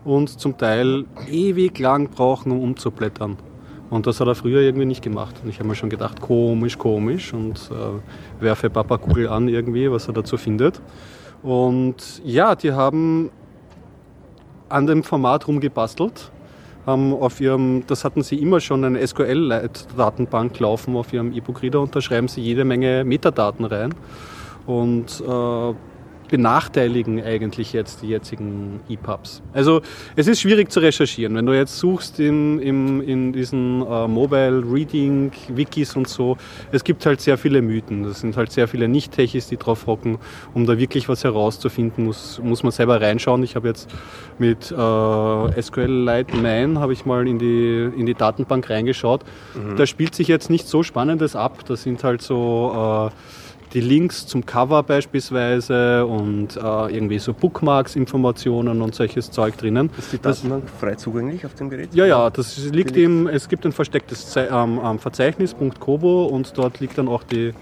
und 0.03 0.29
zum 0.39 0.57
Teil 0.57 1.05
ewig 1.29 1.77
lang 1.79 2.09
brauchen, 2.09 2.51
um 2.51 2.61
umzublättern. 2.61 3.37
Und 3.89 4.07
das 4.07 4.19
hat 4.19 4.27
er 4.27 4.35
früher 4.35 4.61
irgendwie 4.61 4.85
nicht 4.85 5.03
gemacht. 5.03 5.35
Und 5.43 5.49
ich 5.49 5.59
habe 5.59 5.69
mir 5.69 5.75
schon 5.75 5.89
gedacht, 5.89 6.19
komisch, 6.21 6.77
komisch 6.77 7.33
und 7.33 7.69
äh, 7.71 8.43
werfe 8.43 8.69
Papa 8.69 8.97
Google 8.97 9.29
an 9.29 9.47
irgendwie, 9.47 9.91
was 9.91 10.07
er 10.07 10.13
dazu 10.13 10.37
findet. 10.37 10.81
Und 11.43 12.21
ja, 12.23 12.55
die 12.55 12.71
haben 12.71 13.29
an 14.69 14.87
dem 14.87 15.03
Format 15.03 15.47
rumgebastelt, 15.47 16.31
haben 16.85 17.13
auf 17.13 17.39
ihrem, 17.39 17.83
das 17.85 18.03
hatten 18.03 18.23
sie 18.23 18.37
immer 18.37 18.59
schon, 18.59 18.83
eine 18.83 19.05
SQL-Datenbank 19.05 20.59
laufen 20.59 20.95
auf 20.95 21.13
ihrem 21.13 21.31
E-Book-Reader 21.31 21.81
und 21.81 21.95
da 21.95 22.01
schreiben 22.01 22.27
sie 22.27 22.41
jede 22.41 22.65
Menge 22.65 23.03
Metadaten 23.03 23.65
rein 23.65 23.93
und 24.65 25.21
äh, 25.21 25.73
benachteiligen 26.27 27.23
eigentlich 27.23 27.73
jetzt 27.73 28.01
die 28.01 28.07
jetzigen 28.07 28.79
EPUBs. 28.89 29.41
Also 29.53 29.81
es 30.15 30.27
ist 30.27 30.41
schwierig 30.41 30.71
zu 30.71 30.79
recherchieren. 30.79 31.35
Wenn 31.35 31.45
du 31.45 31.53
jetzt 31.53 31.77
suchst 31.77 32.19
in, 32.19 32.59
in, 32.59 33.01
in 33.01 33.33
diesen 33.33 33.81
äh, 33.81 34.07
Mobile 34.07 34.63
Reading 34.69 35.31
Wikis 35.49 35.95
und 35.95 36.07
so, 36.07 36.37
es 36.71 36.83
gibt 36.83 37.05
halt 37.05 37.21
sehr 37.21 37.37
viele 37.37 37.61
Mythen. 37.61 38.03
Das 38.03 38.19
sind 38.21 38.37
halt 38.37 38.51
sehr 38.51 38.67
viele 38.67 38.87
Nicht-Techis, 38.87 39.47
die 39.47 39.57
drauf 39.57 39.87
hocken. 39.87 40.17
Um 40.53 40.65
da 40.65 40.77
wirklich 40.77 41.09
was 41.09 41.23
herauszufinden, 41.23 42.05
muss, 42.05 42.39
muss 42.43 42.63
man 42.63 42.71
selber 42.71 43.01
reinschauen. 43.01 43.43
Ich 43.43 43.55
habe 43.55 43.67
jetzt 43.67 43.89
mit 44.39 44.71
äh, 44.71 45.61
SQLite 45.61 46.37
9 46.37 46.79
habe 46.79 46.93
ich 46.93 47.05
mal 47.05 47.27
in 47.27 47.39
die, 47.39 47.89
in 47.97 48.05
die 48.05 48.13
Datenbank 48.13 48.69
reingeschaut. 48.69 49.23
Da 49.77 49.85
spielt 49.85 50.15
sich 50.15 50.27
jetzt 50.27 50.49
nicht 50.49 50.67
so 50.67 50.83
Spannendes 50.83 51.35
ab. 51.35 51.65
Das 51.65 51.83
sind 51.83 52.03
halt 52.03 52.21
so 52.21 53.11
äh, 53.11 53.44
die 53.75 53.81
Links 53.81 54.25
zum 54.25 54.45
Cover 54.45 54.83
beispielsweise 54.83 56.05
und 56.05 56.55
äh, 56.55 56.95
irgendwie 56.95 57.19
so 57.19 57.33
Bookmarks-Informationen 57.33 58.81
und 58.81 58.95
solches 58.95 59.29
Zeug 59.31 59.57
drinnen. 59.57 59.91
Ist 59.97 60.13
die 60.13 60.17
Datenbank 60.17 60.63
frei 60.69 60.95
zugänglich 60.95 61.45
auf 61.45 61.53
dem 61.55 61.69
Gerät? 61.69 61.93
Ja, 61.93 62.05
ja, 62.05 62.29
das 62.29 62.57
liegt 62.57 62.95
im, 62.95 63.27
es 63.27 63.49
gibt 63.49 63.65
ein 63.65 63.73
verstecktes 63.73 64.31
Ze 64.31 64.47
ähm, 64.49 64.79
ähm, 64.83 64.97
Verzeichnis 64.97 65.53
.kobo 65.79 66.25
und 66.25 66.57
dort 66.57 66.79
liegt 66.79 66.97
dann 66.97 67.09
auch 67.09 67.23
die, 67.23 67.53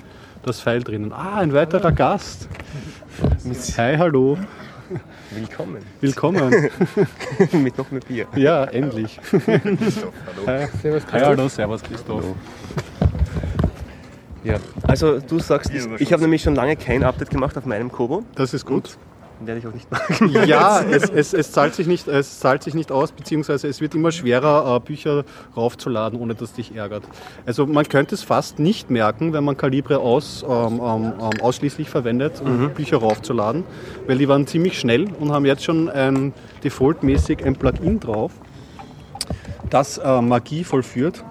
das 0.44 0.60
File 0.60 0.84
drinnen. 0.84 1.12
Ah, 1.12 1.40
ein 1.40 1.52
weiterer 1.52 1.92
Gast. 1.92 2.48
Hi, 3.78 3.98
hallo, 3.98 4.38
Willkommen. 5.32 5.82
willkommen. 6.00 6.70
Mit 7.54 7.76
noch 7.80 7.90
mehr 7.90 8.02
Bier. 8.02 8.28
Ja, 8.36 8.66
endlich. 8.66 9.20
Hi, 10.46 10.68
Servus, 10.80 11.04
Hi, 11.12 11.22
hallo, 11.22 11.48
servus 11.48 11.82
Christoph. 11.82 12.24
Ja. 14.44 14.58
Also 14.88 15.20
du 15.20 15.40
sagst, 15.40 15.72
ich 15.74 16.14
habe 16.14 16.22
nämlich 16.22 16.42
schon 16.42 16.56
lange 16.56 16.76
kein 16.76 17.04
Update 17.04 17.30
gemacht 17.30 17.58
auf 17.58 17.66
meinem 17.66 17.92
Kobo. 17.92 18.24
Das 18.36 18.54
ist 18.54 18.66
gut. 18.66 18.98
Werde 19.46 19.60
ich 19.60 19.68
auch 19.68 19.74
nicht 19.74 19.92
machen. 19.92 20.30
Ja, 20.48 20.82
es, 20.82 21.10
es, 21.10 21.34
es, 21.34 21.52
zahlt 21.52 21.76
sich 21.76 21.88
nicht, 21.88 22.08
es 22.08 22.40
zahlt 22.40 22.64
sich 22.64 22.74
nicht 22.74 22.92
aus, 22.92 23.12
beziehungsweise 23.12 23.68
es 23.68 23.82
wird 23.82 23.96
immer 23.96 24.12
schwerer, 24.12 24.76
äh, 24.76 24.80
Bücher 24.80 25.26
raufzuladen, 25.56 26.20
ohne 26.20 26.36
dass 26.36 26.54
dich 26.54 26.76
ärgert. 26.76 27.04
Also 27.46 27.66
man 27.66 27.88
könnte 27.88 28.16
es 28.16 28.24
fast 28.24 28.60
nicht 28.60 28.90
merken, 28.90 29.34
wenn 29.34 29.44
man 29.44 29.58
Calibre 29.58 30.00
aus, 30.00 30.46
ähm, 30.48 30.82
ähm, 30.84 31.14
ähm, 31.20 31.42
ausschließlich 31.42 31.90
verwendet, 31.90 32.42
um 32.44 32.70
Bücher 32.70 32.98
raufzuladen, 32.98 33.64
weil 34.08 34.18
die 34.18 34.28
waren 34.28 34.48
ziemlich 34.48 34.80
schnell 34.80 35.08
und 35.20 35.32
haben 35.32 35.46
jetzt 35.46 35.64
schon 35.64 35.90
ein, 35.90 36.34
defaultmäßig 36.64 37.44
ein 37.44 37.56
Plugin 37.56 38.00
drauf, 38.00 38.32
das 39.70 39.98
äh, 39.98 40.22
Magie 40.22 40.64
vollführt. 40.64 41.24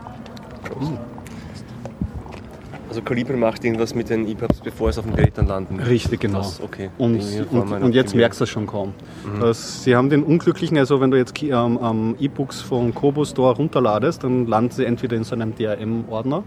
Also 2.93 3.01
Calibre 3.01 3.39
macht 3.39 3.65
irgendwas 3.65 3.95
mit 3.95 4.11
den 4.11 4.29
EPUBs, 4.29 4.61
bevor 4.61 4.91
es 4.91 4.99
auf 4.99 5.07
dem 5.07 5.17
Gerät 5.17 5.39
dann 5.39 5.47
landen. 5.47 5.81
Richtig, 5.81 6.21
genau. 6.21 6.41
Das, 6.41 6.61
okay. 6.61 6.91
Und, 6.99 7.23
und, 7.51 7.73
und 7.73 7.95
jetzt 7.95 8.15
merkst 8.15 8.39
du 8.39 8.45
es 8.45 8.51
schon 8.51 8.67
kaum. 8.67 8.93
Dass 9.41 9.83
sie 9.83 9.97
haben 9.97 10.11
den 10.11 10.23
unglücklichen, 10.23 10.77
also 10.77 11.01
wenn 11.01 11.11
du 11.11 11.17
jetzt 11.17 11.43
ähm, 11.43 11.79
ähm, 11.83 12.17
E-Books 12.21 12.61
von 12.61 12.95
Kobo 12.95 13.25
Store 13.25 13.57
runterladest, 13.57 14.25
dann 14.25 14.47
landen 14.47 14.73
sie 14.73 14.85
entweder 14.85 15.17
in 15.17 15.25
so 15.25 15.35
einem 15.35 15.55
DRM-Ordner 15.55 16.43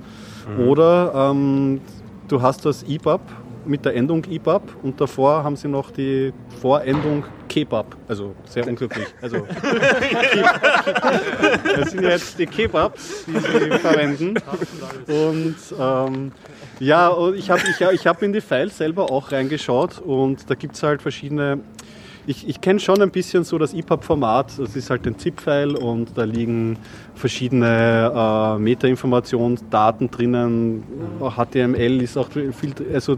oder 0.60 1.32
ähm, 1.32 1.82
du 2.28 2.43
hast 2.43 2.64
das 2.64 2.84
EPUB 2.84 3.22
mit 3.66 3.86
der 3.86 3.95
Endung 3.95 4.24
EPUB 4.24 4.61
und 4.84 4.99
davor 4.99 5.43
haben 5.43 5.55
sie 5.55 5.68
noch 5.68 5.91
die 5.91 6.34
Vorendung 6.61 7.24
Kebab. 7.47 7.95
Also 8.07 8.36
sehr 8.45 8.68
unglücklich. 8.68 9.07
Also 9.22 9.47
das 11.76 11.91
sind 11.91 12.03
jetzt 12.03 12.38
die 12.39 12.45
Kebabs, 12.45 13.26
die 13.26 13.39
sie 13.39 13.80
verwenden. 13.80 14.36
Und 15.07 15.55
ähm, 15.80 16.32
ja, 16.80 17.16
ich 17.34 17.49
habe 17.49 17.61
ich, 17.70 17.80
ich 17.82 18.07
hab 18.07 18.22
in 18.22 18.34
die 18.34 18.41
Files 18.41 18.78
selber 18.78 19.11
auch 19.11 19.32
reingeschaut 19.32 19.99
und 19.99 20.49
da 20.49 20.55
gibt 20.55 20.76
es 20.76 20.84
halt 20.84 21.01
verschiedene. 21.01 21.59
Ich, 22.28 22.47
ich 22.47 22.59
kenne 22.59 22.80
schon 22.80 23.01
ein 23.01 23.11
bisschen 23.11 23.43
so 23.43 23.57
das 23.57 23.73
EPUB-Format. 23.73 24.57
Das 24.57 24.76
ist 24.76 24.89
halt 24.89 25.05
ein 25.05 25.17
ZIP-File 25.17 25.76
und 25.76 26.17
da 26.17 26.23
liegen 26.23 26.78
verschiedene 27.13 28.11
äh, 28.15 28.59
Metainformationsdaten 28.59 30.09
drinnen. 30.09 30.84
HTML 31.19 32.01
ist 32.01 32.17
auch 32.17 32.30
viel. 32.30 32.73
Also 32.93 33.17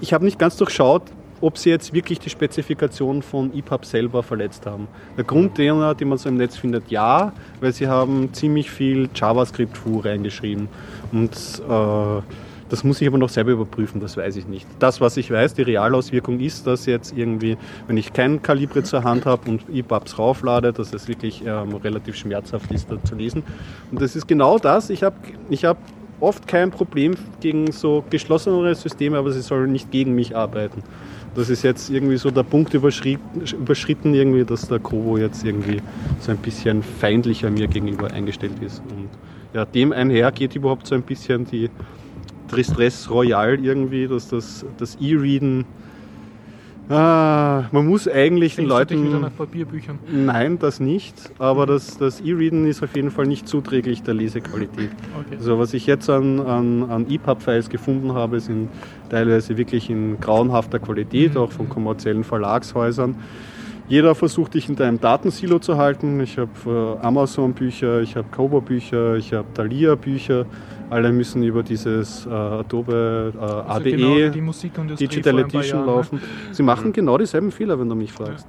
ich 0.00 0.12
habe 0.12 0.24
nicht 0.26 0.38
ganz 0.38 0.56
durchschaut, 0.56 1.04
ob 1.40 1.58
sie 1.58 1.70
jetzt 1.70 1.92
wirklich 1.92 2.20
die 2.20 2.30
Spezifikation 2.30 3.22
von 3.22 3.52
EPUB 3.54 3.84
selber 3.84 4.22
verletzt 4.22 4.66
haben. 4.66 4.88
Der 5.16 5.24
Grund 5.24 5.58
die 5.94 6.04
man 6.04 6.18
so 6.18 6.28
im 6.28 6.36
Netz 6.36 6.56
findet, 6.56 6.90
ja, 6.90 7.32
weil 7.60 7.72
sie 7.72 7.88
haben 7.88 8.32
ziemlich 8.32 8.70
viel 8.70 9.08
JavaScript-Fu 9.14 10.00
reingeschrieben. 10.00 10.68
Und 11.10 11.32
äh, 11.68 12.22
das 12.72 12.84
muss 12.84 13.02
ich 13.02 13.06
aber 13.06 13.18
noch 13.18 13.28
selber 13.28 13.50
überprüfen, 13.50 14.00
das 14.00 14.16
weiß 14.16 14.34
ich 14.36 14.48
nicht. 14.48 14.66
Das, 14.78 14.98
was 15.02 15.18
ich 15.18 15.30
weiß, 15.30 15.52
die 15.52 15.60
Realauswirkung 15.60 16.40
ist, 16.40 16.66
dass 16.66 16.86
jetzt 16.86 17.14
irgendwie, 17.14 17.58
wenn 17.86 17.98
ich 17.98 18.14
kein 18.14 18.40
Kalibre 18.40 18.82
zur 18.82 19.04
Hand 19.04 19.26
habe 19.26 19.50
und 19.50 19.64
EPUBs 19.70 20.18
rauflade, 20.18 20.72
dass 20.72 20.94
es 20.94 21.06
wirklich 21.06 21.44
ähm, 21.44 21.74
relativ 21.76 22.16
schmerzhaft 22.16 22.72
ist, 22.72 22.90
da 22.90 22.96
zu 23.04 23.14
lesen. 23.14 23.42
Und 23.90 24.00
das 24.00 24.16
ist 24.16 24.26
genau 24.26 24.58
das. 24.58 24.88
Ich 24.88 25.02
habe 25.02 25.16
ich 25.50 25.66
hab 25.66 25.76
oft 26.18 26.48
kein 26.48 26.70
Problem 26.70 27.14
gegen 27.40 27.70
so 27.72 28.04
geschlossenere 28.08 28.74
Systeme, 28.74 29.18
aber 29.18 29.32
sie 29.32 29.42
sollen 29.42 29.70
nicht 29.70 29.90
gegen 29.90 30.14
mich 30.14 30.34
arbeiten. 30.34 30.82
Das 31.34 31.50
ist 31.50 31.64
jetzt 31.64 31.90
irgendwie 31.90 32.16
so 32.16 32.30
der 32.30 32.42
Punkt 32.42 32.72
überschritten, 32.72 33.42
überschritten, 33.52 34.14
irgendwie, 34.14 34.44
dass 34.44 34.66
der 34.68 34.78
Kobo 34.78 35.18
jetzt 35.18 35.44
irgendwie 35.44 35.82
so 36.20 36.30
ein 36.30 36.38
bisschen 36.38 36.82
feindlicher 36.82 37.50
mir 37.50 37.68
gegenüber 37.68 38.10
eingestellt 38.10 38.62
ist. 38.62 38.82
Und 38.88 39.10
ja, 39.52 39.66
dem 39.66 39.92
einher 39.92 40.32
geht 40.32 40.56
überhaupt 40.56 40.86
so 40.86 40.94
ein 40.94 41.02
bisschen 41.02 41.44
die 41.44 41.68
Distress 42.56 43.10
Royal 43.10 43.58
irgendwie, 43.64 44.06
dass 44.06 44.28
das, 44.28 44.64
das 44.78 44.96
E-Readen, 45.00 45.64
ah, 46.88 47.64
man 47.72 47.86
muss 47.86 48.08
eigentlich 48.08 48.56
den 48.56 48.68
Sehnst 48.68 48.80
du 48.80 48.84
dich 48.84 48.98
wieder 48.98 49.10
Leuten... 49.10 49.20
nach 49.22 49.36
Papierbüchern? 49.36 49.98
Nein, 50.10 50.58
das 50.58 50.80
nicht. 50.80 51.14
Aber 51.38 51.66
das, 51.66 51.98
das 51.98 52.20
E-Readen 52.20 52.66
ist 52.66 52.82
auf 52.82 52.94
jeden 52.94 53.10
Fall 53.10 53.26
nicht 53.26 53.48
zuträglich 53.48 54.02
der 54.02 54.14
Lesequalität. 54.14 54.90
Okay. 55.18 55.36
Also 55.38 55.58
was 55.58 55.74
ich 55.74 55.86
jetzt 55.86 56.08
an, 56.10 56.40
an, 56.40 56.90
an 56.90 57.10
EPUB-Files 57.10 57.68
gefunden 57.68 58.12
habe, 58.14 58.40
sind 58.40 58.68
teilweise 59.08 59.56
wirklich 59.56 59.90
in 59.90 60.20
grauenhafter 60.20 60.78
Qualität, 60.78 61.36
auch 61.36 61.52
von 61.52 61.68
kommerziellen 61.68 62.24
Verlagshäusern. 62.24 63.16
Jeder 63.88 64.14
versucht 64.14 64.54
dich 64.54 64.68
in 64.68 64.76
deinem 64.76 65.00
Datensilo 65.00 65.58
zu 65.58 65.76
halten. 65.76 66.20
Ich 66.20 66.38
habe 66.38 66.98
äh, 67.02 67.04
Amazon-Bücher, 67.04 68.00
ich 68.00 68.16
habe 68.16 68.26
Kobo-Bücher, 68.30 69.16
ich 69.16 69.32
habe 69.32 69.46
Thalia-Bücher. 69.52 70.46
Alle 70.92 71.10
müssen 71.10 71.42
über 71.42 71.62
dieses 71.62 72.26
äh, 72.26 72.30
Adobe 72.30 73.32
äh, 73.34 73.42
Also 73.42 73.70
ADE 73.70 73.90
genau 73.92 74.14
wie 74.14 74.30
die 74.30 74.40
Musikindustrie 74.42 75.08
Digital 75.08 75.38
Edition 75.38 75.80
ne? 75.80 75.86
laufen. 75.86 76.20
Sie 76.50 76.62
machen 76.62 76.92
genau 76.92 77.16
dieselben 77.16 77.50
Fehler, 77.50 77.80
wenn 77.80 77.88
du 77.88 77.94
mich 77.94 78.12
fragst. 78.12 78.46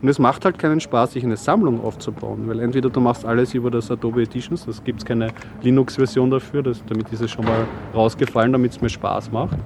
Und 0.00 0.08
es 0.08 0.20
macht 0.20 0.44
halt 0.44 0.56
keinen 0.56 0.78
Spaß, 0.78 1.12
sich 1.12 1.24
eine 1.24 1.36
Sammlung 1.36 1.82
aufzubauen, 1.82 2.46
weil 2.46 2.60
entweder 2.60 2.90
du 2.90 3.00
machst 3.00 3.24
alles 3.26 3.54
über 3.54 3.72
das 3.72 3.90
Adobe 3.90 4.22
Editions, 4.22 4.66
das 4.66 4.82
gibt 4.84 5.00
es 5.00 5.04
keine 5.04 5.28
Linux-Version 5.62 6.30
dafür, 6.30 6.62
das, 6.62 6.80
damit 6.86 7.12
ist 7.12 7.22
es 7.22 7.30
schon 7.32 7.44
mal 7.44 7.66
rausgefallen, 7.92 8.52
damit 8.52 8.70
es 8.70 8.80
mir 8.80 8.88
Spaß 8.88 9.32
macht. 9.32 9.58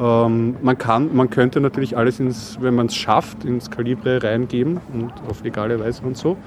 Ähm, 0.00 0.56
man, 0.62 0.78
kann, 0.78 1.14
man 1.14 1.28
könnte 1.28 1.60
natürlich 1.60 1.96
alles, 1.96 2.18
ins, 2.18 2.56
wenn 2.62 2.76
man 2.76 2.86
es 2.86 2.96
schafft, 2.96 3.44
ins 3.44 3.70
Kalibre 3.70 4.22
reingeben 4.22 4.80
und 4.94 5.12
auf 5.28 5.44
legale 5.44 5.78
Weise 5.78 6.02
und 6.04 6.16
so. 6.16 6.38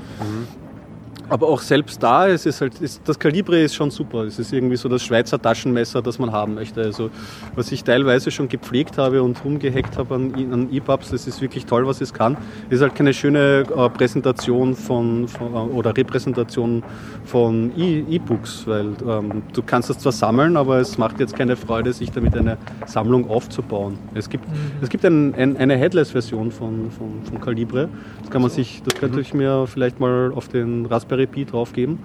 Aber 1.31 1.47
auch 1.47 1.61
selbst 1.61 2.03
da 2.03 2.25
ist 2.25 2.45
es 2.45 2.59
halt, 2.59 2.81
ist, 2.81 3.01
das 3.05 3.17
Kalibre 3.17 3.57
ist 3.57 3.73
schon 3.73 3.89
super. 3.89 4.25
Es 4.25 4.37
ist 4.37 4.51
irgendwie 4.51 4.75
so 4.75 4.89
das 4.89 5.01
Schweizer 5.01 5.41
Taschenmesser, 5.41 6.01
das 6.01 6.19
man 6.19 6.29
haben 6.29 6.55
möchte. 6.55 6.81
Also 6.81 7.09
was 7.55 7.71
ich 7.71 7.85
teilweise 7.85 8.31
schon 8.31 8.49
gepflegt 8.49 8.97
habe 8.97 9.23
und 9.23 9.41
rumgehackt 9.45 9.97
habe 9.97 10.15
an, 10.15 10.33
an 10.51 10.67
EPUBs, 10.73 11.11
das 11.11 11.27
ist 11.27 11.41
wirklich 11.41 11.65
toll, 11.65 11.87
was 11.87 12.01
es 12.01 12.13
kann. 12.13 12.35
Ist 12.69 12.81
halt 12.81 12.95
keine 12.95 13.13
schöne 13.13 13.63
äh, 13.73 13.89
Präsentation 13.89 14.75
von, 14.75 15.29
von 15.29 15.53
äh, 15.53 15.73
oder 15.73 15.95
Repräsentation 15.95 16.83
von 17.23 17.71
E- 17.77 18.03
E-Books, 18.09 18.67
weil 18.67 18.87
ähm, 19.07 19.41
du 19.53 19.61
kannst 19.61 19.89
das 19.89 19.99
zwar 19.99 20.11
sammeln, 20.11 20.57
aber 20.57 20.79
es 20.79 20.97
macht 20.97 21.21
jetzt 21.21 21.33
keine 21.37 21.55
Freude, 21.55 21.93
sich 21.93 22.11
damit 22.11 22.35
eine 22.35 22.57
Sammlung 22.87 23.29
aufzubauen. 23.29 23.97
Es 24.15 24.29
gibt, 24.29 24.43
es 24.81 24.89
gibt 24.89 25.05
ein, 25.05 25.33
ein, 25.35 25.55
eine 25.55 25.77
Headless-Version 25.77 26.51
von, 26.51 26.91
von, 26.91 27.23
von 27.23 27.39
Calibre. 27.39 27.87
Das 28.19 28.29
kann 28.29 28.41
man 28.41 28.51
sich, 28.51 28.83
das 28.83 28.99
könnte 28.99 29.21
ich 29.21 29.33
mir 29.33 29.65
vielleicht 29.65 30.01
mal 30.01 30.33
auf 30.35 30.49
den 30.49 30.85
Raspberry 30.87 31.20
Pi 31.27 31.45
draufgeben. 31.45 31.99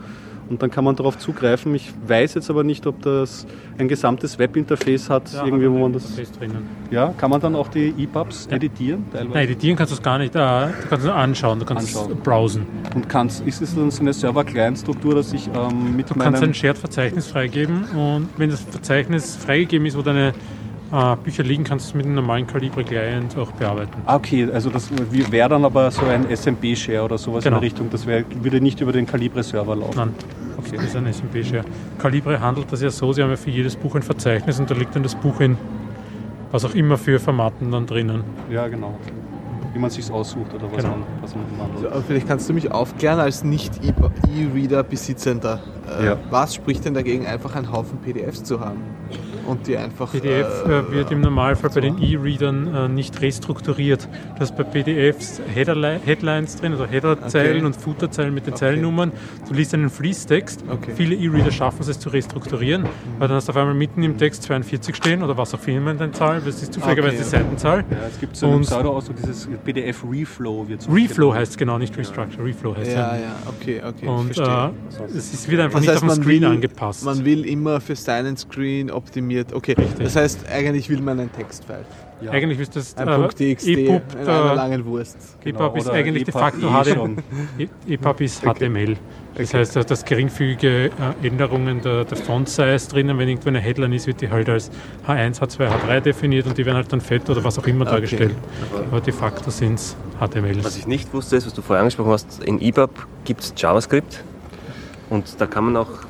Und 0.49 0.63
dann 0.63 0.71
kann 0.71 0.85
man 0.85 0.95
darauf 0.95 1.19
zugreifen. 1.19 1.75
Ich 1.75 1.93
weiß 2.07 2.35
jetzt 2.35 2.51
aber 2.51 2.63
nicht, 2.63 2.87
ob 2.87 3.03
das 3.03 3.47
ein 3.79 3.89
gesamtes 3.89 4.39
Webinterface 4.39 5.11
hat, 5.11 5.29
irgendwie, 5.45 5.69
wo 5.69 5.79
man 5.79 5.93
das. 5.93 6.15
drinnen. 6.39 6.69
Ja, 6.91 7.13
kann 7.19 7.31
man 7.31 7.41
dann 7.41 7.57
auch 7.57 7.67
die 7.67 7.93
EPUBs 7.99 8.47
editieren? 8.47 9.05
Teilweise? 9.11 9.35
Nein, 9.35 9.45
editieren 9.45 9.77
kannst 9.77 9.93
du 9.93 9.97
es 9.97 10.03
gar 10.03 10.19
nicht. 10.19 10.37
Äh, 10.37 10.39
du 10.39 10.89
kannst 10.89 11.05
es 11.05 11.11
anschauen, 11.11 11.59
du 11.59 11.65
kannst 11.67 11.89
es 11.91 11.97
Anschauen. 11.97 12.19
browsen. 12.21 12.67
Und 12.95 13.09
kannst, 13.09 13.45
ist 13.45 13.61
es 13.61 13.75
dann 13.75 13.91
so 13.91 14.03
eine 14.03 14.13
Server-Client-Struktur, 14.13 15.17
dass 15.17 15.33
ich 15.33 15.49
ähm, 15.49 15.97
mit 15.97 16.09
Du 16.11 16.15
kannst 16.15 16.41
ein 16.43 16.55
Shared-Verzeichnis 16.55 17.27
freigeben 17.27 17.83
und 17.97 18.29
wenn 18.37 18.51
das 18.51 18.61
Verzeichnis 18.61 19.35
freigegeben 19.35 19.87
ist, 19.87 19.97
wo 19.99 20.03
deine 20.03 20.33
äh, 20.93 21.17
Bücher 21.23 21.43
liegen, 21.43 21.65
kannst 21.65 21.87
du 21.87 21.91
es 21.91 21.95
mit 21.95 22.07
einem 22.07 22.15
normalen 22.17 22.47
Calibre-Client 22.47 23.37
auch 23.37 23.51
bearbeiten. 23.53 23.93
Ah, 24.07 24.17
okay, 24.17 24.49
also 24.53 24.71
das 24.71 24.89
wäre 25.31 25.49
dann 25.49 25.65
aber 25.65 25.91
so 25.91 26.05
ein 26.07 26.27
SMB-Share 26.31 27.03
oder 27.05 27.19
sowas 27.19 27.43
Genau. 27.45 27.57
in 27.57 27.61
der 27.61 27.67
Richtung. 27.71 27.91
Das 27.91 28.07
wär, 28.07 28.25
würde 28.43 28.61
nicht 28.61 28.81
über 28.81 28.93
den 28.93 29.07
Calibre-Server 29.07 29.77
laufen. 29.77 29.97
Nein, 29.97 30.15
Okay. 30.59 30.77
das 30.77 30.87
ist 30.87 30.97
ein 30.97 31.07
SMP-Share. 31.13 31.65
Calibre 31.99 32.41
handelt 32.41 32.73
das 32.73 32.81
ja 32.83 32.91
so, 32.91 33.13
sie 33.13 33.23
haben 33.23 33.31
ja 33.31 33.37
für 33.37 33.51
jedes 33.51 33.77
Buch 33.77 33.95
ein 33.95 34.03
Verzeichnis 34.03 34.59
und 34.59 34.71
da 34.71 34.75
liegt 34.75 34.95
dann 34.97 35.03
das 35.03 35.15
Buch 35.15 35.41
in 35.41 35.57
was 36.53 36.65
auch 36.65 36.75
immer 36.75 36.97
für 36.97 37.19
Formaten 37.21 37.71
dann 37.73 37.87
drinnen. 37.87 38.23
Ja, 38.51 38.67
genau. 38.69 38.95
Wie 39.75 39.79
man 39.79 39.91
sich 39.91 40.11
aussucht 40.11 40.55
oder 40.55 40.65
was 40.73 40.83
Genau. 40.83 40.97
man, 40.97 41.05
was 41.21 41.35
man 41.35 41.45
So, 41.51 41.59
wandelt. 41.63 41.93
aber 41.93 42.03
vielleicht 42.03 42.27
kannst 42.29 42.49
du 42.49 42.55
mich 42.55 42.71
aufklären 42.73 43.19
als 43.21 43.45
Nicht-E-Reader-Besitzender. 43.45 45.61
Äh, 46.01 46.07
Ja. 46.07 46.17
Was 46.31 46.55
spricht 46.55 46.85
denn 46.85 46.95
dagegen, 46.95 47.27
einfach 47.27 47.55
einen 47.57 47.71
Haufen 47.71 47.99
PDFs 47.99 48.43
zu 48.45 48.61
haben? 48.61 48.81
Und 49.47 49.67
die 49.67 49.77
einfach. 49.77 50.11
PDF 50.13 50.65
äh, 50.67 50.79
äh, 50.79 50.91
wird 50.93 51.11
im 51.13 51.21
Normalfall 51.21 51.71
bei 51.71 51.81
den 51.81 52.03
E-Readern 52.03 52.75
äh, 52.75 52.89
nicht 52.89 53.21
restrukturiert. 53.23 54.09
Du 54.35 54.41
hast 54.41 54.57
bei 54.57 54.65
PDFs 54.65 55.41
Headerli- 55.55 55.99
Headlines 56.05 56.57
drin, 56.57 56.73
also 56.73 56.87
Headerzeilen 56.87 57.57
Okay. 57.59 57.67
und 57.67 57.77
Footerzeilen 57.77 58.35
mit 58.35 58.47
den 58.47 58.55
Okay. 58.55 58.61
Zeilennummern. 58.61 59.13
Du 59.49 59.55
liest 59.55 59.73
einen 59.75 59.91
Fließtext. 59.91 60.65
Okay. 60.69 60.93
Viele 60.97 61.15
E-Reader 61.15 61.51
schaffen 61.53 61.83
es, 61.83 61.89
es 61.89 61.99
zu 62.01 62.09
restrukturieren, 62.09 62.85
weil 63.19 63.29
dann 63.29 63.37
hast 63.37 63.49
du 63.49 63.53
auf 63.53 63.57
einmal 63.57 63.75
mitten 63.75 64.03
im 64.03 64.17
Text 64.19 64.43
42 64.45 64.95
stehen 64.97 65.23
oder 65.23 65.37
was 65.37 65.55
auch 65.55 65.67
immer 65.67 65.91
in 65.93 65.99
der 65.99 66.13
Zahl, 66.13 66.41
das 66.45 66.63
ist 66.63 66.73
zufälligerweise 66.73 67.17
Okay. 67.17 67.23
die 67.25 67.29
Seitenzahl. 67.31 67.85
Ja, 67.91 67.97
es 68.09 68.19
gibt 68.21 68.37
so 68.37 68.47
einen 68.47 68.57
Und- 68.57 68.63
Pseudo-Ausdruck, 68.63 69.17
dieses 69.17 69.49
PDF 69.65 70.05
Reflow 70.11 70.69
wird 70.69 70.83
so 70.83 70.91
Reflow 70.93 71.35
heißt 71.35 71.53
es 71.53 71.57
genau, 71.59 71.79
nicht 71.79 71.97
Restructure, 71.97 72.45
Reflow 72.45 72.77
heißt 72.77 72.93
Ja, 72.93 73.15
es. 73.17 73.21
ja, 73.23 73.37
okay, 73.47 73.81
okay. 73.87 73.95
ich 74.03 74.09
Und 74.09 74.35
verstehe. 74.35 74.71
äh, 75.07 75.17
es 75.17 75.33
ist, 75.35 75.49
wird 75.51 75.61
einfach 75.61 75.75
Das 75.79 75.81
nicht 75.83 75.91
heißt, 75.91 76.03
auf 76.03 76.09
den 76.09 76.17
man 76.19 76.23
Screen 76.25 76.43
will- 76.43 76.49
angepasst. 76.49 77.05
Man 77.05 77.25
will 77.25 77.45
immer 77.47 77.81
für 77.81 77.97
seinen 77.97 78.37
Screen 78.37 78.91
optimiert. 79.41 79.53
Okay, 79.53 79.75
Richtig. 79.79 80.05
das 80.05 80.17
heißt, 80.17 80.49
eigentlich 80.51 80.89
will 80.89 81.01
man 81.01 81.21
einen 81.21 81.33
Textfile. 81.33 81.85
Ja. 82.23 82.31
Eigentlich 82.31 82.59
ist 82.61 82.75
das 82.75 82.97
Ein 82.97 83.09
äh, 83.09 83.29
.txt 83.29 83.67
EPUB, 83.67 84.03
in 84.15 84.21
einer 84.21 84.53
äh, 84.53 84.55
langen 84.55 84.85
Wurst. 84.87 85.19
Genau, 85.45 85.67
EPUB 85.67 85.77
ist 85.77 85.87
oder 85.87 85.95
eigentlich 85.97 86.25
de 86.25 86.33
EPUB 86.33 86.41
facto 86.41 86.69
HTML. 86.71 87.17
E- 87.59 87.95
EPUB 87.95 88.21
ist 88.23 88.43
HTML. 88.43 88.97
Das 89.35 89.53
heißt, 89.53 89.77
da 89.77 89.83
das 89.83 90.03
geringfügige 90.03 90.87
äh, 90.87 91.27
Änderungen 91.27 91.83
der, 91.83 92.07
der 92.07 92.17
Font-Size 92.17 92.89
drinnen, 92.89 93.19
wenn 93.19 93.29
irgendwo 93.29 93.49
eine 93.51 93.61
Headline 93.61 93.93
ist, 93.93 94.07
wird 94.07 94.23
die 94.23 94.31
halt 94.31 94.49
als 94.49 94.71
H1, 95.07 95.41
H2, 95.41 95.69
H3 95.69 96.01
definiert 96.01 96.47
und 96.47 96.57
die 96.57 96.65
werden 96.65 96.77
halt 96.77 96.91
dann 96.91 97.03
fett 97.03 97.29
oder 97.29 97.45
was 97.45 97.59
auch 97.59 97.67
immer 97.67 97.85
dargestellt. 97.85 98.35
Aber 98.91 99.03
de 99.03 99.13
facto 99.13 99.51
sind 99.51 99.75
es 99.75 99.95
HTMLs. 100.19 100.65
Was 100.65 100.79
ich 100.79 100.87
nicht 100.87 101.13
wusste, 101.13 101.37
ist, 101.37 101.45
was 101.45 101.53
du 101.53 101.61
vorher 101.61 101.83
angesprochen 101.83 102.13
hast, 102.13 102.43
in 102.45 102.63
EPUB 102.63 103.07
gibt 103.25 103.43
es 103.43 103.53
JavaScript 103.55 104.25
und 105.11 105.39
da 105.39 105.47
kann 105.47 105.65
man 105.67 105.77
auch 105.77 106.06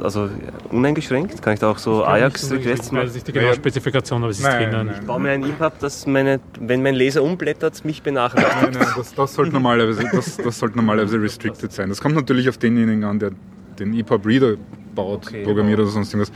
also 0.00 0.28
uneingeschränkt, 0.70 1.40
kann 1.42 1.54
ich 1.54 1.60
da 1.60 1.70
auch 1.70 1.78
so 1.78 2.04
Ajax-Requests 2.04 2.86
Ich 2.86 2.92
weiß 2.92 2.92
machen. 2.92 3.12
nicht 3.12 3.28
die 3.28 3.32
genaue. 3.32 3.54
Spezifikation, 3.54 4.22
aber 4.22 4.30
es 4.30 4.38
ist 4.38 4.44
Nein, 4.44 4.70
drinnen. 4.70 4.90
Ich 5.00 5.06
baue 5.06 5.20
mir 5.20 5.30
ein 5.30 5.42
EPUB, 5.42 5.78
das 5.80 6.06
meine, 6.06 6.40
wenn 6.60 6.82
mein 6.82 6.94
Leser 6.94 7.22
umblättert, 7.22 7.84
mich 7.84 8.02
benachrichtigt. 8.02 8.54
Nein, 8.62 8.70
nein, 8.78 8.88
das, 8.96 9.14
das, 9.14 9.34
sollte 9.34 9.52
normalerweise, 9.52 10.04
das, 10.12 10.36
das 10.36 10.58
sollte 10.58 10.76
normalerweise 10.76 11.20
restricted 11.20 11.72
sein. 11.72 11.88
Das 11.88 12.00
kommt 12.00 12.14
natürlich 12.14 12.48
auf 12.48 12.58
denjenigen 12.58 13.04
an, 13.04 13.18
der 13.18 13.30
den 13.78 13.94
EPUB-Reader 13.94 14.56
baut, 14.94 15.26
Okay, 15.26 15.42
programmiert 15.44 15.80
oder 15.80 15.88
sonst 15.88 16.12
irgendwas. 16.14 16.32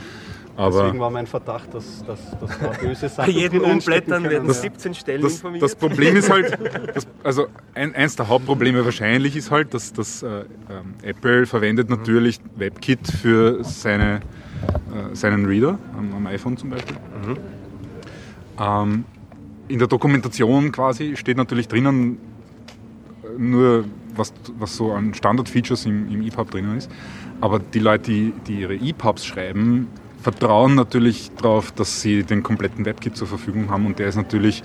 Aber 0.58 0.82
Deswegen 0.82 0.98
war 0.98 1.10
mein 1.10 1.28
Verdacht, 1.28 1.72
dass, 1.72 2.04
dass, 2.04 2.18
dass 2.40 2.58
da 2.58 2.70
böse 2.70 3.02
Bei 3.02 3.08
Sachen 3.08 3.32
stecken 3.32 3.60
Umblättern 3.60 4.24
werden 4.24 4.48
Ja. 4.48 4.54
17 4.54 4.92
Stellen 4.94 5.22
das, 5.22 5.34
informiert. 5.34 5.62
das 5.62 5.76
Problem 5.76 6.16
ist 6.16 6.30
halt, 6.30 6.58
das, 6.94 7.06
also 7.22 7.46
ein, 7.76 7.94
eins 7.94 8.16
der 8.16 8.26
Hauptprobleme 8.26 8.84
wahrscheinlich 8.84 9.36
ist 9.36 9.52
halt, 9.52 9.72
dass, 9.72 9.92
dass 9.92 10.24
äh, 10.24 10.26
ähm, 10.68 10.94
Apple 11.02 11.46
verwendet 11.46 11.88
natürlich 11.90 12.40
WebKit 12.56 13.06
für 13.06 13.62
seine, 13.62 14.16
äh, 14.16 15.14
seinen 15.14 15.46
Reader, 15.46 15.78
am, 15.96 16.12
am 16.12 16.26
iPhone 16.26 16.56
zum 16.56 16.70
Beispiel. 16.70 16.96
Ähm, 18.58 19.04
in 19.68 19.78
der 19.78 19.86
Dokumentation 19.86 20.72
quasi 20.72 21.16
steht 21.16 21.36
natürlich 21.36 21.68
drinnen 21.68 22.18
äh, 23.22 23.40
nur, 23.40 23.84
was, 24.16 24.32
was 24.58 24.76
so 24.76 24.90
an 24.90 25.14
Standard-Features 25.14 25.86
im, 25.86 26.10
im 26.10 26.22
EPUB 26.26 26.50
drinnen 26.50 26.78
ist. 26.78 26.90
Aber 27.40 27.60
die 27.60 27.78
Leute, 27.78 28.10
die, 28.10 28.32
die 28.48 28.60
ihre 28.62 28.74
EPUBs 28.74 29.24
schreiben, 29.24 29.86
vertrauen 30.20 30.74
natürlich 30.74 31.30
darauf, 31.40 31.70
dass 31.72 32.00
sie 32.00 32.24
den 32.24 32.42
kompletten 32.42 32.84
WebKit 32.84 33.16
zur 33.16 33.26
Verfügung 33.26 33.70
haben 33.70 33.86
und 33.86 33.98
der 33.98 34.08
ist 34.08 34.16
natürlich 34.16 34.62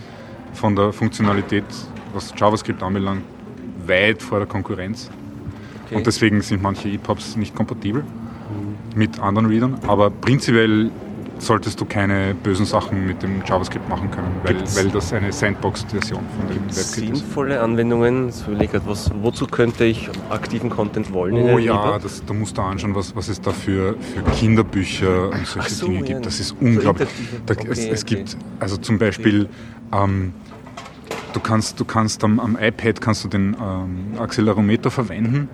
von 0.53 0.75
der 0.75 0.93
Funktionalität, 0.93 1.65
was 2.13 2.33
JavaScript 2.35 2.81
anbelangt, 2.83 3.23
weit 3.85 4.21
vor 4.21 4.39
der 4.39 4.47
Konkurrenz. 4.47 5.09
Okay. 5.85 5.95
Und 5.95 6.07
deswegen 6.07 6.41
sind 6.41 6.61
manche 6.61 6.89
EPUBs 6.89 7.35
nicht 7.35 7.55
kompatibel 7.55 8.03
mit 8.95 9.19
anderen 9.19 9.47
Readern. 9.47 9.79
Aber 9.87 10.09
prinzipiell 10.09 10.91
solltest 11.39 11.79
du 11.81 11.85
keine 11.85 12.35
bösen 12.35 12.65
Sachen 12.65 13.05
mit 13.05 13.21
dem 13.23 13.43
JavaScript 13.45 13.87
machen 13.89 14.09
können, 14.11 14.35
weil, 14.43 14.55
weil 14.75 14.89
das 14.89 15.13
eine 15.13 15.31
Sandbox-Version 15.31 16.23
von 16.37 16.47
dem 16.47 16.63
WebKit 16.63 16.75
ist. 16.75 16.93
Sinnvolle 16.93 17.61
Anwendungen, 17.61 18.31
so 18.31 18.51
überlegt, 18.51 18.79
was, 18.85 19.11
wozu 19.21 19.47
könnte 19.47 19.85
ich 19.85 20.09
aktiven 20.29 20.69
Content 20.69 21.11
wollen? 21.11 21.35
Oh 21.35 21.57
ja, 21.57 21.99
das, 21.99 22.23
da 22.25 22.33
musst 22.33 22.57
du 22.57 22.61
anschauen, 22.61 22.95
was, 22.95 23.15
was 23.15 23.27
es 23.29 23.41
da 23.41 23.51
für, 23.51 23.95
für 23.97 24.23
Kinderbücher 24.31 25.31
und 25.31 25.45
solche 25.45 25.69
so, 25.69 25.87
Dinge 25.87 25.99
ja. 25.99 26.05
gibt. 26.05 26.25
Das 26.25 26.39
ist 26.39 26.55
unglaublich. 26.59 27.09
Da, 27.45 27.53
okay, 27.53 27.67
es, 27.69 27.79
es 27.79 28.03
okay. 28.03 28.15
gibt 28.15 28.37
also 28.59 28.77
zum 28.77 28.97
Beispiel, 28.97 29.49
ähm, 29.91 30.33
du 31.33 31.39
kannst, 31.39 31.79
du 31.79 31.85
kannst 31.85 32.23
am, 32.23 32.39
am 32.39 32.57
iPad 32.59 33.01
kannst 33.01 33.23
du 33.23 33.27
den 33.27 33.55
ähm, 33.59 34.19
Accelerometer 34.19 34.91
verwenden. 34.91 35.49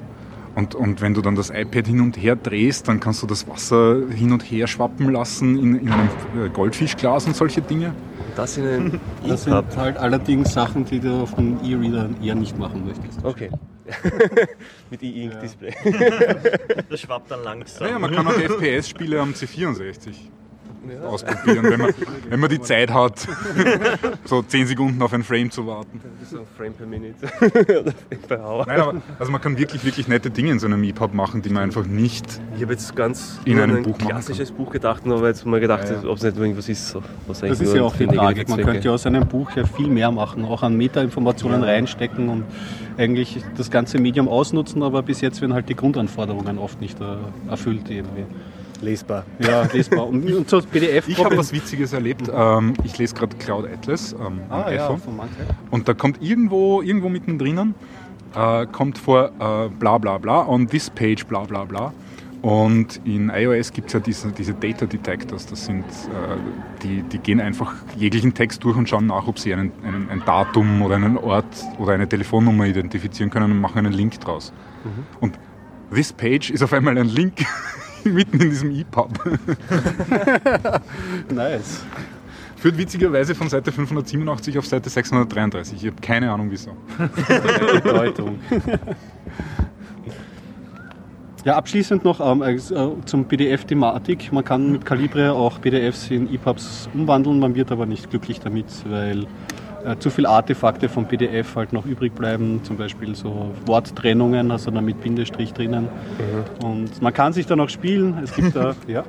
Und, 0.55 0.75
und 0.75 1.01
wenn 1.01 1.13
du 1.13 1.21
dann 1.21 1.35
das 1.35 1.49
iPad 1.49 1.87
hin 1.87 2.01
und 2.01 2.17
her 2.17 2.35
drehst, 2.35 2.87
dann 2.87 2.99
kannst 2.99 3.21
du 3.21 3.27
das 3.27 3.47
Wasser 3.47 4.07
hin 4.09 4.31
und 4.31 4.41
her 4.43 4.67
schwappen 4.67 5.11
lassen 5.11 5.57
in, 5.57 5.79
in 5.79 5.89
einem 5.89 6.09
äh, 6.37 6.49
Goldfischglas 6.49 7.25
und 7.27 7.35
solche 7.35 7.61
Dinge. 7.61 7.93
Das 8.35 8.57
in 8.57 8.67
einem 8.67 8.99
Das 9.27 9.43
sind 9.43 9.77
halt 9.77 9.97
allerdings 9.97 10.53
Sachen, 10.53 10.85
die 10.85 10.99
du 10.99 11.21
auf 11.21 11.35
dem 11.35 11.57
E-Reader 11.63 12.09
eher 12.21 12.35
nicht 12.35 12.57
machen 12.57 12.85
möchtest. 12.85 13.23
Okay. 13.23 13.49
Mit 14.91 15.01
E-Ink-Display. 15.01 15.73
Das 16.89 16.99
schwappt 16.99 17.31
dann 17.31 17.43
langsam. 17.43 17.87
Naja, 17.87 17.99
man 17.99 18.11
kann 18.11 18.27
auch 18.27 18.33
FPS-Spiele 18.33 19.19
am 19.19 19.31
C64. 19.31 20.13
Ausprobieren, 21.05 21.63
wenn 21.63 21.79
man, 21.79 21.93
wenn 22.29 22.39
man 22.39 22.49
die 22.49 22.61
Zeit 22.61 22.93
hat, 22.93 23.27
so 24.25 24.41
10 24.41 24.67
Sekunden 24.67 25.01
auf 25.01 25.13
ein 25.13 25.23
Frame 25.23 25.51
zu 25.51 25.65
warten. 25.67 26.01
So 26.29 26.45
Frame 26.57 26.73
per 26.73 26.85
Minute 26.85 27.25
oder 27.41 27.91
Frame 27.91 28.21
per 28.27 28.45
Hour. 28.45 28.65
Nein, 28.67 28.79
aber 28.79 29.01
also 29.17 29.31
man 29.31 29.41
kann 29.41 29.57
wirklich, 29.57 29.83
wirklich 29.83 30.07
nette 30.07 30.29
Dinge 30.29 30.51
in 30.51 30.59
so 30.59 30.67
einem 30.67 30.83
EPUB 30.83 31.13
machen, 31.13 31.41
die 31.41 31.49
man 31.49 31.63
einfach 31.63 31.85
nicht 31.85 32.25
Ich 32.55 32.61
habe 32.61 32.73
jetzt 32.73 32.95
ganz 32.95 33.39
In 33.45 33.55
nur 33.55 33.63
einem 33.63 33.77
an 33.77 33.83
Buch 33.83 33.97
machen 33.97 34.09
klassisches 34.09 34.51
Buch 34.51 34.71
gedacht, 34.71 35.03
aber 35.05 35.27
jetzt 35.27 35.45
mal 35.45 35.59
gedacht, 35.59 35.89
Ja, 35.89 36.01
ja. 36.01 36.09
ob 36.09 36.17
es 36.17 36.23
nicht 36.23 36.37
irgendwas 36.37 36.69
ist, 36.69 36.89
so, 36.89 37.01
was 37.27 37.43
eigentlich 37.43 37.59
Das 37.59 37.67
ist 37.67 37.73
nur 37.73 37.77
ja 37.77 37.83
auch 37.83 37.95
die 37.95 38.07
Tragik. 38.07 38.49
Man 38.49 38.61
könnte 38.61 38.87
ja 38.87 38.91
aus 38.93 39.05
einem 39.05 39.27
Buch 39.27 39.51
ja 39.55 39.65
viel 39.65 39.87
mehr 39.87 40.11
machen, 40.11 40.45
auch 40.45 40.63
an 40.63 40.75
Metainformationen 40.75 41.63
reinstecken 41.63 42.29
und 42.29 42.43
eigentlich 42.97 43.41
das 43.57 43.71
ganze 43.71 43.99
Medium 43.99 44.27
ausnutzen, 44.27 44.83
aber 44.83 45.01
bis 45.01 45.21
jetzt 45.21 45.41
werden 45.41 45.53
halt 45.53 45.69
die 45.69 45.75
Grundanforderungen 45.75 46.57
oft 46.57 46.81
nicht 46.81 46.99
äh, 46.99 47.05
erfüllt 47.49 47.89
irgendwie. 47.89 48.25
Lesbar. 48.81 49.25
Ja, 49.39 49.63
lesbar. 49.63 50.07
Und, 50.07 50.31
und 50.31 50.49
so 50.49 50.61
PDF. 50.61 51.07
Ich 51.07 51.23
habe 51.23 51.37
was 51.37 51.51
Witziges 51.51 51.93
erlebt. 51.93 52.29
Ähm, 52.33 52.73
ich 52.83 52.97
lese 52.97 53.15
gerade 53.15 53.35
Cloud 53.37 53.67
Atlas 53.67 54.13
ähm, 54.13 54.41
am 54.49 54.61
ah, 54.63 54.71
ja, 54.71 54.85
iPhone. 54.85 55.01
Und 55.71 55.87
da 55.87 55.93
kommt 55.93 56.21
irgendwo, 56.21 56.81
irgendwo 56.81 57.09
mittendrin, 57.09 57.75
äh, 58.35 58.65
kommt 58.67 58.97
vor 58.97 59.31
äh, 59.39 59.69
bla 59.69 59.97
bla 59.97 60.17
bla 60.17 60.47
on 60.47 60.67
this 60.67 60.89
page 60.89 61.25
bla 61.27 61.43
bla 61.43 61.65
bla. 61.65 61.93
Und 62.41 63.01
in 63.03 63.29
iOS 63.29 63.73
gibt 63.73 63.87
es 63.87 63.93
ja 63.93 63.99
diese, 63.99 64.31
diese 64.31 64.53
Data 64.53 64.85
Detectors, 64.85 65.45
das 65.45 65.65
sind, 65.65 65.83
äh, 65.83 66.37
die, 66.81 67.01
die 67.01 67.17
gehen 67.17 67.41
einfach 67.41 67.73
jeglichen 67.97 68.33
Text 68.33 68.63
durch 68.63 68.77
und 68.77 68.87
schauen 68.87 69.07
nach, 69.07 69.27
ob 69.27 69.37
sie 69.37 69.53
einen, 69.53 69.73
einen, 69.83 70.09
ein 70.09 70.23
Datum 70.25 70.81
oder 70.81 70.95
einen 70.95 71.17
Ort 71.17 71.45
oder 71.79 71.93
eine 71.93 72.07
Telefonnummer 72.07 72.65
identifizieren 72.65 73.29
können 73.29 73.51
und 73.51 73.59
machen 73.59 73.79
einen 73.79 73.91
Link 73.91 74.21
draus. 74.21 74.53
Und 75.19 75.37
this 75.93 76.13
page 76.13 76.49
ist 76.49 76.63
auf 76.63 76.71
einmal 76.71 76.97
ein 76.97 77.09
Link 77.09 77.45
mitten 78.03 78.39
in 78.41 78.49
diesem 78.49 78.71
EPUB. 78.71 79.19
Nice. 81.33 81.83
Führt 82.57 82.77
witzigerweise 82.77 83.35
von 83.35 83.47
Seite 83.47 83.71
587 83.71 84.57
auf 84.57 84.65
Seite 84.65 84.89
633. 84.89 85.81
Ich 85.81 85.91
habe 85.91 86.01
keine 86.01 86.31
Ahnung 86.31 86.51
wieso. 86.51 86.71
Bedeutung. 87.73 88.39
Ja, 91.45 91.55
abschließend 91.55 92.03
noch 92.03 92.19
ähm, 92.19 92.41
als, 92.41 92.69
äh, 92.69 92.89
zum 93.05 93.25
PDF-Thematik. 93.25 94.33
Man 94.33 94.43
kann 94.43 94.73
mit 94.73 94.85
Calibre 94.85 95.31
auch 95.31 95.61
PDFs 95.61 96.11
in 96.11 96.33
EPUBs 96.33 96.89
umwandeln, 96.93 97.39
man 97.39 97.55
wird 97.55 97.71
aber 97.71 97.85
nicht 97.85 98.09
glücklich 98.09 98.41
damit, 98.41 98.65
weil 98.89 99.25
äh, 99.85 99.97
zu 99.97 100.09
viele 100.09 100.29
Artefakte 100.29 100.89
vom 100.89 101.05
PDF 101.05 101.55
halt 101.55 101.73
noch 101.73 101.85
übrig 101.85 102.13
bleiben, 102.13 102.61
zum 102.63 102.77
Beispiel 102.77 103.15
so 103.15 103.51
Worttrennungen, 103.65 104.51
also 104.51 104.71
dann 104.71 104.85
mit 104.85 105.01
Bindestrich 105.01 105.53
drinnen. 105.53 105.87
Und 106.63 107.01
man 107.01 107.13
kann 107.13 107.33
sich 107.33 107.45
dann 107.45 107.59
auch 107.59 107.69
spielen. 107.69 108.17
Es 108.23 108.33
gibt 108.33 108.55
da, 108.55 108.75
ja. 108.87 109.03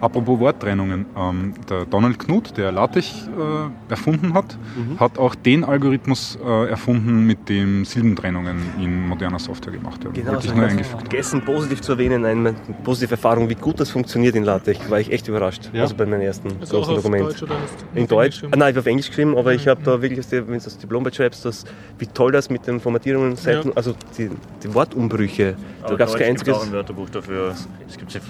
Apropos 0.00 0.38
Worttrennungen, 0.40 1.04
ähm, 1.14 1.52
der 1.68 1.84
Donald 1.84 2.18
Knuth, 2.18 2.56
der 2.56 2.72
LaTeX 2.72 3.28
äh, 3.28 3.90
erfunden 3.92 4.32
hat, 4.32 4.56
hat 4.98 5.18
auch 5.18 5.34
den 5.34 5.62
Algorithmus 5.62 6.38
äh, 6.42 6.70
erfunden, 6.70 7.26
mit 7.26 7.48
dem 7.50 7.84
Silbentrennungen 7.84 8.56
in 8.80 9.06
moderner 9.08 9.38
Software 9.38 9.74
gemacht 9.74 10.02
werden. 10.02 10.14
Genau, 10.14 10.32
Wollte 10.32 10.46
ich 10.46 10.54
nur 10.54 10.64
eingefügt 10.64 11.00
vergessen 11.02 11.42
positiv 11.44 11.82
zu 11.82 11.92
erwähnen, 11.92 12.24
eine 12.24 12.54
positive 12.82 13.10
Erfahrung, 13.12 13.48
wie 13.50 13.54
gut 13.56 13.78
das 13.78 13.90
funktioniert 13.90 14.34
in 14.36 14.44
LaTeX, 14.44 14.88
war 14.90 15.00
ich 15.00 15.12
echt 15.12 15.28
überrascht. 15.28 15.68
Ja. 15.74 15.82
Also 15.82 15.94
bei 15.94 16.06
meinem 16.06 16.22
ersten 16.22 16.48
Also 16.60 16.78
auch 16.78 16.86
großen 16.86 16.96
auf 16.96 17.02
Dokument. 17.02 17.24
Deutsch 17.28 17.42
oder 17.42 17.60
hast 17.60 17.74
du 17.94 18.00
In 18.00 18.06
Deutsch? 18.06 18.42
Ah, 18.44 18.56
nein, 18.56 18.60
ich 18.70 18.76
habe 18.76 18.80
auf 18.80 18.86
Englisch 18.86 19.08
geschrieben, 19.08 19.36
aber 19.36 19.52
ich 19.52 19.68
habe 19.68 19.82
da 19.82 20.00
wirklich, 20.00 20.24
wenn 20.32 20.46
du 20.46 20.54
das 20.54 20.78
Diplom 20.78 21.06
schreibst, 21.12 21.44
das, 21.44 21.64
wie 21.98 22.06
toll 22.06 22.32
das 22.32 22.48
mit 22.48 22.66
den 22.66 22.80
Formatierungen, 22.80 23.36
Seiten, 23.36 23.68
Ja. 23.68 23.74
also 23.76 23.94
die, 24.16 24.30
die 24.62 24.74
Wortumbrüche, 24.74 25.56
da 25.82 25.88
Aber 25.88 25.96
gab 25.98 26.08
es 26.08 26.14
kein 26.14 26.30
einziges. 26.30 26.56
auch 26.56 26.64
ein 26.64 26.72
Wörterbuch 26.72 27.10
dafür. 27.10 27.54
Es 27.86 27.98
gibt 27.98 28.12
ja 28.14 28.20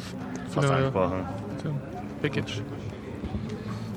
fast 0.52 0.68
Ja, 0.68 0.74
alle 0.74 0.82
ja. 0.84 0.88
Sprachen. 0.90 1.49
Package. 2.22 2.62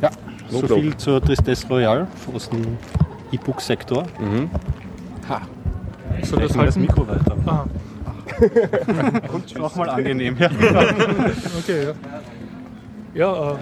ja. 0.01 0.09
So 0.49 0.61
Lob, 0.61 0.69
Lob. 0.69 0.79
viel 0.81 0.97
zur 0.97 1.21
Tristesse 1.21 1.67
Royale 1.67 2.07
aus 2.33 2.49
dem 2.49 2.77
E-Book-Sektor. 3.31 4.03
Mhm. 4.19 4.49
Soll 6.23 6.41
das 6.41 6.55
Mal 6.55 6.65
das? 6.67 6.75
Mikro 6.77 7.07
weiter. 7.07 7.35
Ah, 7.45 7.65
Auch 9.61 9.75
mal 9.75 9.89
angenehm. 9.89 10.35
Ja. 10.37 10.47
okay, 11.59 11.85
ja. 11.85 11.93
Ja, 13.15 13.51
äh, 13.51 13.55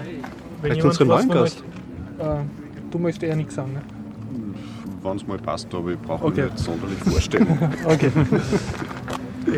wenn 0.60 0.72
Vielleicht 0.72 0.76
jemand 0.76 0.84
unseren 0.84 1.08
was 1.08 1.26
neuen 1.26 1.28
Gast. 1.42 1.64
möchte, 2.18 2.24
äh, 2.30 2.36
du 2.90 2.98
möchtest 2.98 3.22
eher 3.24 3.36
nichts 3.36 3.54
sagen, 3.54 3.72
ne? 3.74 3.80
Wenn 5.02 5.16
es 5.16 5.26
mal 5.26 5.38
passt, 5.38 5.74
aber 5.74 5.90
ich 5.90 5.98
brauche 5.98 6.26
Okay. 6.26 6.42
mich 6.42 6.52
nicht 6.52 6.64
sonderlich 6.64 6.98
vorstellen. 7.00 7.46
Okay. 7.86 8.10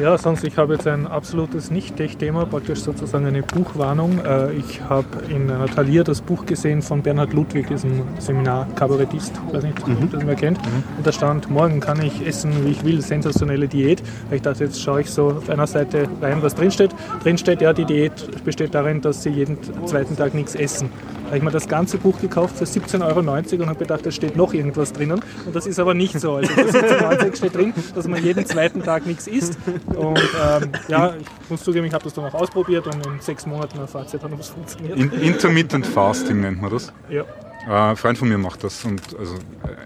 Ja, 0.01 0.19
sonst, 0.19 0.43
ich 0.45 0.57
habe 0.59 0.75
jetzt 0.75 0.87
ein 0.87 1.07
absolutes 1.07 1.71
Nicht-Tech-Thema, 1.71 2.47
praktisch 2.47 2.81
sozusagen 2.81 3.27
eine 3.27 3.43
Buchwarnung. 3.43 4.19
Äh, 4.25 4.53
Ich 4.55 4.81
habe 4.83 5.07
in 5.29 5.51
einer 5.51 5.67
Talier 5.67 6.05
das 6.05 6.21
Buch 6.21 6.47
gesehen 6.47 6.83
von 6.83 7.03
Bernhard 7.03 7.33
Ludwig, 7.33 7.69
diesem 7.69 8.03
Seminar-Kabarettist, 8.19 9.33
weiß 9.53 9.63
nicht, 9.63 9.81
ob 9.83 9.89
ihr 9.89 10.09
das 10.11 10.27
wer 10.27 10.35
kennt. 10.35 10.59
Und 10.97 11.07
da 11.07 11.13
stand, 11.13 11.49
morgen 11.51 11.81
kann 11.81 12.03
ich 12.03 12.27
essen, 12.27 12.53
wie 12.65 12.71
ich 12.71 12.85
will, 12.85 13.01
sensationelle 13.01 13.69
Diät. 13.69 14.03
Ich 14.31 14.43
dachte, 14.43 14.65
jetzt 14.65 14.83
schaue 14.83 15.03
ich 15.03 15.11
so 15.11 15.29
auf 15.29 15.49
einer 15.49 15.67
Seite 15.67 16.09
rein, 16.21 16.39
was 16.43 16.55
drinsteht. 16.55 16.91
Drinsteht, 17.23 17.61
ja, 17.61 17.73
die 17.73 17.85
Diät 17.85 18.45
besteht 18.45 18.75
darin, 18.75 19.01
dass 19.01 19.23
sie 19.23 19.31
jeden 19.31 19.59
zweiten 19.87 20.17
Tag 20.17 20.35
nichts 20.35 20.55
essen. 20.55 20.91
Da 21.25 21.29
habe 21.29 21.39
ich 21.39 21.43
mir 21.43 21.51
das 21.51 21.69
ganze 21.69 21.97
Buch 21.97 22.21
gekauft 22.21 22.59
für 22.59 22.65
17,90 22.65 23.03
Euro 23.03 23.63
und 23.63 23.69
habe 23.69 23.79
gedacht, 23.79 24.05
da 24.05 24.11
steht 24.11 24.37
noch 24.37 24.53
irgendwas 24.53 24.93
drinnen. 24.93 25.21
Und 25.47 25.57
das 25.57 25.67
ist 25.67 25.81
aber 25.81 25.95
nicht 25.95 26.21
so. 26.21 26.35
Also 26.35 26.53
für 26.53 26.61
17,90 26.61 27.23
Euro 27.25 27.35
steht 27.37 27.55
drin, 27.55 27.73
dass 27.95 28.07
man 28.07 28.23
jeden 28.23 28.45
zweiten 28.45 28.83
Tag 28.83 29.07
nichts 29.07 29.27
isst. 29.27 29.59
Und 29.87 30.19
ähm, 30.19 30.73
ja, 30.89 31.15
ich 31.17 31.51
muss 31.51 31.63
zugeben, 31.63 31.87
ich 31.87 31.93
habe 31.93 32.05
das 32.05 32.15
dann 32.15 32.25
auch 32.25 32.35
ausprobiert 32.35 32.87
und 32.87 33.07
in 33.07 33.21
sechs 33.21 33.47
Monaten 33.47 33.79
ihr 33.79 34.19
dann, 34.19 34.33
ob 34.33 34.41
es 34.41 34.49
funktioniert. 34.49 34.99
In, 34.99 35.13
Intermittent 35.13 35.87
Fasting 35.87 36.41
nennt 36.41 36.61
man 36.61 36.71
das. 36.71 36.93
Ja. 37.11 37.25
Äh, 37.67 37.91
ein 37.91 37.97
Freund 37.97 38.17
von 38.17 38.29
mir 38.29 38.39
macht 38.39 38.65
das 38.65 38.85
und 38.85 39.01
also 39.19 39.35
äh, 39.35 39.77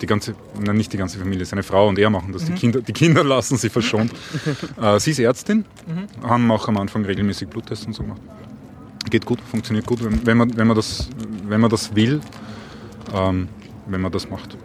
die 0.00 0.06
ganze, 0.06 0.34
nein, 0.60 0.76
nicht 0.76 0.92
die 0.92 0.96
ganze 0.96 1.18
Familie, 1.18 1.44
seine 1.44 1.62
Frau 1.62 1.88
und 1.88 1.98
er 1.98 2.10
machen 2.10 2.32
das. 2.32 2.44
Die, 2.44 2.52
Kinder, 2.52 2.80
die 2.80 2.92
Kinder 2.92 3.22
lassen 3.24 3.56
sie 3.56 3.68
verschont. 3.68 4.12
äh, 4.80 4.98
sie 4.98 5.12
ist 5.12 5.18
Ärztin, 5.20 5.64
haben 6.22 6.50
auch 6.50 6.66
am 6.68 6.76
Anfang 6.76 7.04
regelmäßig 7.04 7.48
Bluttests 7.48 7.86
und 7.86 7.94
so 7.94 8.02
gemacht. 8.02 8.20
Geht 9.08 9.24
gut, 9.24 9.40
funktioniert 9.40 9.86
gut, 9.86 10.02
wenn, 10.04 10.26
wenn, 10.26 10.36
man, 10.36 10.56
wenn, 10.56 10.66
man, 10.66 10.76
das, 10.76 11.08
wenn 11.46 11.60
man 11.60 11.70
das 11.70 11.94
will, 11.94 12.20
ähm, 13.14 13.48
wenn 13.86 14.00
man 14.00 14.10
das 14.10 14.28
macht. 14.28 14.56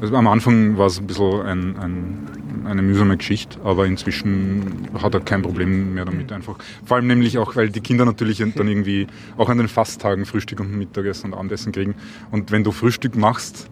Also 0.00 0.16
am 0.16 0.26
Anfang 0.28 0.78
war 0.78 0.86
es 0.86 0.98
ein 0.98 1.06
bisschen 1.06 1.42
ein, 1.42 1.76
ein, 1.76 2.28
eine 2.64 2.80
mühsame 2.80 3.18
Geschichte, 3.18 3.58
aber 3.64 3.86
inzwischen 3.86 4.88
hat 5.00 5.12
er 5.12 5.20
kein 5.20 5.42
Problem 5.42 5.92
mehr 5.92 6.06
damit 6.06 6.32
einfach. 6.32 6.56
Vor 6.84 6.96
allem 6.96 7.06
nämlich 7.06 7.36
auch, 7.36 7.54
weil 7.54 7.68
die 7.68 7.80
Kinder 7.80 8.06
natürlich 8.06 8.38
dann 8.38 8.66
irgendwie 8.66 9.08
auch 9.36 9.50
an 9.50 9.58
den 9.58 9.68
Fasttagen 9.68 10.24
Frühstück 10.24 10.60
und 10.60 10.76
Mittagessen 10.76 11.32
und 11.32 11.38
Abendessen 11.38 11.72
kriegen. 11.72 11.94
Und 12.30 12.50
wenn 12.50 12.64
du 12.64 12.72
Frühstück 12.72 13.14
machst 13.14 13.68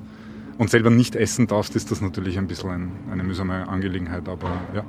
und 0.59 0.69
selber 0.69 0.91
nicht 0.91 1.17
essen 1.17 1.47
darfst, 1.47 1.75
ist 1.77 1.91
das 1.91 2.03
natürlich 2.03 2.37
ein 2.37 2.47
bisschen 2.47 2.71
ein, 2.71 2.91
eine 3.11 3.25
mühsame 3.25 3.67
Angelegenheit, 3.67 4.29
aber 4.29 4.51
ja. 4.75 4.85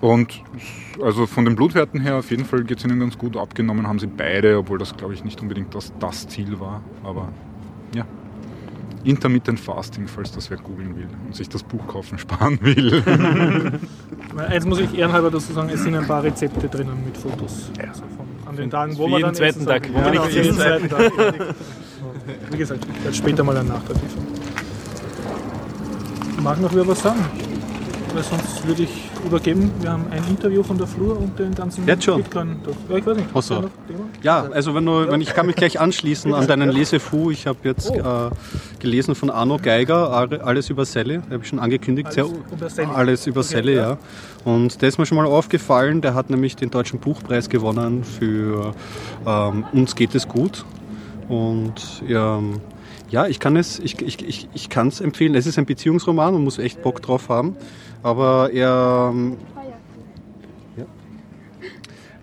Und 0.00 0.44
also 1.02 1.26
von 1.26 1.44
den 1.44 1.56
Blutwerten 1.56 2.00
her 2.00 2.16
auf 2.16 2.30
jeden 2.30 2.44
Fall 2.44 2.62
geht 2.62 2.78
es 2.78 2.84
ihnen 2.84 3.00
ganz 3.00 3.18
gut. 3.18 3.36
Abgenommen 3.36 3.88
haben 3.88 3.98
sie 3.98 4.06
beide, 4.06 4.58
obwohl 4.58 4.78
das 4.78 4.96
glaube 4.96 5.14
ich 5.14 5.24
nicht 5.24 5.40
unbedingt 5.42 5.74
das, 5.74 5.92
das 5.98 6.28
Ziel 6.28 6.60
war. 6.60 6.82
Aber 7.02 7.32
ja. 7.96 8.06
Intermittent 9.04 9.60
Fasting, 9.60 10.08
falls 10.08 10.32
das 10.32 10.50
wer 10.50 10.58
googeln 10.58 10.96
will 10.96 11.08
und 11.26 11.34
sich 11.34 11.48
das 11.48 11.62
Buch 11.62 11.86
kaufen 11.86 12.18
sparen 12.18 12.58
will. 12.60 13.02
Eins 14.36 14.64
muss 14.66 14.80
ich 14.80 14.96
ehrenhalber 14.96 15.30
dazu 15.30 15.52
sagen, 15.52 15.70
es 15.72 15.82
sind 15.82 15.94
ein 15.94 16.06
paar 16.06 16.22
Rezepte 16.22 16.68
drinnen 16.68 17.04
mit 17.04 17.16
Fotos. 17.16 17.70
Also 17.78 18.02
von, 18.16 18.26
an 18.46 18.56
den 18.56 18.70
Tagen, 18.70 18.96
wo 18.96 19.08
man 19.08 19.22
dann 19.22 19.34
zweiten 19.34 19.64
Tag, 19.66 19.88
wo 19.88 19.98
man 19.98 20.04
Ja, 20.04 20.10
genau, 20.10 20.28
jeden 20.28 20.54
zweiten 20.54 20.88
Tag. 20.88 21.12
Wie 22.50 22.56
gesagt, 22.56 22.86
ich 22.90 23.04
werde 23.04 23.16
später 23.16 23.44
mal 23.44 23.56
einen 23.56 23.68
Nachtrag 23.68 23.96
liefern. 24.02 24.26
Mag 26.42 26.60
noch 26.60 26.74
wer 26.74 26.86
was 26.86 27.02
sagen? 27.02 27.18
Weil 28.14 28.22
sonst 28.22 28.66
würde 28.66 28.82
ich 28.84 28.90
übergeben, 29.24 29.70
wir 29.80 29.92
haben 29.92 30.06
ein 30.10 30.22
Interview 30.28 30.62
von 30.62 30.76
der 30.78 30.86
Flur 30.86 31.18
und 31.18 31.38
den 31.38 31.54
ganzen 31.54 31.86
Jetzt 31.86 32.04
schon? 32.04 32.22
Bitcoin. 32.22 32.56
Ja, 32.88 32.96
ich 32.96 33.06
weiß 33.06 33.16
nicht. 33.16 33.28
Hast 33.34 33.50
du 33.50 33.54
noch 33.54 33.60
Thema? 33.86 34.00
Ja, 34.22 34.48
also 34.50 34.74
wenn 34.74 34.86
du, 34.86 35.08
wenn 35.08 35.20
ich 35.20 35.34
kann 35.34 35.46
mich 35.46 35.56
gleich 35.56 35.78
anschließen 35.78 36.32
an 36.34 36.46
deinen 36.46 36.70
Lesefu. 36.70 37.30
Ich 37.30 37.46
habe 37.46 37.58
jetzt 37.64 37.90
äh, 37.90 38.02
gelesen 38.80 39.14
von 39.14 39.30
Arno 39.30 39.58
Geiger, 39.62 40.10
Alle- 40.12 40.42
alles 40.42 40.70
über 40.70 40.84
Selle, 40.84 41.22
habe 41.30 41.42
ich 41.42 41.48
schon 41.48 41.58
angekündigt. 41.58 42.08
Alles 42.08 42.16
Sehr- 42.30 42.38
über 42.52 42.70
Selle. 42.70 42.88
Alles 42.94 43.26
über 43.26 43.40
Okay, 43.40 43.48
Selle, 43.48 43.74
ja. 43.74 43.88
ja. 43.90 43.98
Und 44.44 44.80
der 44.80 44.88
ist 44.88 44.98
mir 44.98 45.06
schon 45.06 45.16
mal 45.18 45.26
aufgefallen, 45.26 46.00
der 46.00 46.14
hat 46.14 46.30
nämlich 46.30 46.56
den 46.56 46.70
Deutschen 46.70 46.98
Buchpreis 47.00 47.48
gewonnen 47.48 48.04
für 48.04 48.72
ähm, 49.26 49.64
Uns 49.72 49.94
geht 49.94 50.14
es 50.14 50.26
gut. 50.26 50.64
Und 51.28 51.74
ähm, 52.08 52.60
ja, 53.10 53.26
ich 53.26 53.40
kann 53.40 53.56
es, 53.56 53.78
ich, 53.78 54.00
ich, 54.02 54.26
ich, 54.26 54.48
ich 54.52 54.68
kann 54.68 54.88
es 54.88 55.00
empfehlen. 55.00 55.34
Es 55.34 55.46
ist 55.46 55.58
ein 55.58 55.64
Beziehungsroman, 55.66 56.34
man 56.34 56.44
muss 56.44 56.58
echt 56.58 56.82
Bock 56.82 57.00
drauf 57.02 57.28
haben. 57.28 57.56
Aber 58.02 58.50
er, 58.52 59.10
ähm, 59.12 59.36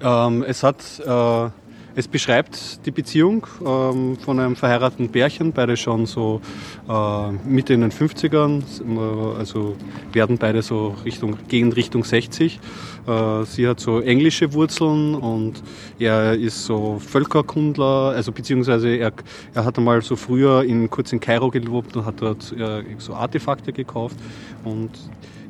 ja. 0.02 0.28
ähm, 0.28 0.44
es 0.44 0.64
hat, 0.64 0.84
äh, 1.06 1.50
es 1.98 2.08
beschreibt 2.08 2.86
die 2.86 2.92
Beziehung 2.92 3.48
ähm, 3.66 4.18
von 4.18 4.40
einem 4.40 4.56
verheirateten 4.56 5.10
Pärchen, 5.10 5.54
beide 5.54 5.78
schon 5.78 6.06
so 6.06 6.42
äh, 6.90 7.32
Mitte 7.48 7.74
in 7.74 7.82
den 7.82 7.92
50ern, 7.92 8.62
äh, 8.62 9.38
also 9.38 9.76
werden 10.12 10.38
beide 10.38 10.62
so 10.62 10.96
Richtung, 11.06 11.38
gehen 11.48 11.72
Richtung 11.72 12.04
60. 12.04 12.60
Äh, 13.08 13.44
sie 13.46 13.68
hat 13.68 13.80
so 13.80 14.00
englische 14.00 14.54
Wurzeln 14.54 15.16
und 15.16 15.62
er 16.00 16.34
ist 16.34 16.66
so 16.66 17.00
Völkerkundler, 17.00 18.14
also 18.16 18.32
beziehungsweise 18.32 18.90
er, 18.90 19.12
er 19.54 19.66
hat 19.66 19.78
einmal 19.78 20.02
so 20.02 20.16
früher 20.16 20.64
in, 20.64 20.90
kurz 20.90 21.14
in 21.14 21.20
Kairo 21.20 21.50
gelebt 21.50 21.96
und 21.96 22.06
hat 22.06 22.22
dort 22.22 22.52
äh, 22.58 22.84
so 22.98 23.14
Artefakte 23.14 23.74
gekauft. 23.74 24.18
Und 24.64 24.92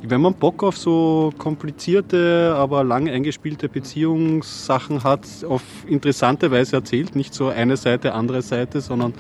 wenn 0.08 0.22
man 0.22 0.34
Bock 0.34 0.64
auf 0.64 0.78
so 0.78 1.34
komplizierte, 1.38 2.53
aber 2.58 2.84
lang 2.84 3.10
eingespielte 3.10 3.70
Beziehungssachen 3.70 5.03
hat, 5.03 5.26
auf 5.47 5.64
interessante 5.88 6.51
Weise 6.51 6.76
erzählt, 6.76 7.16
nicht 7.16 7.34
so 7.34 7.47
eine 7.47 7.78
Seite, 7.78 8.14
andere 8.14 8.41
Seite, 8.41 8.82
sondern 8.82 9.14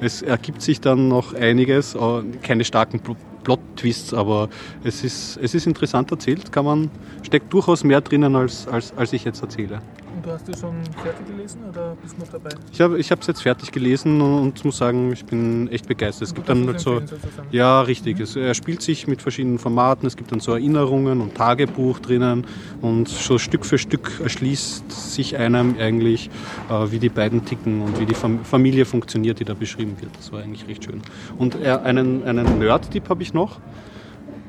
es 0.00 0.22
ergibt 0.22 0.62
sich 0.62 0.80
dann 0.80 1.08
noch 1.08 1.34
einiges, 1.34 1.94
äh, 1.94 1.98
keine 2.42 2.64
starken 2.64 3.00
Plot-Twists, 3.44 4.14
aber 4.14 4.48
es 4.84 5.04
ist, 5.04 5.38
es 5.42 5.54
ist 5.54 5.66
interessant 5.66 6.10
erzählt, 6.10 6.52
kann 6.52 6.64
man, 6.64 6.90
steckt 7.22 7.52
durchaus 7.52 7.84
mehr 7.84 8.00
drinnen, 8.00 8.36
als, 8.36 8.68
als, 8.68 8.92
als 8.96 9.12
ich 9.12 9.24
jetzt 9.24 9.42
erzähle. 9.42 9.80
Und 10.14 10.26
du 10.26 10.30
hast 10.30 10.46
du 10.46 10.56
schon 10.56 10.74
fertig 11.02 11.26
gelesen 11.26 11.60
oder 11.68 11.96
bist 12.02 12.16
du 12.16 12.20
noch 12.20 12.28
dabei? 12.28 12.50
Ich 12.70 12.80
habe 12.80 12.96
es 13.20 13.26
jetzt 13.26 13.42
fertig 13.42 13.72
gelesen 13.72 14.20
und 14.20 14.64
muss 14.64 14.76
sagen, 14.76 15.12
ich 15.12 15.24
bin 15.24 15.68
echt 15.68 15.88
begeistert. 15.88 16.28
Es 16.28 16.34
gibt 16.34 16.48
dann 16.48 16.66
halt 16.66 16.80
so, 16.80 17.02
ja, 17.50 17.80
richtig. 17.80 18.20
Es, 18.20 18.36
er 18.36 18.54
spielt 18.54 18.82
sich 18.82 19.06
mit 19.06 19.22
verschiedenen 19.22 19.58
Formaten. 19.58 20.06
Es 20.06 20.16
gibt 20.16 20.32
dann 20.32 20.40
so 20.40 20.52
Erinnerungen 20.52 21.20
und 21.20 21.34
Tagebuch 21.34 21.98
drinnen 22.00 22.46
und 22.80 23.08
so 23.08 23.38
Stück 23.38 23.64
für 23.64 23.78
Stück 23.78 24.20
erschließt 24.22 24.90
sich 24.92 25.36
einem 25.36 25.76
eigentlich, 25.78 26.30
äh, 26.68 26.90
wie 26.90 26.98
die 26.98 27.08
beiden 27.08 27.44
ticken 27.44 27.80
und 27.80 27.98
wie 27.98 28.06
die 28.06 28.14
Fam 28.14 28.44
Familie 28.44 28.84
funktioniert, 28.84 29.40
die 29.40 29.44
da 29.44 29.54
beschrieben 29.54 29.96
wird. 30.00 30.16
Das 30.16 30.32
war 30.32 30.42
eigentlich 30.42 30.66
recht 30.68 30.84
schön. 30.84 31.00
Und 31.38 31.54
äh, 31.60 31.68
einen, 31.68 32.24
einen 32.24 32.58
Nerd-Tipp 32.58 33.08
habe 33.08 33.22
ich 33.22 33.32
noch 33.32 33.60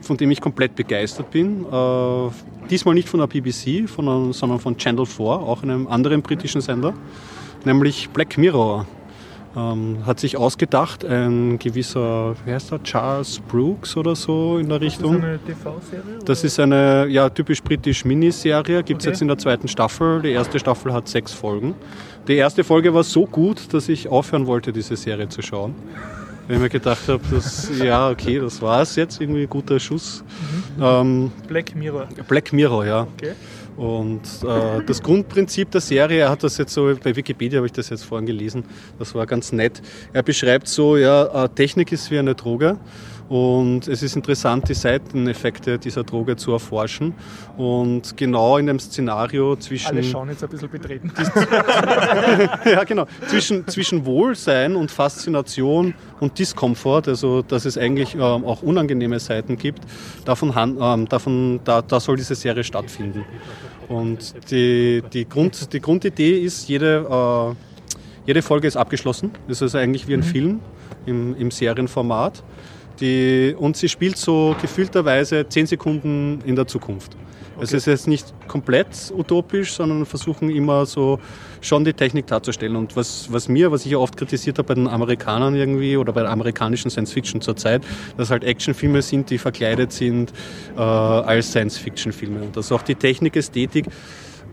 von 0.04 0.18
dem 0.18 0.30
ich 0.32 0.42
komplett 0.42 0.76
begeistert 0.76 1.32
bin. 1.32 1.66
Äh, 1.66 2.30
diesmal 2.70 2.94
nicht 2.94 3.10
von 3.10 3.20
der 3.20 3.28
BBC, 3.28 3.88
von, 3.90 4.34
sondern 4.34 4.60
von 4.60 4.78
Channel 4.78 5.06
4, 5.06 5.26
auch 5.26 5.64
einem 5.64 5.88
anderen 5.88 6.22
britischen 6.22 6.62
Sender, 6.62 6.94
nämlich 7.66 8.10
Black 8.10 8.38
Mirror. 8.38 8.86
Ähm, 9.56 10.00
hat 10.04 10.20
sich 10.20 10.36
ausgedacht, 10.36 11.06
ein 11.06 11.60
gewisser, 11.60 12.34
wie 12.44 12.52
heißt 12.54 12.72
er, 12.72 12.82
Charles 12.82 13.40
Brooks 13.40 13.96
oder 13.96 14.16
so 14.16 14.58
in 14.58 14.68
der 14.68 14.82
Richtung. 14.82 15.18
Ist 15.18 15.22
das 15.22 15.30
eine 15.30 15.40
TV-Serie? 15.46 16.20
Das 16.26 16.44
ist 16.44 16.60
eine 16.60 17.06
ja, 17.08 17.30
typisch 17.30 17.62
britisch 17.62 18.04
Miniserie, 18.04 18.82
gibt 18.82 19.02
es 19.02 19.06
Okay. 19.06 19.12
jetzt 19.14 19.22
in 19.22 19.28
der 19.28 19.38
zweiten 19.38 19.68
Staffel. 19.68 20.24
Die 20.24 20.32
erste 20.32 20.58
Staffel 20.58 20.92
hat 20.92 21.08
sechs 21.08 21.34
Folgen. 21.34 21.76
Die 22.28 22.34
erste 22.34 22.64
Folge 22.64 22.96
war 22.96 23.04
so 23.04 23.28
gut, 23.28 23.72
dass 23.76 23.90
ich 23.90 24.08
aufhören 24.10 24.48
wollte, 24.48 24.74
diese 24.74 24.96
Serie 24.96 25.30
zu 25.30 25.44
schauen. 25.44 25.76
Weil 26.48 26.58
ich 26.58 26.62
mir 26.62 26.70
gedacht 26.70 27.08
habe, 27.08 27.24
dass, 27.32 27.70
ja, 27.80 28.10
okay, 28.10 28.40
das 28.40 28.62
war's 28.62 28.96
jetzt, 28.96 29.22
irgendwie 29.22 29.44
ein 29.44 29.50
guter 29.50 29.80
Schuss. 29.80 30.24
Ähm, 30.80 31.32
Black 31.48 31.76
Mirror. 31.76 32.08
Black 32.28 32.52
Mirror, 32.52 32.86
ja. 32.86 33.08
Okay. 33.18 33.34
Und 33.78 34.22
äh, 34.44 34.84
das 34.86 35.02
Grundprinzip 35.02 35.72
der 35.72 35.82
Serie, 35.82 36.20
er 36.20 36.30
hat 36.30 36.44
das 36.44 36.58
jetzt 36.58 36.74
so, 36.74 36.94
bei 37.04 37.16
Wikipedia 37.16 37.58
habe 37.58 37.66
ich 37.66 37.72
das 37.72 37.90
jetzt 37.90 38.04
vorhin 38.04 38.28
gelesen, 38.28 38.66
das 39.00 39.16
war 39.16 39.26
ganz 39.26 39.52
nett. 39.52 39.82
Er 40.12 40.22
beschreibt 40.22 40.68
so, 40.68 40.98
ja, 40.98 41.46
äh, 41.46 41.50
Technik 41.50 41.92
ist 41.92 42.12
wie 42.12 42.20
eine 42.20 42.36
Droge 42.36 42.78
und 43.34 43.88
es 43.88 44.04
ist 44.04 44.16
interessant, 44.16 44.70
die 44.70 44.76
Seiteneffekte 44.76 45.80
dieser 45.80 46.04
Droge 46.04 46.36
zu 46.36 46.52
erforschen. 46.52 47.16
Und 47.58 48.16
genau 48.16 48.60
in 48.60 48.68
dem 48.68 48.78
Szenario 48.78 49.56
zwischen. 49.56 49.88
Alle 49.88 50.04
schauen 50.04 50.30
jetzt 50.30 50.44
ein 50.44 50.52
bisschen 50.52 50.70
betreten. 50.70 51.12
ja, 52.66 52.84
genau. 52.84 53.08
Zwischen, 53.26 53.68
zwischen 53.68 54.06
Wohlsein 54.06 54.76
und 54.76 54.92
Faszination 54.92 55.96
und 56.20 56.38
Diskomfort, 56.38 57.08
also 57.08 57.42
dass 57.42 57.66
es 57.66 57.76
eigentlich 57.76 58.14
ähm, 58.14 58.22
auch 58.22 58.62
unangenehme 58.62 59.20
Seiten 59.20 59.58
gibt, 59.58 59.82
davon, 60.26 60.54
ähm, 60.56 61.10
davon 61.10 61.60
da, 61.64 61.82
da 61.82 62.00
soll 62.00 62.18
diese 62.18 62.36
Serie 62.36 62.64
stattfinden. 62.64 63.26
Und 63.88 64.36
die, 64.52 65.02
die, 65.12 65.28
Grund, 65.28 65.74
die 65.74 65.82
Grundidee 65.82 66.38
ist, 66.38 66.70
jede, 66.70 67.08
äh, 67.10 67.56
jede 68.28 68.44
Folge 68.44 68.68
ist 68.68 68.78
abgeschlossen. 68.78 69.32
Das 69.48 69.58
ist 69.58 69.64
also 69.64 69.80
eigentlich 69.80 70.08
wie 70.08 70.14
ein 70.14 70.22
Film 70.22 70.60
im, 71.08 71.36
im 71.36 71.50
Serienformat. 71.50 72.44
Die, 73.04 73.54
und 73.58 73.76
sie 73.76 73.90
spielt 73.90 74.16
so 74.16 74.56
gefühlterweise 74.62 75.46
zehn 75.50 75.68
Sekunden 75.68 76.40
in 76.46 76.56
der 76.56 76.68
Zukunft. 76.68 77.18
Also 77.58 77.76
es 77.76 77.84
ist 77.84 77.86
jetzt 77.86 78.08
nicht 78.08 78.34
komplett 78.48 78.88
utopisch, 79.14 79.74
sondern 79.74 80.06
versuchen 80.06 80.50
immer 80.50 80.86
so 80.86 81.20
schon 81.60 81.84
die 81.84 81.92
Technik 81.92 82.28
darzustellen. 82.28 82.78
Und 82.78 82.96
was, 82.96 83.32
was 83.32 83.50
mir, 83.50 83.72
was 83.74 83.86
ich 83.86 83.92
ja 83.92 83.98
oft 83.98 84.16
kritisiert 84.16 84.58
habe 84.58 84.70
bei 84.70 84.74
den 84.76 84.88
Amerikanern 84.88 85.54
irgendwie 85.54 85.98
oder 85.98 86.14
bei 86.14 86.22
der 86.22 86.32
amerikanischen 86.32 86.90
Science 86.90 87.12
Fiction 87.12 87.42
zurzeit, 87.42 87.84
dass 88.16 88.32
halt 88.32 88.46
Actionfilme 88.46 89.02
sind, 89.02 89.30
die 89.30 89.38
verkleidet 89.38 89.92
sind 89.92 90.32
äh, 90.78 90.80
als 90.80 91.50
Science 91.50 91.78
Fiction 91.78 92.14
Filme. 92.14 92.42
Und 92.42 92.56
dass 92.56 92.72
auch 92.72 92.84
die 92.84 92.96
Technikästhetik 92.96 93.88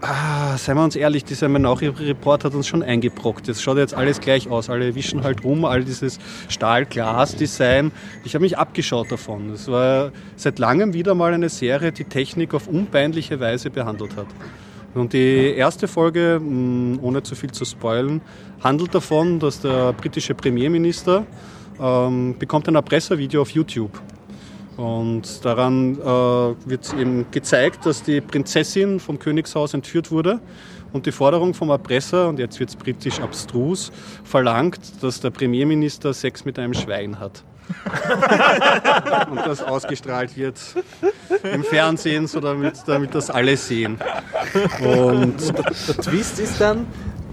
Ah, 0.03 0.57
seien 0.57 0.79
wir 0.79 0.85
uns 0.85 0.97
ehrlich, 0.97 1.25
dieser 1.25 1.51
Menauchi-Report 1.51 2.45
hat 2.45 2.55
uns 2.55 2.67
schon 2.67 2.83
eingebrockt. 2.83 3.51
Es 3.51 3.61
schaut 3.61 3.77
jetzt 3.77 3.93
alles 3.93 4.21
gleich 4.21 4.49
aus. 4.49 4.71
Alle 4.71 4.95
wischen 4.95 5.23
halt 5.23 5.45
rum, 5.45 5.67
all 5.67 5.85
dieses 5.85 6.19
Stahl-Glas-Design. 6.49 7.93
Ich 8.25 8.35
habe 8.35 8.43
mich 8.43 8.57
abgeschaut 8.57 9.13
davon. 9.13 9.51
Es 9.51 9.69
war 9.69 10.11
seit 10.37 10.59
langem 10.59 10.95
wieder 10.95 11.15
mal 11.15 11.35
eine 11.35 11.51
Serie, 11.51 11.93
die 11.93 12.05
Technik 12.05 12.55
auf 12.55 12.67
unpeinliche 12.67 13.41
Weise 13.41 13.69
behandelt 13.69 14.17
hat. 14.17 14.29
Und 14.95 15.13
die 15.13 15.53
erste 15.55 15.87
Folge, 15.87 16.41
mh, 16.43 17.01
ohne 17.03 17.23
zu 17.23 17.35
viel 17.35 17.53
zu 17.53 17.67
spoilen, 17.67 18.23
handelt 18.65 18.95
davon, 18.95 19.39
dass 19.39 19.61
der 19.61 19.93
britische 19.93 20.35
Premierminister 20.35 21.27
ähm, 21.79 22.37
bekommt 22.39 22.67
ein 22.69 22.75
Erpresservideo 22.75 23.43
auf 23.43 23.51
YouTube. 23.51 24.01
Und 24.81 25.45
daran 25.45 25.99
äh, 25.99 26.05
wird 26.71 26.95
eben 26.99 27.27
gezeigt, 27.31 27.85
dass 27.85 28.03
die 28.03 28.23
Prinzessin 28.23 28.99
vom 28.99 29.19
Königshaus 29.19 29.75
entführt 29.75 30.11
wurde. 30.11 30.41
Und 30.95 31.05
die 31.05 31.13
Forderung 31.13 31.53
vom 31.53 31.69
Erpresser, 31.69 32.29
und 32.31 32.39
jetzt 32.39 32.59
wird 32.59 32.71
es 32.71 32.77
britisch 32.77 33.21
abstrus, 33.21 33.93
verlangt, 34.25 34.81
dass 35.03 35.21
der 35.21 35.31
Premierminister 35.31 36.15
Sex 36.15 36.47
mit 36.47 36.59
einem 36.59 36.73
Schwein 36.73 37.21
hat. 37.21 37.45
und 39.31 39.37
das 39.37 39.63
ausgestrahlt 39.63 40.35
wird 40.37 40.59
im 41.45 41.63
Fernsehen, 41.63 42.27
so 42.27 42.41
damit, 42.41 42.77
damit 42.87 43.15
das 43.15 43.31
alle 43.31 43.57
sehen. 43.59 43.99
Und 44.81 45.37
Der 45.89 45.97
Twist 45.99 46.41
ist 46.41 46.59
dann, 46.59 46.87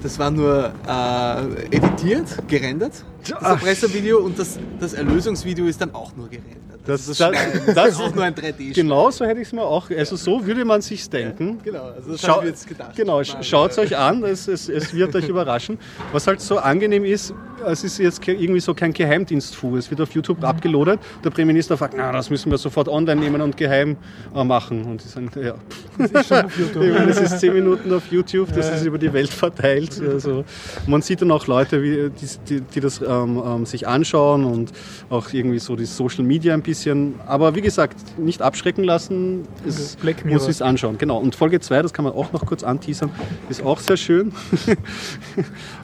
das 0.04 0.20
war 0.20 0.30
nur 0.30 0.74
äh, 0.86 1.76
editiert, 1.76 2.28
gerendert, 2.48 3.04
das 3.28 3.41
Erpresservideo 3.41 4.20
und 4.20 4.38
das, 4.38 4.60
das 4.80 4.93
Erlösungsvideo 4.93 5.66
ist 5.66 5.82
dann 5.82 5.95
auch 5.95 6.16
nur 6.16 6.30
gerendert. 6.30 6.66
Das, 6.88 7.06
das, 7.06 7.18
Schneiden 7.18 7.62
das, 7.76 7.90
ist 7.90 8.02
auch 8.02 8.16
nur 8.16 8.24
ein 8.24 8.34
3D-Spiel. 8.34 8.74
Genau 8.74 9.12
so 9.12 9.26
hätte 9.26 9.42
ich 9.42 9.48
es 9.48 9.54
mir 9.54 9.64
auch, 9.64 9.90
also 9.92 10.16
so 10.16 10.46
würde 10.46 10.66
man 10.66 10.82
sich 10.82 11.10
denken. 11.10 11.60
Genau, 11.64 11.84
also 11.84 12.12
das 12.12 12.22
Schau, 12.22 12.28
haben 12.36 12.44
wir 12.44 12.50
jetzt 12.50 12.68
gedacht. 12.68 12.96
Genau, 12.96 13.24
schaut 13.24 13.72
es 13.72 13.78
euch 13.78 13.98
an, 13.98 14.24
es, 14.24 14.48
es, 14.48 14.70
es 14.70 14.94
wird 14.94 15.16
euch 15.16 15.28
überraschen. 15.30 15.78
Was 16.12 16.28
halt 16.28 16.42
so 16.42 16.58
angenehm 16.58 17.06
ist, 17.06 17.34
es 17.66 17.84
ist 17.84 17.98
jetzt 17.98 18.28
irgendwie 18.28 18.60
so 18.60 18.74
kein 18.74 18.94
Geheimdienstfu. 18.94 19.78
Es 19.78 19.90
wird 19.90 20.02
auf 20.02 20.12
YouTube 20.12 20.44
abgeloadet. 20.44 21.00
Der 21.24 21.30
Premierminister 21.30 21.78
fragt, 21.78 21.96
na, 21.98 22.12
das 22.12 22.30
müssen 22.30 22.52
wir 22.52 22.58
sofort 22.58 22.88
online 22.88 23.20
nehmen 23.20 23.42
und 23.42 23.58
geheim 23.58 23.98
äh, 24.36 24.44
machen. 24.44 24.86
Und 24.86 25.04
die 25.04 25.08
sagen, 25.08 25.30
ja, 25.42 25.56
Das 25.98 26.12
ist 26.12 26.28
schon 26.28 26.46
auf 26.46 26.60
YouTube. 26.60 26.84
meine, 26.94 27.08
das 27.08 27.20
ist 27.20 27.40
zehn 27.40 27.54
Minuten 27.54 27.94
auf 27.94 28.12
YouTube, 28.12 28.54
das 28.54 28.70
ist 28.70 28.86
über 28.86 28.98
die 28.98 29.12
Welt 29.12 29.30
verteilt. 29.30 30.02
Also, 30.02 30.46
man 30.86 31.02
sieht 31.02 31.22
dann 31.22 31.32
auch 31.32 31.48
Leute, 31.48 31.82
die, 31.82 32.12
die, 32.48 32.62
die 32.62 32.80
das 32.80 33.02
ähm, 33.02 33.42
ähm, 33.46 33.66
sich 33.66 33.88
anschauen 33.88 34.46
und 34.46 34.72
auch 35.10 35.34
irgendwie 35.34 35.60
so 35.60 35.76
die 35.76 35.86
Social 35.86 36.24
Media 36.24 36.54
ein 36.54 36.62
bisschen. 36.62 36.77
Aber 37.26 37.56
wie 37.56 37.62
gesagt, 37.62 38.20
nicht 38.20 38.42
abschrecken 38.42 38.84
lassen, 38.84 39.48
es 39.66 39.96
Black 39.96 40.26
muss 40.26 40.48
es 40.48 40.62
anschauen. 40.62 40.98
Genau. 40.98 41.18
Und 41.18 41.36
Folge 41.36 41.60
2, 41.60 41.82
das 41.82 41.94
kann 41.94 42.06
man 42.06 42.14
auch 42.14 42.32
noch 42.34 42.46
kurz 42.46 42.64
anteasern, 42.64 43.12
ist 43.50 43.64
auch 43.64 43.80
sehr 43.80 43.98
schön. 43.98 44.34
äh, 44.68 44.74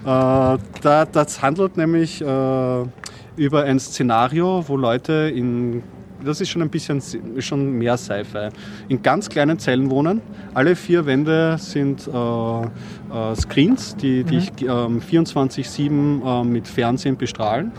da, 0.04 0.60
das 1.12 1.42
handelt 1.42 1.78
nämlich 1.78 2.22
äh, 2.22 2.26
über 3.36 3.64
ein 3.64 3.80
Szenario, 3.80 4.66
wo 4.68 4.78
Leute 4.78 5.32
in 5.34 5.84
das 6.26 6.42
ist 6.42 6.50
schon 6.50 6.62
ein 6.62 6.70
bisschen 6.70 7.02
schon 7.40 7.74
mehr 7.74 7.98
Sci-Fi. 7.98 8.50
In 8.90 9.02
ganz 9.02 9.30
kleinen 9.30 9.60
Zellen 9.60 9.90
wohnen. 9.90 10.22
Alle 10.54 10.76
vier 10.76 11.06
Wände 11.06 11.58
sind 11.60 12.08
äh, 12.08 12.12
äh, 12.12 13.36
Screens, 13.36 13.96
die, 13.96 14.24
die 14.24 14.38
ich 14.38 14.52
ähm, 14.62 15.02
24-7 15.02 16.42
äh, 16.42 16.44
mit 16.44 16.68
Fernsehen 16.68 17.18
bestrahlen. 17.18 17.72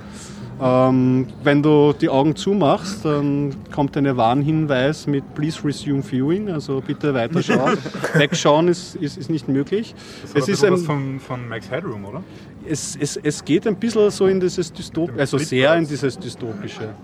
Ähm, 0.60 1.26
wenn 1.42 1.62
du 1.64 1.92
die 1.92 2.08
Augen 2.08 2.36
zumachst, 2.36 3.04
dann 3.04 3.56
kommt 3.72 3.96
ein 3.96 4.16
Warnhinweis 4.16 5.08
mit 5.08 5.34
Please 5.34 5.64
resume 5.64 6.02
viewing, 6.02 6.48
also 6.48 6.80
bitte 6.80 7.12
weiterschauen. 7.12 7.76
Wegschauen 8.14 8.68
ist, 8.68 8.94
ist, 8.94 9.18
ist 9.18 9.30
nicht 9.30 9.48
möglich. 9.48 9.96
Das 10.22 10.30
Es 10.30 10.48
ist 10.48 10.62
ist 10.62 10.70
was 10.70 10.80
ein, 10.80 10.86
von, 10.86 11.20
von 11.20 11.48
Max 11.48 11.68
Headroom, 11.70 12.04
oder? 12.04 12.22
es, 12.66 12.96
es, 12.96 13.16
es 13.16 13.44
geht 13.44 13.66
ein 13.66 13.76
bisschen 13.76 14.10
so 14.10 14.26
in 14.26 14.40
dieses 14.40 14.72
Dystop 14.72 15.10
also 15.18 15.38
sehr 15.38 15.74
in 15.76 15.86
dieses 15.86 16.18
Dystopische. 16.18 16.94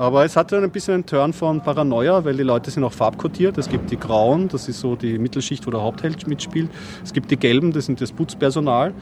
Aber 0.00 0.24
es 0.24 0.34
hatte 0.34 0.56
ein 0.56 0.70
bisschen 0.70 0.94
einen 0.94 1.04
Turn 1.04 1.34
von 1.34 1.60
Paranoia, 1.60 2.24
weil 2.24 2.34
die 2.34 2.42
Leute 2.42 2.70
sind 2.70 2.84
auch 2.84 2.92
farbkodiert. 2.94 3.58
Es 3.58 3.68
gibt 3.68 3.90
die 3.90 3.98
Grauen, 3.98 4.48
das 4.48 4.66
ist 4.66 4.80
so 4.80 4.96
die 4.96 5.18
Mittelschicht, 5.18 5.66
wo 5.66 5.70
der 5.70 5.82
Hauptheld 5.82 6.26
mitspielt. 6.26 6.70
Es 7.04 7.12
gibt 7.12 7.30
die 7.30 7.36
Gelben, 7.36 7.70
das 7.70 7.84
sind 7.84 8.00
das 8.00 8.10
Putzpersonal. 8.10 8.94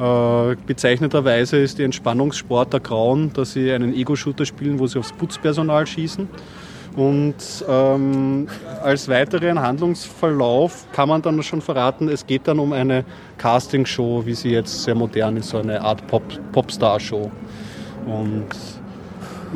Äh, 0.00 0.56
bezeichneterweise 0.66 1.58
ist 1.58 1.78
die 1.78 1.84
Entspannungssport 1.84 2.72
der 2.72 2.80
Grauen, 2.80 3.32
dass 3.32 3.52
sie 3.52 3.70
einen 3.70 3.94
Ego-Shooter 3.94 4.44
spielen, 4.44 4.80
wo 4.80 4.88
sie 4.88 4.98
aufs 4.98 5.12
Putzpersonal 5.12 5.86
schießen. 5.86 6.28
Und 6.96 7.36
ähm, 7.68 8.48
als 8.82 9.08
weiteren 9.08 9.60
Handlungsverlauf 9.60 10.86
kann 10.90 11.10
man 11.10 11.22
dann 11.22 11.40
schon 11.44 11.60
verraten, 11.60 12.08
es 12.08 12.26
geht 12.26 12.48
dann 12.48 12.58
um 12.58 12.72
eine 12.72 13.04
Castingshow, 13.38 14.26
wie 14.26 14.34
sie 14.34 14.50
jetzt 14.50 14.82
sehr 14.82 14.96
modern 14.96 15.36
ist, 15.36 15.50
so 15.50 15.58
eine 15.58 15.80
Art 15.80 16.04
Pop 16.08 16.24
Popstar-Show. 16.50 17.30
Und 18.06 18.48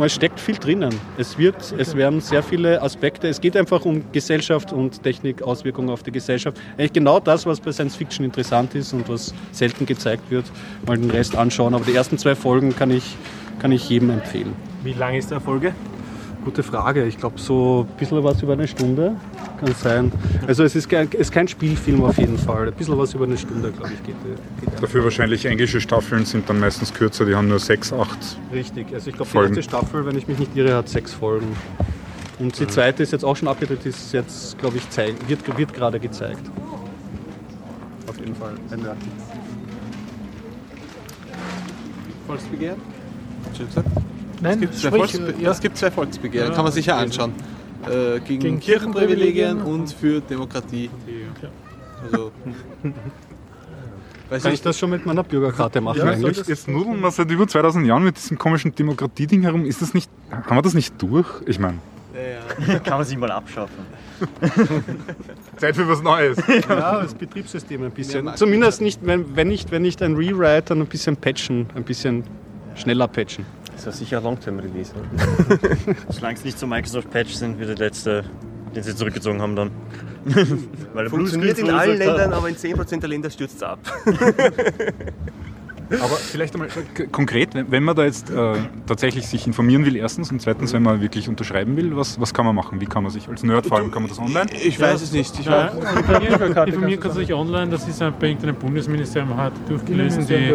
es 0.03 0.15
steckt 0.15 0.41
viel 0.41 0.57
drinnen. 0.57 0.95
Es, 1.17 1.39
wird, 1.39 1.75
es 1.79 1.97
werden 1.97 2.21
sehr 2.21 2.43
viele 2.43 2.83
Aspekte. 2.83 3.29
Es 3.29 3.41
geht 3.41 3.57
einfach 3.57 3.85
um 3.85 4.03
Gesellschaft 4.13 4.73
und 4.73 5.03
Technik, 5.03 5.43
Auswirkungen 5.43 5.91
auf 5.91 6.03
die 6.03 6.11
Gesellschaft. 6.11 6.59
Eigentlich 6.77 6.93
genau 6.93 7.21
das, 7.21 7.47
was 7.47 7.61
bei 7.61 7.71
Science 7.73 7.97
Fiction 7.97 8.25
interessant 8.25 8.75
ist 8.75 8.93
und 8.93 9.09
was 9.09 9.33
selten 9.53 9.87
gezeigt 9.87 10.31
wird. 10.31 10.47
Mal 10.87 10.99
den 10.99 11.11
Rest 11.11 11.37
anschauen. 11.37 11.75
Aber 11.75 11.85
die 11.85 11.95
ersten 11.95 12.19
zwei 12.19 12.35
Folgen 12.35 12.75
kann 12.75 12.91
ich, 12.91 13.17
kann 13.61 13.71
ich 13.73 13.89
jedem 13.89 14.11
empfehlen. 14.11 14.55
Wie 14.83 14.95
lang 14.95 15.15
ist 15.15 15.31
der 15.31 15.41
Folge? 15.41 15.75
Gute 16.45 16.63
Frage. 16.63 17.05
Ich 17.07 17.17
glaube, 17.17 17.39
so 17.39 17.87
ein 17.89 17.97
bisschen 17.99 18.23
was 18.23 18.43
über 18.43 18.53
eine 18.53 18.69
Stunde 18.69 19.17
kann 19.59 19.75
sein. 19.75 20.13
Also 20.47 20.63
es 20.63 20.77
ist, 20.77 20.91
kein, 20.91 21.09
es 21.13 21.21
ist 21.21 21.33
kein 21.33 21.49
Spielfilm 21.49 22.05
auf 22.05 22.19
jeden 22.19 22.37
Fall. 22.37 22.69
Ein 22.69 22.75
bisschen 22.75 22.99
was 22.99 23.15
über 23.15 23.25
eine 23.25 23.39
Stunde, 23.39 23.73
glaube 23.73 23.93
ich, 23.95 24.03
geht, 24.03 24.17
geht 24.61 24.83
Dafür 24.83 25.05
wahrscheinlich 25.05 25.47
englische 25.47 25.81
Staffeln 25.81 26.27
sind 26.27 26.49
dann 26.51 26.61
meistens 26.61 26.93
kürzer, 26.93 27.25
die 27.25 27.35
haben 27.35 27.49
nur 27.49 27.59
sechs, 27.59 27.93
acht. 27.93 28.19
Richtig. 28.53 28.89
Also 28.93 29.09
ich 29.09 29.17
glaube, 29.17 29.31
die 29.33 29.39
erste 29.39 29.63
Staffel, 29.63 30.05
wenn 30.05 30.19
ich 30.19 30.29
mich 30.29 30.39
nicht 30.39 30.55
irre, 30.55 30.75
hat 30.75 30.89
sechs 30.89 31.15
Folgen. 31.15 31.57
Und 32.39 32.59
die 32.59 32.67
zweite 32.67 33.03
ist 33.03 33.13
jetzt 33.13 33.25
auch 33.25 33.37
schon 33.37 33.49
abgedreht, 33.49 33.87
ist 33.87 34.13
jetzt, 34.13 34.59
glaube 34.59 34.77
ich, 34.77 34.91
zeig, 34.91 35.15
wird, 35.29 35.57
wird 35.57 35.73
gerade 35.73 35.99
gezeigt. 35.99 36.43
Auf 38.07 38.19
jeden 38.19 38.35
Fall. 38.35 38.55
Eine 38.71 38.97
Volksbegehren? 42.27 42.81
Schön 43.57 43.67
gesagt. 43.67 43.89
Nein, 44.41 44.55
es 44.55 44.61
gibt 44.61 44.75
zwei, 44.75 44.89
sprich, 44.89 45.01
Volksbe 45.01 45.35
ja. 45.43 45.51
es 45.51 45.61
gibt 45.61 45.77
zwei 45.79 45.91
Volksbegehren, 45.91 46.49
Ja, 46.51 46.55
kann 46.55 46.65
man 46.65 46.73
sich 46.73 46.87
ja 46.87 46.97
anschauen. 46.97 47.33
Äh, 47.87 48.21
gegen, 48.21 48.41
Gegen 48.41 48.61
Kirchenprivilegien 48.61 49.61
und 49.63 49.93
für 49.93 50.21
Demokratie. 50.21 50.89
Also, 52.03 52.33
weiß 54.31 54.43
Kann 54.43 54.53
ich 54.53 54.59
ich 54.59 54.63
das 54.63 54.79
schon 54.79 54.91
mit 54.91 55.05
meiner 55.05 55.23
Bürgerkarte 55.23 55.81
machen 55.81 55.99
Ja, 55.99 56.05
eigentlich? 56.07 56.39
jetzt, 56.39 56.49
jetzt 56.49 56.69
nudeln 56.69 57.01
wir 57.01 57.11
seit 57.11 57.31
über 57.31 57.47
2000 57.47 57.87
Jahren 57.87 58.05
mit 58.05 58.17
diesem 58.17 58.39
komischen 58.39 58.75
Demokratieding 58.75 59.43
herum. 59.43 59.65
Ist 59.67 59.83
das 59.83 59.93
nicht, 59.95 60.11
haben 60.31 60.57
wir 60.57 60.63
das 60.63 60.75
nicht 60.75 60.95
durch? 61.03 61.27
Ich 61.47 61.59
meine, 61.59 61.79
Ja, 62.67 62.79
Kann 62.85 62.99
man 62.99 63.05
sich 63.07 63.19
mal 63.19 63.31
abschaffen. 63.31 63.85
Zeit 65.57 65.77
für 65.77 65.89
was 65.89 66.03
Neues. 66.03 66.39
Ja, 66.69 67.03
das 67.03 67.15
Betriebssystem 67.15 67.83
ein 67.83 67.91
bisschen. 67.91 68.31
Zumindest 68.37 68.81
nicht, 68.81 69.01
wenn, 69.05 69.37
wenn 69.37 69.49
nicht, 69.49 69.71
wenn 69.73 69.83
nicht 69.83 70.01
ein 70.03 70.15
Rewrite, 70.17 70.63
dann 70.69 70.81
ein 70.81 70.87
bisschen 70.87 71.17
patchen, 71.17 71.67
ein 71.75 71.83
bisschen 71.85 72.23
schneller 72.77 73.09
patchen. 73.09 73.45
Das 73.75 73.87
war 73.87 73.93
sicher 73.93 74.19
ein 74.19 74.25
Longterm-Release. 74.25 74.93
Solange 76.09 76.35
es 76.39 76.45
nicht 76.45 76.59
so 76.59 76.67
Microsoft 76.67 77.11
Patch 77.11 77.33
sind 77.35 77.59
wie 77.61 77.67
der 77.67 77.77
letzte, 77.77 78.25
den 78.75 78.83
sie 78.83 78.95
zurückgezogen 78.95 79.41
haben 79.43 79.57
dann. 79.57 79.71
Weil 80.95 81.09
Funktioniert 81.11 81.59
in 81.59 81.71
allen. 81.71 81.99
Ländern, 81.99 82.33
aber 82.33 82.49
in 82.49 82.57
10% 82.57 83.01
der 83.01 83.09
Länder 83.09 83.31
stürzt 83.31 83.57
es 83.57 83.63
ab. 83.63 83.79
Aber 85.91 86.17
vielleicht 86.17 86.55
einmal 86.55 86.69
k- 86.95 87.07
konkret, 87.09 87.51
wenn, 87.53 87.83
man 87.85 87.95
da 87.95 88.05
jetzt 88.05 88.31
äh, 88.31 88.55
tatsächlich 88.87 89.29
sich 89.29 89.47
informieren 89.47 89.85
will, 89.85 89.97
erstens 89.97 90.33
und 90.33 90.41
zweitens, 90.41 90.73
wenn 90.73 90.83
man 90.83 91.03
wirklich 91.03 91.29
unterschreiben 91.29 91.77
will, 91.77 91.95
was, 91.95 92.19
was 92.19 92.33
kann 92.33 92.47
man 92.47 92.55
machen? 92.57 92.81
Wie 92.81 92.87
kann 92.87 93.03
man 93.03 93.13
sich 93.13 93.29
als 93.29 93.43
Nerd 93.43 93.67
vor 93.67 93.77
allem, 93.77 93.91
kann 93.91 94.01
man 94.03 94.09
das 94.09 94.19
online? 94.19 94.47
Ich 94.65 94.81
weiß 94.81 95.03
es 95.03 95.13
nicht. 95.13 95.39
Ich 95.39 95.45
Ja, 95.45 95.71
weiß, 95.77 95.95
informieren, 95.95 96.67
informieren 96.69 97.01
kann 97.01 97.13
sich 97.13 97.33
online, 97.35 97.71
das 97.71 97.87
ist 97.87 98.01
ein- 98.01 98.15
bei 98.19 98.29
irgendeinem 98.29 98.57
Bundesministerium, 98.57 99.37
hat 99.37 99.53
durchgelesen, 99.69 100.27
die, 100.27 100.55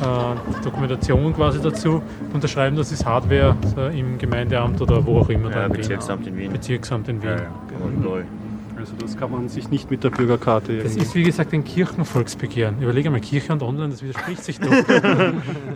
äh, 0.00 0.64
Dokumentation 0.64 1.34
quasi 1.34 1.60
dazu. 1.60 2.02
Unterschreiben, 2.32 2.76
das 2.76 2.92
ist 2.92 3.04
Hardware 3.04 3.56
äh, 3.76 3.98
im 3.98 4.18
Gemeindeamt 4.18 4.80
oder 4.80 5.04
wo 5.04 5.20
auch 5.20 5.28
immer. 5.28 5.50
Ja. 5.50 5.68
Bezirksamt 5.68 6.26
in 6.26 6.36
Wien. 6.36 6.52
Bezirksamt 6.52 7.08
in 7.08 7.22
Wien. 7.22 7.30
Ja, 7.30 7.36
ja. 7.36 8.02
Lol. 8.02 8.24
Also 8.86 9.04
das 9.04 9.16
kann 9.16 9.32
man 9.32 9.48
sich 9.48 9.68
nicht 9.68 9.90
mit 9.90 10.04
der 10.04 10.10
Bürgerkarte 10.10 10.76
Das 10.76 10.92
irgendwie. 10.92 11.02
ist 11.02 11.14
wie 11.16 11.22
gesagt 11.24 11.52
ein 11.52 11.64
Kirchenvolksbegehren. 11.64 12.80
Überlege 12.80 13.10
mal, 13.10 13.18
Kirche 13.20 13.52
und 13.52 13.60
Online, 13.64 13.88
das 13.88 14.00
widerspricht 14.00 14.44
sich 14.44 14.60
doch. 14.60 14.70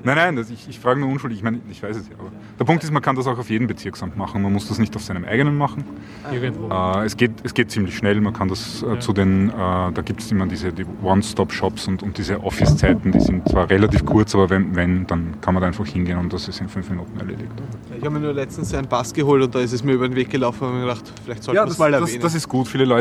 Nein, 0.05 0.17
nein, 0.17 0.37
das, 0.37 0.49
ich, 0.51 0.69
ich 0.69 0.79
frage 0.79 1.01
nur 1.01 1.09
unschuldig. 1.11 1.39
Ich 1.39 1.45
meine, 1.45 1.59
ich 1.69 1.83
weiß 1.83 1.97
es 1.97 2.09
ja. 2.09 2.15
Aber 2.19 2.31
der 2.59 2.65
Punkt 2.65 2.85
ist, 2.85 2.93
man 2.93 3.03
kann 3.03 3.17
das 3.17 3.27
auch 3.27 3.37
auf 3.37 3.51
jedem 3.51 3.67
Bezirksamt 3.67 4.17
machen. 4.17 4.43
Man 4.43 4.53
muss 4.53 4.69
das 4.69 4.79
nicht 4.79 4.95
auf 4.97 5.03
seinem 5.03 5.25
eigenen 5.25 5.59
machen. 5.59 5.85
Irgendwo. 6.33 6.69
Äh, 6.69 7.05
es, 7.05 7.17
geht, 7.17 7.33
es 7.43 7.53
geht 7.53 7.71
ziemlich 7.71 7.97
schnell. 7.97 8.21
Man 8.21 8.33
kann 8.33 8.49
das 8.49 8.83
äh, 8.85 8.99
zu 9.01 9.13
den, 9.13 9.49
äh, 9.51 9.53
da 9.53 10.03
gibt 10.05 10.21
es 10.21 10.31
immer 10.31 10.47
diese 10.47 10.73
die 10.73 10.87
One-Stop-Shops 11.03 11.89
und, 11.89 12.03
und 12.05 12.17
diese 12.17 12.43
Office-Zeiten, 12.43 13.11
die 13.13 13.21
sind 13.21 13.49
zwar 13.49 13.69
relativ 13.69 14.05
kurz, 14.07 14.35
aber 14.35 14.49
wenn, 14.51 14.77
wenn, 14.77 15.07
dann 15.09 15.35
kann 15.41 15.55
man 15.55 15.61
da 15.63 15.67
einfach 15.67 15.87
hingehen 15.87 16.19
und 16.19 16.33
das 16.33 16.47
ist 16.49 16.61
in 16.61 16.69
fünf 16.69 16.89
Minuten 16.89 17.19
erledigt. 17.19 17.51
ich 17.99 18.05
habe 18.05 18.11
mir 18.11 18.21
nur 18.21 18.33
letztens 18.33 18.73
einen 18.73 18.87
Pass 18.89 19.13
geholt 19.13 19.43
und 19.43 19.55
da 19.55 19.61
ist 19.61 19.73
es 19.73 19.83
mir 19.83 19.93
über 19.95 20.09
den 20.09 20.15
Weg 20.17 20.31
gelaufen 20.31 20.63
und 20.63 20.69
habe 20.69 20.79
mir 20.79 20.87
gedacht, 20.87 21.13
vielleicht 21.25 21.43
sollte 21.43 21.57
Ja, 21.57 21.63
man 21.63 21.69
das, 21.69 21.75
es 21.75 21.79
mal 21.79 21.91
das, 21.91 22.01
erwähnen. 22.03 22.23
das 22.23 22.35
ist 22.35 22.49
gut. 22.49 22.69
Viele 22.69 22.85
Leute 22.85 23.00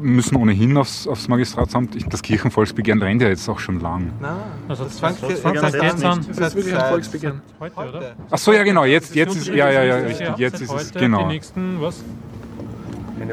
müssen 0.00 0.36
ohnehin 0.36 0.76
aufs, 0.76 1.06
aufs 1.06 1.28
Magistratsamt. 1.28 1.96
Ich- 1.96 2.06
Das 2.06 2.22
Kirchenvolksbegehren 2.22 3.00
rennt 3.02 3.22
ja 3.22 3.28
jetzt 3.28 3.48
auch 3.48 3.58
schon 3.58 3.80
lang. 3.80 4.10
Nein, 4.20 4.36
Also 4.68 4.84
das 4.84 5.00
das 5.00 5.18
fängt 5.18 5.38
fängt 5.40 5.58
seit 5.60 5.74
jetzt 5.74 6.04
an. 6.04 6.24
Das 6.28 6.38
ist 6.48 6.54
wirklich 6.56 6.76
ein 6.76 6.88
Volksbegehren. 6.90 7.42
Heute, 7.60 7.76
oder? 7.76 8.12
Ach 8.30 8.38
so, 8.38 8.52
ja 8.52 8.62
genau. 8.64 8.84
Jetzt, 8.84 9.10
Das 9.10 9.16
jetzt 9.16 9.36
ist, 9.36 9.48
ja, 9.48 9.70
ja, 9.70 9.82
ja, 9.84 9.94
richtig. 9.96 10.26
ja, 10.26 10.34
Jetzt 10.36 10.60
ist 10.60 10.72
es, 10.72 10.92
genau. 10.92 11.22
Die 11.22 11.34
nächsten, 11.34 11.80
was? 11.80 12.02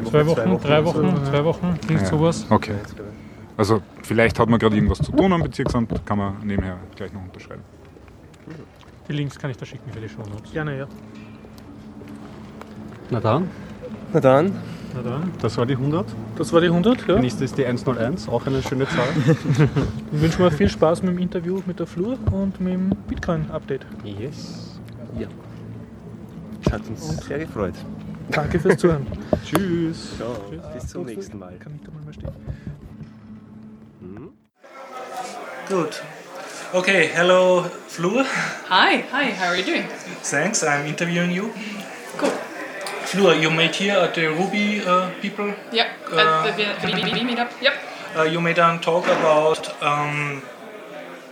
Zwei 0.04 0.24
Wochen, 0.26 0.58
drei. 0.62 0.84
Wochen, 0.84 1.16
zwei 1.24 1.44
Wochen, 1.44 1.78
irgend 1.88 2.06
sowas. 2.06 2.46
Okay. 2.48 2.74
Also 3.56 3.82
vielleicht 4.02 4.38
hat 4.38 4.48
man 4.48 4.58
gerade 4.58 4.76
irgendwas 4.76 4.98
zu 4.98 5.12
tun 5.12 5.32
am 5.32 5.42
Bezirksamt, 5.42 6.06
kann 6.06 6.16
man 6.18 6.34
nebenher 6.44 6.76
gleich 6.96 7.12
noch 7.12 7.22
unterschreiben. 7.22 7.62
Die 9.08 9.12
Links 9.12 9.38
kann 9.38 9.50
ich 9.50 9.56
da 9.56 9.66
schicken 9.66 9.90
für 9.92 10.00
die 10.00 10.08
Show 10.08 10.22
Notes. 10.32 10.52
Gerne, 10.52 10.78
ja. 10.78 10.86
Na 13.10 13.18
dann, 13.20 13.50
Na 14.12 14.20
dann, 14.20 14.52
Na 14.94 15.02
dann. 15.02 15.32
das 15.40 15.56
war 15.56 15.66
die 15.66 15.74
100. 15.74 16.06
Das 16.36 16.52
war 16.52 16.60
die 16.60 16.68
100. 16.68 17.06
Ja. 17.06 17.16
Die 17.16 17.20
nächste 17.22 17.44
ist 17.44 17.56
die 17.56 17.64
101, 17.64 18.28
auch 18.28 18.46
eine 18.46 18.62
schöne 18.62 18.86
Zahl. 18.88 19.08
Ich 20.12 20.20
wünsche 20.20 20.42
mir 20.42 20.50
viel 20.50 20.68
Spaß 20.68 21.02
mit 21.02 21.12
dem 21.12 21.18
Interview 21.18 21.60
mit 21.66 21.78
der 21.78 21.86
Flur 21.86 22.18
und 22.32 22.60
mit 22.60 22.74
dem 22.74 22.90
Bitcoin-Update. 23.08 23.86
yes. 24.04 24.78
hat 26.70 26.86
uns 26.88 27.26
sehr 27.26 27.38
gefreut. 27.38 27.74
Danke 28.30 28.60
fürs 28.60 28.78
Zuhören. 28.78 29.06
Tschüss. 29.44 30.16
Ciao, 30.16 30.34
bis 30.74 30.86
zum 30.88 31.06
nächsten 31.06 31.38
Mal. 31.38 31.54
Kann 31.58 31.74
ich 31.76 31.82
da 31.82 31.92
mal 32.04 32.12
stehen? 32.12 32.30
Good. 35.68 36.02
Okay, 36.72 37.08
hello, 37.14 37.64
Fleur. 37.86 38.24
Hi, 38.68 39.04
hi, 39.12 39.32
how 39.38 39.50
are 39.50 39.56
you 39.56 39.64
doing? 39.64 39.84
Thanks, 40.22 40.64
I'm 40.64 40.84
interviewing 40.86 41.30
you. 41.30 41.50
Cool. 42.20 42.49
Fleur, 43.10 43.34
you 43.34 43.50
made 43.50 43.74
here 43.74 43.98
at 43.98 44.14
the 44.14 44.26
Ruby 44.28 44.80
uh, 44.86 45.10
people. 45.20 45.52
Yep, 45.72 45.88
Uh, 46.12 46.46
at 46.48 46.56
the 46.56 46.66
VDB 46.86 47.26
meetup. 47.28 47.50
Yep. 47.60 47.74
Uh, 48.16 48.22
you 48.22 48.40
made 48.40 48.58
a 48.58 48.78
talk 48.78 49.04
about 49.06 49.82
um, 49.82 50.42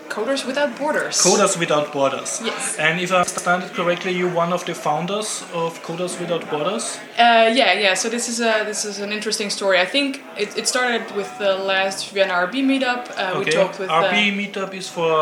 Coders 0.09 0.45
Without 0.45 0.77
Borders. 0.77 1.17
Coders 1.23 1.57
Without 1.57 1.93
Borders. 1.93 2.41
Yes. 2.45 2.77
And 2.79 3.01
if 3.01 3.13
I 3.13 3.19
understand 3.19 3.63
it 3.63 3.73
correctly, 3.75 4.11
you're 4.13 4.35
one 4.35 4.53
of 4.53 4.65
the 4.65 4.75
founders 4.75 5.45
of 5.55 5.81
Coders 5.85 6.19
Without 6.19 6.51
Borders. 6.51 6.99
Uh, 7.17 7.51
yeah, 7.55 7.73
yeah. 7.75 7.95
So 7.95 8.09
this 8.09 8.29
is 8.29 8.41
a 8.41 8.65
this 8.65 8.85
is 8.85 8.99
an 8.99 9.13
interesting 9.13 9.51
story. 9.51 9.79
I 9.79 9.87
think 9.87 10.23
it, 10.37 10.57
it 10.57 10.67
started 10.67 11.03
with 11.15 11.31
the 11.39 11.55
last 11.55 12.11
Vienna 12.11 12.35
RB 12.47 12.57
meetup. 12.65 13.03
Uh, 13.17 13.39
We 13.39 13.43
okay. 13.43 13.51
talked 13.53 13.79
with 13.79 13.89
RB 13.89 14.17
uh, 14.33 14.39
meetup 14.41 14.75
is 14.75 14.89
for 14.89 15.13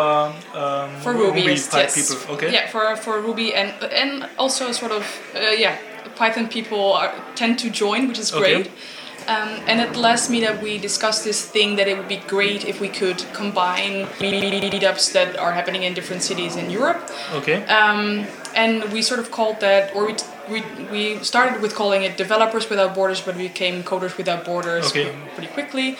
um, 0.54 0.90
for 1.02 1.12
Rubyist, 1.12 1.70
type 1.70 1.90
yes. 1.92 1.96
people. 2.00 2.34
Okay. 2.34 2.50
Yeah, 2.52 2.66
for 2.72 2.96
for 2.96 3.20
Ruby 3.20 3.54
and 3.54 3.72
and 4.02 4.12
also 4.38 4.72
sort 4.72 4.92
of 4.92 5.04
uh, 5.34 5.40
yeah, 5.64 5.76
Python 6.16 6.48
people 6.48 6.92
are, 6.94 7.12
tend 7.34 7.58
to 7.60 7.70
join, 7.70 8.08
which 8.08 8.18
is 8.18 8.32
Okay. 8.32 8.62
great. 8.62 8.70
Um, 9.28 9.48
and 9.66 9.80
at 9.80 9.92
the 9.92 9.98
last 9.98 10.30
meetup, 10.30 10.62
we 10.62 10.78
discussed 10.78 11.24
this 11.24 11.44
thing 11.44 11.74
that 11.76 11.88
it 11.88 11.96
would 11.98 12.06
be 12.08 12.22
great 12.28 12.64
if 12.64 12.80
we 12.80 12.88
could 12.88 13.18
combine 13.32 14.06
meetups 14.20 15.12
that 15.14 15.36
are 15.36 15.50
happening 15.52 15.82
in 15.82 15.94
different 15.94 16.22
cities 16.22 16.54
in 16.54 16.70
Europe. 16.70 17.00
Okay. 17.34 17.64
Um, 17.64 18.26
and 18.54 18.84
we 18.92 19.02
sort 19.02 19.18
of 19.18 19.30
called 19.32 19.58
that, 19.60 19.94
or 19.96 20.06
we, 20.06 20.12
t- 20.14 20.24
we, 20.48 20.62
we 20.92 21.18
started 21.24 21.60
with 21.60 21.74
calling 21.74 22.04
it 22.04 22.16
Developers 22.16 22.70
Without 22.70 22.94
Borders, 22.94 23.20
but 23.20 23.36
we 23.36 23.48
became 23.48 23.82
Coders 23.82 24.16
Without 24.16 24.44
Borders 24.44 24.86
Okay. 24.90 25.12
pretty 25.34 25.52
quickly. 25.52 25.96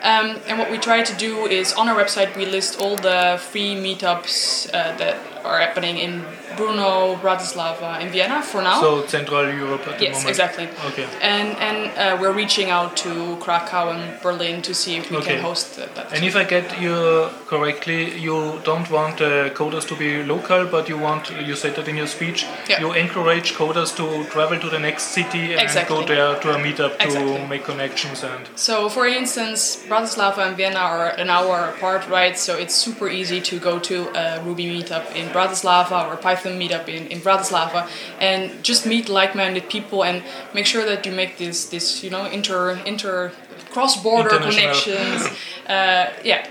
Um, 0.00 0.38
and 0.46 0.60
what 0.60 0.70
we 0.70 0.78
try 0.78 1.02
to 1.02 1.14
do 1.16 1.46
is 1.46 1.72
on 1.72 1.88
our 1.88 1.96
website 1.96 2.36
we 2.36 2.46
list 2.46 2.80
all 2.80 2.94
the 2.94 3.40
free 3.50 3.74
meetups 3.74 4.68
uh, 4.72 4.96
that 4.98 5.16
are 5.44 5.58
happening 5.58 5.98
in 5.98 6.24
Brno, 6.58 7.16
Bratislava, 7.20 7.90
and 8.00 8.10
Vienna 8.10 8.42
for 8.42 8.60
now. 8.62 8.80
So 8.80 9.06
Central 9.06 9.44
Europe 9.62 9.86
at 9.88 9.98
the 9.98 10.04
yes, 10.06 10.14
moment. 10.16 10.28
exactly. 10.30 10.66
Okay. 10.88 11.06
And 11.22 11.48
and 11.68 11.78
uh, 11.96 12.16
we're 12.20 12.32
reaching 12.42 12.68
out 12.70 12.96
to 13.04 13.12
Krakow 13.44 13.84
and 13.94 14.20
Berlin 14.22 14.56
to 14.68 14.72
see 14.74 14.96
if 15.00 15.10
we 15.10 15.16
Okay. 15.18 15.34
can 15.36 15.42
host 15.48 15.76
that. 15.76 16.12
And 16.14 16.24
if 16.24 16.34
I 16.42 16.44
get 16.44 16.66
you 16.84 16.96
correctly, 17.46 18.00
you 18.26 18.36
don't 18.64 18.88
want 18.90 19.20
uh, 19.20 19.50
coders 19.60 19.86
to 19.88 19.94
be 20.04 20.10
local, 20.34 20.66
but 20.66 20.88
you 20.88 20.98
want, 20.98 21.30
you 21.48 21.54
said 21.62 21.74
that 21.76 21.86
in 21.88 21.96
your 21.96 22.06
speech, 22.16 22.40
Yeah. 22.68 22.80
you 22.82 22.92
encourage 23.04 23.48
coders 23.54 23.90
to 24.00 24.06
travel 24.34 24.58
to 24.64 24.68
the 24.70 24.78
next 24.88 25.04
city 25.18 25.44
and 25.52 25.60
Exactly. 25.60 25.96
go 25.96 26.06
there 26.12 26.30
to 26.42 26.46
a 26.56 26.58
meetup 26.64 26.92
to 26.98 27.04
Exactly. 27.06 27.46
make 27.52 27.64
connections 27.64 28.24
and. 28.24 28.42
So, 28.56 28.88
for 28.88 29.06
instance, 29.06 29.60
Bratislava 29.88 30.40
and 30.48 30.56
Vienna 30.56 30.80
are 30.80 31.08
an 31.24 31.28
hour 31.30 31.56
apart, 31.74 32.02
right? 32.08 32.36
So 32.46 32.52
it's 32.62 32.74
super 32.74 33.08
easy 33.08 33.40
to 33.50 33.54
go 33.68 33.78
to 33.90 33.96
a 34.22 34.24
Ruby 34.46 34.66
meetup 34.74 35.06
in 35.14 35.28
Bratislava 35.36 35.98
or 36.08 36.14
a 36.14 36.16
Python 36.48 36.60
meetup 36.60 36.88
in, 36.88 37.06
in 37.08 37.20
Bratislava 37.20 37.88
and 38.20 38.62
just 38.62 38.86
meet 38.86 39.08
like-minded 39.08 39.68
people 39.68 40.04
and 40.04 40.22
make 40.54 40.66
sure 40.66 40.84
that 40.84 41.06
you 41.06 41.12
make 41.12 41.38
this 41.38 41.66
this 41.66 42.02
you 42.02 42.10
know 42.10 42.26
inter 42.26 42.78
inter 42.86 43.32
cross-border 43.70 44.38
connections. 44.38 45.28
uh, 45.68 46.10
yeah, 46.24 46.46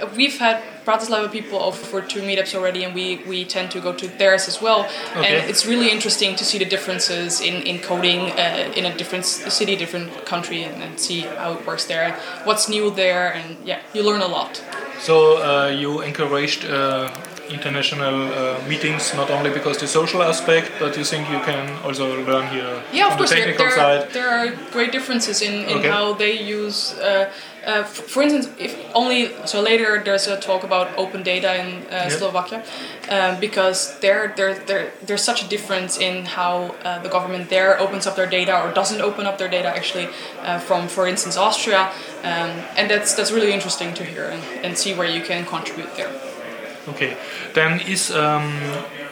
uh, 0.00 0.08
we've 0.16 0.38
had 0.38 0.62
Bratislava 0.86 1.30
people 1.30 1.58
over 1.58 1.76
for 1.76 2.00
two 2.00 2.22
meetups 2.22 2.54
already, 2.54 2.84
and 2.84 2.94
we, 2.94 3.16
we 3.26 3.44
tend 3.44 3.70
to 3.72 3.80
go 3.80 3.92
to 3.92 4.08
theirs 4.08 4.48
as 4.48 4.62
well. 4.62 4.86
Okay. 5.10 5.40
And 5.40 5.50
it's 5.50 5.66
really 5.66 5.90
interesting 5.90 6.36
to 6.36 6.44
see 6.44 6.56
the 6.58 6.64
differences 6.64 7.42
in, 7.42 7.62
in 7.64 7.80
coding 7.80 8.30
uh, 8.32 8.72
in 8.74 8.86
a 8.86 8.96
different 8.96 9.26
city, 9.26 9.76
different 9.76 10.24
country, 10.24 10.62
and, 10.62 10.82
and 10.82 10.98
see 10.98 11.20
how 11.20 11.52
it 11.52 11.66
works 11.66 11.84
there, 11.84 12.12
what's 12.44 12.68
new 12.68 12.90
there, 12.90 13.34
and 13.34 13.58
yeah, 13.66 13.80
you 13.92 14.02
learn 14.02 14.22
a 14.22 14.28
lot. 14.28 14.62
So 15.00 15.42
uh, 15.42 15.68
you 15.68 16.00
encouraged 16.00 16.64
uh, 16.64 17.10
international 17.50 18.16
uh, 18.32 18.58
meetings 18.68 19.14
not 19.14 19.30
only 19.30 19.50
because 19.50 19.78
the 19.78 19.86
social 19.86 20.22
aspect, 20.22 20.70
but 20.78 20.96
you 20.96 21.04
think 21.04 21.28
you 21.30 21.40
can 21.40 21.68
also 21.84 22.22
learn 22.24 22.46
here 22.48 22.82
Yeah, 22.92 23.06
of 23.06 23.12
on 23.12 23.18
course. 23.18 23.30
the 23.30 23.36
There, 23.36 23.44
technical 23.46 23.66
there, 23.66 23.76
side. 23.76 24.12
there 24.12 24.28
are 24.28 24.46
great 24.72 24.92
differences 24.92 25.42
in, 25.42 25.64
in 25.64 25.78
Okay. 25.78 25.88
how 25.88 26.12
they 26.14 26.32
use. 26.32 26.94
Uh, 26.98 27.30
uh, 27.66 27.82
for 27.84 28.22
instance, 28.22 28.48
if 28.58 28.72
only 28.94 29.28
so 29.44 29.60
later 29.60 30.00
there's 30.04 30.26
a 30.26 30.38
talk 30.40 30.62
about 30.64 30.88
open 30.96 31.22
data 31.22 31.50
in 31.60 31.68
uh, 31.90 32.06
Yeah. 32.06 32.08
Slovakia, 32.08 32.62
um, 33.10 33.40
because 33.40 33.98
there, 34.00 34.32
there, 34.36 34.54
there, 34.54 34.92
there's 35.04 35.22
such 35.24 35.42
a 35.44 35.48
difference 35.48 35.98
in 35.98 36.24
how 36.24 36.74
uh, 36.84 37.02
the 37.02 37.08
government 37.10 37.50
there 37.50 37.76
opens 37.78 38.06
up 38.06 38.14
their 38.16 38.30
data 38.30 38.54
or 38.62 38.72
doesn't 38.72 39.02
open 39.02 39.26
up 39.26 39.36
their 39.36 39.50
data 39.50 39.68
actually 39.68 40.08
uh, 40.44 40.58
from, 40.58 40.88
for 40.88 41.06
instance, 41.06 41.36
Austria, 41.36 41.90
um, 42.22 42.50
and 42.78 42.88
that's 42.88 43.12
that's 43.14 43.32
really 43.32 43.52
interesting 43.52 43.92
to 43.94 44.04
hear 44.04 44.24
and, 44.32 44.42
and 44.64 44.78
see 44.78 44.94
where 44.94 45.08
you 45.10 45.20
can 45.20 45.44
contribute 45.44 45.92
there. 45.96 46.10
Okay, 46.88 47.16
then 47.54 47.80
is 47.80 48.10
um, 48.10 48.52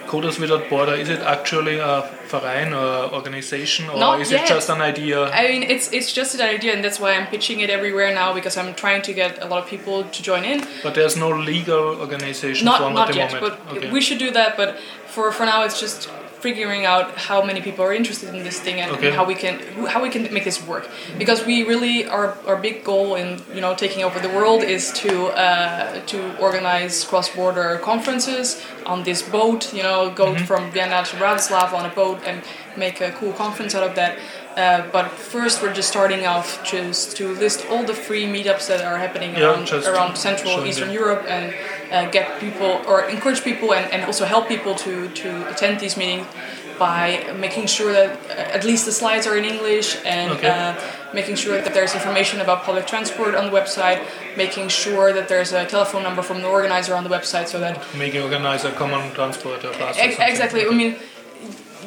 Coders 0.07 0.39
Without 0.39 0.69
Border, 0.71 0.95
is 0.95 1.09
it 1.09 1.21
actually 1.21 1.79
a 1.79 2.09
Verein 2.29 2.73
or 2.73 3.13
organization 3.15 3.89
or 3.89 3.99
Not 3.99 4.21
is 4.21 4.31
yet. 4.31 4.45
it 4.45 4.49
just 4.49 4.69
an 4.71 4.81
idea? 4.81 5.31
I 5.31 5.49
mean, 5.49 5.63
it's 5.63 5.93
it's 5.93 6.13
just 6.13 6.35
an 6.35 6.41
idea, 6.41 6.73
and 6.75 6.83
that's 6.85 6.99
why 6.99 7.13
I'm 7.17 7.27
pitching 7.27 7.61
it 7.61 7.71
everywhere 7.71 8.13
now 8.15 8.33
because 8.33 8.57
I'm 8.57 8.75
trying 8.75 9.03
to 9.03 9.13
get 9.13 9.43
a 9.43 9.47
lot 9.47 9.63
of 9.65 9.69
people 9.69 10.05
to 10.05 10.23
join 10.23 10.45
in. 10.45 10.59
but 10.83 10.95
there's 10.95 11.17
no 11.17 11.31
legal 11.31 11.85
organization 12.01 12.65
Not 12.65 12.81
formed 12.81 12.97
not 12.97 13.09
at 13.09 13.13
the 13.15 13.19
yet, 13.19 13.33
moment. 13.33 13.59
but 13.67 13.77
okay. 13.77 13.91
we 13.91 14.01
should 14.01 14.19
do 14.19 14.31
that. 14.33 14.57
But 14.57 14.79
for 15.07 15.31
for 15.33 15.45
now, 15.47 15.65
it's 15.65 15.81
just 15.81 16.09
figuring 16.41 16.85
out 16.87 17.07
how 17.29 17.43
many 17.45 17.61
people 17.61 17.85
are 17.85 17.93
interested 17.95 18.29
in 18.35 18.43
this 18.45 18.59
thing 18.61 18.81
and, 18.81 18.91
Okay. 18.93 19.11
how 19.11 19.25
we 19.25 19.35
can 19.35 19.55
how 19.95 20.01
we 20.03 20.11
can 20.11 20.23
make 20.33 20.45
this 20.45 20.61
work. 20.67 20.85
Because 21.19 21.45
we 21.47 21.65
really 21.73 22.07
our 22.07 22.37
our 22.47 22.57
big 22.57 22.85
goal 22.85 23.15
in 23.17 23.29
you 23.55 23.61
know 23.61 23.75
taking 23.75 24.03
over 24.05 24.19
the 24.27 24.29
world 24.39 24.63
is 24.63 24.93
to 25.03 25.11
uh, 25.47 26.01
to 26.13 26.19
organize 26.39 27.05
cross 27.05 27.29
border 27.35 27.79
conferences 27.91 28.47
on 28.85 29.03
this 29.05 29.21
boat. 29.23 29.73
You 29.79 29.83
know, 29.83 30.11
go 30.11 30.27
Mm-hmm. 30.27 30.45
from 30.51 30.63
Vienna 30.73 30.99
to 31.11 31.17
Bratislava 31.17 31.75
on 31.81 31.85
a 31.87 31.95
boat 32.03 32.19
and 32.29 32.43
make 32.77 33.01
a 33.01 33.11
cool 33.19 33.33
conference 33.33 33.73
out 33.79 33.85
of 33.89 33.95
that. 34.01 34.13
Uh, 34.57 34.89
but 34.91 35.11
first, 35.11 35.63
we're 35.63 35.73
just 35.75 35.89
starting 35.89 36.25
off 36.27 36.65
just 36.65 37.15
to 37.19 37.35
list 37.35 37.67
all 37.71 37.85
the 37.85 37.93
free 37.93 38.25
meetups 38.27 38.69
that 38.69 38.83
are 38.83 38.97
happening 38.99 39.35
Yeah, 39.35 39.53
around, 39.53 39.71
around 39.71 40.17
Central 40.17 40.65
Eastern 40.65 40.89
them. 40.89 40.97
Europe 40.97 41.25
and 41.29 41.55
uh, 41.93 42.11
get 42.11 42.41
people 42.41 42.81
or 42.89 43.03
encourage 43.05 43.43
people 43.45 43.75
and, 43.75 43.91
and 43.93 44.05
also 44.05 44.25
help 44.25 44.49
people 44.49 44.75
to, 44.77 45.09
to 45.11 45.29
attend 45.51 45.79
these 45.81 45.97
meetings 45.99 46.27
by 46.79 47.35
making 47.39 47.67
sure 47.67 47.93
that 47.93 48.11
uh, 48.31 48.57
at 48.57 48.65
least 48.65 48.85
the 48.87 48.93
slides 48.93 49.27
are 49.27 49.37
in 49.37 49.45
English 49.45 49.97
and 50.07 50.31
Okay. 50.33 50.49
uh, 50.49 50.75
making 51.13 51.35
sure 51.37 51.61
that 51.61 51.73
there's 51.75 51.95
information 51.95 52.41
about 52.41 52.63
public 52.65 52.87
transport 52.87 53.35
on 53.35 53.45
the 53.51 53.53
website, 53.61 54.01
making 54.37 54.69
sure 54.69 55.13
that 55.13 55.29
there's 55.29 55.53
a 55.53 55.65
telephone 55.67 56.03
number 56.03 56.23
from 56.23 56.41
the 56.43 56.49
organizer 56.49 56.95
on 56.95 57.05
the 57.05 57.11
website 57.11 57.47
so 57.49 57.61
that 57.61 57.75
Make 57.95 58.15
organize 58.15 58.65
a 58.65 58.73
common 58.73 59.11
transport 59.13 59.65
or 59.65 59.73
bus 59.73 59.81
or 59.81 60.01
Ex- 60.01 60.17
something. 60.17 60.29
exactly. 60.29 60.67
I 60.67 60.71
mean, 60.71 60.97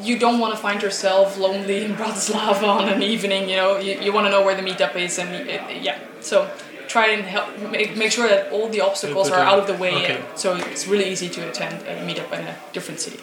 you 0.02 0.18
don't 0.18 0.40
want 0.40 0.54
to 0.54 0.60
find 0.60 0.82
yourself 0.82 1.38
lonely 1.38 1.86
in 1.86 1.94
Bratislava 1.94 2.68
on 2.68 2.90
an 2.90 3.02
evening. 3.02 3.50
You 3.50 3.58
know, 3.58 3.78
you, 3.80 4.00
you 4.00 4.14
want 4.14 4.28
to 4.28 4.32
know 4.32 4.44
where 4.44 4.56
the 4.56 4.62
meetup 4.62 4.96
is, 4.96 5.20
and 5.20 5.34
it, 5.50 5.82
yeah. 5.82 6.00
So 6.22 6.50
try 6.90 7.08
and 7.10 7.24
help 7.24 7.48
make, 7.72 7.96
make 7.96 8.12
sure 8.12 8.28
that 8.28 8.52
all 8.52 8.68
the 8.68 8.82
obstacles 8.82 9.30
are 9.30 9.40
out 9.40 9.60
of 9.60 9.68
the 9.68 9.76
way, 9.76 9.96
okay. 10.04 10.22
so 10.36 10.56
it's 10.56 10.88
really 10.88 11.10
easy 11.10 11.30
to 11.30 11.48
attend 11.48 11.76
a 11.88 11.94
meetup 12.08 12.32
in 12.34 12.46
a 12.48 12.56
different 12.74 13.00
city. 13.00 13.20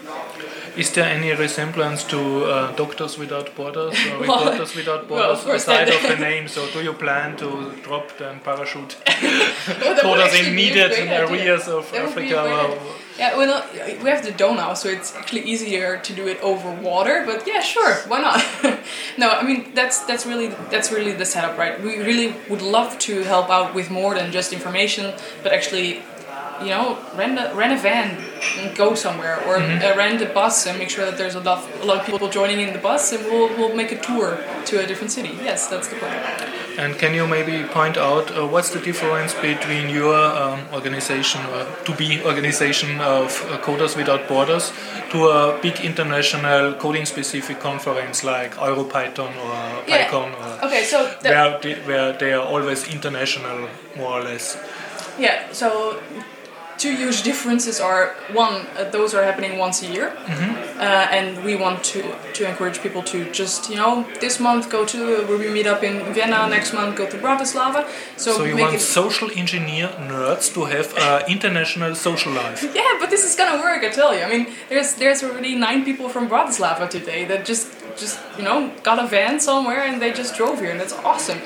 Is 0.76 0.92
there 0.92 1.04
any 1.04 1.32
resemblance 1.32 2.04
to 2.04 2.44
uh, 2.44 2.72
Doctors 2.76 3.18
Without 3.18 3.54
Borders 3.56 3.94
or 4.06 4.20
Well, 4.20 4.44
Reporters 4.44 4.76
Without 4.76 5.08
Borders 5.08 5.42
course, 5.42 5.62
aside 5.62 5.88
of 5.88 6.02
the 6.02 6.16
name? 6.28 6.48
So 6.48 6.70
do 6.70 6.82
you 6.82 6.92
plan 6.92 7.36
to 7.38 7.72
drop 7.82 8.16
then 8.18 8.40
parachute 8.40 8.96
Well, 9.68 10.18
would 10.18 10.34
in 10.34 10.54
needed 10.54 10.92
idea. 10.92 11.26
areas 11.26 11.66
of 11.68 11.90
That 11.92 12.02
Africa? 12.08 12.78
Yeah, 13.18 13.36
well, 13.36 13.66
we 14.02 14.10
have 14.10 14.22
the 14.24 14.32
now, 14.54 14.74
so 14.74 14.88
it's 14.88 15.16
actually 15.16 15.42
easier 15.42 15.98
to 15.98 16.12
do 16.12 16.26
it 16.26 16.38
over 16.42 16.70
water. 16.70 17.22
But 17.24 17.46
yeah, 17.46 17.60
sure, 17.62 17.94
why 18.08 18.20
not? 18.20 18.44
no, 19.18 19.30
I 19.30 19.42
mean 19.42 19.72
that's 19.74 20.00
that's 20.00 20.26
really 20.26 20.48
that's 20.70 20.92
really 20.92 21.12
the 21.12 21.24
setup, 21.24 21.56
right? 21.56 21.80
We 21.82 21.98
really 21.98 22.34
would 22.50 22.60
love 22.60 22.98
to 23.00 23.22
help 23.22 23.48
out 23.48 23.74
with 23.74 23.90
more 23.90 24.14
than 24.14 24.32
just 24.32 24.52
information, 24.52 25.14
but 25.42 25.52
actually, 25.52 26.02
you 26.62 26.70
know, 26.70 26.98
rent 27.16 27.38
a 27.38 27.54
rent 27.54 27.72
a 27.72 27.76
van 27.76 28.08
and 28.58 28.76
go 28.76 28.94
somewhere, 28.94 29.36
or 29.46 29.56
Mhm. 29.58 29.82
uh, 29.82 29.96
rent 29.96 30.20
a 30.22 30.26
bus 30.26 30.66
and 30.66 30.78
make 30.78 30.90
sure 30.90 31.04
that 31.04 31.16
there's 31.18 31.34
a 31.36 31.40
lot 31.40 31.58
a 31.82 31.84
lot 31.84 31.98
of 32.00 32.06
people 32.06 32.28
joining 32.28 32.60
in 32.60 32.72
the 32.72 32.78
bus, 32.90 33.12
and 33.12 33.24
we'll 33.30 33.48
we'll 33.56 33.74
make 33.82 33.90
a 33.92 34.00
tour 34.08 34.38
to 34.68 34.78
a 34.82 34.86
different 34.86 35.12
city. 35.12 35.32
Yes, 35.44 35.66
that's 35.68 35.88
the 35.88 35.96
plan. 35.96 36.20
And 36.78 36.98
can 36.98 37.14
you 37.14 37.26
maybe 37.26 37.62
point 37.72 37.96
out 37.96 38.30
uh, 38.36 38.46
what's 38.52 38.70
the 38.70 38.80
difference 38.80 39.32
between 39.40 39.88
your 39.88 40.14
um, 40.42 40.60
organization 40.74 41.40
or 41.52 41.64
to 41.86 41.92
be 41.96 42.20
organization 42.22 43.00
of 43.00 43.26
uh, 43.50 43.56
Coders 43.66 43.96
Without 43.96 44.28
Borders 44.28 44.72
to 45.12 45.18
a 45.28 45.58
big 45.62 45.80
international 45.80 46.74
coding 46.74 47.06
specific 47.06 47.60
conference 47.60 48.22
like 48.24 48.54
EuroPython 48.56 49.32
or 49.46 49.54
Yeah. 49.88 50.04
PyCon 50.08 50.28
or 50.40 50.66
Okay, 50.66 50.84
so 50.84 50.98
where, 51.22 51.58
they, 51.62 51.74
where 51.88 52.12
they 52.12 52.32
are 52.34 52.44
always 52.44 52.86
international 52.88 53.68
more 53.96 54.20
or 54.20 54.22
less. 54.24 54.58
Yeah, 55.18 55.38
so 55.52 55.96
two 56.78 56.92
huge 57.02 57.22
differences 57.22 57.80
are 57.80 58.02
one, 58.32 58.54
uh, 58.78 58.84
those 58.96 59.14
are 59.16 59.22
happening 59.30 59.52
once 59.58 59.76
a 59.82 59.86
year, 59.86 60.08
Mhm. 60.26 60.50
uh, 60.78 61.16
and 61.18 61.28
we 61.48 61.54
want 61.64 61.78
to, 61.92 62.00
to 62.38 62.42
encourage 62.50 62.78
people 62.86 63.02
to 63.12 63.18
just, 63.40 63.70
you 63.70 63.76
know, 63.82 63.92
this 64.20 64.38
month 64.40 64.68
go 64.76 64.84
to 64.92 64.96
the 65.10 65.16
Ruby 65.30 65.48
meetup 65.56 65.82
in 65.82 65.94
Vienna, 66.14 66.46
next 66.56 66.70
month 66.78 66.92
go 66.96 67.06
to 67.06 67.16
Bratislava. 67.26 67.80
So, 68.16 68.28
So, 68.36 68.44
you 68.44 68.54
make 68.54 68.64
want 68.64 68.74
it. 68.76 68.80
social 69.00 69.28
engineer 69.42 69.88
nerds 70.12 70.46
to 70.54 70.60
have 70.74 70.88
uh, 70.98 71.22
international 71.36 71.94
social 71.94 72.32
life. 72.32 72.60
Yeah, 72.80 72.92
but 73.00 73.08
this 73.10 73.24
is 73.28 73.34
gonna 73.38 73.58
work, 73.68 73.80
I 73.88 73.90
tell 74.00 74.12
you. 74.16 74.22
I 74.26 74.28
mean, 74.34 74.44
there's 74.70 74.90
there's 75.00 75.20
already 75.26 75.52
nine 75.68 75.80
people 75.88 76.06
from 76.14 76.24
Bratislava 76.32 76.84
today 76.98 77.20
that 77.30 77.40
just 77.52 77.66
just 78.02 78.16
you 78.38 78.44
know 78.48 78.58
got 78.88 78.96
a 79.04 79.06
van 79.14 79.34
somewhere 79.40 79.82
and 79.88 79.94
they 80.02 80.10
just 80.22 80.32
drove 80.38 80.56
here, 80.62 80.70
and 80.74 80.80
that's 80.82 80.96
awesome. 81.10 81.40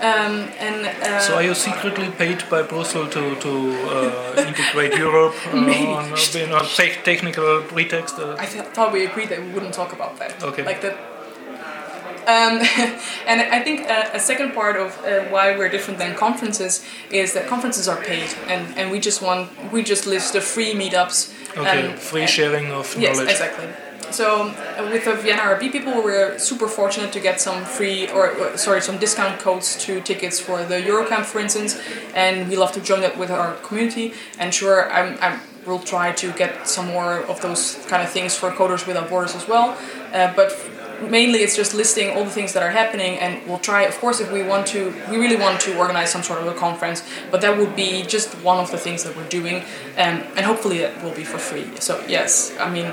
Um, 0.00 0.48
and 0.58 0.86
uh, 0.86 1.20
So 1.20 1.34
are 1.36 1.42
you 1.42 1.54
secretly 1.54 2.10
paid 2.10 2.42
by 2.50 2.62
Brussels 2.62 3.12
to, 3.14 3.34
to 3.36 3.52
uh, 3.88 4.44
integrate 4.46 4.94
Europe 4.98 5.34
uh, 5.46 5.56
on 5.56 6.16
you 6.32 6.46
know, 6.48 6.60
te- 6.60 7.00
technical 7.04 7.62
pretext? 7.62 8.18
Uh, 8.18 8.36
I 8.38 8.46
th- 8.46 8.64
thought 8.74 8.92
we 8.92 9.04
agreed 9.06 9.28
that 9.28 9.40
we 9.40 9.50
wouldn't 9.50 9.74
talk 9.74 9.92
about 9.92 10.18
that. 10.18 10.42
Okay. 10.42 10.64
Like 10.64 10.80
that. 10.82 10.96
Um, 12.26 12.58
and 13.26 13.40
I 13.40 13.60
think 13.62 13.80
a, 13.82 14.10
a 14.14 14.20
second 14.20 14.52
part 14.54 14.76
of 14.76 14.98
uh, 15.04 15.24
why 15.30 15.56
we're 15.56 15.68
different 15.68 15.98
than 15.98 16.14
conferences 16.16 16.84
is 17.10 17.34
that 17.34 17.46
conferences 17.46 17.86
are 17.86 18.00
paid, 18.02 18.30
and, 18.48 18.76
and 18.78 18.90
we 18.90 18.98
just 18.98 19.20
want 19.20 19.50
we 19.72 19.82
just 19.82 20.06
list 20.06 20.32
the 20.32 20.40
free 20.40 20.72
meetups. 20.72 21.32
okay, 21.56 21.88
um, 21.90 21.96
free 21.98 22.26
sharing 22.26 22.72
of 22.72 22.96
knowledge. 22.96 23.18
Yes, 23.18 23.20
exactly. 23.20 23.68
So 24.14 24.42
uh, 24.42 24.88
with 24.92 25.06
the 25.06 25.14
Vienna 25.16 25.42
RB 25.42 25.72
people, 25.72 25.92
we're 25.94 26.38
super 26.38 26.68
fortunate 26.68 27.12
to 27.14 27.20
get 27.20 27.40
some 27.40 27.64
free 27.64 28.08
or 28.10 28.56
sorry 28.56 28.80
some 28.80 28.96
discount 28.98 29.40
codes 29.40 29.76
to 29.86 30.00
tickets 30.02 30.38
for 30.38 30.64
the 30.64 30.76
Eurocamp, 30.76 31.24
for 31.24 31.40
instance, 31.40 31.80
and 32.14 32.48
we 32.48 32.54
love 32.54 32.70
to 32.74 32.80
join 32.80 33.00
that 33.00 33.18
with 33.18 33.32
our 33.32 33.54
community. 33.66 34.14
And 34.38 34.54
sure, 34.54 34.88
I'm, 34.92 35.18
I'm 35.20 35.40
we'll 35.66 35.80
try 35.80 36.12
to 36.12 36.30
get 36.34 36.68
some 36.68 36.86
more 36.86 37.22
of 37.22 37.40
those 37.40 37.84
kind 37.88 38.04
of 38.04 38.10
things 38.10 38.36
for 38.36 38.52
Coders 38.52 38.86
Without 38.86 39.08
Borders 39.08 39.34
as 39.34 39.48
well. 39.48 39.76
Uh, 40.12 40.32
but 40.36 40.52
mainly 41.02 41.40
it's 41.40 41.56
just 41.56 41.74
listing 41.74 42.10
all 42.16 42.24
the 42.24 42.30
things 42.30 42.52
that 42.54 42.62
are 42.62 42.70
happening, 42.70 43.18
and 43.18 43.46
we'll 43.46 43.58
try. 43.58 43.82
Of 43.82 43.98
course, 43.98 44.20
if 44.20 44.30
we 44.32 44.42
want 44.42 44.66
to, 44.68 44.92
we 45.10 45.16
really 45.16 45.36
want 45.36 45.60
to 45.62 45.76
organize 45.78 46.10
some 46.10 46.22
sort 46.22 46.40
of 46.40 46.46
a 46.46 46.54
conference, 46.54 47.02
but 47.30 47.40
that 47.42 47.56
would 47.58 47.74
be 47.76 48.02
just 48.02 48.34
one 48.42 48.58
of 48.58 48.70
the 48.70 48.78
things 48.78 49.02
that 49.04 49.16
we're 49.16 49.28
doing, 49.28 49.56
um, 49.96 50.22
and 50.36 50.40
hopefully 50.40 50.78
that 50.78 51.02
will 51.02 51.14
be 51.14 51.24
for 51.24 51.38
free. 51.38 51.66
So 51.80 52.02
yes, 52.08 52.52
I 52.58 52.70
mean, 52.70 52.86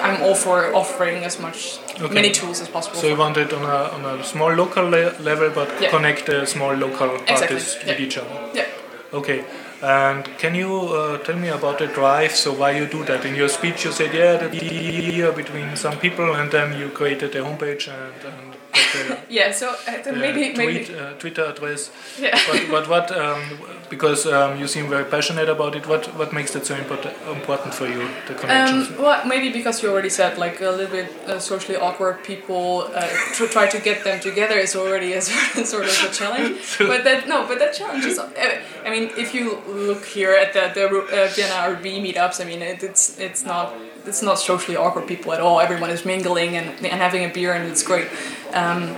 I'm 0.00 0.22
all 0.22 0.34
for 0.34 0.74
offering 0.74 1.24
as 1.24 1.38
much 1.40 1.78
Okay. 2.00 2.14
many 2.14 2.30
tools 2.30 2.60
as 2.60 2.68
possible. 2.68 2.96
So 2.96 3.08
you 3.08 3.16
want 3.16 3.36
it 3.36 3.52
on 3.52 3.62
a, 3.62 3.80
on 3.96 4.20
a 4.20 4.24
small 4.24 4.52
local 4.52 4.84
le- 4.84 5.14
level, 5.20 5.50
but 5.50 5.68
Yeah. 5.80 5.90
connect 5.90 6.26
the 6.26 6.46
small 6.46 6.72
local 6.74 7.10
Exactly, 7.16 7.46
parties 7.48 7.76
with 7.84 8.00
each 8.00 8.16
other. 8.18 8.30
Yeah. 8.54 8.66
Okay. 9.12 9.44
And 9.80 10.24
can 10.38 10.56
you 10.56 10.88
uh, 10.88 11.18
tell 11.18 11.36
me 11.36 11.48
about 11.48 11.78
the 11.78 11.86
drive? 11.86 12.34
So 12.34 12.52
why 12.52 12.72
you 12.72 12.86
do 12.86 13.04
that? 13.04 13.24
In 13.24 13.36
your 13.36 13.48
speech, 13.48 13.84
you 13.84 13.92
said, 13.92 14.12
yeah, 14.12 14.36
the 14.48 15.32
between 15.36 15.76
some 15.76 15.98
people, 15.98 16.34
and 16.34 16.50
then 16.50 16.78
you 16.78 16.88
created 16.88 17.34
a 17.36 17.40
homepage 17.42 17.86
and, 17.86 18.12
and 18.24 18.47
Yeah, 19.28 19.52
so 19.52 19.74
uh, 19.86 20.12
maybe 20.12 20.54
maybe 20.56 20.84
tweet, 20.84 20.98
uh, 20.98 21.12
Twitter 21.14 21.44
address. 21.44 21.90
Yeah. 22.18 22.38
But, 22.50 22.70
but 22.70 22.88
what? 22.88 23.10
Um, 23.16 23.42
because 23.90 24.26
um, 24.26 24.58
you 24.58 24.66
seem 24.66 24.88
very 24.88 25.04
passionate 25.04 25.48
about 25.48 25.74
it. 25.74 25.86
What 25.86 26.06
what 26.16 26.32
makes 26.32 26.54
it 26.56 26.64
so 26.66 26.74
important 26.74 27.14
important 27.28 27.74
for 27.74 27.86
you? 27.86 28.08
The 28.26 28.34
connections. 28.34 28.88
Um, 28.88 29.02
well, 29.02 29.26
maybe 29.26 29.50
because 29.50 29.82
you 29.82 29.90
already 29.90 30.08
said 30.10 30.38
like 30.38 30.60
a 30.60 30.70
little 30.70 30.90
bit 30.90 31.10
uh, 31.26 31.38
socially 31.38 31.76
awkward 31.76 32.24
people 32.24 32.88
uh, 32.94 33.08
to 33.34 33.46
try 33.48 33.66
to 33.66 33.78
get 33.80 34.04
them 34.04 34.20
together 34.20 34.56
is 34.58 34.74
already 34.76 35.12
a 35.12 35.20
sort 35.72 35.84
of 35.84 36.04
a 36.08 36.12
challenge. 36.12 36.56
but 36.78 37.04
that 37.04 37.28
no, 37.28 37.46
but 37.46 37.58
that 37.58 37.74
challenge 37.74 38.04
is. 38.04 38.18
Uh, 38.18 38.30
I 38.84 38.90
mean, 38.90 39.10
if 39.16 39.34
you 39.34 39.60
look 39.66 40.04
here 40.04 40.32
at 40.32 40.52
the 40.52 40.70
the 40.74 40.86
uh, 40.88 41.28
Vienna 41.34 41.76
RB 41.76 42.00
meetups, 42.00 42.40
I 42.40 42.44
mean, 42.44 42.62
it, 42.62 42.82
it's 42.82 43.18
it's 43.18 43.44
not 43.44 43.74
it's 44.08 44.22
not 44.22 44.38
socially 44.38 44.76
awkward 44.76 45.06
people 45.06 45.32
at 45.32 45.40
all. 45.40 45.60
Everyone 45.60 45.90
is 45.90 46.04
mingling 46.04 46.56
and, 46.56 46.68
and 46.84 47.00
having 47.00 47.24
a 47.24 47.28
beer, 47.28 47.52
and 47.52 47.70
it's 47.70 47.82
great. 47.82 48.08
Um, 48.52 48.96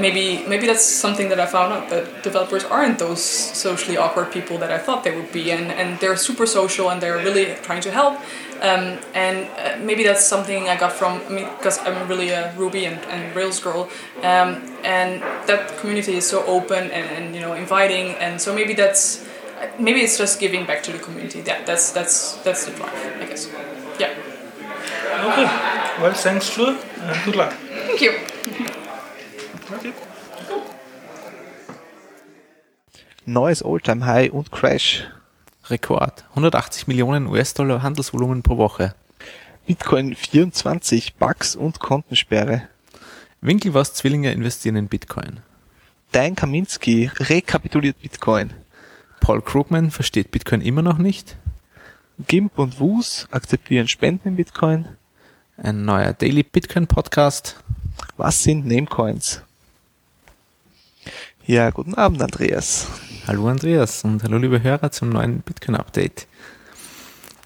maybe 0.00 0.44
maybe 0.46 0.66
that's 0.66 0.84
something 0.84 1.28
that 1.28 1.40
I 1.40 1.46
found 1.46 1.72
out 1.72 1.90
that 1.90 2.22
developers 2.22 2.64
aren't 2.64 2.98
those 2.98 3.22
socially 3.22 3.96
awkward 3.96 4.30
people 4.32 4.58
that 4.58 4.70
I 4.70 4.78
thought 4.78 5.02
they 5.04 5.14
would 5.14 5.32
be, 5.32 5.50
and, 5.50 5.72
and 5.72 5.98
they're 6.00 6.16
super 6.16 6.46
social 6.46 6.90
and 6.90 7.00
they're 7.02 7.18
really 7.18 7.56
trying 7.62 7.82
to 7.82 7.90
help. 7.90 8.20
Um, 8.62 8.98
and 9.14 9.48
uh, 9.58 9.84
maybe 9.84 10.04
that's 10.04 10.24
something 10.24 10.68
I 10.68 10.76
got 10.76 10.92
from 10.92 11.20
I 11.26 11.28
mean 11.28 11.48
because 11.58 11.78
I'm 11.78 12.08
really 12.08 12.30
a 12.30 12.54
Ruby 12.56 12.86
and, 12.86 12.98
and 13.06 13.34
Rails 13.34 13.60
girl, 13.60 13.90
um, 14.22 14.62
and 14.84 15.20
that 15.48 15.76
community 15.78 16.14
is 16.14 16.26
so 16.26 16.44
open 16.46 16.84
and, 16.84 17.06
and 17.16 17.34
you 17.34 17.40
know 17.40 17.54
inviting, 17.54 18.14
and 18.22 18.40
so 18.40 18.54
maybe 18.54 18.74
that's 18.74 19.26
maybe 19.78 20.00
it's 20.00 20.16
just 20.16 20.40
giving 20.40 20.64
back 20.64 20.82
to 20.84 20.92
the 20.92 20.98
community. 20.98 21.40
That 21.40 21.66
that's 21.66 21.92
that's 21.92 22.36
that's 22.44 22.64
the 22.66 22.72
drive, 22.72 22.94
I 23.20 23.26
guess. 23.26 23.50
Yeah. 23.98 24.08
Okay. 25.26 25.48
Well, 26.00 26.12
thanks, 26.12 26.48
Fleur, 26.48 26.76
and 27.00 27.24
good 27.24 27.36
luck. 27.36 27.52
Thank 27.86 28.00
you. 28.00 28.10
Okay. 29.72 29.92
Neues 33.26 33.62
Alltime 33.62 34.04
High 34.04 34.30
und 34.30 34.50
Crash. 34.52 35.04
Rekord. 35.70 36.24
180 36.30 36.88
Millionen 36.88 37.26
US-Dollar 37.26 37.82
Handelsvolumen 37.82 38.42
pro 38.42 38.58
Woche. 38.58 38.94
Bitcoin 39.66 40.14
24, 40.14 41.14
Bugs 41.14 41.56
und 41.56 41.78
Kontensperre. 41.80 42.68
Winkelwas 43.40 43.94
Zwillinge 43.94 44.32
investieren 44.32 44.76
in 44.76 44.88
Bitcoin. 44.88 45.40
Dan 46.12 46.36
Kaminski 46.36 47.10
rekapituliert 47.18 47.98
Bitcoin. 48.02 48.52
Paul 49.20 49.40
Krugman 49.40 49.90
versteht 49.90 50.30
Bitcoin 50.30 50.60
immer 50.60 50.82
noch 50.82 50.98
nicht. 50.98 51.36
Gimp 52.18 52.58
und 52.58 52.78
Wus 52.78 53.26
akzeptieren 53.32 53.88
Spenden 53.88 54.28
in 54.28 54.36
Bitcoin. 54.36 54.86
Ein 55.56 55.84
neuer 55.84 56.12
Daily 56.12 56.44
Bitcoin 56.44 56.86
Podcast. 56.86 57.56
Was 58.16 58.42
sind 58.42 58.66
Namecoins? 58.66 59.42
Ja, 61.44 61.70
guten 61.70 61.94
Abend, 61.94 62.22
Andreas. 62.22 62.86
Hallo 63.26 63.48
Andreas 63.48 64.04
und 64.04 64.22
hallo 64.22 64.38
liebe 64.38 64.62
Hörer 64.62 64.92
zum 64.92 65.08
neuen 65.08 65.40
Bitcoin 65.40 65.74
Update. 65.74 66.28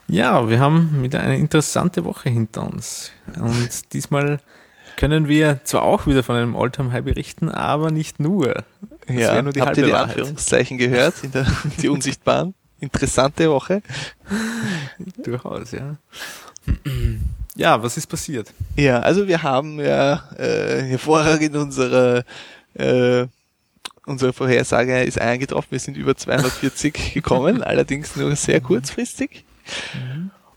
Ja, 0.07 0.49
wir 0.51 0.61
haben 0.61 1.03
wieder 1.03 1.21
eine 1.21 1.39
interessante 1.39 2.05
Woche 2.05 2.29
hinter 2.29 2.63
uns. 2.65 3.11
Und 3.41 3.71
diesmal 3.95 4.39
können 4.97 5.29
wir 5.29 5.61
zwar 5.65 5.83
auch 5.83 6.07
wieder 6.07 6.23
von 6.23 6.37
einem 6.37 6.55
Alltime 6.55 6.93
High 6.93 7.05
berichten, 7.05 7.49
aber 7.49 7.91
nicht 7.91 8.21
nur. 8.21 8.65
Das 9.07 9.17
Ja, 9.17 9.41
nur 9.41 9.55
die 9.55 9.63
habt 9.63 9.79
ihr 9.79 9.87
die 9.87 9.93
Wahrheit. 9.93 10.11
Anführungszeichen 10.11 10.77
gehört? 10.77 11.25
In 11.25 11.33
der, 11.33 11.47
die 11.81 11.89
Unsichtbaren. 11.89 12.55
Interessante 12.81 13.51
Woche. 13.51 13.83
Durchaus, 15.25 15.73
ja. 15.73 15.97
Ja, 17.57 17.83
was 17.83 17.97
ist 17.97 18.07
passiert? 18.07 18.53
Ja, 18.77 19.01
also 19.01 19.27
wir 19.27 19.43
haben 19.43 19.81
ja 19.81 20.23
äh, 20.39 20.81
hervorragend 20.83 21.57
unsere 21.57 22.25
äh, 22.75 23.27
unsere 24.07 24.33
Vorhersage 24.33 25.03
ist 25.03 25.21
eingetroffen. 25.21 25.73
Wir 25.73 25.81
sind 25.81 25.97
über 25.97 26.17
240 26.17 27.15
gekommen, 27.15 27.65
allerdings 27.65 28.15
nur 28.15 28.37
sehr 28.37 28.61
kurzfristig 28.61 29.45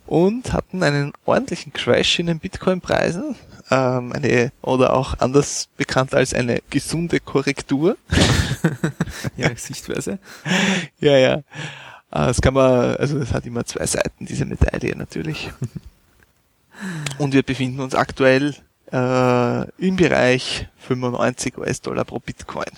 und 0.06 0.52
hatten 0.52 0.84
einen 0.84 1.14
ordentlichen 1.26 1.73
Crash 1.73 2.19
in 2.19 2.27
den 2.27 2.39
Bitcoin-Preisen. 2.39 3.35
Ähm, 3.69 4.11
eine 4.11 4.52
oder 4.61 4.93
auch 4.93 5.18
anders 5.19 5.69
bekannt 5.77 6.14
als 6.14 6.34
eine 6.34 6.60
gesunde 6.69 7.19
Korrektur. 7.19 7.98
Ja, 9.38 9.56
Sichtweise. 9.56 10.19
ja, 10.99 11.18
ja. 11.18 11.41
Äh, 12.11 12.27
Das 12.27 12.41
kann 12.41 12.53
man, 12.53 12.95
also 12.95 13.19
das 13.19 13.33
hat 13.33 13.45
immer 13.45 13.65
zwei 13.65 13.85
Seiten, 13.85 14.25
diese 14.25 14.45
Medaille 14.45 14.95
natürlich. 14.95 15.51
Und 17.17 17.33
wir 17.33 17.43
befinden 17.43 17.79
uns 17.79 17.95
aktuell 17.95 18.55
äh, 18.91 19.69
im 19.77 19.95
Bereich 19.95 20.67
95 20.79 21.57
US-Dollar 21.57 22.05
pro 22.05 22.19
Bitcoin. 22.19 22.69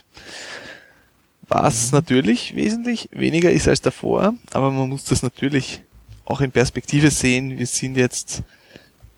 Was 1.47 1.91
natürlich 1.91 2.55
wesentlich 2.55 3.09
weniger 3.11 3.51
ist 3.51 3.67
als 3.67 3.81
davor, 3.81 4.33
aber 4.51 4.71
man 4.71 4.89
muss 4.89 5.05
das 5.05 5.23
natürlich 5.23 5.81
auch 6.25 6.41
in 6.41 6.51
Perspektive 6.51 7.11
sehen. 7.11 7.57
Wir 7.57 7.67
sind 7.67 7.97
jetzt 7.97 8.43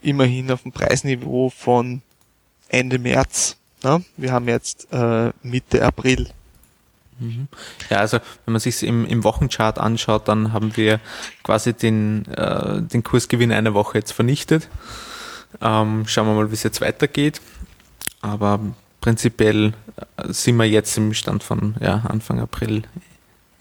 immerhin 0.01 0.51
auf 0.51 0.63
dem 0.63 0.71
Preisniveau 0.71 1.49
von 1.49 2.01
Ende 2.67 2.99
März. 2.99 3.57
Ne? 3.83 4.03
Wir 4.17 4.31
haben 4.31 4.47
jetzt 4.47 4.87
äh, 4.91 5.31
Mitte 5.43 5.83
April. 5.85 6.29
Mhm. 7.19 7.47
Ja, 7.89 7.97
also 7.97 8.19
wenn 8.45 8.51
man 8.51 8.59
sich 8.59 8.83
im, 8.83 9.05
im 9.05 9.23
Wochenchart 9.23 9.79
anschaut, 9.79 10.27
dann 10.27 10.53
haben 10.53 10.75
wir 10.75 10.99
quasi 11.43 11.73
den, 11.73 12.25
äh, 12.27 12.81
den 12.81 13.03
Kursgewinn 13.03 13.51
einer 13.51 13.73
Woche 13.73 13.97
jetzt 13.97 14.11
vernichtet. 14.11 14.67
Ähm, 15.61 16.05
schauen 16.07 16.27
wir 16.27 16.33
mal, 16.33 16.49
wie 16.49 16.55
es 16.55 16.63
jetzt 16.63 16.81
weitergeht. 16.81 17.41
Aber 18.21 18.59
prinzipiell 19.01 19.73
äh, 20.17 20.33
sind 20.33 20.57
wir 20.57 20.65
jetzt 20.65 20.97
im 20.97 21.13
Stand 21.13 21.43
von 21.43 21.75
ja, 21.79 22.03
Anfang 22.07 22.39
April, 22.39 22.83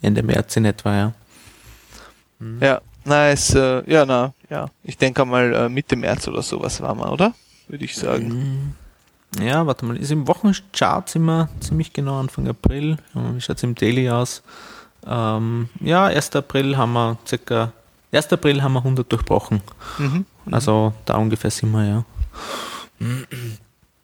Ende 0.01 0.23
März 0.23 0.57
in 0.57 0.65
etwa, 0.65 0.95
ja. 0.95 1.13
Ja, 2.59 2.81
na, 3.05 3.31
äh, 3.31 3.91
ja, 3.91 4.05
na, 4.05 4.33
ja. 4.49 4.69
Ich 4.83 4.97
denke 4.97 5.23
mal 5.25 5.53
äh, 5.53 5.69
Mitte 5.69 5.95
März 5.95 6.27
oder 6.27 6.41
sowas 6.41 6.81
waren 6.81 6.97
wir, 6.97 7.11
oder? 7.11 7.33
Würde 7.67 7.85
ich 7.85 7.95
sagen. 7.95 8.75
Ja, 9.39 9.65
warte 9.67 9.85
mal, 9.85 9.97
ist 9.97 10.11
im 10.11 10.27
Wochenchart 10.27 11.09
sind 11.09 11.25
wir 11.25 11.49
ziemlich 11.59 11.93
genau 11.93 12.19
Anfang 12.19 12.47
April. 12.47 12.97
Wie 13.13 13.41
schaut 13.41 13.57
es 13.57 13.63
im 13.63 13.75
Daily 13.75 14.09
aus? 14.09 14.41
Ähm, 15.05 15.69
ja, 15.81 16.05
1. 16.05 16.35
April 16.35 16.77
haben 16.77 16.93
wir 16.93 17.17
circa, 17.27 17.71
1. 18.11 18.31
April 18.33 18.63
haben 18.63 18.73
wir 18.73 18.79
100 18.79 19.11
durchbrochen. 19.11 19.61
Mhm. 19.97 20.25
Also 20.49 20.93
da 21.05 21.15
ungefähr 21.15 21.51
sind 21.51 21.71
wir, 21.71 21.85
ja. 21.85 22.05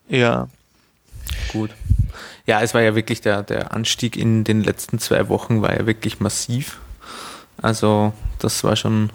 Ja. 0.10 0.48
Gut. 1.52 1.72
Ja, 2.46 2.62
es 2.62 2.74
war 2.74 2.82
ja 2.82 2.96
wirklich 2.96 3.22
der, 3.22 3.44
der 3.44 3.74
Anstieg 3.74 4.18
in 4.18 4.44
den 4.44 4.64
letzten 4.64 5.00
zwei 5.00 5.30
Wochen 5.30 5.62
war 5.62 5.78
ja 5.78 5.86
wirklich 5.86 6.20
massiv. 6.20 6.80
Also 7.62 8.14
das 8.40 8.64
war 8.64 8.76
schon, 8.76 9.12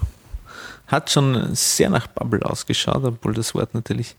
hat 0.87 1.11
schon 1.11 1.55
sehr 1.55 1.91
nach 1.91 2.07
Bubble 2.07 2.45
ausgeschaut, 2.45 3.03
obwohl 3.05 3.35
das 3.35 3.55
Wort 3.55 3.75
natürlich. 3.75 4.15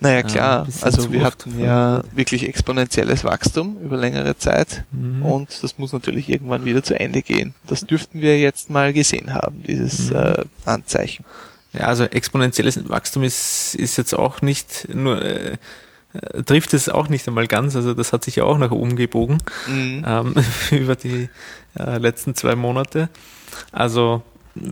Naja, 0.00 0.18
äh, 0.20 0.22
klar. 0.22 0.64
bisschen 0.64 0.84
also 0.84 1.12
wir 1.12 1.24
hatten 1.24 1.58
ja 1.60 2.02
wirklich 2.14 2.48
exponentielles 2.48 3.24
Wachstum 3.24 3.76
über 3.80 3.96
längere 3.96 4.36
Zeit 4.36 4.84
Mhm. 4.92 5.22
und 5.22 5.62
das 5.62 5.78
muss 5.78 5.92
natürlich 5.92 6.28
irgendwann 6.28 6.64
wieder 6.64 6.82
zu 6.82 6.98
Ende 6.98 7.22
gehen. 7.22 7.54
Das 7.66 7.82
dürften 7.86 8.20
wir 8.20 8.38
jetzt 8.38 8.70
mal 8.70 8.92
gesehen 8.92 9.34
haben, 9.34 9.62
dieses 9.64 10.10
Mhm. 10.10 10.16
äh, 10.16 10.44
Anzeichen. 10.64 11.24
Ja, 11.72 11.86
also 11.86 12.04
exponentielles 12.04 12.88
Wachstum 12.88 13.22
ist, 13.22 13.74
ist 13.74 13.96
jetzt 13.96 14.12
auch 14.14 14.42
nicht 14.42 14.88
nur, 14.94 15.22
äh, 15.22 15.56
äh, 16.12 16.42
trifft 16.42 16.74
es 16.74 16.88
auch 16.88 17.08
nicht 17.08 17.26
einmal 17.26 17.46
ganz, 17.46 17.74
also 17.76 17.94
das 17.94 18.12
hat 18.12 18.24
sich 18.24 18.36
ja 18.36 18.44
auch 18.44 18.58
nach 18.58 18.70
oben 18.72 18.94
gebogen 18.96 19.38
Mhm. 19.66 20.04
ähm, 20.06 20.34
über 20.70 20.94
die 20.96 21.28
äh, 21.78 21.98
letzten 21.98 22.34
zwei 22.34 22.54
Monate. 22.56 23.08
Also 23.70 24.22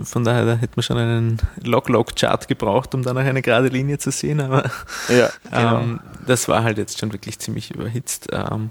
von 0.05 0.25
daher 0.25 0.45
da 0.45 0.55
hätte 0.55 0.73
man 0.77 0.83
schon 0.83 0.97
einen 0.99 1.39
Log-Log-Chart 1.65 2.47
gebraucht, 2.49 2.95
um 2.95 3.03
dann 3.03 3.15
noch 3.17 3.23
eine 3.23 3.43
gerade 3.43 3.69
Linie 3.69 3.99
zu 3.99 4.11
sehen, 4.11 4.41
aber 4.41 4.71
Ja, 5.09 5.31
genau. 5.51 5.81
ähm, 5.81 6.01
das 6.27 6.49
war 6.49 6.63
halt 6.65 6.79
jetzt 6.79 6.99
schon 6.99 7.13
wirklich 7.13 7.39
ziemlich 7.39 7.71
überhitzt. 7.75 8.29
Ähm, 8.33 8.71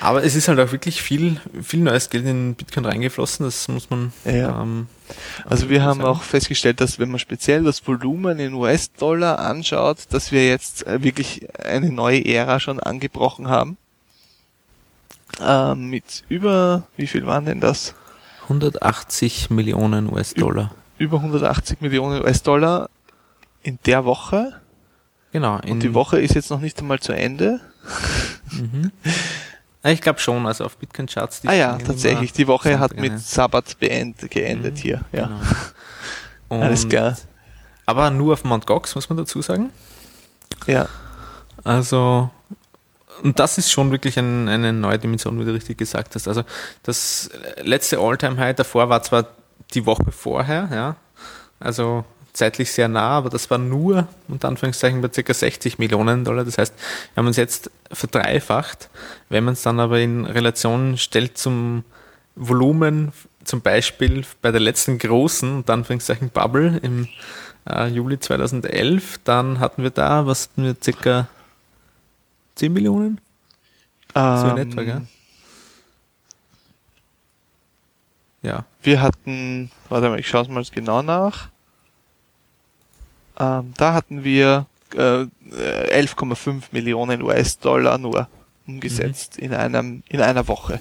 Aber 0.00 0.24
es 0.24 0.34
ist 0.34 0.48
halt 0.48 0.58
auch 0.60 0.72
wirklich 0.72 1.02
viel, 1.02 1.40
viel 1.62 1.80
neues 1.80 2.08
Geld 2.10 2.24
in 2.26 2.54
Bitcoin 2.54 2.86
reingeflossen, 2.86 3.44
das 3.44 3.68
muss 3.68 3.90
man. 3.90 4.12
Ja. 4.24 4.62
Ähm, 4.62 4.86
Also 5.44 5.68
wir 5.68 5.82
haben 5.82 6.00
auch 6.02 6.22
festgestellt, 6.22 6.80
dass 6.80 6.98
wenn 6.98 7.10
man 7.10 7.18
speziell 7.18 7.64
das 7.64 7.86
Volumen 7.86 8.38
in 8.38 8.54
US-Dollar 8.54 9.40
anschaut, 9.40 10.06
dass 10.10 10.30
wir 10.32 10.46
jetzt 10.48 10.86
äh, 10.86 11.02
wirklich 11.02 11.48
eine 11.62 11.90
neue 11.90 12.24
Ära 12.24 12.60
schon 12.60 12.80
angebrochen 12.80 13.48
haben. 13.48 13.76
Ähm, 15.40 15.90
mit 15.90 16.24
über, 16.28 16.84
wie 16.96 17.06
viel 17.06 17.26
waren 17.26 17.44
denn 17.44 17.60
das? 17.60 17.94
180 18.50 19.50
Millionen 19.50 20.12
US-Dollar. 20.12 20.72
Über 20.98 21.18
180 21.18 21.80
Millionen 21.80 22.20
US-Dollar 22.22 22.90
in 23.62 23.78
der 23.86 24.04
Woche. 24.04 24.60
Genau. 25.32 25.60
Und 25.68 25.80
die 25.82 25.94
Woche 25.94 26.20
ist 26.20 26.34
jetzt 26.34 26.50
noch 26.50 26.60
nicht 26.60 26.78
einmal 26.80 26.98
zu 26.98 27.12
Ende. 27.12 27.60
Mhm. 28.50 28.90
Ich 29.84 30.00
glaube 30.02 30.18
schon, 30.18 30.46
also 30.46 30.64
auf 30.64 30.76
Bitcoin 30.76 31.06
Charts. 31.06 31.42
Ah 31.46 31.54
ja, 31.54 31.78
tatsächlich. 31.78 32.32
Die 32.32 32.46
Woche 32.48 32.78
hat 32.78 32.96
mit. 32.96 33.18
Sabbat 33.20 33.78
beend, 33.78 34.30
geendet 34.30 34.76
hier. 34.78 35.02
Ja. 35.12 35.26
Genau. 36.48 36.60
Alles 36.64 36.84
Und- 36.84 36.90
klar. 36.90 37.16
Aber 37.86 38.10
nur 38.10 38.34
auf 38.34 38.44
Mt. 38.44 38.66
Gox, 38.66 38.94
muss 38.94 39.08
man 39.08 39.16
dazu 39.18 39.40
sagen. 39.42 39.70
Ja. 40.66 40.86
Also, 41.64 42.30
und 43.22 43.38
das 43.38 43.58
ist 43.58 43.70
schon 43.70 43.90
wirklich 43.90 44.18
ein, 44.18 44.48
eine 44.48 44.72
neue 44.72 44.98
Dimension, 44.98 45.38
wie 45.40 45.44
du 45.44 45.52
richtig 45.52 45.78
gesagt 45.78 46.14
hast. 46.14 46.28
Also, 46.28 46.44
das 46.82 47.30
letzte 47.62 47.98
All-Time-High 47.98 48.56
davor 48.56 48.88
war 48.88 49.02
zwar 49.02 49.28
die 49.74 49.86
Woche 49.86 50.10
vorher, 50.10 50.68
ja, 50.72 50.96
also 51.58 52.04
zeitlich 52.32 52.72
sehr 52.72 52.88
nah, 52.88 53.10
aber 53.10 53.30
das 53.30 53.50
war 53.50 53.58
nur, 53.58 54.08
unter 54.28 54.48
Anführungszeichen, 54.48 55.00
bei 55.00 55.08
ca. 55.08 55.34
60 55.34 55.78
Millionen 55.78 56.24
Dollar. 56.24 56.44
Das 56.44 56.58
heißt, 56.58 56.74
wir 57.14 57.20
haben 57.20 57.26
uns 57.26 57.36
jetzt 57.36 57.70
verdreifacht. 57.92 58.88
Wenn 59.28 59.44
man 59.44 59.54
es 59.54 59.62
dann 59.62 59.80
aber 59.80 60.00
in 60.00 60.26
Relation 60.26 60.96
stellt 60.96 61.36
zum 61.38 61.84
Volumen, 62.36 63.12
zum 63.44 63.60
Beispiel 63.60 64.24
bei 64.42 64.52
der 64.52 64.60
letzten 64.60 64.98
großen, 64.98 65.56
unter 65.56 65.72
Anführungszeichen, 65.72 66.30
Bubble 66.30 66.78
im 66.82 67.08
äh, 67.68 67.88
Juli 67.88 68.18
2011, 68.18 69.20
dann 69.24 69.58
hatten 69.58 69.82
wir 69.82 69.90
da, 69.90 70.26
was 70.26 70.48
hatten 70.48 70.64
wir, 70.64 70.94
ca. 70.94 71.28
10 72.56 72.72
Millionen? 72.72 73.20
so 74.14 74.20
in 74.20 74.58
Ähm, 74.58 74.58
etwa, 74.58 74.82
gell? 74.82 75.06
Ja. 78.42 78.64
Wir 78.82 79.02
hatten, 79.02 79.70
warte 79.88 80.08
mal, 80.08 80.18
ich 80.18 80.28
schaue 80.28 80.42
es 80.42 80.48
mal 80.48 80.64
genau 80.72 81.02
nach. 81.02 81.48
Ähm, 83.38 83.72
da 83.76 83.94
hatten 83.94 84.24
wir 84.24 84.66
äh, 84.94 85.26
11,5 85.52 86.64
Millionen 86.72 87.22
US-Dollar 87.22 87.98
nur 87.98 88.28
umgesetzt 88.66 89.36
in 89.36 89.54
einem 89.54 90.02
in 90.08 90.20
einer 90.20 90.48
Woche. 90.48 90.80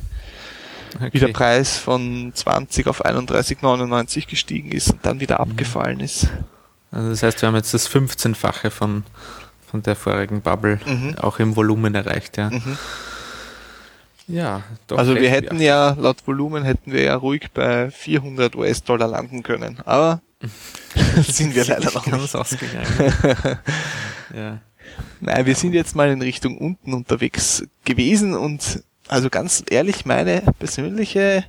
Okay. 0.95 1.09
Wie 1.11 1.19
der 1.19 1.27
Preis 1.29 1.77
von 1.77 2.31
20 2.33 2.87
auf 2.87 3.05
31,99 3.05 4.27
gestiegen 4.27 4.71
ist 4.71 4.91
und 4.91 5.05
dann 5.05 5.19
wieder 5.19 5.39
abgefallen 5.39 5.99
ist. 5.99 6.27
Also 6.91 7.09
das 7.09 7.21
heißt, 7.21 7.41
wir 7.41 7.47
haben 7.47 7.55
jetzt 7.55 7.73
das 7.73 7.89
15-fache 7.89 8.71
von, 8.71 9.03
von 9.69 9.81
der 9.83 9.95
vorigen 9.95 10.41
Bubble 10.41 10.79
Mhm. 10.85 11.15
auch 11.19 11.39
im 11.39 11.55
Volumen 11.55 11.93
erreicht, 11.95 12.37
ja. 12.37 12.49
Mhm. 12.49 12.77
Ja, 14.27 14.61
doch 14.87 14.99
also 14.99 15.15
wir 15.15 15.29
hätten 15.29 15.59
ja, 15.59 15.95
laut 15.99 16.25
Volumen 16.27 16.63
hätten 16.63 16.91
wir 16.91 17.01
ja 17.01 17.15
ruhig 17.15 17.47
bei 17.51 17.89
400 17.89 18.55
US-Dollar 18.55 19.07
landen 19.07 19.41
können, 19.41 19.79
aber 19.85 20.21
sind 21.27 21.55
wir 21.55 21.65
leider 21.65 21.91
noch 21.91 22.05
nicht. 22.05 22.35
ausgegangen. 22.35 22.87
ja. 24.35 24.59
Nein, 25.19 25.45
wir 25.45 25.55
sind 25.55 25.73
jetzt 25.73 25.95
mal 25.95 26.09
in 26.09 26.21
Richtung 26.21 26.57
unten 26.57 26.93
unterwegs 26.93 27.63
gewesen 27.85 28.33
und 28.35 28.83
also 29.07 29.29
ganz 29.29 29.63
ehrlich, 29.69 30.05
meine 30.05 30.41
persönliche 30.59 31.45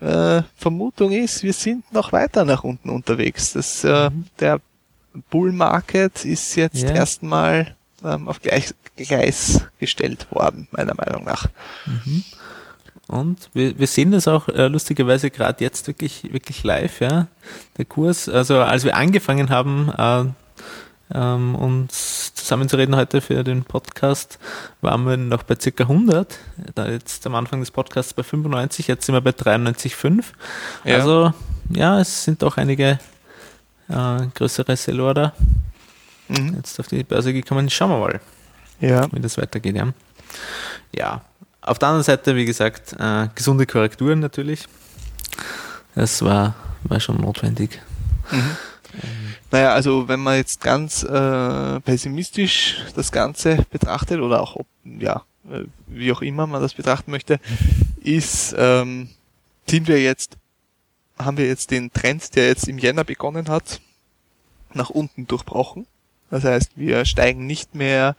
äh, 0.00 0.42
Vermutung 0.56 1.12
ist, 1.12 1.42
wir 1.42 1.52
sind 1.54 1.90
noch 1.92 2.12
weiter 2.12 2.44
nach 2.44 2.64
unten 2.64 2.90
unterwegs. 2.90 3.52
Das, 3.54 3.84
äh, 3.84 4.10
Der 4.40 4.60
Bull 5.30 5.52
Market 5.52 6.24
ist 6.24 6.54
jetzt 6.56 6.82
Ja. 6.82 6.90
erstmal 6.90 7.74
ähm, 8.04 8.28
auf 8.28 8.40
Gleis, 8.40 8.74
Gleis 8.96 9.62
gestellt 9.78 10.26
worden, 10.30 10.68
meiner 10.72 10.94
Meinung 10.94 11.24
nach. 11.24 11.46
Mhm. 11.86 12.24
Und 13.08 13.50
wir, 13.52 13.78
wir 13.78 13.86
sehen 13.86 14.12
das 14.12 14.26
auch 14.28 14.48
äh, 14.48 14.68
lustigerweise 14.68 15.30
gerade 15.30 15.62
jetzt 15.62 15.86
wirklich, 15.86 16.32
wirklich 16.32 16.64
live, 16.64 17.00
ja. 17.00 17.26
Der 17.76 17.84
Kurs, 17.84 18.28
also 18.28 18.60
als 18.60 18.84
wir 18.84 18.96
angefangen 18.96 19.50
haben, 19.50 19.92
äh, 19.96 20.24
ähm, 21.14 21.54
uns 21.54 22.32
zusammenzureden 22.34 22.96
heute 22.96 23.20
für 23.20 23.44
den 23.44 23.64
Podcast, 23.64 24.38
waren 24.80 25.04
wir 25.06 25.16
noch 25.18 25.42
bei 25.42 25.56
circa 25.60 25.84
100. 25.84 26.38
Da 26.74 26.88
jetzt 26.88 27.26
am 27.26 27.34
Anfang 27.34 27.60
des 27.60 27.70
Podcasts 27.70 28.14
bei 28.14 28.22
95, 28.22 28.88
jetzt 28.88 29.04
sind 29.06 29.14
wir 29.14 29.20
bei 29.20 29.30
93,5. 29.30 30.24
Ja. 30.84 30.96
Also, 30.96 31.32
ja, 31.68 32.00
es 32.00 32.24
sind 32.24 32.42
doch 32.42 32.56
einige 32.56 32.98
äh, 33.92 34.26
größere 34.34 34.76
Sellorder 34.76 35.32
Mhm. 36.28 36.54
jetzt 36.56 36.78
auf 36.80 36.86
die 36.88 37.02
Börse 37.04 37.32
gekommen. 37.32 37.68
Schauen 37.68 37.90
wir 37.90 37.98
mal, 37.98 38.20
Ja. 38.80 39.06
wie 39.12 39.20
das 39.20 39.36
weitergeht. 39.36 39.76
Ja. 39.76 39.92
ja, 40.94 41.20
auf 41.60 41.78
der 41.78 41.88
anderen 41.88 42.04
Seite, 42.04 42.34
wie 42.36 42.44
gesagt, 42.46 42.94
äh, 42.98 43.28
gesunde 43.34 43.66
Korrekturen 43.66 44.20
natürlich. 44.20 44.66
Das 45.94 46.22
war, 46.22 46.54
war 46.84 47.00
schon 47.00 47.20
notwendig. 47.20 47.80
Mhm. 48.30 48.56
Naja, 49.50 49.72
also 49.74 50.08
wenn 50.08 50.20
man 50.20 50.36
jetzt 50.36 50.60
ganz 50.62 51.02
äh, 51.02 51.80
pessimistisch 51.80 52.78
das 52.94 53.12
Ganze 53.12 53.64
betrachtet 53.70 54.20
oder 54.20 54.40
auch, 54.40 54.56
ob, 54.56 54.66
ja, 54.84 55.22
äh, 55.50 55.64
wie 55.86 56.12
auch 56.12 56.22
immer 56.22 56.46
man 56.46 56.62
das 56.62 56.74
betrachten 56.74 57.10
möchte, 57.10 57.40
ist, 58.00 58.54
ähm, 58.56 59.08
sind 59.68 59.86
wir 59.88 60.00
jetzt, 60.02 60.36
haben 61.24 61.36
wir 61.36 61.46
jetzt 61.46 61.70
den 61.70 61.92
Trend, 61.92 62.34
der 62.36 62.48
jetzt 62.48 62.68
im 62.68 62.78
Jänner 62.78 63.04
begonnen 63.04 63.48
hat, 63.48 63.80
nach 64.74 64.90
unten 64.90 65.26
durchbrochen. 65.26 65.86
Das 66.30 66.44
heißt, 66.44 66.72
wir 66.76 67.04
steigen 67.04 67.46
nicht 67.46 67.74
mehr 67.74 68.16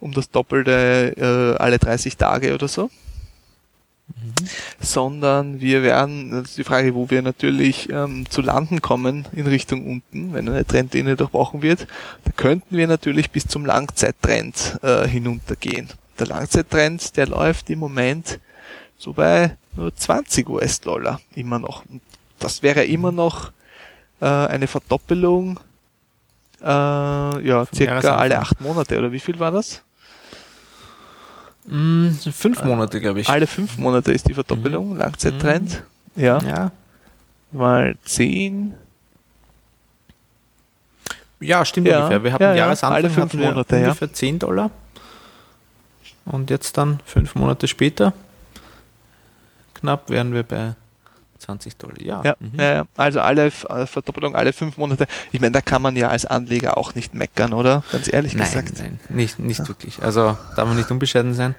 um 0.00 0.12
das 0.12 0.30
Doppelte 0.30 1.14
äh, 1.16 1.62
alle 1.62 1.78
30 1.78 2.16
Tage 2.16 2.54
oder 2.54 2.68
so, 2.68 2.90
sondern 4.80 5.60
wir 5.60 5.82
werden, 5.82 6.30
das 6.30 6.50
ist 6.50 6.58
die 6.58 6.64
Frage, 6.64 6.94
wo 6.94 7.10
wir 7.10 7.22
natürlich 7.22 7.88
ähm, 7.90 8.28
zu 8.28 8.42
landen 8.42 8.82
kommen 8.82 9.26
in 9.32 9.46
Richtung 9.46 9.86
unten, 9.86 10.34
wenn 10.34 10.48
eine 10.48 10.66
Trendlinie 10.66 11.16
durchbrochen 11.16 11.62
wird, 11.62 11.86
da 12.24 12.32
könnten 12.32 12.76
wir 12.76 12.86
natürlich 12.86 13.30
bis 13.30 13.46
zum 13.46 13.64
Langzeittrend 13.64 14.78
äh, 14.82 15.08
hinuntergehen. 15.08 15.88
Der 16.18 16.26
Langzeittrend, 16.26 17.16
der 17.16 17.28
läuft 17.28 17.70
im 17.70 17.78
Moment 17.78 18.40
so 18.98 19.14
bei 19.14 19.56
nur 19.76 19.94
20 19.94 20.48
US-Dollar 20.48 21.20
immer 21.34 21.58
noch. 21.58 21.84
Und 21.86 22.02
das 22.44 22.62
wäre 22.62 22.84
immer 22.84 23.10
noch 23.10 23.50
äh, 24.20 24.26
eine 24.26 24.66
Verdoppelung, 24.66 25.58
äh, 26.60 26.66
ja, 26.66 27.66
circa 27.74 28.16
alle 28.16 28.38
acht 28.38 28.60
Monate, 28.60 28.98
oder 28.98 29.10
wie 29.10 29.20
viel 29.20 29.38
war 29.38 29.50
das? 29.50 29.82
Mm, 31.66 32.10
fünf 32.10 32.62
Monate, 32.62 33.00
glaube 33.00 33.20
ich. 33.20 33.28
Alle 33.28 33.46
fünf 33.46 33.78
Monate 33.78 34.12
ist 34.12 34.28
die 34.28 34.34
Verdoppelung, 34.34 34.96
Langzeittrend. 34.96 35.82
Ja. 36.14 36.38
Ja. 36.42 36.70
Mal 37.52 37.96
10. 38.04 38.74
Ja, 41.40 41.64
stimmt 41.64 41.88
Ja, 41.88 42.00
ungefähr. 42.00 42.24
Wir 42.24 42.32
hatten 42.32 42.42
ja, 42.42 42.50
ja, 42.50 42.56
Jahresanfang 42.56 42.96
alle 42.96 43.10
fünf 43.10 43.26
hatten 43.26 43.38
wir 43.38 43.50
Monate, 43.50 43.76
ja. 43.76 43.82
ungefähr 43.84 44.12
10 44.12 44.38
Dollar. 44.38 44.70
Und 46.26 46.50
jetzt 46.50 46.76
dann 46.76 47.00
fünf 47.04 47.34
Monate 47.34 47.68
später, 47.68 48.12
knapp 49.74 50.10
wären 50.10 50.32
wir 50.32 50.42
bei 50.42 50.74
20 51.44 51.76
Dollar. 51.76 52.00
Ja, 52.00 52.22
Ja, 52.24 52.36
mhm. 52.38 52.58
ja, 52.58 52.72
ja. 52.74 52.84
also 52.96 53.20
alle 53.20 53.46
äh, 53.46 53.86
Verdoppelung 53.86 54.34
alle 54.34 54.52
fünf 54.52 54.76
Monate. 54.76 55.06
Ich 55.32 55.40
meine, 55.40 55.52
da 55.52 55.60
kann 55.60 55.82
man 55.82 55.96
ja 55.96 56.08
als 56.08 56.24
Anleger 56.26 56.76
auch 56.76 56.94
nicht 56.94 57.14
meckern, 57.14 57.52
oder? 57.52 57.84
Ganz 57.92 58.12
ehrlich 58.12 58.34
nein, 58.34 58.48
gesagt. 58.48 58.78
nein, 58.78 59.00
nicht, 59.08 59.38
nicht 59.38 59.66
wirklich. 59.68 60.02
Also 60.02 60.36
darf 60.56 60.66
man 60.66 60.76
nicht 60.76 60.90
unbescheiden 60.90 61.34
sein. 61.34 61.54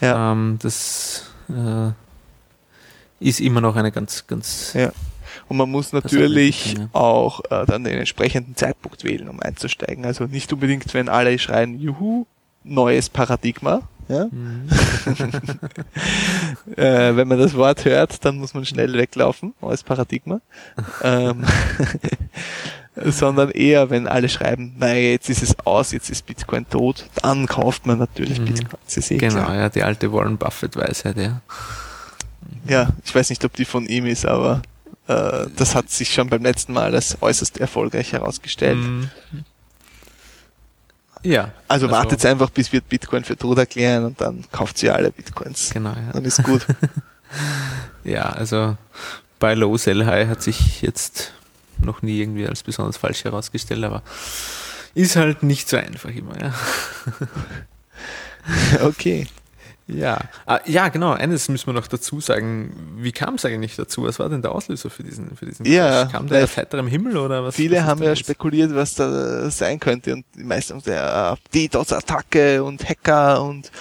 Ja. 0.00 0.32
Ähm, 0.32 0.58
das 0.62 1.24
äh, 1.48 1.90
ist 3.20 3.40
immer 3.40 3.60
noch 3.60 3.76
eine 3.76 3.92
ganz, 3.92 4.26
ganz. 4.26 4.72
Ja. 4.74 4.92
Und 5.48 5.56
man 5.56 5.70
muss 5.70 5.92
natürlich 5.92 6.76
auch 6.92 7.40
äh, 7.50 7.64
dann 7.66 7.84
den 7.84 7.98
entsprechenden 7.98 8.56
Zeitpunkt 8.56 9.04
wählen, 9.04 9.28
um 9.28 9.40
einzusteigen. 9.40 10.04
Also 10.04 10.24
nicht 10.24 10.52
unbedingt, 10.52 10.92
wenn 10.94 11.08
alle 11.08 11.38
schreien, 11.38 11.78
juhu, 11.78 12.26
neues 12.64 13.08
Paradigma. 13.08 13.82
Ja? 14.08 14.26
Mhm. 14.30 14.68
äh, 16.76 17.16
wenn 17.16 17.28
man 17.28 17.38
das 17.38 17.54
Wort 17.54 17.84
hört, 17.84 18.24
dann 18.24 18.38
muss 18.38 18.54
man 18.54 18.64
schnell 18.64 18.92
weglaufen, 18.94 19.54
neues 19.60 19.82
Paradigma. 19.82 20.40
ähm, 21.02 21.44
sondern 23.04 23.50
eher, 23.50 23.90
wenn 23.90 24.08
alle 24.08 24.28
schreiben, 24.28 24.74
naja, 24.78 25.10
jetzt 25.10 25.30
ist 25.30 25.42
es 25.42 25.58
aus, 25.64 25.92
jetzt 25.92 26.10
ist 26.10 26.26
Bitcoin 26.26 26.68
tot, 26.68 27.06
dann 27.22 27.46
kauft 27.46 27.86
man 27.86 27.98
natürlich 27.98 28.40
Mhm. 28.40 28.44
Bitcoin. 28.46 28.80
Eh 28.96 29.16
Genau, 29.18 29.44
klar. 29.44 29.54
ja, 29.54 29.68
die 29.68 29.82
alte 29.84 30.12
Warren 30.12 30.36
Buffett-Weisheit, 30.36 31.16
ja. 31.16 31.40
Ja, 32.66 32.88
ich 33.04 33.14
weiß 33.14 33.30
nicht, 33.30 33.44
ob 33.44 33.54
die 33.54 33.64
von 33.64 33.86
ihm 33.86 34.06
ist, 34.06 34.26
aber 34.26 34.62
äh, 35.06 35.46
das 35.56 35.74
hat 35.74 35.90
sich 35.90 36.12
schon 36.12 36.28
beim 36.28 36.42
letzten 36.42 36.72
Mal 36.72 36.94
als 36.94 37.16
äußerst 37.20 37.58
erfolgreich 37.58 38.12
herausgestellt. 38.12 38.78
Mhm. 38.78 39.10
Ja. 41.22 41.52
Also, 41.68 41.86
Also- 41.86 41.96
wartet 41.96 42.24
einfach, 42.26 42.50
bis 42.50 42.72
wir 42.72 42.80
Bitcoin 42.80 43.24
für 43.24 43.36
tot 43.36 43.58
erklären 43.58 44.04
und 44.04 44.20
dann 44.20 44.44
kauft 44.52 44.82
ihr 44.82 44.94
alle 44.94 45.10
Bitcoins. 45.10 45.70
Genau, 45.72 45.90
ja. 45.90 46.12
Dann 46.12 46.24
ist 46.24 46.42
gut. 46.42 46.66
Ja, 48.04 48.22
also 48.30 48.78
bei 49.38 49.52
Low 49.52 49.76
Sell 49.76 50.06
High 50.06 50.28
hat 50.28 50.42
sich 50.42 50.80
jetzt 50.80 51.32
noch 51.82 52.00
nie 52.00 52.20
irgendwie 52.22 52.46
als 52.46 52.62
besonders 52.62 52.96
falsch 52.96 53.24
herausgestellt, 53.24 53.84
aber 53.84 54.02
ist 54.94 55.14
halt 55.16 55.42
nicht 55.42 55.68
so 55.68 55.76
einfach 55.76 56.08
immer, 56.08 56.40
ja. 56.40 56.54
okay. 58.86 59.26
Ja, 59.88 60.18
ah, 60.44 60.60
ja, 60.66 60.88
genau. 60.88 61.12
Eines 61.12 61.48
müssen 61.48 61.66
wir 61.66 61.72
noch 61.72 61.86
dazu 61.86 62.20
sagen. 62.20 62.94
Wie 62.98 63.10
kam 63.12 63.34
es 63.36 63.44
eigentlich 63.46 63.74
dazu? 63.74 64.04
Was 64.04 64.18
war 64.18 64.28
denn 64.28 64.42
der 64.42 64.52
Auslöser 64.52 64.90
für 64.90 65.02
diesen, 65.02 65.34
für 65.34 65.46
diesen 65.46 65.64
Ja, 65.64 66.02
Crash? 66.02 66.12
Kam 66.12 66.28
der 66.28 66.44
aus 66.44 66.56
heiterem 66.58 66.86
Himmel 66.88 67.16
oder 67.16 67.42
was? 67.42 67.54
Viele 67.56 67.78
was 67.78 67.84
haben 67.84 68.02
ja 68.02 68.14
spekuliert, 68.14 68.74
was 68.74 68.94
da 68.94 69.50
sein 69.50 69.80
könnte 69.80 70.12
und 70.12 70.26
die 70.36 70.44
meisten 70.44 70.74
haben 70.74 70.82
gesagt, 70.82 71.54
DDoS-Attacke 71.54 72.62
und 72.62 72.86
Hacker 72.86 73.42
und 73.42 73.72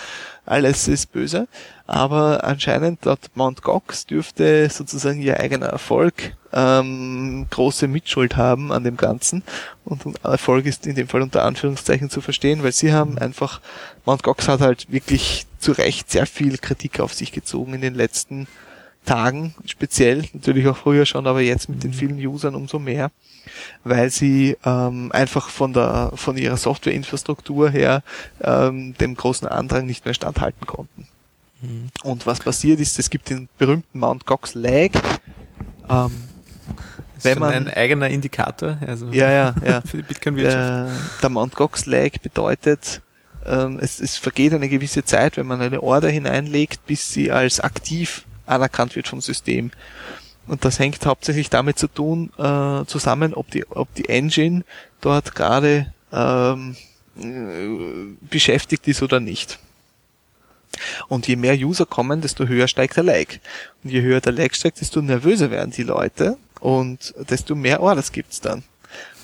alles 0.46 0.88
ist 0.88 1.12
böse. 1.12 1.48
Aber 1.88 2.44
anscheinend 2.46 3.04
laut 3.04 3.20
Mt. 3.36 3.62
Gox 3.62 4.06
dürfte 4.06 4.70
sozusagen 4.70 5.22
ihr 5.22 5.40
eigener 5.40 5.68
Erfolg 5.68 6.37
ähm, 6.54 7.48
große 7.50 7.88
Mitschuld 7.88 8.38
haben 8.38 8.72
an 8.72 8.84
dem 8.84 8.98
Ganzen. 8.98 9.44
Und 9.86 10.04
Erfolg 10.24 10.66
ist 10.66 10.88
in 10.88 10.96
dem 10.96 11.08
Fall 11.08 11.22
unter 11.22 11.44
Anführungszeichen 11.44 12.10
zu 12.10 12.22
verstehen, 12.22 12.64
weil 12.64 12.72
sie 12.72 12.94
haben 12.94 13.18
einfach, 13.18 13.62
Mt. 14.06 14.24
Gox 14.24 14.48
hat 14.48 14.62
halt 14.62 14.92
wirklich 14.92 15.46
zu 15.60 15.72
Recht 15.72 16.12
sehr 16.12 16.26
viel 16.26 16.58
Kritik 16.58 17.00
auf 17.00 17.14
sich 17.14 17.32
gezogen 17.32 17.74
in 17.74 17.82
den 17.82 17.96
letzten 17.96 18.48
Tagen, 19.06 19.56
speziell, 19.66 20.26
natürlich 20.34 20.68
auch 20.68 20.78
früher 20.78 21.06
schon, 21.06 21.26
aber 21.26 21.42
jetzt 21.42 21.70
mit 21.70 21.84
den 21.84 21.94
vielen 21.94 22.18
Usern 22.18 22.56
umso 22.56 22.78
mehr, 22.78 23.10
weil 23.86 24.12
sie 24.12 24.58
ähm, 24.66 25.12
einfach 25.14 25.50
von 25.50 25.72
der 25.72 26.12
von 26.16 26.38
ihrer 26.38 26.58
Softwareinfrastruktur 26.58 27.70
her 27.70 28.04
ähm, 28.42 28.94
dem 28.96 29.16
großen 29.16 29.48
Andrang 29.48 29.86
nicht 29.86 30.04
mehr 30.04 30.14
standhalten 30.14 30.68
konnten. 30.68 31.08
Mhm. 31.62 31.90
Und 32.04 32.28
was 32.28 32.40
passiert 32.40 32.80
ist, 32.80 33.00
es 33.00 33.10
gibt 33.10 33.30
den 33.30 33.48
berühmten 33.58 34.00
Mt. 34.00 34.26
Gox 34.26 34.54
Lag. 34.54 34.92
Ähm, 35.90 36.12
wenn 37.24 37.40
man 37.40 37.54
ein 37.54 37.70
eigener 37.70 38.10
Indikator, 38.10 38.78
also 38.86 39.08
ja, 39.12 39.32
ja, 39.32 39.56
ja. 39.66 39.82
für 39.86 39.98
die 39.98 40.04
Bitcoin-Wirtschaft. 40.04 41.22
Der, 41.22 41.30
der 41.30 41.30
Mt. 41.30 41.56
Gox 41.56 41.86
Lag 41.86 42.12
bedeutet, 42.22 43.02
ähm, 43.46 43.80
es, 43.82 44.00
es 44.00 44.18
vergeht 44.18 44.54
eine 44.54 44.70
gewisse 44.70 45.04
Zeit, 45.04 45.38
wenn 45.38 45.48
man 45.48 45.62
eine 45.62 45.82
Order 45.82 46.10
hineinlegt, 46.10 46.86
bis 46.86 47.14
sie 47.14 47.32
als 47.32 47.60
aktiv 47.60 48.26
anerkannt 48.46 48.96
wird 48.96 49.08
vom 49.08 49.22
System. 49.22 49.72
Und 50.48 50.64
das 50.64 50.80
hängt 50.80 51.06
hauptsächlich 51.06 51.50
damit 51.50 51.78
zu 51.78 51.88
tun, 51.88 52.32
äh, 52.38 52.86
zusammen, 52.86 53.34
ob 53.34 53.52
die, 53.52 53.66
ob 53.70 53.94
die 53.96 54.08
Engine 54.10 54.64
dort 55.02 55.36
gerade 55.36 55.94
ähm, 56.12 56.76
äh, 57.20 58.16
beschäftigt 58.22 58.88
ist 58.88 59.04
oder 59.04 59.20
nicht. 59.20 59.60
Und 61.08 61.28
je 61.28 61.36
mehr 61.36 61.56
User 61.56 61.86
kommen, 61.86 62.22
desto 62.22 62.48
höher 62.48 62.68
steigt 62.68 62.98
der 62.98 63.04
Lag. 63.04 63.26
Und 63.84 63.92
je 63.92 64.02
höher 64.02 64.22
der 64.22 64.34
Lag 64.34 64.54
steigt, 64.54 64.80
desto 64.80 65.02
nervöser 65.02 65.52
werden 65.52 65.72
die 65.72 65.84
Leute 65.84 66.38
und 66.60 67.14
desto 67.30 67.56
mehr 67.56 67.82
Orders 67.82 68.12
gibt's 68.12 68.42
dann. 68.42 68.64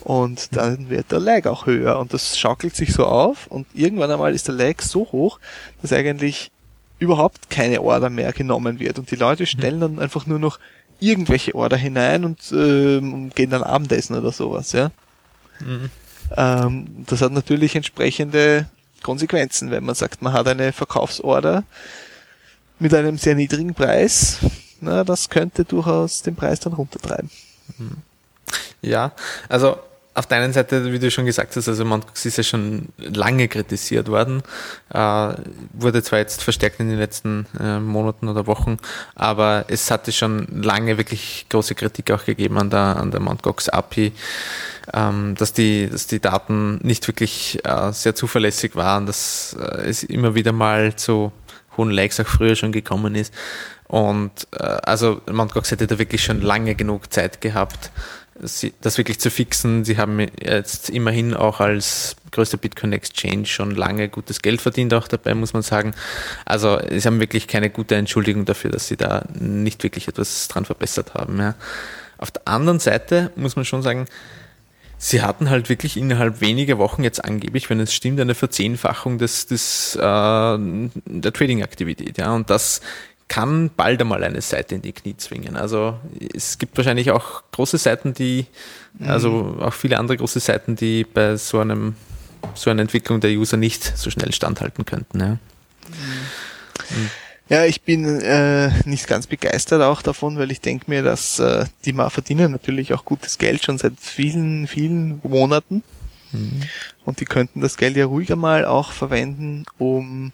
Und 0.02 0.56
dann 0.56 0.90
wird 0.90 1.12
der 1.12 1.20
Lag 1.20 1.46
auch 1.46 1.66
höher 1.66 1.98
und 1.98 2.14
das 2.14 2.38
schaukelt 2.38 2.76
sich 2.76 2.94
so 2.94 3.06
auf 3.06 3.48
und 3.48 3.66
irgendwann 3.74 4.12
einmal 4.12 4.34
ist 4.34 4.48
der 4.48 4.56
Lag 4.56 4.82
so 4.82 5.08
hoch, 5.12 5.40
dass 5.82 5.94
eigentlich 5.94 6.52
überhaupt 7.00 7.50
keine 7.50 7.82
Order 7.82 8.10
mehr 8.10 8.34
genommen 8.34 8.80
wird 8.80 9.00
und 9.00 9.12
die 9.12 9.16
Leute 9.16 9.46
stellen 9.46 9.80
dann 9.80 10.00
einfach 10.00 10.26
nur 10.26 10.40
noch 10.40 10.60
irgendwelche 11.00 11.56
Order 11.56 11.78
hinein 11.78 12.26
und 12.26 12.40
ähm, 12.52 13.30
gehen 13.34 13.50
dann 13.50 13.64
Abendessen 13.64 14.18
oder 14.18 14.32
sowas, 14.32 14.74
ja. 14.74 14.92
Mhm. 15.60 15.90
Ähm, 16.36 17.06
das 17.08 17.22
hat 17.22 17.32
natürlich 17.32 17.76
entsprechende 17.76 18.68
Konsequenzen, 19.02 19.72
wenn 19.72 19.84
man 19.84 19.96
sagt, 19.96 20.22
man 20.22 20.34
hat 20.34 20.48
eine 20.48 20.72
Verkaufsorder 20.72 21.64
mit 22.80 22.94
einem 22.94 23.18
sehr 23.18 23.36
niedrigen 23.36 23.74
Preis. 23.74 24.40
Na, 24.84 25.04
das 25.04 25.30
könnte 25.30 25.66
durchaus 25.66 26.22
den 26.22 26.36
Preis 26.36 26.60
dann 26.60 26.74
runtertreiben. 26.74 27.30
Ja, 28.82 29.12
also 29.50 29.78
auf 30.16 30.28
der 30.28 30.40
einen 30.40 30.54
Seite, 30.54 30.92
wie 30.92 31.00
du 31.00 31.10
schon 31.10 31.26
gesagt 31.26 31.56
hast, 31.56 31.68
also 31.68 31.86
Mongox 31.86 32.26
ist 32.26 32.38
ja 32.38 32.44
schon 32.44 32.90
lange 32.98 33.48
kritisiert 33.48 34.08
worden, 34.10 34.44
äh, 34.94 35.34
wurde 35.74 36.04
zwar 36.04 36.20
jetzt 36.20 36.44
verstärkt 36.44 36.80
in 36.80 36.90
den 36.90 37.00
letzten 37.00 37.48
äh, 37.60 37.80
Monaten 37.80 38.28
oder 38.28 38.46
Wochen, 38.46 38.78
aber 39.16 39.66
es 39.70 39.90
hatte 39.90 40.12
schon 40.12 40.46
lange 40.62 40.98
wirklich 40.98 41.48
große 41.50 41.74
Kritik 41.74 42.12
auch 42.12 42.26
gegeben 42.26 42.60
an 42.60 42.70
der, 42.70 42.98
an 42.98 43.10
der 43.10 43.22
Mt. 43.22 43.42
Gox 43.42 43.70
API, 43.70 44.12
ähm, 44.94 45.34
dass, 45.36 45.54
die, 45.54 45.90
dass 45.90 46.06
die 46.06 46.20
Daten 46.20 46.78
nicht 46.84 47.08
wirklich 47.08 47.60
äh, 47.66 47.92
sehr 47.92 48.14
zuverlässig 48.14 48.76
waren, 48.76 49.08
dass 49.08 49.56
äh, 49.60 49.90
es 49.90 50.04
immer 50.04 50.36
wieder 50.36 50.52
mal 50.52 50.96
zu 50.96 51.32
hohen 51.76 51.90
Lags 51.90 52.20
auch 52.20 52.28
früher 52.28 52.56
schon 52.56 52.72
gekommen 52.72 53.16
ist. 53.16 53.34
Und 53.94 54.48
äh, 54.54 54.64
also 54.64 55.22
Mt. 55.28 55.54
Gox 55.54 55.70
hätte 55.70 55.86
da 55.86 56.00
wirklich 56.00 56.24
schon 56.24 56.42
lange 56.42 56.74
genug 56.74 57.14
Zeit 57.14 57.42
gehabt, 57.42 57.92
sie, 58.42 58.74
das 58.82 58.98
wirklich 58.98 59.20
zu 59.20 59.30
fixen. 59.30 59.86
Sie 59.86 60.00
haben 60.00 60.20
jetzt 60.20 60.90
immerhin 60.90 61.36
auch 61.36 61.60
als 61.60 62.16
größter 62.32 62.58
Bitcoin 62.58 62.92
Exchange 62.92 63.46
schon 63.46 63.70
lange 63.70 64.10
gutes 64.10 64.42
Geld 64.42 64.62
verdient, 64.62 64.96
auch 64.96 65.08
dabei, 65.08 65.36
muss 65.36 65.54
man 65.54 65.62
sagen. 65.62 65.94
Also 66.44 66.80
sie 66.90 67.06
haben 67.06 67.20
wirklich 67.20 67.48
keine 67.48 67.70
gute 67.70 67.94
Entschuldigung 67.94 68.46
dafür, 68.46 68.72
dass 68.72 68.88
sie 68.88 68.98
da 68.98 69.26
nicht 69.40 69.84
wirklich 69.84 70.08
etwas 70.08 70.48
dran 70.48 70.66
verbessert 70.66 71.14
haben. 71.14 71.38
Ja. 71.38 71.54
Auf 72.18 72.32
der 72.32 72.48
anderen 72.48 72.80
Seite 72.80 73.30
muss 73.36 73.56
man 73.56 73.64
schon 73.64 73.84
sagen, 73.84 74.08
Sie 75.06 75.22
hatten 75.22 75.50
halt 75.50 75.68
wirklich 75.68 75.98
innerhalb 75.98 76.40
weniger 76.40 76.78
Wochen 76.78 77.04
jetzt 77.04 77.26
angeblich, 77.26 77.70
wenn 77.70 77.82
es 77.82 77.94
stimmt, 77.94 78.22
eine 78.22 78.36
Verzehnfachung 78.36 79.18
des, 79.18 79.48
des, 79.48 79.98
äh, 79.98 80.00
der 80.00 81.34
Trading-Aktivität. 81.34 82.20
Ja, 82.20 82.34
und 82.34 82.50
das 82.50 82.80
kann 83.34 83.72
bald 83.76 84.00
einmal 84.00 84.24
eine 84.24 84.42
Seite 84.42 84.76
in 84.76 84.84
die 84.84 84.92
Knie 84.92 85.18
zwingen. 85.18 85.56
Also 85.56 86.00
es 86.36 86.60
gibt 86.60 86.78
wahrscheinlich 86.78 87.10
auch 87.10 87.42
große 87.52 87.80
Seiten, 87.80 88.14
die, 88.14 88.46
also 89.00 89.58
auch 89.60 89.74
viele 89.74 89.98
andere 89.98 90.18
große 90.18 90.40
Seiten, 90.40 90.76
die 90.76 91.04
bei 91.04 91.36
so 91.38 91.60
einem 91.60 91.96
so 92.54 92.70
einer 92.70 92.82
Entwicklung 92.82 93.22
der 93.22 93.32
User 93.32 93.58
nicht 93.58 93.98
so 93.98 94.12
schnell 94.12 94.34
standhalten 94.34 94.86
könnten. 94.86 95.20
Ja. 95.20 95.38
Ja, 97.50 97.66
ich 97.66 97.82
bin 97.82 98.22
äh, 98.22 98.72
nicht 98.86 99.08
ganz 99.08 99.26
begeistert 99.26 99.82
auch 99.82 100.04
davon, 100.04 100.38
weil 100.38 100.52
ich 100.52 100.62
denke 100.62 100.86
mir, 100.88 101.02
dass 101.02 101.40
äh, 101.40 101.66
die 101.86 101.94
mal 101.94 102.10
verdienen 102.10 102.52
natürlich 102.52 102.94
auch 102.94 103.04
gutes 103.04 103.40
Geld 103.40 103.64
schon 103.64 103.80
seit 103.80 103.94
vielen, 104.00 104.68
vielen 104.68 105.20
Monaten. 105.24 105.84
Und 107.06 107.20
die 107.20 107.26
könnten 107.26 107.62
das 107.62 107.78
Geld 107.78 107.96
ja 107.96 108.06
ruhiger 108.06 108.36
mal 108.36 108.66
auch 108.66 108.92
verwenden, 108.92 109.66
um 109.78 110.34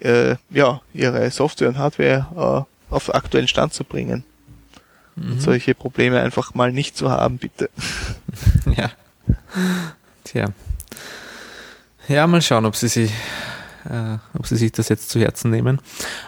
äh, 0.00 0.36
ja, 0.50 0.80
ihre 0.92 1.30
Software 1.30 1.68
und 1.68 1.78
Hardware 1.78 2.66
äh, 2.90 2.94
auf 2.94 3.14
aktuellen 3.14 3.48
Stand 3.48 3.72
zu 3.74 3.84
bringen. 3.84 4.24
Und 5.16 5.34
Mhm. 5.36 5.40
solche 5.40 5.74
Probleme 5.74 6.20
einfach 6.20 6.54
mal 6.54 6.72
nicht 6.72 6.96
zu 6.96 7.10
haben, 7.10 7.38
bitte. 7.38 7.68
Ja. 8.76 8.90
Tja. 10.24 10.46
Ja, 12.08 12.26
mal 12.26 12.42
schauen, 12.42 12.64
ob 12.66 12.74
sie 12.76 12.88
sich, 12.88 13.12
äh, 13.84 14.16
ob 14.36 14.46
sie 14.46 14.56
sich 14.56 14.72
das 14.72 14.88
jetzt 14.88 15.10
zu 15.10 15.20
Herzen 15.20 15.50
nehmen. 15.50 15.80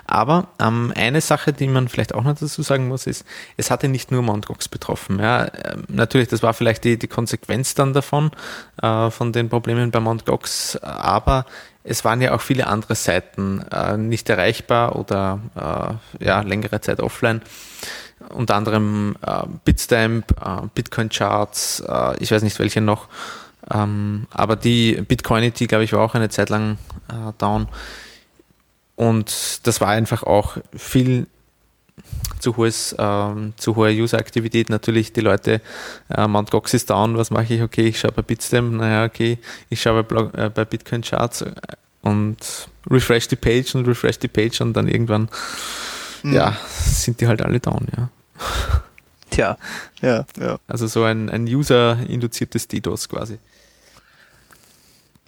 Aber 0.06 0.48
ähm, 0.60 0.92
eine 0.94 1.20
Sache, 1.20 1.52
die 1.52 1.66
man 1.66 1.88
vielleicht 1.88 2.14
auch 2.14 2.22
noch 2.24 2.38
dazu 2.38 2.62
sagen 2.62 2.88
muss, 2.88 3.06
ist, 3.06 3.24
es 3.56 3.70
hatte 3.70 3.88
nicht 3.88 4.10
nur 4.12 4.22
Mt. 4.22 4.46
Gox 4.46 4.68
betroffen. 4.68 5.18
Ja, 5.18 5.46
ähm, 5.64 5.84
natürlich, 5.88 6.28
das 6.28 6.42
war 6.42 6.54
vielleicht 6.54 6.84
die, 6.84 6.98
die 6.98 7.08
Konsequenz 7.08 7.74
dann 7.74 7.92
davon, 7.94 8.30
äh, 8.82 9.10
von 9.10 9.32
den 9.32 9.48
Problemen 9.48 9.90
bei 9.90 10.00
Mt. 10.00 10.26
Gox, 10.26 10.76
aber 10.76 11.46
es 11.84 12.04
waren 12.04 12.20
ja 12.20 12.34
auch 12.34 12.40
viele 12.40 12.66
andere 12.66 12.94
Seiten 12.94 13.62
äh, 13.72 13.96
nicht 13.96 14.28
erreichbar 14.28 14.96
oder 14.96 15.40
äh, 16.20 16.24
ja, 16.24 16.40
längere 16.42 16.80
Zeit 16.80 17.00
offline 17.00 17.42
unter 18.30 18.54
anderem 18.54 19.16
äh, 19.26 19.42
Bitstamp, 19.64 20.30
äh, 20.40 20.66
Bitcoin 20.74 21.08
Charts, 21.08 21.80
äh, 21.86 22.16
ich 22.22 22.30
weiß 22.30 22.42
nicht 22.42 22.58
welche 22.58 22.80
noch, 22.80 23.08
ähm, 23.72 24.26
aber 24.30 24.56
die 24.56 25.02
Bitcoinity, 25.02 25.66
glaube 25.66 25.84
ich, 25.84 25.92
war 25.92 26.00
auch 26.00 26.14
eine 26.14 26.28
Zeit 26.28 26.50
lang 26.50 26.78
äh, 27.08 27.32
down. 27.38 27.68
Und 28.96 29.66
das 29.66 29.80
war 29.80 29.88
einfach 29.88 30.22
auch 30.22 30.58
viel 30.76 31.26
zu 32.38 32.56
hohes, 32.56 32.94
ähm, 32.98 33.52
zu 33.56 33.76
hohe 33.76 33.90
User-Aktivität. 33.90 34.70
Natürlich 34.70 35.12
die 35.12 35.20
Leute, 35.20 35.60
äh, 36.08 36.26
Mt. 36.26 36.50
Gox 36.50 36.74
ist 36.74 36.90
down, 36.90 37.16
was 37.16 37.30
mache 37.30 37.54
ich? 37.54 37.62
Okay, 37.62 37.88
ich 37.88 38.00
schaue 38.00 38.12
bei 38.12 38.22
Bitstamp, 38.22 38.72
naja, 38.74 39.04
okay, 39.04 39.38
ich 39.70 39.80
schaue 39.80 40.02
bei, 40.02 40.08
Blog, 40.08 40.34
äh, 40.36 40.50
bei 40.50 40.64
Bitcoin 40.64 41.02
Charts 41.02 41.44
und 42.02 42.36
refresh 42.90 43.28
die 43.28 43.36
Page 43.36 43.74
und 43.74 43.86
refresh 43.86 44.18
die 44.18 44.28
Page 44.28 44.60
und 44.60 44.72
dann 44.74 44.88
irgendwann 44.88 45.28
Mhm. 46.22 46.34
ja, 46.34 46.56
sind 46.68 47.20
die 47.20 47.26
halt 47.26 47.42
alle 47.42 47.60
down, 47.60 47.86
ja. 47.96 48.08
Tja, 49.30 49.56
ja, 50.00 50.24
ja. 50.38 50.58
Also 50.68 50.86
so 50.86 51.04
ein, 51.04 51.30
ein 51.30 51.44
User-induziertes 51.44 52.68
DDoS 52.68 53.08
quasi. 53.08 53.38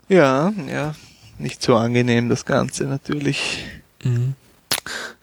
Ja, 0.09 0.53
ja. 0.69 0.95
Nicht 1.39 1.63
so 1.63 1.77
angenehm, 1.77 2.29
das 2.29 2.45
Ganze 2.45 2.85
natürlich. 2.85 3.65
Mhm. 4.05 4.35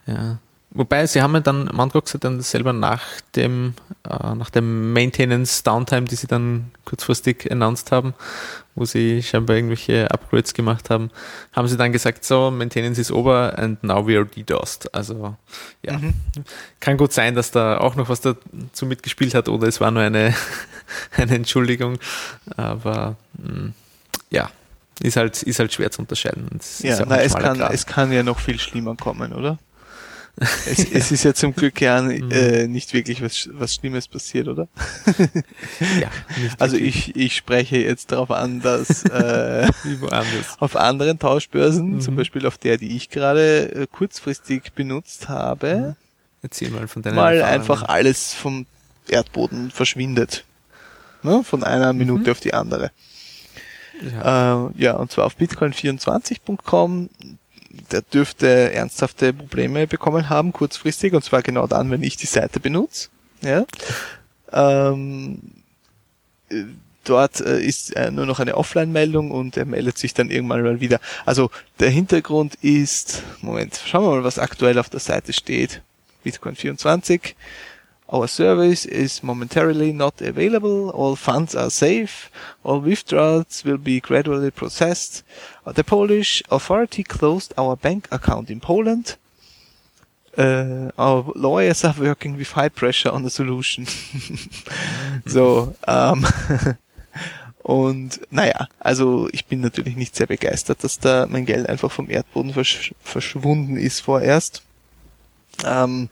Ja. 0.06 0.38
Wobei 0.74 1.06
sie 1.06 1.22
haben 1.22 1.34
ja 1.34 1.40
dann, 1.40 1.70
Mantrox 1.72 2.14
hat 2.14 2.24
dann 2.24 2.40
selber 2.40 2.72
nach 2.72 3.02
dem, 3.36 3.74
äh, 4.08 4.34
nach 4.34 4.50
dem 4.50 4.92
Maintenance 4.92 5.62
Downtime, 5.62 6.06
die 6.06 6.16
sie 6.16 6.26
dann 6.26 6.70
kurzfristig 6.84 7.50
announced 7.50 7.92
haben, 7.92 8.14
wo 8.74 8.84
sie 8.84 9.22
scheinbar 9.22 9.56
irgendwelche 9.56 10.10
Upgrades 10.10 10.54
gemacht 10.54 10.88
haben, 10.90 11.10
haben 11.52 11.68
sie 11.68 11.76
dann 11.76 11.92
gesagt, 11.92 12.24
so, 12.24 12.50
Maintenance 12.50 12.98
is 12.98 13.10
over 13.12 13.58
and 13.58 13.82
now 13.84 14.06
we 14.06 14.16
are 14.16 14.24
DDoSed. 14.26 14.94
Also 14.94 15.36
ja, 15.82 15.98
Mhm. 15.98 16.14
kann 16.80 16.96
gut 16.96 17.12
sein, 17.12 17.34
dass 17.34 17.50
da 17.50 17.78
auch 17.78 17.94
noch 17.96 18.08
was 18.08 18.20
dazu 18.22 18.86
mitgespielt 18.86 19.34
hat 19.34 19.48
oder 19.48 19.68
es 19.68 19.80
war 19.80 19.90
nur 19.90 20.02
eine, 20.02 20.34
eine 21.16 21.34
Entschuldigung, 21.34 21.98
aber 22.56 23.16
mh, 23.34 23.72
ja, 24.30 24.50
ist 25.00 25.16
halt, 25.16 25.42
ist 25.42 25.58
halt 25.58 25.72
schwer 25.72 25.90
zu 25.90 26.00
unterscheiden. 26.02 26.48
Ja, 26.80 27.04
na, 27.06 27.20
es 27.20 27.34
kann, 27.34 27.60
es 27.60 27.86
kann 27.86 28.12
ja 28.12 28.22
noch 28.22 28.38
viel 28.38 28.58
schlimmer 28.58 28.94
kommen, 28.96 29.32
oder? 29.32 29.58
Es, 30.36 30.78
es 30.92 31.12
ist 31.12 31.24
ja 31.24 31.34
zum 31.34 31.54
Glück 31.54 31.80
ja 31.80 32.00
äh, 32.08 32.66
nicht 32.66 32.94
wirklich 32.94 33.22
was, 33.22 33.48
was 33.52 33.74
Schlimmes 33.74 34.08
passiert, 34.08 34.48
oder? 34.48 34.68
ja, 36.00 36.10
also 36.58 36.76
ich, 36.76 37.14
ich 37.16 37.36
spreche 37.36 37.76
jetzt 37.76 38.12
darauf 38.12 38.30
an, 38.30 38.60
dass 38.60 39.04
äh, 39.04 39.68
auf 40.58 40.76
anderen 40.76 41.18
Tauschbörsen, 41.18 42.00
zum 42.00 42.16
Beispiel 42.16 42.46
auf 42.46 42.58
der, 42.58 42.78
die 42.78 42.96
ich 42.96 43.10
gerade 43.10 43.72
äh, 43.74 43.86
kurzfristig 43.86 44.72
benutzt 44.72 45.28
habe, 45.28 45.96
Erzähl 46.42 46.70
mal 46.70 46.88
von 46.88 47.02
deinen 47.02 47.14
mal 47.14 47.40
einfach 47.42 47.84
alles 47.84 48.34
vom 48.34 48.66
Erdboden 49.08 49.70
verschwindet. 49.70 50.44
Ne? 51.22 51.44
Von 51.44 51.62
einer 51.62 51.92
Minute 51.92 52.32
auf 52.32 52.40
die 52.40 52.52
andere. 52.52 52.90
Ja. 54.02 54.66
Äh, 54.66 54.70
ja, 54.76 54.92
und 54.94 55.12
zwar 55.12 55.26
auf 55.26 55.36
bitcoin24.com. 55.36 57.10
Der 57.90 58.02
dürfte 58.02 58.72
ernsthafte 58.72 59.32
Probleme 59.32 59.86
bekommen 59.86 60.28
haben, 60.28 60.52
kurzfristig, 60.52 61.14
und 61.14 61.24
zwar 61.24 61.42
genau 61.42 61.66
dann, 61.66 61.90
wenn 61.90 62.02
ich 62.02 62.16
die 62.16 62.26
Seite 62.26 62.60
benutze. 62.60 63.08
Ja. 63.42 63.64
Ähm, 64.52 65.38
äh, 66.50 66.64
dort 67.04 67.40
äh, 67.40 67.60
ist 67.60 67.96
äh, 67.96 68.10
nur 68.10 68.26
noch 68.26 68.38
eine 68.38 68.56
Offline-Meldung 68.56 69.30
und 69.30 69.56
er 69.56 69.64
meldet 69.64 69.98
sich 69.98 70.14
dann 70.14 70.30
irgendwann 70.30 70.62
mal 70.62 70.80
wieder. 70.80 71.00
Also 71.24 71.50
der 71.80 71.90
Hintergrund 71.90 72.56
ist, 72.56 73.22
Moment, 73.40 73.80
schauen 73.84 74.04
wir 74.04 74.10
mal, 74.10 74.24
was 74.24 74.38
aktuell 74.38 74.78
auf 74.78 74.88
der 74.88 75.00
Seite 75.00 75.32
steht. 75.32 75.82
Bitcoin 76.22 76.54
24. 76.54 77.34
Our 78.12 78.28
service 78.28 78.84
is 78.84 79.22
momentarily 79.22 79.90
not 79.90 80.20
available. 80.20 80.90
All 80.90 81.16
funds 81.16 81.54
are 81.54 81.70
safe. 81.70 82.30
All 82.62 82.78
withdrawals 82.78 83.64
will 83.64 83.78
be 83.78 84.00
gradually 84.00 84.50
processed. 84.50 85.24
The 85.64 85.82
Polish 85.82 86.42
authority 86.50 87.04
closed 87.04 87.54
our 87.56 87.74
bank 87.74 88.08
account 88.10 88.50
in 88.50 88.60
Poland. 88.60 89.16
Uh, 90.36 90.90
our 90.98 91.32
lawyers 91.34 91.84
are 91.84 91.94
working 91.98 92.36
with 92.36 92.52
high 92.52 92.68
pressure 92.68 93.10
on 93.10 93.24
a 93.24 93.30
solution. 93.30 93.86
so, 95.26 95.74
ähm, 95.86 96.26
und 97.62 98.20
naja, 98.30 98.66
also 98.78 99.28
ich 99.32 99.46
bin 99.46 99.60
natürlich 99.60 99.96
nicht 99.96 100.16
sehr 100.16 100.26
begeistert, 100.26 100.84
dass 100.84 100.98
da 100.98 101.26
mein 101.30 101.46
Geld 101.46 101.66
einfach 101.66 101.90
vom 101.90 102.10
Erdboden 102.10 102.52
versch 102.52 102.94
verschwunden 103.02 103.78
ist 103.78 104.00
vorerst. 104.00 104.62
Ähm, 105.64 106.10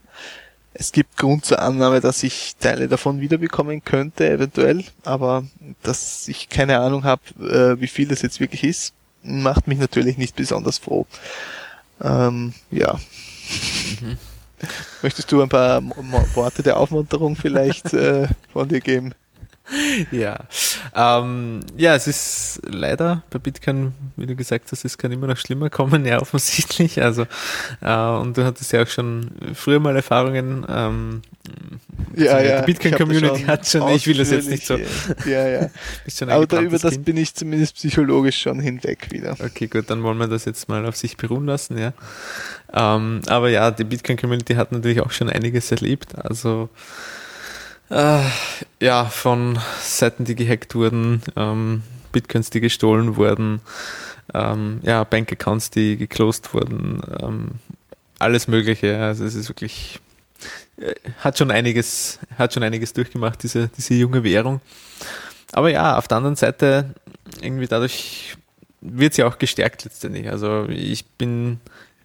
es 0.72 0.92
gibt 0.92 1.16
Grund 1.16 1.44
zur 1.44 1.60
Annahme, 1.60 2.00
dass 2.00 2.22
ich 2.22 2.54
Teile 2.60 2.88
davon 2.88 3.20
wiederbekommen 3.20 3.84
könnte, 3.84 4.28
eventuell, 4.30 4.84
aber 5.04 5.44
dass 5.82 6.28
ich 6.28 6.48
keine 6.48 6.78
Ahnung 6.80 7.04
habe, 7.04 7.22
äh, 7.40 7.80
wie 7.80 7.88
viel 7.88 8.08
das 8.08 8.22
jetzt 8.22 8.40
wirklich 8.40 8.64
ist, 8.64 8.92
macht 9.22 9.66
mich 9.66 9.78
natürlich 9.78 10.16
nicht 10.16 10.36
besonders 10.36 10.78
froh. 10.78 11.06
Ähm, 12.02 12.54
ja. 12.70 12.98
Möchtest 15.02 15.30
du 15.32 15.42
ein 15.42 15.48
paar 15.48 15.80
Mo- 15.80 16.02
Mo- 16.02 16.26
Worte 16.34 16.62
der 16.62 16.76
Aufmunterung 16.78 17.36
vielleicht 17.36 17.92
äh, 17.92 18.28
von 18.52 18.68
dir 18.68 18.80
geben? 18.80 19.14
Ja. 20.10 20.38
Ähm, 20.94 21.60
ja, 21.76 21.94
es 21.94 22.06
ist 22.06 22.60
leider 22.66 23.22
bei 23.30 23.38
Bitcoin, 23.38 23.92
wie 24.16 24.26
du 24.26 24.34
gesagt 24.34 24.70
hast, 24.72 24.84
es 24.84 24.98
kann 24.98 25.12
immer 25.12 25.26
noch 25.26 25.36
schlimmer 25.36 25.70
kommen, 25.70 26.04
ja, 26.04 26.20
offensichtlich. 26.20 27.00
Also, 27.02 27.26
äh, 27.80 27.94
und 27.94 28.36
du 28.36 28.44
hattest 28.44 28.72
ja 28.72 28.82
auch 28.82 28.88
schon 28.88 29.30
früher 29.54 29.80
mal 29.80 29.94
Erfahrungen. 29.96 30.66
Ähm, 30.68 31.22
Ja, 32.16 32.32
also 32.32 32.48
ja. 32.50 32.60
Die 32.62 32.66
Bitcoin-Community 32.72 33.42
hat 33.44 33.66
schon, 33.66 33.88
ich 33.90 34.06
will 34.06 34.16
das 34.16 34.30
jetzt 34.30 34.48
nicht 34.48 34.66
so. 34.66 34.76
Ja, 35.26 35.48
ja. 35.48 35.70
Aber 36.28 36.46
da, 36.46 36.60
über 36.60 36.78
das 36.78 36.92
Kind. 36.92 37.04
bin 37.04 37.16
ich 37.16 37.34
zumindest 37.34 37.76
psychologisch 37.76 38.40
schon 38.40 38.60
hinweg 38.60 39.08
wieder. 39.10 39.36
Okay, 39.38 39.68
gut, 39.68 39.88
dann 39.90 40.02
wollen 40.02 40.18
wir 40.18 40.28
das 40.28 40.44
jetzt 40.44 40.68
mal 40.68 40.84
auf 40.86 40.96
sich 40.96 41.16
beruhen 41.16 41.46
lassen, 41.46 41.78
ja. 41.78 41.92
Ähm, 42.72 43.20
aber 43.26 43.50
ja, 43.50 43.70
die 43.70 43.84
Bitcoin-Community 43.84 44.54
hat 44.54 44.72
natürlich 44.72 45.00
auch 45.00 45.10
schon 45.10 45.30
einiges 45.30 45.70
erlebt. 45.70 46.14
Also 46.16 46.68
äh, 47.90 48.22
ja, 48.80 49.04
von 49.06 49.58
Seiten, 49.80 50.24
die 50.24 50.34
gehackt 50.34 50.74
wurden, 50.74 51.22
ähm, 51.36 51.82
Bitcoins, 52.12 52.50
die 52.50 52.60
gestohlen 52.60 53.16
wurden, 53.16 53.60
ähm, 54.34 54.80
ja, 54.82 55.04
Bankaccounts, 55.04 55.70
die 55.70 55.96
geclosed 55.96 56.54
wurden, 56.54 57.02
ähm, 57.20 57.50
alles 58.18 58.48
Mögliche. 58.48 58.98
Also 58.98 59.24
es 59.24 59.34
ist 59.34 59.48
wirklich 59.48 60.00
äh, 60.80 60.94
hat 61.18 61.38
schon 61.38 61.50
einiges, 61.50 62.18
hat 62.38 62.54
schon 62.54 62.62
einiges 62.62 62.92
durchgemacht, 62.92 63.42
diese, 63.42 63.68
diese 63.76 63.94
junge 63.94 64.24
Währung. 64.24 64.60
Aber 65.52 65.70
ja, 65.70 65.98
auf 65.98 66.08
der 66.08 66.18
anderen 66.18 66.36
Seite, 66.36 66.94
irgendwie 67.40 67.66
dadurch 67.66 68.36
wird 68.80 69.14
sie 69.14 69.24
auch 69.24 69.38
gestärkt 69.38 69.84
letztendlich. 69.84 70.30
Also 70.30 70.66
ich 70.68 71.04
bin 71.04 71.60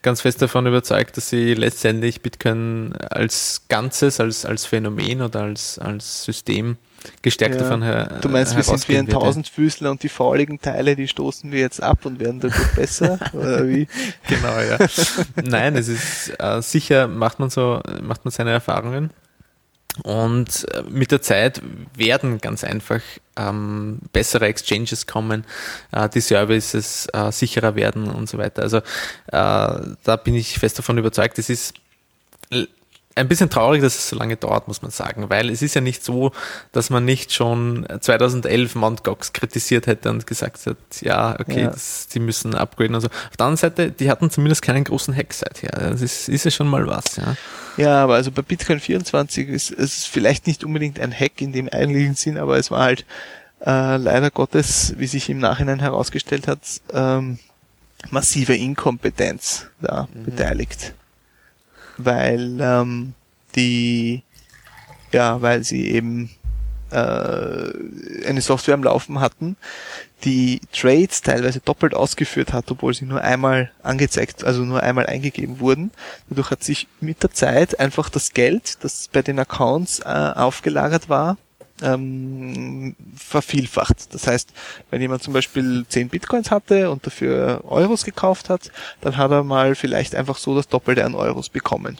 ganz 0.06 0.22
fest 0.22 0.40
davon 0.42 0.68
überzeugt, 0.68 1.18
dass 1.18 1.30
sie 1.30 1.56
letztendlich 1.56 2.22
Bitcoin 2.22 2.94
als 3.10 3.64
Ganzes, 3.70 4.20
als, 4.20 4.46
als 4.46 4.66
Phänomen 4.66 5.24
oder 5.24 5.42
als, 5.42 5.80
als 5.80 6.24
System 6.24 6.78
gestärkt 7.24 7.60
davon 7.60 7.82
her. 7.82 8.20
du 8.22 8.30
meinst, 8.30 8.56
wir 8.56 8.64
sind 8.64 8.88
wie 8.88 8.98
ein 8.98 9.08
wird, 9.08 9.14
ja. 9.14 9.20
Tausendfüßler 9.20 9.92
und 9.92 10.04
die 10.04 10.10
fauligen 10.10 10.62
Teile, 10.62 10.96
die 10.96 11.08
stoßen 11.08 11.52
wir 11.52 11.60
jetzt 11.60 11.82
ab 11.82 12.06
und 12.06 12.20
werden 12.20 12.40
dadurch 12.40 12.76
besser? 12.76 13.20
Oder 13.34 13.68
wie? 13.68 13.88
Genau, 14.28 14.60
ja. 14.60 14.78
Nein, 15.44 15.76
es 15.76 15.88
ist 15.88 16.34
äh, 16.40 16.62
sicher, 16.62 17.08
macht 17.08 17.40
man 17.40 17.50
so, 17.50 17.82
macht 18.02 18.26
man 18.26 18.32
seine 18.32 18.52
Erfahrungen. 18.52 19.10
Und 20.04 20.68
äh, 20.72 20.84
mit 20.88 21.12
der 21.12 21.22
Zeit 21.22 21.62
werden 21.96 22.40
ganz 22.40 22.64
einfach 22.64 23.02
ähm, 23.38 24.00
bessere 24.14 24.48
Exchanges 24.48 25.08
kommen, 25.08 25.46
äh, 25.92 26.10
die 26.10 26.22
Services 26.22 27.08
äh, 27.14 27.32
sicherer 27.32 27.76
werden 27.76 28.10
und 28.10 28.30
so 28.30 28.38
weiter. 28.38 28.64
Also 28.64 28.78
äh, 28.78 28.82
da 29.32 30.16
bin 30.24 30.36
ich 30.36 30.60
fest 30.60 30.78
davon 30.80 30.98
überzeugt. 30.98 31.40
Es 31.40 31.50
ist 31.50 31.76
ein 33.18 33.30
bisschen 33.30 33.50
traurig, 33.50 33.82
dass 33.82 33.96
es 33.96 34.10
so 34.10 34.18
lange 34.18 34.36
dauert, 34.36 34.68
muss 34.68 34.82
man 34.82 34.92
sagen, 34.92 35.30
weil 35.30 35.50
es 35.50 35.62
ist 35.62 35.74
ja 35.74 35.80
nicht 35.80 36.04
so, 36.04 36.34
dass 36.74 36.90
man 36.90 37.06
nicht 37.06 37.32
schon 37.32 37.88
2011 38.00 38.76
Mt. 38.76 39.04
Gox 39.06 39.32
kritisiert 39.32 39.88
hätte 39.88 40.10
und 40.10 40.28
gesagt 40.28 40.66
hat, 40.66 40.78
ja, 41.00 41.40
okay, 41.40 41.62
Ja. 41.62 41.70
Das, 41.70 42.08
die 42.08 42.20
müssen 42.20 42.54
upgraden 42.54 42.96
und 42.96 43.02
so. 43.02 43.08
Auf 43.08 43.38
der 43.38 43.46
anderen 43.46 43.58
Seite, 43.58 43.92
die 43.92 44.10
hatten 44.10 44.30
zumindest 44.30 44.62
keinen 44.62 44.84
großen 44.84 45.16
Hack 45.16 45.34
seither. 45.34 45.72
Das 45.72 46.02
ist, 46.02 46.28
ist 46.28 46.44
ja 46.44 46.52
schon 46.52 46.68
mal 46.68 46.86
was, 46.88 47.16
ja. 47.16 47.36
Ja, 47.78 48.04
aber 48.04 48.16
also 48.16 48.32
bei 48.32 48.42
Bitcoin 48.42 48.80
24 48.80 49.48
ist 49.50 49.72
es 49.72 50.06
vielleicht 50.06 50.48
nicht 50.48 50.64
unbedingt 50.64 51.00
ein 51.00 51.14
Hack 51.14 51.42
in 51.42 51.54
dem 51.54 51.70
eigentlichen 51.70 52.16
Sinn, 52.16 52.38
aber 52.38 52.58
es 52.58 52.70
war 52.70 52.82
halt 52.82 53.06
äh, 53.66 53.98
leider 53.98 54.30
Gottes, 54.30 54.94
wie 54.98 55.08
sich 55.08 55.30
im 55.30 55.40
Nachhinein 55.40 55.80
herausgestellt 55.80 56.48
hat, 56.48 56.60
ähm, 56.94 57.40
massive 58.12 58.56
Inkompetenz 58.56 59.68
da 59.82 60.08
beteiligt. 60.14 60.94
Weil 61.98 62.58
ähm, 62.60 63.14
die, 63.56 64.24
ja, 65.12 65.42
weil 65.42 65.64
sie 65.64 65.90
eben 65.92 66.30
äh, 66.92 66.98
eine 68.28 68.42
Software 68.42 68.74
am 68.74 68.84
Laufen 68.84 69.20
hatten, 69.20 69.58
die 70.24 70.60
Trades 70.72 71.22
teilweise 71.22 71.60
doppelt 71.60 71.94
ausgeführt 71.94 72.54
hat, 72.54 72.70
obwohl 72.72 72.94
sie 72.94 73.06
nur 73.06 73.22
einmal 73.22 73.72
angezeigt, 73.84 74.44
also 74.44 74.64
nur 74.64 74.82
einmal 74.82 75.06
eingegeben 75.06 75.60
wurden. 75.60 75.92
Dadurch 76.30 76.52
hat 76.52 76.64
sich 76.64 76.88
mit 77.00 77.22
der 77.24 77.32
Zeit 77.32 77.80
einfach 77.80 78.10
das 78.10 78.34
Geld, 78.34 78.84
das 78.84 79.08
bei 79.12 79.22
den 79.22 79.40
Accounts 79.40 80.00
äh, 80.00 80.06
aufgelagert 80.06 81.10
war, 81.10 81.38
ähm, 81.82 82.96
vervielfacht. 83.18 84.14
Das 84.14 84.28
heißt, 84.28 84.54
wenn 84.90 85.02
jemand 85.02 85.24
zum 85.24 85.34
Beispiel 85.34 85.86
10 85.88 86.10
Bitcoins 86.10 86.52
hatte 86.52 86.90
und 86.92 87.06
dafür 87.06 87.62
Euros 87.66 88.06
gekauft 88.06 88.50
hat, 88.50 88.72
dann 89.02 89.18
hat 89.18 89.32
er 89.32 89.44
mal 89.44 89.76
vielleicht 89.76 90.16
einfach 90.16 90.38
so 90.38 90.56
das 90.56 90.68
Doppelte 90.68 91.06
an 91.06 91.16
Euros 91.16 91.50
bekommen. 91.50 91.98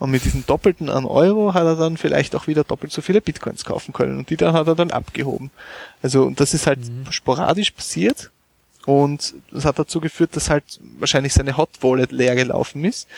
Und 0.00 0.10
mit 0.10 0.24
diesem 0.24 0.46
Doppelten 0.46 0.88
an 0.88 1.04
Euro 1.04 1.52
hat 1.52 1.64
er 1.64 1.76
dann 1.76 1.98
vielleicht 1.98 2.34
auch 2.34 2.46
wieder 2.46 2.64
doppelt 2.64 2.90
so 2.90 3.02
viele 3.02 3.20
Bitcoins 3.20 3.66
kaufen 3.66 3.92
können. 3.92 4.18
Und 4.18 4.30
die 4.30 4.36
dann 4.36 4.54
hat 4.54 4.66
er 4.66 4.74
dann 4.74 4.90
abgehoben. 4.90 5.50
Also, 6.02 6.24
und 6.24 6.40
das 6.40 6.54
ist 6.54 6.66
halt 6.66 6.78
sporadisch 7.10 7.70
passiert. 7.70 8.30
Und 8.86 9.34
das 9.52 9.66
hat 9.66 9.78
dazu 9.78 10.00
geführt, 10.00 10.34
dass 10.34 10.48
halt 10.48 10.64
wahrscheinlich 10.98 11.34
seine 11.34 11.58
Hot 11.58 11.68
Wallet 11.82 12.12
leer 12.12 12.34
gelaufen 12.34 12.82
ist. 12.86 13.08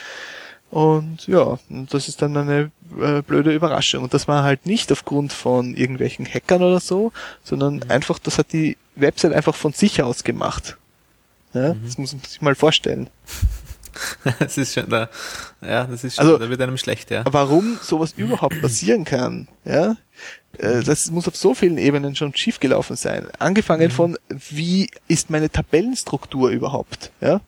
Und 0.73 1.27
ja, 1.27 1.59
das 1.69 2.07
ist 2.07 2.23
dann 2.23 2.35
eine 2.35 2.71
äh, 2.99 3.21
blöde 3.21 3.53
Überraschung. 3.53 4.01
Und 4.01 4.15
das 4.15 4.27
war 4.27 4.43
halt 4.43 4.65
nicht 4.65 4.91
aufgrund 4.91 5.31
von 5.31 5.75
irgendwelchen 5.75 6.25
Hackern 6.25 6.63
oder 6.63 6.79
so, 6.79 7.11
sondern 7.43 7.83
einfach, 7.91 8.17
das 8.17 8.39
hat 8.39 8.53
die 8.53 8.75
Website 8.95 9.33
einfach 9.33 9.53
von 9.53 9.73
sich 9.73 10.01
aus 10.01 10.23
gemacht. 10.23 10.77
Ja, 11.53 11.75
Das 11.75 11.99
muss 11.99 12.13
man 12.13 12.23
sich 12.23 12.41
mal 12.41 12.55
vorstellen. 12.55 13.07
das 14.39 14.57
ist 14.57 14.73
schon 14.73 14.89
da, 14.89 15.09
ja, 15.61 15.83
das 15.83 16.03
ist 16.03 16.15
schon, 16.15 16.25
Also, 16.25 16.37
da 16.39 16.49
wird 16.49 16.59
einem 16.59 16.79
schlecht, 16.79 17.11
ja. 17.11 17.23
Warum 17.29 17.77
sowas 17.83 18.15
überhaupt 18.17 18.59
passieren 18.59 19.05
kann, 19.05 19.47
ja, 19.65 19.95
äh, 20.57 20.81
das 20.81 21.11
muss 21.11 21.27
auf 21.27 21.35
so 21.35 21.53
vielen 21.53 21.77
Ebenen 21.77 22.15
schon 22.15 22.35
schiefgelaufen 22.35 22.95
sein. 22.95 23.27
Angefangen 23.37 23.91
von, 23.91 24.17
wie 24.49 24.89
ist 25.07 25.29
meine 25.29 25.51
Tabellenstruktur 25.51 26.49
überhaupt, 26.49 27.11
ja? 27.21 27.41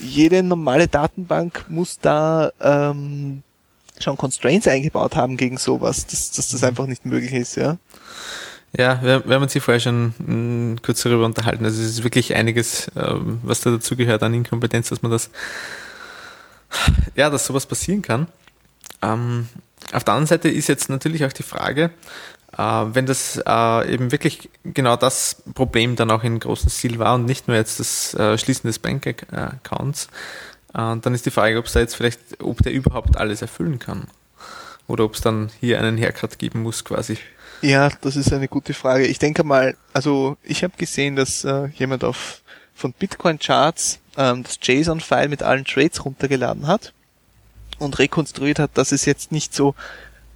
Jede 0.00 0.42
normale 0.42 0.88
Datenbank 0.88 1.66
muss 1.68 1.98
da 2.00 2.50
ähm, 2.60 3.42
schon 4.00 4.16
Constraints 4.16 4.66
eingebaut 4.66 5.16
haben 5.16 5.36
gegen 5.36 5.58
sowas, 5.58 6.06
dass, 6.06 6.32
dass 6.32 6.50
das 6.50 6.64
einfach 6.64 6.86
nicht 6.86 7.04
möglich 7.06 7.32
ist, 7.32 7.56
ja. 7.56 7.76
Ja, 8.76 9.00
wir, 9.02 9.24
wir 9.24 9.36
haben 9.36 9.42
uns 9.42 9.52
hier 9.52 9.62
vorher 9.62 9.80
schon 9.80 10.14
mh, 10.18 10.80
kurz 10.82 11.02
darüber 11.02 11.24
unterhalten. 11.24 11.64
Also 11.64 11.80
es 11.80 11.90
ist 11.90 12.04
wirklich 12.04 12.34
einiges, 12.34 12.90
ähm, 12.96 13.38
was 13.44 13.60
da 13.60 13.70
dazugehört 13.70 14.22
an 14.24 14.34
Inkompetenz, 14.34 14.88
dass 14.88 15.02
man 15.02 15.12
das, 15.12 15.30
ja, 17.14 17.30
dass 17.30 17.46
sowas 17.46 17.66
passieren 17.66 18.02
kann. 18.02 18.26
Ähm, 19.00 19.48
auf 19.92 20.02
der 20.02 20.14
anderen 20.14 20.26
Seite 20.26 20.48
ist 20.48 20.68
jetzt 20.68 20.88
natürlich 20.88 21.24
auch 21.24 21.32
die 21.32 21.44
Frage, 21.44 21.90
wenn 22.56 23.06
das 23.06 23.40
äh, 23.46 23.92
eben 23.92 24.12
wirklich 24.12 24.48
genau 24.64 24.96
das 24.96 25.42
Problem 25.54 25.96
dann 25.96 26.10
auch 26.10 26.22
in 26.22 26.38
großem 26.38 26.70
Stil 26.70 26.98
war 26.98 27.14
und 27.14 27.24
nicht 27.24 27.48
nur 27.48 27.56
jetzt 27.56 27.80
das 27.80 28.14
äh, 28.14 28.38
Schließen 28.38 28.68
des 28.68 28.78
Bank-Accounts, 28.78 30.08
äh, 30.74 30.96
dann 30.96 31.14
ist 31.14 31.26
die 31.26 31.30
Frage, 31.30 31.58
ob 31.58 31.66
jetzt 31.68 31.96
vielleicht, 31.96 32.20
ob 32.40 32.62
der 32.62 32.72
überhaupt 32.72 33.16
alles 33.16 33.42
erfüllen 33.42 33.78
kann. 33.78 34.08
Oder 34.86 35.04
ob 35.04 35.14
es 35.14 35.20
dann 35.20 35.50
hier 35.60 35.80
einen 35.80 35.96
Haircut 35.96 36.38
geben 36.38 36.62
muss 36.62 36.84
quasi. 36.84 37.16
Ja, 37.62 37.88
das 38.02 38.16
ist 38.16 38.32
eine 38.32 38.48
gute 38.48 38.74
Frage. 38.74 39.06
Ich 39.06 39.18
denke 39.18 39.42
mal, 39.42 39.76
also 39.94 40.36
ich 40.42 40.62
habe 40.62 40.74
gesehen, 40.76 41.16
dass 41.16 41.44
äh, 41.44 41.68
jemand 41.68 42.04
auf 42.04 42.42
von 42.74 42.92
Bitcoin 42.92 43.38
Charts 43.38 44.00
ähm, 44.16 44.42
das 44.42 44.58
JSON-File 44.60 45.28
mit 45.28 45.42
allen 45.42 45.64
Trades 45.64 46.04
runtergeladen 46.04 46.66
hat 46.66 46.92
und 47.78 47.98
rekonstruiert 47.98 48.58
hat, 48.58 48.72
dass 48.74 48.92
es 48.92 49.04
jetzt 49.04 49.32
nicht 49.32 49.54
so 49.54 49.74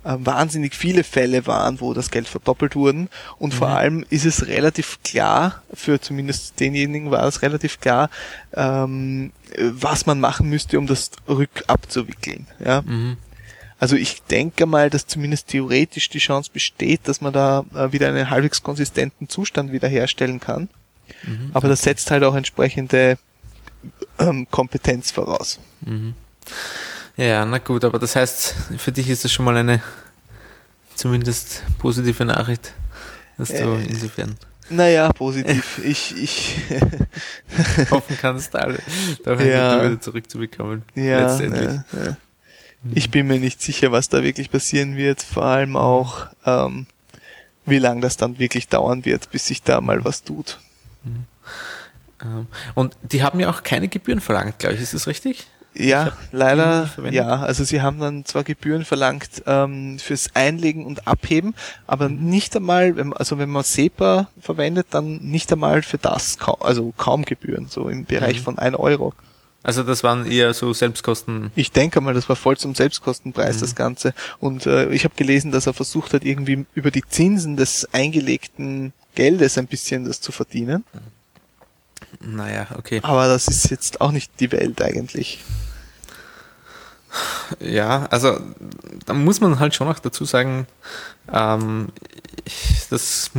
äh, 0.08 0.16
wahnsinnig 0.24 0.74
viele 0.74 1.04
Fälle 1.04 1.46
waren, 1.46 1.80
wo 1.80 1.92
das 1.92 2.10
Geld 2.10 2.26
verdoppelt 2.28 2.74
wurden. 2.74 3.08
Und 3.38 3.52
vor 3.52 3.68
Mhm. 3.68 3.74
allem 3.74 4.06
ist 4.08 4.24
es 4.24 4.46
relativ 4.46 4.98
klar, 5.04 5.62
für 5.74 6.00
zumindest 6.00 6.58
denjenigen 6.58 7.10
war 7.10 7.24
es 7.24 7.42
relativ 7.42 7.78
klar, 7.78 8.08
ähm, 8.54 9.32
was 9.58 10.06
man 10.06 10.18
machen 10.18 10.48
müsste, 10.48 10.78
um 10.78 10.86
das 10.86 11.10
rückabzuwickeln. 11.28 12.46
Ja? 12.64 12.82
Mhm. 12.82 13.18
Also 13.78 13.96
ich 13.96 14.22
denke 14.22 14.66
mal, 14.66 14.90
dass 14.90 15.06
zumindest 15.06 15.48
theoretisch 15.48 16.08
die 16.08 16.18
Chance 16.18 16.50
besteht, 16.52 17.02
dass 17.04 17.20
man 17.20 17.32
da 17.32 17.64
äh, 17.74 17.92
wieder 17.92 18.08
einen 18.08 18.30
halbwegs 18.30 18.62
konsistenten 18.62 19.28
Zustand 19.28 19.72
wiederherstellen 19.72 20.40
kann. 20.40 20.68
Mhm. 21.22 21.50
Aber 21.52 21.68
das 21.68 21.82
setzt 21.82 22.10
halt 22.10 22.24
auch 22.24 22.34
entsprechende 22.34 23.18
ähm, 24.18 24.48
Kompetenz 24.50 25.10
voraus. 25.10 25.60
Mhm. 25.82 26.14
Ja, 27.18 27.44
na 27.44 27.58
gut, 27.58 27.84
aber 27.84 27.98
das 27.98 28.14
heißt, 28.16 28.54
für 28.78 28.92
dich 28.92 29.08
ist 29.10 29.24
das 29.24 29.32
schon 29.32 29.44
mal 29.44 29.56
eine 29.56 29.82
zumindest 30.94 31.62
positive 31.78 32.24
Nachricht, 32.24 32.72
dass 33.36 33.48
du 33.48 33.54
Äh, 33.54 33.84
insofern 33.86 34.36
Naja, 34.70 35.10
positiv. 35.12 35.80
ich 35.84 36.14
ich 36.16 36.56
hoffen 37.90 38.16
kannst, 38.20 38.54
alle 38.54 38.78
da 39.24 39.34
Ja. 39.42 39.84
wieder 39.84 40.00
zurückzubekommen. 40.00 40.82
Ja, 40.94 41.20
letztendlich. 41.26 41.68
ja, 41.92 42.04
ja. 42.04 42.16
Ich 42.94 43.10
bin 43.10 43.26
mir 43.26 43.40
nicht 43.40 43.60
sicher, 43.60 43.90
was 43.90 44.08
da 44.08 44.22
wirklich 44.22 44.50
passieren 44.52 44.96
wird. 44.96 45.20
Vor 45.22 45.44
allem 45.44 45.76
auch, 45.76 46.26
ähm, 46.46 46.86
wie 47.66 47.78
lange 47.80 48.00
das 48.00 48.16
dann 48.16 48.38
wirklich 48.38 48.68
dauern 48.68 49.04
wird, 49.04 49.30
bis 49.32 49.46
sich 49.46 49.62
da 49.64 49.80
mal 49.80 50.04
was 50.04 50.22
tut. 50.22 50.60
Ähm, 52.22 52.46
Und 52.76 52.96
die 53.02 53.24
haben 53.24 53.40
ja 53.40 53.50
auch 53.50 53.64
keine 53.64 53.88
Gebühren 53.88 54.20
verlangt, 54.20 54.60
glaube 54.60 54.76
ich. 54.76 54.80
Ist 54.82 54.94
das 54.94 55.08
richtig? 55.08 55.48
Ja, 55.74 56.12
leider, 56.32 56.90
ja. 57.10 57.40
Also 57.40 57.62
sie 57.62 57.82
haben 57.82 58.00
dann 58.00 58.24
zwar 58.24 58.42
Gebühren 58.42 58.84
verlangt 58.84 59.42
ähm, 59.46 59.98
fürs 60.00 60.34
Einlegen 60.34 60.84
und 60.86 61.06
Abheben, 61.06 61.54
aber 61.86 62.08
nicht 62.08 62.56
einmal, 62.56 62.96
wenn, 62.96 63.12
also 63.12 63.38
wenn 63.38 63.50
man 63.50 63.62
SEPA 63.62 64.28
verwendet, 64.40 64.88
dann 64.90 65.18
nicht 65.18 65.52
einmal 65.52 65.82
für 65.82 65.98
das, 65.98 66.36
also 66.60 66.92
kaum 66.96 67.24
Gebühren, 67.24 67.68
so 67.68 67.88
im 67.88 68.06
Bereich 68.06 68.38
Mhm. 68.40 68.42
von 68.44 68.58
1 68.58 68.76
Euro. 68.76 69.12
Also 69.62 69.82
das 69.82 70.02
waren 70.02 70.28
eher 70.30 70.54
so 70.54 70.72
Selbstkosten. 70.72 71.50
Ich 71.54 71.70
denke 71.70 72.00
mal, 72.00 72.14
das 72.14 72.28
war 72.28 72.36
voll 72.36 72.56
zum 72.56 72.74
Selbstkostenpreis 72.74 73.56
Mhm. 73.56 73.60
das 73.60 73.74
Ganze. 73.76 74.14
Und 74.40 74.66
äh, 74.66 74.88
ich 74.90 75.04
habe 75.04 75.14
gelesen, 75.16 75.52
dass 75.52 75.66
er 75.66 75.74
versucht 75.74 76.12
hat, 76.14 76.24
irgendwie 76.24 76.64
über 76.74 76.90
die 76.90 77.04
Zinsen 77.06 77.56
des 77.56 77.86
eingelegten 77.92 78.92
Geldes 79.14 79.58
ein 79.58 79.66
bisschen 79.66 80.04
das 80.06 80.20
zu 80.20 80.32
verdienen. 80.32 80.84
Naja, 82.20 82.66
okay. 82.76 83.00
Aber 83.02 83.28
das 83.28 83.48
ist 83.48 83.70
jetzt 83.70 84.00
auch 84.00 84.10
nicht 84.10 84.32
die 84.40 84.50
Welt 84.52 84.82
eigentlich. 84.82 85.44
Ja, 87.60 88.06
also 88.10 88.38
da 89.06 89.14
muss 89.14 89.40
man 89.40 89.58
halt 89.58 89.74
schon 89.74 89.88
auch 89.88 89.98
dazu 89.98 90.24
sagen, 90.24 90.66
ähm, 91.32 91.88
das 92.90 93.30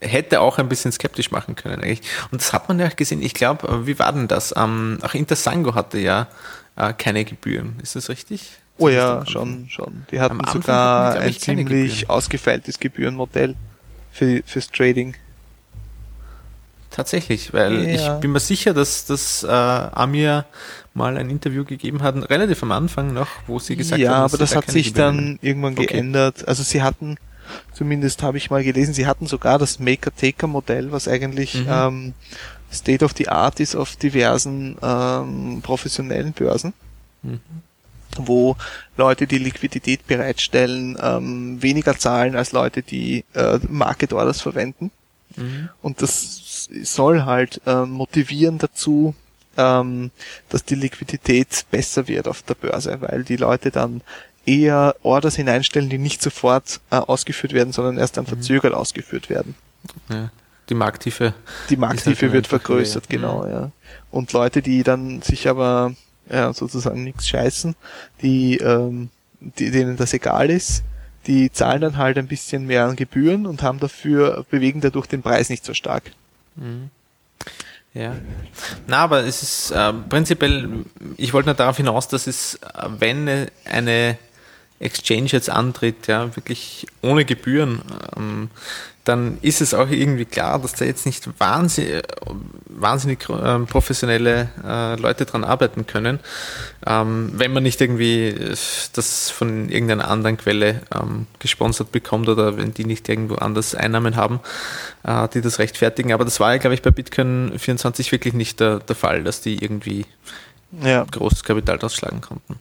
hätte 0.00 0.40
auch 0.40 0.58
ein 0.58 0.68
bisschen 0.68 0.92
skeptisch 0.92 1.30
machen 1.30 1.56
können 1.56 1.82
eigentlich. 1.82 2.02
Und 2.30 2.40
das 2.40 2.52
hat 2.52 2.68
man 2.68 2.78
ja 2.78 2.86
auch 2.86 2.96
gesehen. 2.96 3.20
Ich 3.22 3.34
glaube, 3.34 3.86
wie 3.86 3.98
war 3.98 4.12
denn 4.12 4.28
das? 4.28 4.54
Ähm, 4.56 4.98
auch 5.02 5.14
Intersango 5.14 5.74
hatte 5.74 5.98
ja 5.98 6.28
äh, 6.76 6.92
keine 6.92 7.24
Gebühren. 7.24 7.76
Ist 7.82 7.96
das 7.96 8.08
richtig? 8.08 8.58
Oh 8.76 8.88
ja, 8.88 9.26
schon, 9.26 9.68
schon. 9.68 10.06
Die 10.12 10.20
hatten 10.20 10.40
Am 10.44 10.52
sogar 10.52 11.08
hatten 11.08 11.18
die, 11.18 11.24
ein 11.24 11.30
ich, 11.30 11.40
keine 11.40 11.64
ziemlich 11.64 12.00
Gebühren. 12.00 12.10
ausgefeiltes 12.10 12.78
Gebührenmodell 12.78 13.56
für, 14.12 14.42
fürs 14.46 14.68
Trading. 14.70 15.16
Tatsächlich, 16.98 17.52
weil 17.52 17.88
Ja. 17.88 18.16
ich 18.16 18.20
bin 18.20 18.32
mir 18.32 18.40
sicher, 18.40 18.74
dass, 18.74 19.06
dass 19.06 19.44
äh, 19.44 19.46
Amir 19.48 20.46
mal 20.94 21.16
ein 21.16 21.30
Interview 21.30 21.64
gegeben 21.64 22.02
hat, 22.02 22.16
relativ 22.28 22.60
am 22.64 22.72
Anfang 22.72 23.14
noch, 23.14 23.28
wo 23.46 23.60
sie 23.60 23.76
gesagt 23.76 24.00
ja, 24.02 24.10
haben, 24.10 24.22
aber 24.22 24.30
sie 24.30 24.38
das 24.38 24.50
da 24.50 24.56
hat 24.56 24.70
sich 24.70 24.88
Gebühren 24.88 25.16
dann 25.16 25.38
irgendwann 25.40 25.74
Okay. 25.74 25.86
geändert. 25.86 26.48
Also 26.48 26.64
sie 26.64 26.82
hatten, 26.82 27.16
zumindest 27.72 28.24
habe 28.24 28.36
ich 28.36 28.50
mal 28.50 28.64
gelesen, 28.64 28.94
sie 28.94 29.06
hatten 29.06 29.28
sogar 29.28 29.60
das 29.60 29.78
Maker-Taker-Modell, 29.78 30.90
was 30.90 31.06
eigentlich 31.06 31.54
Mhm. 31.54 31.66
ähm, 31.70 32.14
State 32.72 33.04
of 33.04 33.12
the 33.16 33.28
Art 33.28 33.60
ist 33.60 33.76
auf 33.76 33.94
diversen 33.94 34.76
ähm, 34.82 35.60
professionellen 35.62 36.32
Börsen. 36.32 36.72
Mhm. 37.22 37.40
wo 38.20 38.56
Leute, 38.96 39.26
die 39.28 39.38
Liquidität 39.38 40.04
bereitstellen, 40.08 40.98
ähm, 41.00 41.62
weniger 41.62 41.96
zahlen 41.96 42.34
als 42.34 42.50
Leute, 42.52 42.82
die 42.82 43.24
äh, 43.34 43.60
Market 43.68 44.12
Orders 44.12 44.40
verwenden. 44.40 44.90
Mhm. 45.38 45.68
Und 45.82 46.02
das 46.02 46.68
soll 46.82 47.24
halt 47.24 47.60
ähm, 47.66 47.90
motivieren 47.90 48.58
dazu, 48.58 49.14
ähm, 49.56 50.10
dass 50.48 50.64
die 50.64 50.74
Liquidität 50.74 51.66
besser 51.70 52.08
wird 52.08 52.28
auf 52.28 52.42
der 52.42 52.54
Börse, 52.54 53.00
weil 53.00 53.24
die 53.24 53.36
Leute 53.36 53.70
dann 53.70 54.02
eher 54.46 54.96
Orders 55.02 55.36
hineinstellen, 55.36 55.90
die 55.90 55.98
nicht 55.98 56.22
sofort 56.22 56.80
äh, 56.90 56.96
ausgeführt 56.96 57.52
werden, 57.52 57.72
sondern 57.72 57.98
erst 57.98 58.16
dann 58.16 58.26
verzögert 58.26 58.72
ausgeführt 58.72 59.28
werden. 59.28 59.54
Ja, 60.08 60.30
die 60.68 60.74
Markttiefe. 60.74 61.34
Die 61.70 61.76
Markttiefe 61.76 62.26
halt 62.26 62.32
wird 62.32 62.46
vergrößert, 62.46 63.04
höher. 63.04 63.18
genau, 63.18 63.46
ja. 63.46 63.70
Und 64.10 64.32
Leute, 64.32 64.62
die 64.62 64.82
dann 64.82 65.22
sich 65.22 65.48
aber 65.48 65.94
ja, 66.30 66.52
sozusagen 66.52 67.04
nichts 67.04 67.28
scheißen, 67.28 67.74
die, 68.22 68.56
ähm, 68.58 69.10
die, 69.40 69.70
denen 69.70 69.96
das 69.96 70.12
egal 70.14 70.50
ist, 70.50 70.82
die 71.26 71.50
zahlen 71.52 71.80
dann 71.80 71.96
halt 71.96 72.16
ein 72.18 72.28
bisschen 72.28 72.66
mehr 72.66 72.84
an 72.86 72.96
Gebühren 72.96 73.46
und 73.46 73.62
haben 73.62 73.80
dafür, 73.80 74.46
bewegen 74.50 74.80
dadurch 74.80 75.06
den 75.06 75.22
Preis 75.22 75.50
nicht 75.50 75.64
so 75.64 75.74
stark. 75.74 76.04
Mhm. 76.56 76.90
Ja. 77.94 78.14
Na, 78.86 78.98
aber 78.98 79.24
es 79.24 79.42
ist 79.42 79.70
äh, 79.72 79.92
prinzipiell, 79.92 80.84
ich 81.16 81.32
wollte 81.32 81.48
nur 81.48 81.54
darauf 81.54 81.76
hinaus, 81.78 82.08
dass 82.08 82.26
es, 82.26 82.54
äh, 82.56 82.88
wenn 82.98 83.48
eine- 83.64 84.18
Exchange 84.80 85.26
jetzt 85.30 85.50
antritt, 85.50 86.06
ja, 86.06 86.36
wirklich 86.36 86.86
ohne 87.02 87.24
Gebühren, 87.24 87.82
ähm, 88.16 88.48
dann 89.08 89.38
ist 89.40 89.60
es 89.62 89.72
auch 89.72 89.90
irgendwie 89.90 90.26
klar, 90.26 90.58
dass 90.58 90.74
da 90.74 90.84
jetzt 90.84 91.06
nicht 91.06 91.28
wahnsinnig, 91.40 92.02
wahnsinnig 92.68 93.26
ähm, 93.30 93.66
professionelle 93.66 94.50
äh, 94.64 94.96
Leute 95.00 95.24
dran 95.24 95.44
arbeiten 95.44 95.86
können, 95.86 96.20
ähm, 96.86 97.30
wenn 97.34 97.52
man 97.52 97.62
nicht 97.62 97.80
irgendwie 97.80 98.28
äh, 98.28 98.54
das 98.92 99.30
von 99.30 99.70
irgendeiner 99.70 100.08
anderen 100.08 100.36
Quelle 100.36 100.82
ähm, 100.94 101.26
gesponsert 101.38 101.90
bekommt 101.90 102.28
oder 102.28 102.56
wenn 102.58 102.74
die 102.74 102.84
nicht 102.84 103.08
irgendwo 103.08 103.36
anders 103.36 103.74
Einnahmen 103.74 104.16
haben, 104.16 104.40
äh, 105.04 105.26
die 105.28 105.40
das 105.40 105.58
rechtfertigen. 105.58 106.12
Aber 106.12 106.24
das 106.24 106.38
war 106.38 106.52
ja, 106.52 106.58
glaube 106.58 106.74
ich, 106.74 106.82
bei 106.82 106.90
Bitcoin 106.90 107.52
24 107.56 108.12
wirklich 108.12 108.34
nicht 108.34 108.60
der, 108.60 108.80
der 108.80 108.96
Fall, 108.96 109.24
dass 109.24 109.40
die 109.40 109.62
irgendwie 109.62 110.04
Ja. 110.82 111.04
großes 111.10 111.44
Kapital 111.44 111.78
ausschlagen 111.80 112.20
konnten. 112.20 112.56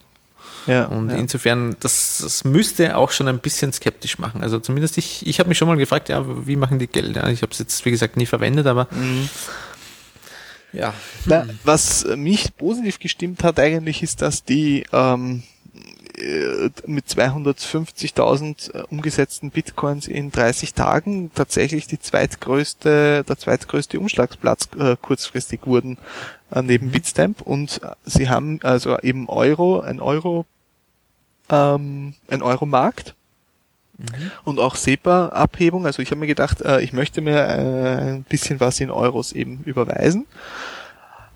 Ja, 0.68 0.86
Und 0.86 1.10
ja. 1.10 1.16
insofern, 1.18 1.76
das, 1.80 2.20
das 2.22 2.44
müsste 2.44 2.96
auch 2.98 3.12
schon 3.12 3.28
ein 3.28 3.40
bisschen 3.40 3.72
skeptisch 3.74 4.20
machen. 4.20 4.44
Also 4.44 4.60
zumindest 4.60 4.98
ich, 4.98 5.26
ich 5.26 5.40
habe 5.40 5.50
mich 5.50 5.58
schon 5.58 5.68
mal 5.68 5.78
gefragt, 5.78 6.10
ja, 6.10 6.24
wie 6.46 6.56
machen 6.56 6.78
die 6.80 6.88
Geld? 6.88 7.16
Ja, 7.16 7.28
ich 7.30 7.42
habe 7.42 7.52
es 7.52 7.60
jetzt, 7.60 7.84
wie 7.86 7.92
gesagt, 7.92 8.18
nie 8.18 8.26
verwendet, 8.26 8.68
aber 8.68 8.88
Mhm. 8.92 9.30
ja. 10.74 10.94
Na, 11.26 11.46
was 11.64 12.06
mich 12.16 12.56
positiv 12.58 13.00
gestimmt 13.00 13.44
hat 13.44 13.60
eigentlich, 13.60 14.04
ist, 14.04 14.22
dass 14.22 14.44
die 14.44 14.86
ähm, 14.92 15.44
äh, 16.18 16.70
mit 16.86 17.06
250.000 17.06 18.74
äh, 18.74 18.84
umgesetzten 18.90 19.52
Bitcoins 19.52 20.08
in 20.08 20.32
30 20.32 20.74
Tagen 20.74 21.32
tatsächlich 21.34 21.88
die 21.88 22.00
zweitgrößte, 22.00 23.24
der 23.28 23.38
zweitgrößte 23.38 24.00
Umschlagsplatz 24.00 24.70
äh, 24.80 24.96
kurzfristig 25.02 25.62
wurden 25.66 25.98
äh, 26.52 26.62
neben 26.62 26.92
Bitstamp 26.92 27.42
und 27.42 27.82
sie 28.06 28.30
haben 28.30 28.60
also 28.64 28.98
eben 29.00 29.30
Euro, 29.30 29.80
ein 29.82 30.00
Euro, 30.00 30.46
ähm, 31.50 32.14
ein 32.30 32.42
Euro-Markt 32.42 33.16
und 34.44 34.60
auch 34.60 34.76
SEPA-Abhebung. 34.76 35.86
Also 35.86 36.02
ich 36.02 36.12
habe 36.12 36.20
mir 36.20 36.28
gedacht, 36.28 36.62
äh, 36.62 36.82
ich 36.82 36.94
möchte 36.94 37.22
mir 37.22 37.38
äh, 37.38 38.12
ein 38.14 38.24
bisschen 38.24 38.60
was 38.60 38.80
in 38.80 38.92
Euros 38.92 39.32
eben 39.32 39.64
überweisen. 39.66 40.26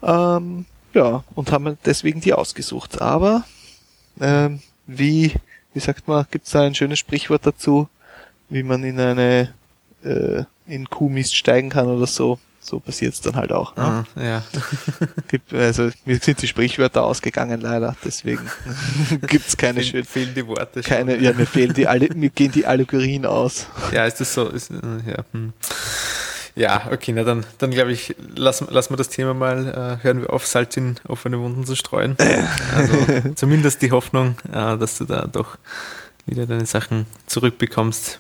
Ähm, 0.03 0.65
ja, 0.93 1.23
und 1.35 1.51
haben 1.51 1.77
deswegen 1.85 2.21
die 2.21 2.33
ausgesucht. 2.33 3.01
Aber 3.01 3.43
ähm, 4.19 4.61
wie, 4.85 5.33
wie 5.73 5.79
sagt 5.79 6.07
man, 6.07 6.25
gibt's 6.29 6.51
da 6.51 6.61
ein 6.61 6.75
schönes 6.75 6.99
Sprichwort 6.99 7.45
dazu, 7.45 7.87
wie 8.49 8.63
man 8.63 8.83
in 8.83 8.99
eine 8.99 9.53
äh, 10.03 10.43
in 10.67 10.89
Kuhmist 10.89 11.35
steigen 11.35 11.69
kann 11.69 11.87
oder 11.87 12.07
so. 12.07 12.39
So 12.63 12.79
passiert's 12.79 13.21
dann 13.21 13.35
halt 13.35 13.51
auch. 13.51 13.75
Ne? 13.75 13.81
Ah, 13.83 14.05
ja. 14.21 14.43
Gibt, 15.29 15.51
also 15.53 15.89
mir 16.05 16.19
sind 16.19 16.41
die 16.41 16.47
Sprichwörter 16.47 17.03
ausgegangen 17.03 17.59
leider, 17.59 17.95
deswegen 18.05 18.47
gibt's 19.27 19.57
keine 19.57 19.79
Fehl- 19.81 19.83
schönen. 19.91 20.05
fehlen 20.05 20.33
die 20.35 20.45
Worte 20.47 20.83
schon. 20.83 20.89
Keine, 20.91 21.17
ja, 21.17 21.33
mir 21.33 21.47
fehlen 21.47 21.73
die 21.73 21.87
alle, 21.87 22.09
mir 22.13 22.29
gehen 22.29 22.51
die 22.51 22.65
Allegorien 22.67 23.25
aus. 23.25 23.65
Ja, 23.91 24.05
ist 24.05 24.19
das 24.21 24.33
so? 24.33 24.47
Ist, 24.47 24.69
äh, 24.69 24.75
ja, 25.09 25.25
hm. 25.31 25.53
ja, 26.55 26.87
okay, 26.91 27.13
na 27.13 27.23
dann, 27.23 27.45
dann 27.57 27.71
glaube 27.71 27.93
ich, 27.93 28.15
lassen, 28.35 28.67
lassen 28.69 28.93
wir 28.93 28.97
das 28.97 29.09
Thema 29.09 29.33
mal, 29.33 29.97
äh, 29.99 30.03
hören 30.03 30.21
wir 30.21 30.31
auf, 30.31 30.45
Salz 30.45 30.77
in 30.77 30.97
offene 31.07 31.39
Wunden 31.39 31.65
zu 31.65 31.75
streuen. 31.75 32.15
Also 32.75 32.93
zumindest 33.35 33.81
die 33.81 33.91
Hoffnung, 33.91 34.35
äh, 34.53 34.77
dass 34.77 34.99
du 34.99 35.05
da 35.05 35.25
doch 35.25 35.57
wieder 36.27 36.45
deine 36.45 36.67
Sachen 36.67 37.07
zurückbekommst, 37.25 38.19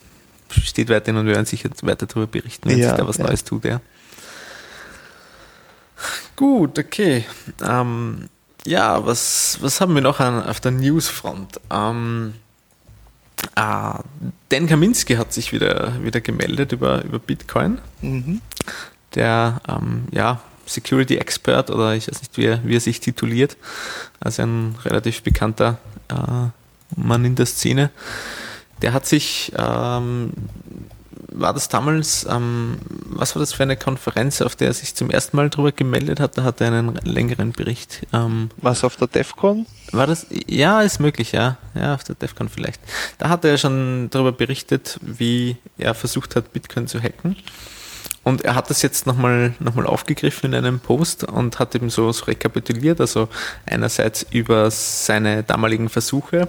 steht 0.63 0.89
weiterhin 0.89 1.17
und 1.17 1.27
wir 1.27 1.35
werden 1.35 1.45
sicher 1.45 1.69
weiter 1.83 2.07
darüber 2.07 2.27
berichten, 2.27 2.69
wenn 2.69 2.79
Ja, 2.79 2.89
sich 2.89 2.97
da 2.97 3.07
was 3.07 3.17
ja. 3.17 3.25
Neues 3.27 3.43
tut, 3.43 3.63
ja. 3.65 3.79
Gut, 6.35 6.79
okay. 6.79 7.25
Ähm, 7.63 8.29
ja, 8.65 9.05
was, 9.05 9.57
was 9.61 9.81
haben 9.81 9.95
wir 9.95 10.01
noch 10.01 10.19
an, 10.19 10.43
auf 10.43 10.59
der 10.59 10.71
Newsfront? 10.71 11.59
Ähm, 11.71 12.33
ah, 13.55 14.03
Dan 14.49 14.67
Kaminski 14.67 15.15
hat 15.15 15.33
sich 15.33 15.51
wieder, 15.51 15.93
wieder 16.03 16.21
gemeldet 16.21 16.71
über, 16.71 17.03
über 17.03 17.19
Bitcoin. 17.19 17.79
Mhm. 18.01 18.41
Der 19.15 19.61
ähm, 19.67 20.05
ja, 20.11 20.41
Security 20.65 21.17
Expert 21.17 21.69
oder 21.69 21.95
ich 21.95 22.07
weiß 22.07 22.21
nicht, 22.21 22.37
wie 22.37 22.45
er, 22.45 22.63
wie 22.63 22.75
er 22.75 22.79
sich 22.79 22.99
tituliert. 22.99 23.57
Also 24.19 24.43
ein 24.43 24.75
relativ 24.85 25.23
bekannter 25.23 25.79
äh, 26.07 26.49
Mann 26.95 27.25
in 27.25 27.35
der 27.35 27.45
Szene. 27.45 27.89
Der 28.81 28.93
hat 28.93 29.05
sich 29.05 29.51
ähm, 29.57 30.31
war 31.29 31.53
das 31.53 31.69
damals, 31.69 32.25
ähm, 32.29 32.77
was 33.05 33.35
war 33.35 33.39
das 33.39 33.53
für 33.53 33.63
eine 33.63 33.77
Konferenz, 33.77 34.41
auf 34.41 34.55
der 34.55 34.67
er 34.67 34.73
sich 34.73 34.95
zum 34.95 35.09
ersten 35.09 35.37
Mal 35.37 35.49
drüber 35.49 35.71
gemeldet 35.71 36.19
hat? 36.19 36.37
Da 36.37 36.43
hat 36.43 36.61
er 36.61 36.67
einen 36.67 36.95
längeren 37.03 37.51
Bericht. 37.51 38.05
Ähm, 38.13 38.49
Was 38.57 38.83
auf 38.83 38.95
der 38.95 39.07
DEFCON? 39.07 39.65
war 39.91 40.07
das? 40.07 40.27
Ja, 40.47 40.81
ist 40.81 40.99
möglich, 40.99 41.31
ja. 41.31 41.57
Ja, 41.75 41.95
auf 41.95 42.03
der 42.03 42.15
DEFCON 42.15 42.49
vielleicht. 42.49 42.81
Da 43.17 43.29
hat 43.29 43.45
er 43.45 43.57
schon 43.57 44.09
darüber 44.09 44.31
berichtet, 44.31 44.99
wie 45.01 45.57
er 45.77 45.93
versucht 45.93 46.35
hat, 46.35 46.53
Bitcoin 46.53 46.87
zu 46.87 47.01
hacken. 47.01 47.35
Und 48.23 48.43
er 48.43 48.55
hat 48.55 48.69
das 48.69 48.81
jetzt 48.83 49.07
nochmal 49.07 49.55
noch 49.59 49.73
mal 49.75 49.87
aufgegriffen 49.87 50.53
in 50.53 50.65
einem 50.65 50.79
Post 50.79 51.23
und 51.23 51.57
hat 51.59 51.73
eben 51.73 51.89
so, 51.89 52.11
so 52.11 52.25
rekapituliert, 52.25 53.01
also 53.01 53.29
einerseits 53.65 54.25
über 54.31 54.69
seine 54.69 55.41
damaligen 55.43 55.89
Versuche, 55.89 56.47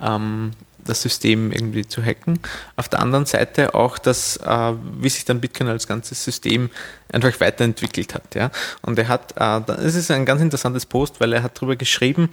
ähm, 0.00 0.52
das 0.84 1.02
System 1.02 1.52
irgendwie 1.52 1.86
zu 1.86 2.02
hacken. 2.02 2.38
Auf 2.76 2.88
der 2.88 3.00
anderen 3.00 3.26
Seite 3.26 3.74
auch, 3.74 3.98
dass, 3.98 4.36
äh, 4.38 4.72
wie 4.98 5.08
sich 5.08 5.24
dann 5.24 5.40
Bitcoin 5.40 5.68
als 5.68 5.86
ganzes 5.86 6.24
System 6.24 6.70
einfach 7.12 7.38
weiterentwickelt 7.40 8.14
hat. 8.14 8.34
Ja? 8.34 8.50
Und 8.82 8.98
er 8.98 9.08
hat, 9.08 9.34
äh, 9.38 9.86
ist 9.86 10.10
ein 10.10 10.26
ganz 10.26 10.40
interessantes 10.42 10.86
Post, 10.86 11.20
weil 11.20 11.32
er 11.32 11.42
hat 11.42 11.56
darüber 11.56 11.76
geschrieben, 11.76 12.30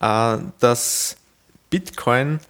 äh, 0.00 0.38
dass 0.58 1.16
Bitcoin 1.70 2.40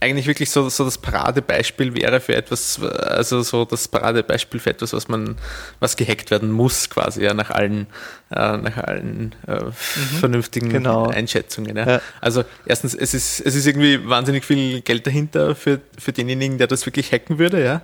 eigentlich 0.00 0.26
wirklich 0.26 0.50
so, 0.50 0.68
so 0.70 0.84
das 0.84 0.96
Paradebeispiel 0.96 1.94
wäre 1.94 2.20
für 2.20 2.34
etwas, 2.34 2.82
also 2.82 3.42
so 3.42 3.66
das 3.66 3.86
Paradebeispiel 3.86 4.58
für 4.58 4.70
etwas, 4.70 4.94
was 4.94 5.08
man, 5.08 5.36
was 5.78 5.96
gehackt 5.96 6.30
werden 6.30 6.50
muss, 6.50 6.88
quasi, 6.88 7.22
ja, 7.22 7.34
nach 7.34 7.50
allen, 7.50 7.86
äh, 8.30 8.56
nach 8.56 8.78
allen 8.78 9.34
äh, 9.46 9.70
vernünftigen 10.18 10.70
Genau. 10.70 11.08
Einschätzungen. 11.08 11.76
Ja. 11.76 11.86
Ja. 11.86 12.00
Also 12.20 12.44
erstens, 12.64 12.94
es 12.94 13.12
ist, 13.12 13.40
es 13.40 13.54
ist 13.54 13.66
irgendwie 13.66 14.08
wahnsinnig 14.08 14.44
viel 14.44 14.80
Geld 14.80 15.06
dahinter 15.06 15.54
für, 15.54 15.80
für 15.98 16.12
denjenigen, 16.12 16.56
der 16.56 16.66
das 16.66 16.86
wirklich 16.86 17.12
hacken 17.12 17.38
würde, 17.38 17.62
ja. 17.62 17.82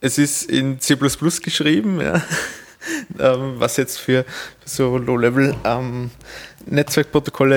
Es 0.00 0.18
ist 0.18 0.50
in 0.50 0.80
C 0.80 0.96
geschrieben, 0.96 2.00
ja. 2.00 2.22
ähm, 3.18 3.54
was 3.58 3.76
jetzt 3.76 3.98
für 3.98 4.24
so 4.64 4.96
Low-Level 4.96 5.54
ähm, 5.64 6.10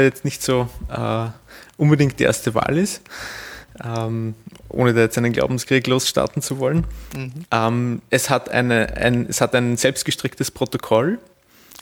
jetzt 0.04 0.26
nicht 0.26 0.44
so 0.44 0.70
äh, 0.90 1.28
unbedingt 1.78 2.20
die 2.20 2.24
erste 2.24 2.54
Wahl 2.54 2.78
ist. 2.78 3.02
Ähm, 3.84 4.34
ohne 4.70 4.94
da 4.94 5.02
jetzt 5.02 5.18
einen 5.18 5.34
Glaubenskrieg 5.34 5.86
losstarten 5.88 6.42
zu 6.42 6.60
wollen. 6.60 6.86
Mhm. 7.16 7.32
Ähm, 7.52 8.02
es, 8.10 8.30
hat 8.30 8.50
eine, 8.50 8.96
ein, 8.98 9.28
es 9.30 9.42
hat 9.42 9.54
ein 9.56 9.78
selbstgestricktes 9.78 10.52
Protokoll, 10.52 11.20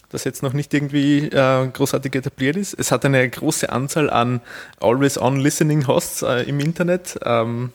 das 0.10 0.24
jetzt 0.24 0.44
noch 0.44 0.54
nicht 0.54 0.74
irgendwie 0.74 1.28
äh, 1.28 1.68
großartig 1.68 2.16
etabliert 2.16 2.58
ist. 2.58 2.74
Es 2.74 2.92
hat 2.92 3.06
eine 3.06 3.28
große 3.30 3.70
Anzahl 3.72 4.10
an 4.10 4.42
Always-On-Listening-Hosts 4.82 6.22
äh, 6.24 6.44
im 6.44 6.60
Internet. 6.60 7.18
Ähm, 7.24 7.72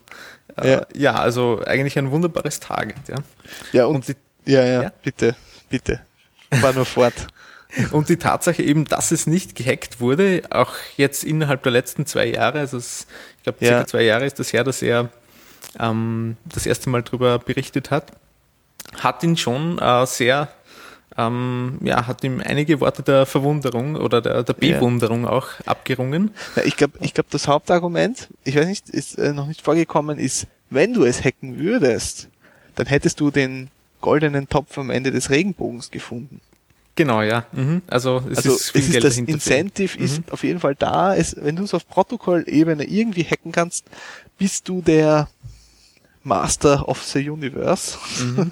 äh, 0.56 0.70
Ja. 0.72 0.86
ja. 0.94 1.14
also 1.14 1.62
eigentlich 1.66 1.98
ein 1.98 2.10
wunderbares 2.10 2.60
Target. 2.60 2.96
Ja, 3.08 3.16
Ja, 3.72 3.84
und, 3.86 4.08
die, 4.08 4.16
ja, 4.46 4.64
ja, 4.64 4.82
Ja? 4.82 4.92
bitte, 5.02 5.34
bitte. 5.68 6.00
Fahr 6.52 6.72
nur 6.72 6.86
fort. 6.86 7.14
Und 7.92 8.08
die 8.08 8.16
Tatsache 8.16 8.62
eben, 8.64 8.84
dass 8.84 9.12
es 9.12 9.28
nicht 9.28 9.54
gehackt 9.54 10.00
wurde, 10.00 10.42
auch 10.50 10.72
jetzt 10.96 11.22
innerhalb 11.22 11.62
der 11.62 11.70
letzten 11.70 12.04
zwei 12.04 12.26
Jahre, 12.26 12.58
also 12.58 12.76
es, 12.76 13.06
ich 13.40 13.44
glaube, 13.44 13.58
circa 13.58 13.78
Ja. 13.80 13.86
zwei 13.86 14.02
Jahre 14.02 14.26
ist 14.26 14.38
das 14.38 14.52
her, 14.52 14.64
dass 14.64 14.82
er 14.82 15.08
ähm, 15.78 16.36
das 16.44 16.66
erste 16.66 16.90
Mal 16.90 17.02
darüber 17.02 17.38
berichtet 17.38 17.90
hat, 17.90 18.12
hat 18.98 19.22
ihn 19.22 19.36
schon 19.36 19.78
äh, 19.78 20.06
sehr, 20.06 20.48
ähm, 21.16 21.78
ja, 21.82 22.06
hat 22.06 22.22
ihm 22.24 22.40
einige 22.44 22.80
Worte 22.80 23.02
der 23.02 23.24
Verwunderung 23.26 23.96
oder 23.96 24.20
der, 24.20 24.42
der 24.42 24.56
Ja. 24.60 24.76
Bewunderung 24.76 25.26
auch 25.26 25.48
abgerungen. 25.66 26.32
Ja, 26.56 26.62
ich 26.64 26.76
glaube, 26.76 26.98
ich 27.00 27.14
glaub, 27.14 27.30
das 27.30 27.48
Hauptargument, 27.48 28.28
ich 28.44 28.56
weiß 28.56 28.66
nicht, 28.66 28.88
ist 28.90 29.18
äh, 29.18 29.32
noch 29.32 29.46
nicht 29.46 29.62
vorgekommen, 29.62 30.18
ist, 30.18 30.46
wenn 30.70 30.92
du 30.92 31.04
es 31.04 31.24
hacken 31.24 31.58
würdest, 31.58 32.28
dann 32.76 32.86
hättest 32.86 33.20
du 33.20 33.30
den 33.30 33.68
goldenen 34.00 34.48
Topf 34.48 34.76
am 34.78 34.90
Ende 34.90 35.10
des 35.10 35.30
Regenbogens 35.30 35.90
gefunden. 35.90 36.40
Genau, 37.00 37.22
ja. 37.22 37.46
Mhm. 37.52 37.80
Also 37.86 38.22
es 38.30 38.36
also 38.38 38.54
ist 38.54 38.70
viel 38.72 38.80
es 38.82 38.86
ist 38.88 38.92
Geld 38.92 39.04
das. 39.04 39.16
Incentive 39.16 39.98
Mhm. 39.98 40.04
ist 40.04 40.32
auf 40.32 40.44
jeden 40.44 40.60
Fall 40.60 40.74
da. 40.74 41.16
Es, 41.16 41.34
wenn 41.34 41.56
du 41.56 41.64
es 41.64 41.72
auf 41.72 41.88
Protokollebene 41.88 42.84
irgendwie 42.84 43.24
hacken 43.24 43.52
kannst, 43.52 43.86
bist 44.36 44.68
du 44.68 44.82
der 44.82 45.28
Master 46.24 46.86
of 46.86 47.02
the 47.02 47.30
Universe 47.30 47.96
Mhm. 48.22 48.50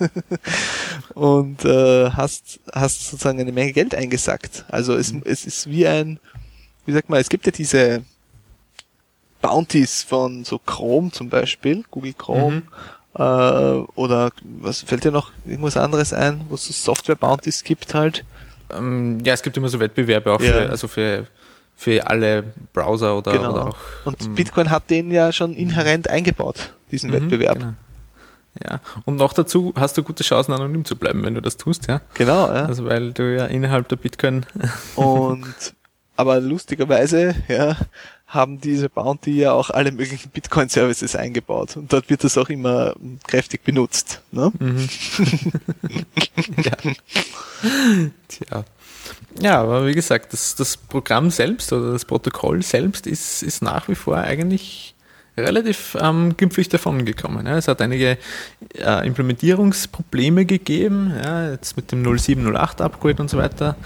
und 1.14 1.64
äh, 1.66 2.10
hast 2.10 2.60
hast 2.72 3.10
sozusagen 3.10 3.38
eine 3.38 3.52
Menge 3.52 3.72
Geld 3.74 3.94
eingesackt. 3.94 4.64
Also 4.68 4.94
es, 4.94 5.12
Mhm. 5.12 5.22
es 5.26 5.44
ist 5.44 5.68
wie 5.68 5.86
ein, 5.86 6.18
wie 6.86 6.92
sagt 6.94 7.10
man, 7.10 7.20
es 7.20 7.28
gibt 7.28 7.44
ja 7.44 7.52
diese 7.52 8.02
Bounties 9.42 10.02
von 10.04 10.44
so 10.44 10.58
Chrome 10.58 11.10
zum 11.10 11.28
Beispiel, 11.28 11.84
Google 11.90 12.14
Chrome. 12.14 12.62
Mhm. 12.62 12.62
Äh, 13.14 13.84
oder 13.94 14.30
was 14.60 14.80
fällt 14.82 15.04
dir 15.04 15.10
noch 15.10 15.32
irgendwas 15.44 15.76
anderes 15.76 16.12
ein, 16.14 16.40
wo 16.48 16.54
es 16.54 16.64
so 16.64 16.72
Software-Bounties 16.72 17.64
gibt 17.64 17.92
halt? 17.94 18.24
Ähm, 18.76 19.18
ja, 19.24 19.34
es 19.34 19.42
gibt 19.42 19.56
immer 19.56 19.68
so 19.68 19.80
Wettbewerbe 19.80 20.32
auch 20.32 20.40
Ja. 20.40 20.52
für, 20.52 20.70
also 20.70 20.88
für, 20.88 21.26
für 21.76 22.06
alle 22.06 22.44
Browser 22.72 23.16
oder, 23.16 23.32
Genau. 23.32 23.52
oder 23.52 23.66
auch. 23.68 23.76
Und 24.04 24.20
ähm, 24.22 24.34
Bitcoin 24.34 24.70
hat 24.70 24.90
den 24.90 25.10
ja 25.10 25.32
schon 25.32 25.54
inhärent 25.54 26.08
eingebaut, 26.10 26.72
diesen 26.90 27.10
Mhm, 27.10 27.14
Wettbewerb. 27.14 27.58
Genau. 27.58 27.72
Ja, 28.64 28.80
und 29.04 29.16
noch 29.16 29.34
dazu 29.34 29.72
hast 29.76 29.96
du 29.96 30.02
gute 30.02 30.24
Chancen, 30.24 30.52
anonym 30.52 30.84
zu 30.84 30.96
bleiben, 30.96 31.22
wenn 31.24 31.34
du 31.34 31.40
das 31.40 31.56
tust, 31.56 31.86
ja. 31.86 32.00
Genau, 32.14 32.46
ja. 32.48 32.64
Also 32.64 32.86
weil 32.86 33.12
du 33.12 33.22
ja 33.36 33.46
innerhalb 33.46 33.88
der 33.88 33.96
Bitcoin. 33.96 34.44
Und 34.96 35.54
aber 36.16 36.40
lustigerweise, 36.40 37.36
ja, 37.46 37.76
haben 38.28 38.60
diese 38.60 38.90
Bounty 38.90 39.38
ja 39.38 39.52
auch 39.52 39.70
alle 39.70 39.90
möglichen 39.90 40.28
Bitcoin-Services 40.30 41.16
eingebaut. 41.16 41.76
Und 41.76 41.92
dort 41.92 42.10
wird 42.10 42.24
das 42.24 42.36
auch 42.36 42.50
immer 42.50 42.94
kräftig 43.26 43.64
benutzt. 43.64 44.20
Ne? 44.30 44.52
Mhm. 44.59 44.88
ja. 46.62 46.72
Tja. 48.28 48.64
Ja, 49.40 49.62
aber 49.62 49.86
wie 49.86 49.94
gesagt, 49.94 50.34
das, 50.34 50.55
das 50.55 50.76
Programm 50.76 51.30
selbst 51.30 51.72
oder 51.72 51.92
das 51.92 52.05
Protokoll 52.05 52.62
selbst 52.62 53.06
ist, 53.06 53.42
ist 53.42 53.62
nach 53.62 53.88
wie 53.88 53.94
vor 53.94 54.18
eigentlich 54.18 54.94
relativ 55.38 55.96
ähm, 55.98 56.36
glimpflich 56.36 56.68
davon 56.68 57.06
gekommen. 57.06 57.46
Ja. 57.46 57.56
Es 57.56 57.68
hat 57.68 57.80
einige 57.80 58.18
äh, 58.74 59.06
Implementierungsprobleme 59.06 60.44
gegeben, 60.44 61.14
ja, 61.22 61.52
jetzt 61.52 61.76
mit 61.76 61.92
dem 61.92 62.02
0708 62.02 62.82
Upgrade 62.82 63.22
und 63.22 63.30
so 63.30 63.38
weiter, 63.38 63.76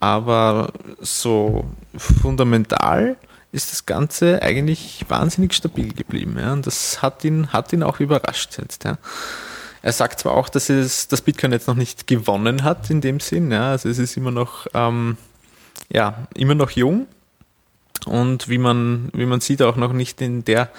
aber 0.00 0.72
so 1.00 1.66
fundamental 1.96 3.16
ist 3.52 3.70
das 3.70 3.86
Ganze 3.86 4.42
eigentlich 4.42 5.04
wahnsinnig 5.08 5.52
stabil 5.52 5.92
geblieben. 5.92 6.36
Ja? 6.38 6.54
Und 6.54 6.66
das 6.66 7.02
hat 7.02 7.22
ihn, 7.24 7.52
hat 7.52 7.72
ihn 7.72 7.82
auch 7.82 8.00
überrascht 8.00 8.58
jetzt. 8.58 8.84
Ja? 8.84 8.98
Er 9.82 9.92
sagt 9.92 10.20
zwar 10.20 10.32
auch, 10.32 10.48
dass 10.48 10.70
es 10.70 11.08
das 11.08 11.20
Bitcoin 11.20 11.52
jetzt 11.52 11.68
noch 11.68 11.74
nicht 11.74 12.06
gewonnen 12.06 12.64
hat 12.64 12.88
in 12.88 13.00
dem 13.00 13.20
Sinn, 13.20 13.50
ja, 13.50 13.72
also 13.72 13.88
es 13.88 13.98
ist 13.98 14.16
immer 14.16 14.30
noch, 14.30 14.68
ähm, 14.74 15.16
ja, 15.88 16.28
immer 16.34 16.54
noch 16.54 16.70
jung 16.70 17.08
und 18.06 18.48
wie 18.48 18.58
man, 18.58 19.10
wie 19.12 19.26
man 19.26 19.40
sieht, 19.40 19.60
auch 19.60 19.74
noch 19.74 19.92
nicht 19.92 20.20
in 20.20 20.44
der 20.44 20.70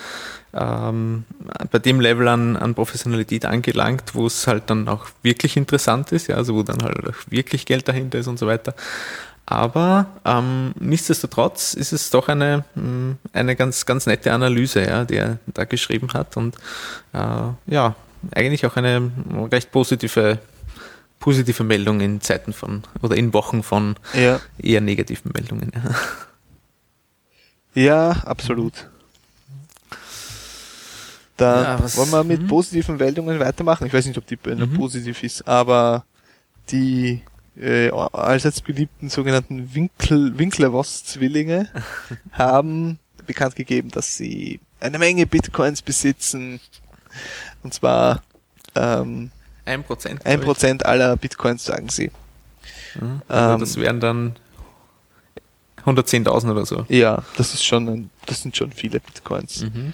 ähm, 0.53 1.25
bei 1.71 1.79
dem 1.79 1.99
Level 1.99 2.27
an, 2.27 2.55
an 2.55 2.75
Professionalität 2.75 3.45
angelangt, 3.45 4.13
wo 4.13 4.27
es 4.27 4.47
halt 4.47 4.69
dann 4.69 4.87
auch 4.87 5.07
wirklich 5.21 5.57
interessant 5.57 6.11
ist, 6.11 6.27
ja, 6.27 6.35
also 6.35 6.55
wo 6.55 6.63
dann 6.63 6.81
halt 6.83 7.07
auch 7.07 7.15
wirklich 7.29 7.65
Geld 7.65 7.87
dahinter 7.87 8.19
ist 8.19 8.27
und 8.27 8.39
so 8.39 8.47
weiter. 8.47 8.75
Aber 9.45 10.07
ähm, 10.23 10.73
nichtsdestotrotz 10.79 11.73
ist 11.73 11.91
es 11.91 12.09
doch 12.09 12.29
eine, 12.29 12.63
mh, 12.75 13.15
eine 13.33 13.55
ganz, 13.55 13.85
ganz 13.85 14.05
nette 14.05 14.31
Analyse, 14.31 14.85
ja, 14.85 15.03
die 15.05 15.15
er 15.17 15.37
da 15.47 15.65
geschrieben 15.65 16.07
hat 16.13 16.37
und 16.37 16.55
äh, 17.13 17.19
ja, 17.67 17.95
eigentlich 18.33 18.65
auch 18.65 18.77
eine 18.77 19.11
recht 19.51 19.71
positive, 19.71 20.39
positive 21.19 21.63
Meldung 21.65 21.99
in 21.99 22.21
Zeiten 22.21 22.53
von 22.53 22.83
oder 23.01 23.17
in 23.17 23.33
Wochen 23.33 23.63
von 23.63 23.95
Ja. 24.13 24.39
eher 24.57 24.79
negativen 24.79 25.31
Meldungen. 25.33 25.71
Ja. 25.75 25.81
Ja, 27.75 28.11
absolut. 28.25 28.89
Da 31.37 31.63
Ja, 31.63 31.83
was- 31.83 31.97
wollen 31.97 32.11
wir 32.11 32.23
mit 32.23 32.43
mhm. 32.43 32.47
positiven 32.47 32.97
Meldungen 32.97 33.39
weitermachen. 33.39 33.87
Ich 33.87 33.93
weiß 33.93 34.05
nicht, 34.05 34.17
ob 34.17 34.27
die 34.27 34.37
nur 34.45 34.67
Mhm. 34.67 34.75
positiv 34.75 35.23
ist, 35.23 35.47
aber 35.47 36.05
die 36.69 37.21
äh, 37.59 37.89
allseits 37.91 38.61
beliebten 38.61 39.09
sogenannten 39.09 39.73
Winkel, 39.75 40.37
Winklevoss-Zwillinge 40.37 41.69
haben 42.31 42.99
bekannt 43.25 43.55
gegeben, 43.55 43.89
dass 43.89 44.17
sie 44.17 44.59
eine 44.79 44.99
Menge 44.99 45.25
Bitcoins 45.25 45.81
besitzen. 45.81 46.59
Und 47.63 47.73
zwar 47.73 48.23
ähm, 48.75 49.31
Ein 49.65 49.83
Prozent. 49.83 50.25
ein 50.25 50.39
glaub 50.39 50.39
ich. 50.39 50.45
Prozent 50.45 50.85
aller 50.85 51.15
Bitcoins, 51.15 51.63
sagen 51.63 51.89
sie. 51.89 52.11
Mhm. 52.99 53.21
Also 53.27 53.53
Ähm, 53.53 53.59
das 53.59 53.75
wären 53.77 53.99
dann 53.99 54.35
110.000 55.85 56.51
oder 56.51 56.65
so. 56.65 56.85
Ja, 56.89 57.23
das 57.37 57.53
ist 57.53 57.63
schon, 57.65 57.87
ein, 57.87 58.09
das 58.25 58.41
sind 58.41 58.55
schon 58.55 58.71
viele 58.71 58.99
Bitcoins. 58.99 59.61
Mhm. 59.63 59.93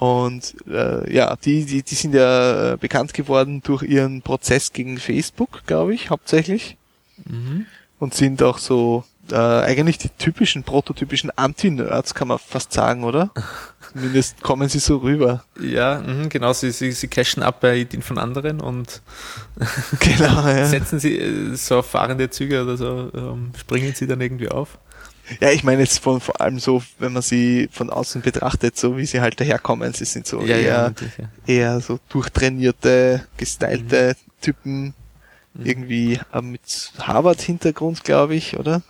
Und 0.00 0.56
äh, 0.66 1.14
ja, 1.14 1.36
die, 1.36 1.66
die, 1.66 1.82
die 1.82 1.94
sind 1.94 2.14
ja 2.14 2.72
äh, 2.72 2.76
bekannt 2.78 3.12
geworden 3.12 3.60
durch 3.62 3.82
ihren 3.82 4.22
Prozess 4.22 4.72
gegen 4.72 4.96
Facebook, 4.96 5.66
glaube 5.66 5.92
ich, 5.92 6.08
hauptsächlich. 6.08 6.78
Mhm. 7.26 7.66
Und 7.98 8.14
sind 8.14 8.42
auch 8.42 8.56
so 8.56 9.04
äh, 9.30 9.36
eigentlich 9.36 9.98
die 9.98 10.08
typischen, 10.08 10.62
prototypischen 10.62 11.30
Anti-Nerds, 11.36 12.14
kann 12.14 12.28
man 12.28 12.38
fast 12.38 12.72
sagen, 12.72 13.04
oder? 13.04 13.30
Zumindest 13.92 14.40
kommen 14.40 14.70
sie 14.70 14.78
so 14.78 14.96
rüber. 14.96 15.44
Ja, 15.60 16.00
mhm, 16.00 16.30
genau, 16.30 16.54
sie, 16.54 16.70
sie, 16.70 16.92
sie 16.92 17.08
cashen 17.08 17.42
ab 17.42 17.60
bei 17.60 17.76
Ideen 17.76 18.00
von 18.00 18.16
anderen 18.16 18.62
und 18.62 19.02
Genau, 20.00 20.48
ja. 20.48 20.64
setzen 20.64 20.98
sie 20.98 21.18
äh, 21.18 21.54
so 21.56 21.80
auf 21.80 21.90
fahrende 21.90 22.30
Züge 22.30 22.62
oder 22.62 22.78
so, 22.78 23.10
ähm, 23.14 23.52
springen 23.54 23.92
sie 23.94 24.06
dann 24.06 24.22
irgendwie 24.22 24.48
auf. 24.48 24.78
Ja, 25.38 25.50
ich 25.50 25.62
meine 25.62 25.82
jetzt 25.82 25.98
von, 26.00 26.20
vor 26.20 26.40
allem 26.40 26.58
so, 26.58 26.82
wenn 26.98 27.12
man 27.12 27.22
sie 27.22 27.68
von 27.70 27.90
außen 27.90 28.20
betrachtet, 28.22 28.76
so 28.76 28.96
wie 28.96 29.06
sie 29.06 29.20
halt 29.20 29.38
daherkommen. 29.40 29.92
Sie 29.92 30.04
sind 30.04 30.26
so 30.26 30.40
Ja, 30.40 30.56
ja, 30.56 30.56
eher, 30.56 30.82
natürlich, 30.82 31.18
ja. 31.18 31.24
eher 31.46 31.80
so 31.80 32.00
durchtrainierte, 32.08 33.26
gestylte 33.36 34.16
Mhm. 34.16 34.30
Typen. 34.40 34.94
Irgendwie 35.64 36.18
äh, 36.32 36.40
mit 36.42 36.92
Harvard-Hintergrund, 37.00 38.04
glaube 38.04 38.34
ich, 38.36 38.56
oder? 38.56 38.82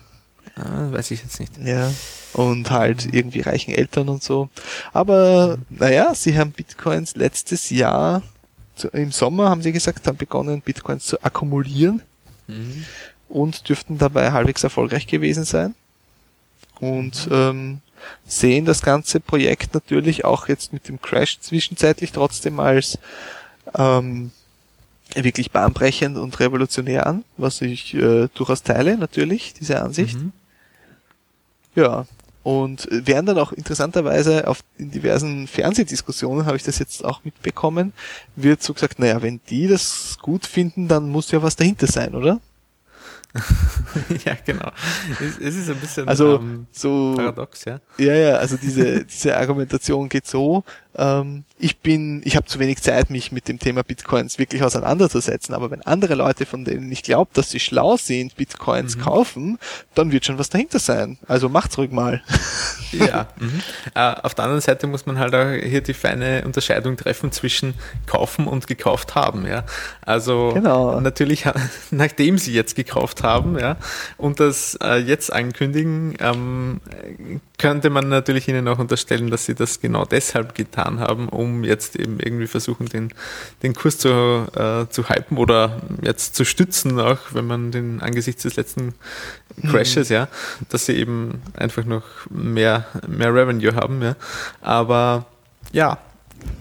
Ah, 0.56 0.92
weiß 0.92 1.10
ich 1.10 1.22
jetzt 1.22 1.40
nicht. 1.40 1.52
Ja. 1.58 1.90
Und 2.34 2.70
halt 2.70 3.12
irgendwie 3.12 3.40
reichen 3.40 3.72
Eltern 3.74 4.08
und 4.10 4.22
so. 4.22 4.50
Aber 4.92 5.58
naja, 5.70 6.14
sie 6.14 6.38
haben 6.38 6.52
Bitcoins 6.52 7.16
letztes 7.16 7.70
Jahr, 7.70 8.22
im 8.92 9.10
Sommer 9.10 9.48
haben 9.48 9.62
sie 9.62 9.72
gesagt, 9.72 10.06
haben 10.06 10.16
begonnen, 10.18 10.60
Bitcoins 10.60 11.06
zu 11.06 11.22
akkumulieren 11.22 12.02
Mhm. 12.46 12.84
und 13.28 13.68
dürften 13.68 13.96
dabei 13.98 14.32
halbwegs 14.32 14.62
erfolgreich 14.62 15.06
gewesen 15.06 15.44
sein. 15.44 15.74
Und 16.80 17.28
ähm, 17.30 17.80
sehen 18.26 18.64
das 18.64 18.82
ganze 18.82 19.20
Projekt 19.20 19.74
natürlich 19.74 20.24
auch 20.24 20.48
jetzt 20.48 20.72
mit 20.72 20.88
dem 20.88 21.00
Crash 21.00 21.38
zwischenzeitlich 21.40 22.12
trotzdem 22.12 22.58
als 22.60 22.98
ähm, 23.74 24.30
wirklich 25.14 25.50
bahnbrechend 25.50 26.16
und 26.16 26.38
revolutionär 26.40 27.06
an, 27.06 27.24
was 27.36 27.60
ich 27.60 27.94
äh, 27.94 28.28
durchaus 28.34 28.62
teile, 28.62 28.96
natürlich, 28.96 29.54
diese 29.54 29.82
Ansicht. 29.82 30.16
Mhm. 30.16 30.32
Ja, 31.74 32.06
und 32.42 32.88
werden 32.90 33.26
dann 33.26 33.38
auch 33.38 33.52
interessanterweise 33.52 34.48
auf 34.48 34.60
in 34.78 34.90
diversen 34.90 35.46
Fernsehdiskussionen, 35.46 36.46
habe 36.46 36.56
ich 36.56 36.62
das 36.62 36.78
jetzt 36.78 37.04
auch 37.04 37.22
mitbekommen, 37.24 37.92
wird 38.34 38.62
so 38.62 38.72
gesagt, 38.72 38.98
naja, 38.98 39.20
wenn 39.20 39.40
die 39.50 39.68
das 39.68 40.16
gut 40.22 40.46
finden, 40.46 40.88
dann 40.88 41.10
muss 41.10 41.30
ja 41.30 41.42
was 41.42 41.56
dahinter 41.56 41.86
sein, 41.86 42.14
oder? 42.14 42.40
ja, 44.24 44.36
genau. 44.44 44.70
Es, 45.20 45.38
es 45.38 45.56
ist 45.56 45.70
ein 45.70 45.76
bisschen 45.76 46.08
Also 46.08 46.36
ähm, 46.36 46.66
so 46.72 47.14
paradox, 47.16 47.64
ja. 47.64 47.80
Ja, 47.98 48.14
ja, 48.14 48.34
also 48.36 48.56
diese 48.56 49.04
diese 49.04 49.36
Argumentation 49.36 50.08
geht 50.08 50.26
so: 50.26 50.64
ähm, 50.96 51.44
Ich 51.58 51.78
bin, 51.78 52.22
ich 52.24 52.36
habe 52.36 52.46
zu 52.46 52.58
wenig 52.58 52.80
Zeit, 52.82 53.10
mich 53.10 53.32
mit 53.32 53.46
dem 53.48 53.58
Thema 53.58 53.82
Bitcoins 53.82 54.38
wirklich 54.38 54.62
auseinanderzusetzen. 54.62 55.54
Aber 55.54 55.70
wenn 55.70 55.82
andere 55.82 56.14
Leute, 56.14 56.46
von 56.46 56.64
denen 56.64 56.90
ich 56.90 57.02
glaube, 57.02 57.30
dass 57.34 57.50
sie 57.50 57.60
schlau 57.60 57.96
sind, 57.98 58.36
Bitcoins 58.36 58.96
Mhm. 58.96 59.00
kaufen, 59.02 59.58
dann 59.94 60.10
wird 60.10 60.24
schon 60.24 60.38
was 60.38 60.48
dahinter 60.48 60.78
sein. 60.78 61.18
Also 61.28 61.48
macht's 61.48 61.76
ruhig 61.78 61.90
mal. 61.92 62.22
Ja. 62.92 63.28
Mhm. 63.38 63.60
Äh, 63.94 64.14
auf 64.22 64.34
der 64.34 64.46
anderen 64.46 64.60
Seite 64.60 64.88
muss 64.88 65.06
man 65.06 65.16
halt 65.20 65.32
auch 65.32 65.52
hier 65.52 65.80
die 65.80 65.94
feine 65.94 66.42
Unterscheidung 66.44 66.96
treffen 66.96 67.30
zwischen 67.30 67.74
kaufen 68.06 68.48
und 68.48 68.66
gekauft 68.66 69.14
haben, 69.14 69.46
ja. 69.46 69.62
Also 70.04 70.50
Genau. 70.54 71.00
natürlich, 71.00 71.44
nachdem 71.92 72.36
sie 72.36 72.52
jetzt 72.52 72.74
gekauft 72.74 73.22
haben, 73.22 73.56
ja, 73.60 73.76
und 74.16 74.40
das 74.40 74.76
äh, 74.82 74.96
jetzt 74.96 75.32
ankündigen, 75.32 76.16
ähm, 76.18 76.80
könnte 77.60 77.90
man 77.90 78.08
natürlich 78.08 78.48
ihnen 78.48 78.66
auch 78.68 78.78
unterstellen, 78.78 79.30
dass 79.30 79.44
sie 79.44 79.54
das 79.54 79.80
genau 79.80 80.06
deshalb 80.06 80.54
getan 80.54 80.98
haben, 80.98 81.28
um 81.28 81.62
jetzt 81.62 81.94
eben 81.94 82.18
irgendwie 82.18 82.46
versuchen, 82.46 82.86
den, 82.86 83.12
den 83.62 83.74
Kurs 83.74 83.98
zu, 83.98 84.08
äh, 84.08 84.88
zu 84.88 85.10
hypen 85.10 85.36
oder 85.36 85.82
jetzt 86.00 86.34
zu 86.34 86.46
stützen, 86.46 86.98
auch 86.98 87.18
wenn 87.32 87.46
man 87.46 87.70
den 87.70 88.00
angesichts 88.00 88.44
des 88.44 88.56
letzten 88.56 88.94
Crashes, 89.70 90.08
ja, 90.08 90.28
dass 90.70 90.86
sie 90.86 90.94
eben 90.94 91.42
einfach 91.54 91.84
noch 91.84 92.04
mehr, 92.30 92.86
mehr 93.06 93.34
Revenue 93.34 93.74
haben, 93.74 94.00
ja. 94.02 94.16
Aber 94.62 95.26
ja, 95.70 95.98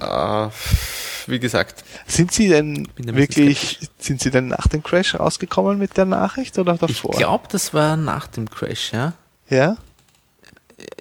äh, 0.01 0.49
wie 1.27 1.39
gesagt. 1.39 1.85
Sind 2.07 2.33
Sie 2.33 2.49
denn 2.49 2.89
wirklich, 2.97 3.87
sind 3.99 4.19
Sie 4.19 4.31
denn 4.31 4.49
nach 4.49 4.67
dem 4.67 4.83
Crash 4.83 5.15
rausgekommen 5.15 5.77
mit 5.77 5.95
der 5.95 6.05
Nachricht 6.05 6.59
oder 6.59 6.73
davor? 6.73 7.11
Ich 7.13 7.17
glaube, 7.19 7.47
das 7.49 7.73
war 7.73 7.95
nach 7.95 8.27
dem 8.27 8.49
Crash, 8.49 8.91
ja. 8.91 9.13
Ja? 9.49 9.77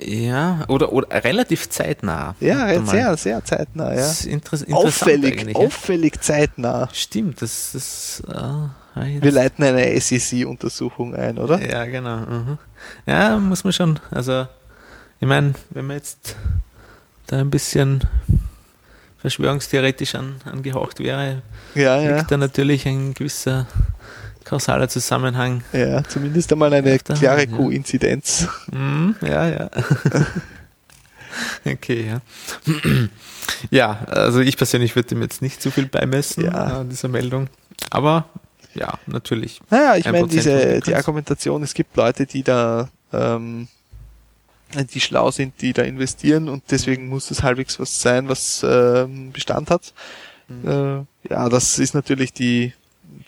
Ja, 0.00 0.64
oder, 0.68 0.92
oder 0.92 1.24
relativ 1.24 1.68
zeitnah. 1.68 2.34
Ja, 2.40 2.84
sehr, 2.84 3.16
sehr 3.16 3.44
zeitnah, 3.44 3.94
ja. 3.94 4.12
Inter 4.26 4.58
Auffällig, 4.72 5.40
eigentlich, 5.40 5.56
ja. 5.56 5.64
auffällig 5.64 6.20
zeitnah. 6.20 6.88
Stimmt, 6.92 7.42
das 7.42 7.74
ist. 7.74 8.22
Äh, 8.28 9.06
ich 9.16 9.22
Wir 9.22 9.32
leiten 9.32 9.64
eine 9.64 10.00
SEC-Untersuchung 10.00 11.14
ein, 11.14 11.38
oder? 11.38 11.60
Ja, 11.60 11.84
genau. 11.84 12.16
Mhm. 12.18 12.58
Ja, 13.06 13.38
muss 13.38 13.64
man 13.64 13.72
schon. 13.72 14.00
Also, 14.10 14.46
ich 15.20 15.26
meine, 15.28 15.54
wenn 15.70 15.86
man 15.86 15.96
jetzt 15.96 16.36
da 17.26 17.38
ein 17.38 17.50
bisschen 17.50 18.02
verschwörungstheoretisch 19.18 20.14
an, 20.14 20.36
angehaucht 20.44 21.00
wäre, 21.00 21.42
Ja, 21.74 22.00
ja. 22.00 22.16
liegt 22.16 22.30
da 22.30 22.36
natürlich 22.36 22.86
ein 22.86 23.14
gewisser 23.14 23.66
kausaler 24.48 24.88
Zusammenhang. 24.88 25.62
Ja, 25.72 26.02
zumindest 26.04 26.52
einmal 26.52 26.72
eine 26.72 26.98
klare 26.98 27.40
Hand, 27.40 27.50
ja. 27.50 27.56
Koinzidenz. 27.56 28.48
Mhm, 28.72 29.14
ja, 29.20 29.48
ja. 29.48 29.70
okay, 31.66 32.06
ja. 32.06 32.20
ja, 33.70 34.04
also 34.06 34.40
ich 34.40 34.56
persönlich 34.56 34.96
würde 34.96 35.10
dem 35.10 35.22
jetzt 35.22 35.42
nicht 35.42 35.60
zu 35.60 35.70
viel 35.70 35.86
beimessen, 35.86 36.44
Ja. 36.44 36.80
äh, 36.80 36.84
dieser 36.86 37.08
Meldung. 37.08 37.48
Aber 37.90 38.26
ja, 38.74 38.94
natürlich. 39.06 39.60
Naja, 39.70 39.96
ich 39.96 40.06
Ein 40.06 40.12
meine, 40.12 40.28
diese, 40.28 40.80
die. 40.80 40.94
Argumentation, 40.94 41.62
es 41.62 41.74
gibt 41.74 41.96
Leute, 41.96 42.26
die 42.26 42.42
da, 42.42 42.88
ähm, 43.12 43.68
die 44.94 45.00
schlau 45.00 45.30
sind, 45.30 45.60
die 45.60 45.72
da 45.72 45.82
investieren 45.82 46.48
und 46.48 46.62
deswegen 46.70 47.08
muss 47.08 47.30
es 47.30 47.42
halbwegs 47.42 47.78
was 47.78 48.00
sein, 48.00 48.28
was 48.28 48.64
ähm, 48.66 49.32
Bestand 49.32 49.70
hat. 49.70 49.92
Mhm. 50.48 51.06
Äh, 51.26 51.30
ja, 51.30 51.48
das 51.48 51.78
ist 51.78 51.94
natürlich 51.94 52.32
die, 52.32 52.72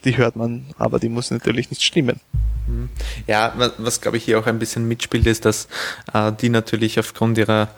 die 0.04 0.16
hört 0.16 0.36
man, 0.36 0.66
aber 0.78 0.98
die 0.98 1.08
muss 1.08 1.30
natürlich 1.30 1.70
nicht 1.70 1.82
stimmen. 1.82 2.20
Mhm. 2.66 2.88
Ja, 3.26 3.52
was, 3.56 3.72
was 3.78 4.00
glaube 4.00 4.16
ich 4.16 4.24
hier 4.24 4.38
auch 4.38 4.46
ein 4.46 4.58
bisschen 4.58 4.88
mitspielt, 4.88 5.26
ist, 5.26 5.44
dass 5.44 5.68
äh, 6.12 6.32
die 6.32 6.48
natürlich 6.48 6.98
aufgrund 6.98 7.38
ihrer 7.38 7.68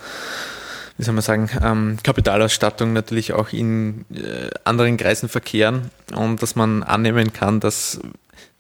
wie 0.98 1.04
soll 1.04 1.14
man 1.14 1.22
sagen, 1.22 1.50
ähm, 1.62 1.98
Kapitalausstattung 2.02 2.92
natürlich 2.92 3.32
auch 3.32 3.52
in 3.52 4.04
äh, 4.14 4.50
anderen 4.64 4.96
Kreisen 4.98 5.28
verkehren 5.28 5.90
und 6.14 6.42
dass 6.42 6.54
man 6.54 6.82
annehmen 6.82 7.32
kann, 7.32 7.60
dass 7.60 7.98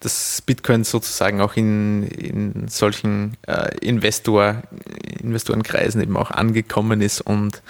das 0.00 0.42
Bitcoin 0.44 0.84
sozusagen 0.84 1.40
auch 1.40 1.54
in, 1.54 2.02
in 2.04 2.68
solchen 2.68 3.36
äh, 3.46 3.76
Investor, 3.78 4.62
Investorenkreisen 5.20 6.02
eben 6.02 6.16
auch 6.16 6.30
angekommen 6.30 7.00
ist 7.00 7.20
und 7.20 7.62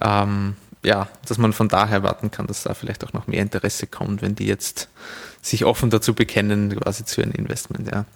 ähm, 0.00 0.56
ja, 0.88 1.06
dass 1.26 1.36
man 1.36 1.52
von 1.52 1.68
daher 1.68 1.98
erwarten 1.98 2.30
kann, 2.30 2.46
dass 2.46 2.62
da 2.62 2.72
vielleicht 2.72 3.04
auch 3.04 3.12
noch 3.12 3.26
mehr 3.26 3.42
Interesse 3.42 3.86
kommt, 3.86 4.22
wenn 4.22 4.34
die 4.34 4.46
jetzt 4.46 4.88
sich 5.42 5.66
offen 5.66 5.90
dazu 5.90 6.14
bekennen, 6.14 6.74
quasi 6.80 7.04
zu 7.04 7.20
einem 7.20 7.32
Investment. 7.32 7.92
Ja. 7.92 8.06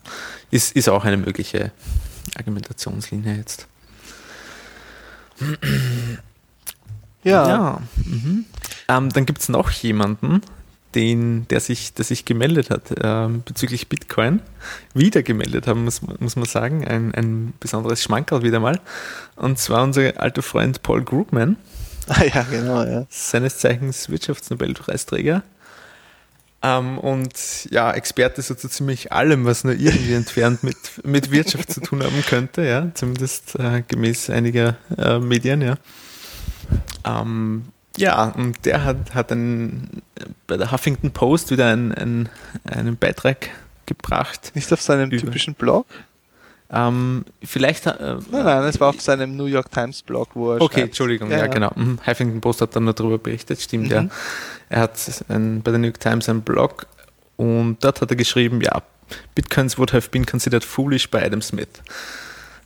Ist, 0.51 0.75
ist 0.75 0.89
auch 0.89 1.05
eine 1.05 1.19
mögliche 1.19 1.71
Argumentationslinie 2.35 3.37
jetzt. 3.37 3.67
Ja. 7.25 7.49
ja. 7.49 7.83
Mhm. 8.07 8.47
Ähm, 8.89 9.11
dann 9.11 9.27
gibt 9.27 9.43
es 9.43 9.51
noch 9.51 9.71
jemanden, 9.71 10.41
den, 10.95 11.47
der, 11.49 11.61
sich, 11.61 11.93
der 11.93 12.07
sich 12.07 12.25
gemeldet 12.25 12.71
hat 12.71 12.95
ähm, 13.03 13.43
bezüglich 13.45 13.89
Bitcoin. 13.89 14.41
Wieder 14.95 15.23
gemeldet 15.23 15.67
haben, 15.67 15.85
muss, 15.85 16.01
muss 16.01 16.37
man 16.37 16.47
sagen. 16.47 16.87
Ein, 16.87 17.15
ein 17.15 17.53
besonderes 17.61 18.03
Schmankerl 18.03 18.43
wieder 18.43 18.61
mal. 18.61 18.81
Und 19.37 19.59
zwar 19.59 19.83
unser 19.83 20.19
alter 20.19 20.43
Freund 20.43 20.83
Paul 20.83 21.05
Krugman. 21.05 21.59
Ah 22.09 22.25
ja, 22.25 22.43
genau, 22.43 22.83
ja. 22.83 23.07
Seines 23.09 23.59
Zeichens 23.59 24.09
Wirtschaftsnobelpreisträger. 24.09 25.43
Ähm, 26.63 26.99
und 26.99 27.69
ja, 27.71 27.93
Experte 27.93 28.41
so 28.41 28.55
zu 28.55 28.69
ziemlich 28.69 29.13
allem, 29.13 29.45
was 29.45 29.65
nur 29.65 29.75
irgendwie 29.75 30.15
entfernt 30.15 30.63
mit, 30.63 30.77
mit 31.05 31.31
Wirtschaft 31.33 31.73
zu 31.73 31.81
tun 31.81 32.03
haben 32.03 32.23
könnte, 32.27 32.63
ja, 32.63 32.93
zumindest 32.95 33.57
äh, 33.59 33.83
gemäß 33.87 34.31
einiger 34.31 34.77
äh, 34.97 35.19
Medien, 35.19 35.61
ja. 35.61 35.75
Ähm, 37.05 37.65
ja, 37.97 38.29
und 38.29 38.65
der 38.65 38.85
hat, 38.85 39.15
hat 39.15 39.33
ein, 39.33 40.03
bei 40.47 40.57
der 40.57 40.71
Huffington 40.71 41.11
Post 41.11 41.51
wieder 41.51 41.67
ein, 41.67 41.93
ein, 41.93 42.29
einen 42.65 42.97
Beitrag 42.97 43.51
gebracht. 43.87 44.53
Nicht 44.55 44.73
auf 44.73 44.81
seinem 44.81 45.11
typischen 45.11 45.55
Blog? 45.55 45.87
Ähm, 46.73 47.25
vielleicht. 47.45 47.87
Äh, 47.87 47.93
nein, 48.31 48.45
nein, 48.45 48.65
es 48.65 48.81
war 48.81 48.89
auf 48.89 49.01
seinem 49.01 49.37
New 49.37 49.45
York 49.45 49.71
Times 49.71 50.03
Blog, 50.03 50.31
wo 50.35 50.53
er. 50.53 50.61
Okay, 50.61 50.75
schreibt. 50.75 50.89
Entschuldigung, 50.89 51.31
ja, 51.31 51.39
ja 51.39 51.47
genau. 51.47 51.71
Mhm. 51.75 51.99
Huffington 52.07 52.41
Post 52.41 52.63
hat 52.63 52.75
dann 52.75 52.85
nur 52.85 52.95
darüber 52.95 53.19
berichtet, 53.19 53.61
stimmt, 53.61 53.87
mhm. 53.87 53.93
ja. 53.93 54.07
Er 54.71 54.81
hat 54.81 55.25
ein, 55.29 55.63
bei 55.63 55.71
der 55.71 55.79
New 55.79 55.87
York 55.87 56.01
Times 56.01 56.29
einen 56.29 56.43
Blog 56.43 56.87
und 57.37 57.77
dort 57.83 58.01
hat 58.01 58.11
er 58.11 58.17
geschrieben, 58.17 58.63
ja, 58.63 58.83
Bitcoins 59.35 59.79
would 59.79 59.93
have 59.93 60.09
been 60.09 60.25
considered 60.25 60.65
foolish 60.65 61.11
by 61.11 61.19
Adam 61.19 61.43
Smith. 61.43 61.69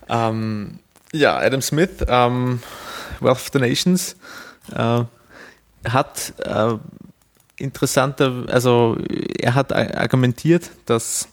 Ähm, 0.09 0.79
ja, 1.13 1.37
Adam 1.39 1.61
Smith, 1.61 2.05
ähm, 2.07 2.61
Wealth 3.21 3.39
of 3.39 3.51
the 3.53 3.59
Nations, 3.59 4.17
äh, 4.73 5.03
hat 5.89 6.33
äh, 6.39 6.75
interessanter, 7.57 8.45
also 8.49 8.97
er 9.39 9.55
hat 9.55 9.73
argumentiert, 9.73 10.71
dass 10.85 11.29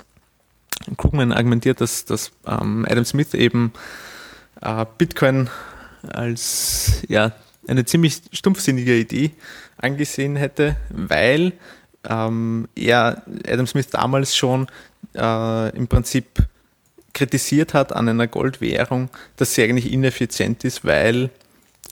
Krugman 0.97 1.31
argumentiert, 1.31 1.81
dass, 1.81 2.05
dass 2.05 2.31
ähm, 2.47 2.85
Adam 2.89 3.05
Smith 3.05 3.33
eben 3.33 3.73
äh, 4.61 4.85
Bitcoin 4.97 5.49
als 6.07 7.03
ja, 7.07 7.31
eine 7.67 7.85
ziemlich 7.85 8.21
stumpfsinnige 8.31 8.97
Idee 8.97 9.31
angesehen 9.77 10.35
hätte, 10.35 10.75
weil 10.89 11.53
ähm, 12.07 12.67
er 12.75 13.23
Adam 13.47 13.67
Smith 13.67 13.89
damals 13.89 14.35
schon 14.35 14.67
äh, 15.15 15.75
im 15.75 15.87
Prinzip 15.87 16.27
kritisiert 17.13 17.73
hat 17.73 17.95
an 17.95 18.09
einer 18.09 18.27
Goldwährung, 18.27 19.09
dass 19.37 19.53
sie 19.53 19.63
eigentlich 19.63 19.91
ineffizient 19.91 20.63
ist, 20.63 20.83
weil 20.83 21.29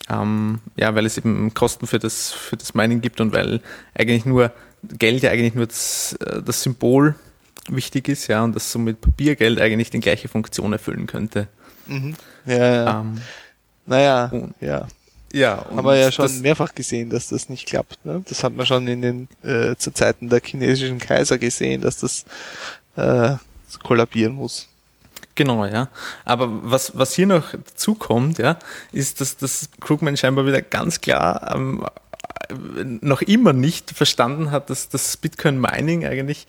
ähm, 0.10 0.60
ja, 0.76 0.94
weil 0.96 1.06
es 1.06 1.18
eben 1.18 1.54
Kosten 1.54 1.88
für 1.88 2.00
das, 2.00 2.32
für 2.32 2.58
das 2.58 2.74
Mining 2.74 3.02
gibt 3.02 3.22
und 3.22 3.34
weil 3.34 3.62
eigentlich 3.94 4.26
nur 4.26 4.52
Geld 4.84 5.22
ja 5.22 5.30
eigentlich 5.30 5.54
nur 5.54 5.68
das, 5.68 6.18
äh, 6.26 6.42
das 6.42 6.64
Symbol 6.64 7.16
wichtig 7.70 8.08
ist, 8.10 8.28
ja, 8.28 8.44
und 8.44 8.56
dass 8.56 8.72
somit 8.72 9.02
Papiergeld 9.02 9.60
eigentlich 9.60 9.90
die 9.90 10.00
gleiche 10.00 10.28
Funktion 10.28 10.74
erfüllen 10.74 11.08
könnte. 11.08 11.48
Mhm. 11.88 12.16
Ja, 12.46 12.58
ja. 12.58 13.02
Ähm, 13.02 13.22
naja, 13.86 14.26
und, 14.32 14.54
ja. 14.60 14.88
Ja, 15.34 15.66
haben 15.70 15.86
wir 15.86 15.96
ja 15.96 16.12
schon 16.12 16.42
mehrfach 16.42 16.76
gesehen, 16.76 17.10
dass 17.10 17.30
das 17.30 17.48
nicht 17.48 17.66
klappt. 17.66 18.06
Ne? 18.06 18.22
Das 18.28 18.44
hat 18.44 18.54
man 18.54 18.66
schon 18.66 18.86
in 18.88 19.02
den 19.02 19.28
äh, 19.44 19.76
zu 19.78 19.92
Zeiten 19.94 20.28
der 20.28 20.42
chinesischen 20.44 21.00
Kaiser 21.00 21.38
gesehen, 21.38 21.82
dass 21.82 21.98
das 21.98 22.26
äh, 22.98 23.36
kollabieren 23.82 24.34
muss. 24.34 24.68
Genau, 25.36 25.66
ja. 25.66 25.88
Aber 26.26 26.50
was, 26.70 26.98
was 26.98 27.14
hier 27.14 27.28
noch 27.28 27.52
dazu 27.52 27.96
kommt, 27.96 28.40
ja, 28.40 28.60
ist, 28.92 29.22
dass 29.22 29.38
das 29.38 29.70
Krugman 29.80 30.18
scheinbar 30.18 30.46
wieder 30.46 30.62
ganz 30.62 31.00
klar 31.00 31.56
ähm, 31.56 31.86
noch 33.02 33.22
immer 33.22 33.54
nicht 33.54 33.92
verstanden 33.92 34.52
hat, 34.52 34.70
dass 34.70 34.90
das 34.90 35.18
Bitcoin 35.18 35.60
Mining 35.60 36.06
eigentlich 36.06 36.48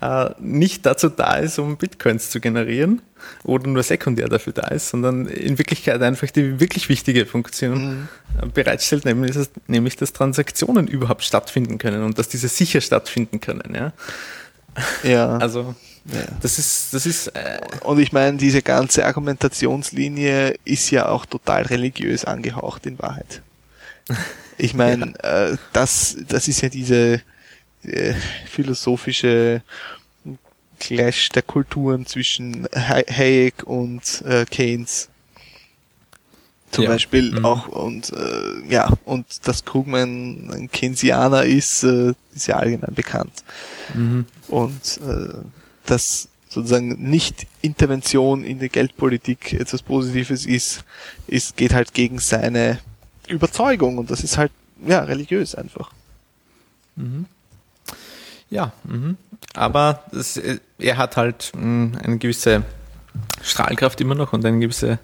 äh, 0.00 0.30
nicht 0.38 0.86
dazu 0.86 1.08
da 1.08 1.36
ist, 1.36 1.58
um 1.58 1.76
Bitcoins 1.76 2.30
zu 2.30 2.40
generieren 2.40 3.02
oder 3.42 3.68
nur 3.68 3.82
sekundär 3.82 4.28
dafür 4.28 4.52
da 4.52 4.68
ist, 4.68 4.88
sondern 4.88 5.26
in 5.26 5.58
Wirklichkeit 5.58 6.02
einfach 6.02 6.30
die 6.30 6.60
wirklich 6.60 6.88
wichtige 6.88 7.26
Funktion 7.26 8.08
mhm. 8.42 8.52
bereitstellt, 8.52 9.04
nämlich 9.04 9.32
dass, 9.32 9.50
nämlich 9.66 9.96
dass 9.96 10.12
Transaktionen 10.12 10.86
überhaupt 10.86 11.24
stattfinden 11.24 11.78
können 11.78 12.02
und 12.02 12.18
dass 12.18 12.28
diese 12.28 12.48
sicher 12.48 12.80
stattfinden 12.80 13.40
können. 13.40 13.74
Ja. 13.74 13.92
Ja. 15.02 15.38
Also 15.38 15.74
ja. 16.06 16.20
das 16.42 16.58
ist, 16.58 16.92
das 16.92 17.06
ist. 17.06 17.28
Äh 17.28 17.60
und 17.82 17.98
ich 17.98 18.12
meine, 18.12 18.36
diese 18.36 18.62
ganze 18.62 19.06
Argumentationslinie 19.06 20.56
ist 20.64 20.90
ja 20.90 21.08
auch 21.08 21.24
total 21.26 21.62
religiös 21.62 22.24
angehaucht 22.24 22.86
in 22.86 22.98
Wahrheit. 22.98 23.42
Ich 24.58 24.74
meine, 24.74 25.14
ja. 25.22 25.48
äh, 25.48 25.56
das, 25.72 26.16
das 26.28 26.48
ist 26.48 26.60
ja 26.60 26.68
diese 26.68 27.22
äh, 27.82 28.14
philosophische 28.46 29.62
Clash 30.80 31.28
der 31.30 31.42
Kulturen 31.42 32.06
zwischen 32.06 32.66
Hayek 32.74 33.64
und 33.64 34.22
äh, 34.26 34.44
Keynes. 34.44 35.08
Zum 36.70 36.84
ja. 36.84 36.90
Beispiel 36.90 37.38
mhm. 37.38 37.44
auch 37.44 37.68
und 37.68 38.12
äh, 38.12 38.68
ja, 38.68 38.92
und 39.04 39.46
dass 39.46 39.64
Krugman 39.64 40.50
ein 40.52 40.70
Keynesianer 40.70 41.44
ist, 41.44 41.84
äh, 41.84 42.14
ist 42.34 42.48
ja 42.48 42.56
allgemein 42.56 42.94
bekannt. 42.94 43.44
Mhm. 43.94 44.26
Und 44.48 45.00
äh, 45.06 45.34
dass 45.86 46.28
sozusagen 46.48 47.10
nicht 47.10 47.46
Intervention 47.62 48.44
in 48.44 48.58
die 48.58 48.68
Geldpolitik 48.68 49.52
etwas 49.52 49.82
Positives 49.82 50.46
ist, 50.46 50.84
ist, 51.28 51.56
geht 51.56 51.74
halt 51.74 51.94
gegen 51.94 52.18
seine 52.18 52.80
Überzeugung 53.28 53.98
und 53.98 54.10
das 54.10 54.22
ist 54.22 54.38
halt, 54.38 54.52
ja, 54.86 55.00
religiös 55.00 55.54
einfach. 55.54 55.90
Mhm. 56.96 57.26
Ja, 58.50 58.72
mhm. 58.84 59.16
aber 59.54 60.04
das, 60.12 60.36
äh, 60.36 60.58
er 60.78 60.96
hat 60.96 61.16
halt 61.16 61.52
mh, 61.54 61.60
hm, 61.62 61.98
eine 62.02 62.18
gewisse 62.18 62.62
Strahlkraft 63.42 64.00
immer 64.00 64.14
noch 64.14 64.32
und 64.32 64.44
ein 64.44 64.60
gewisse, 64.60 64.98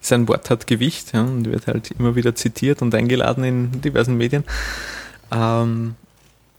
sein 0.00 0.28
Wort 0.28 0.50
hat 0.50 0.66
Gewicht 0.66 1.12
ja, 1.12 1.22
und 1.22 1.46
wird 1.46 1.66
halt 1.66 1.90
immer 1.92 2.14
wieder 2.14 2.34
zitiert 2.34 2.82
und 2.82 2.94
eingeladen 2.94 3.44
in 3.44 3.80
diversen 3.80 4.16
Medien. 4.16 4.44
Ähm, 5.32 5.96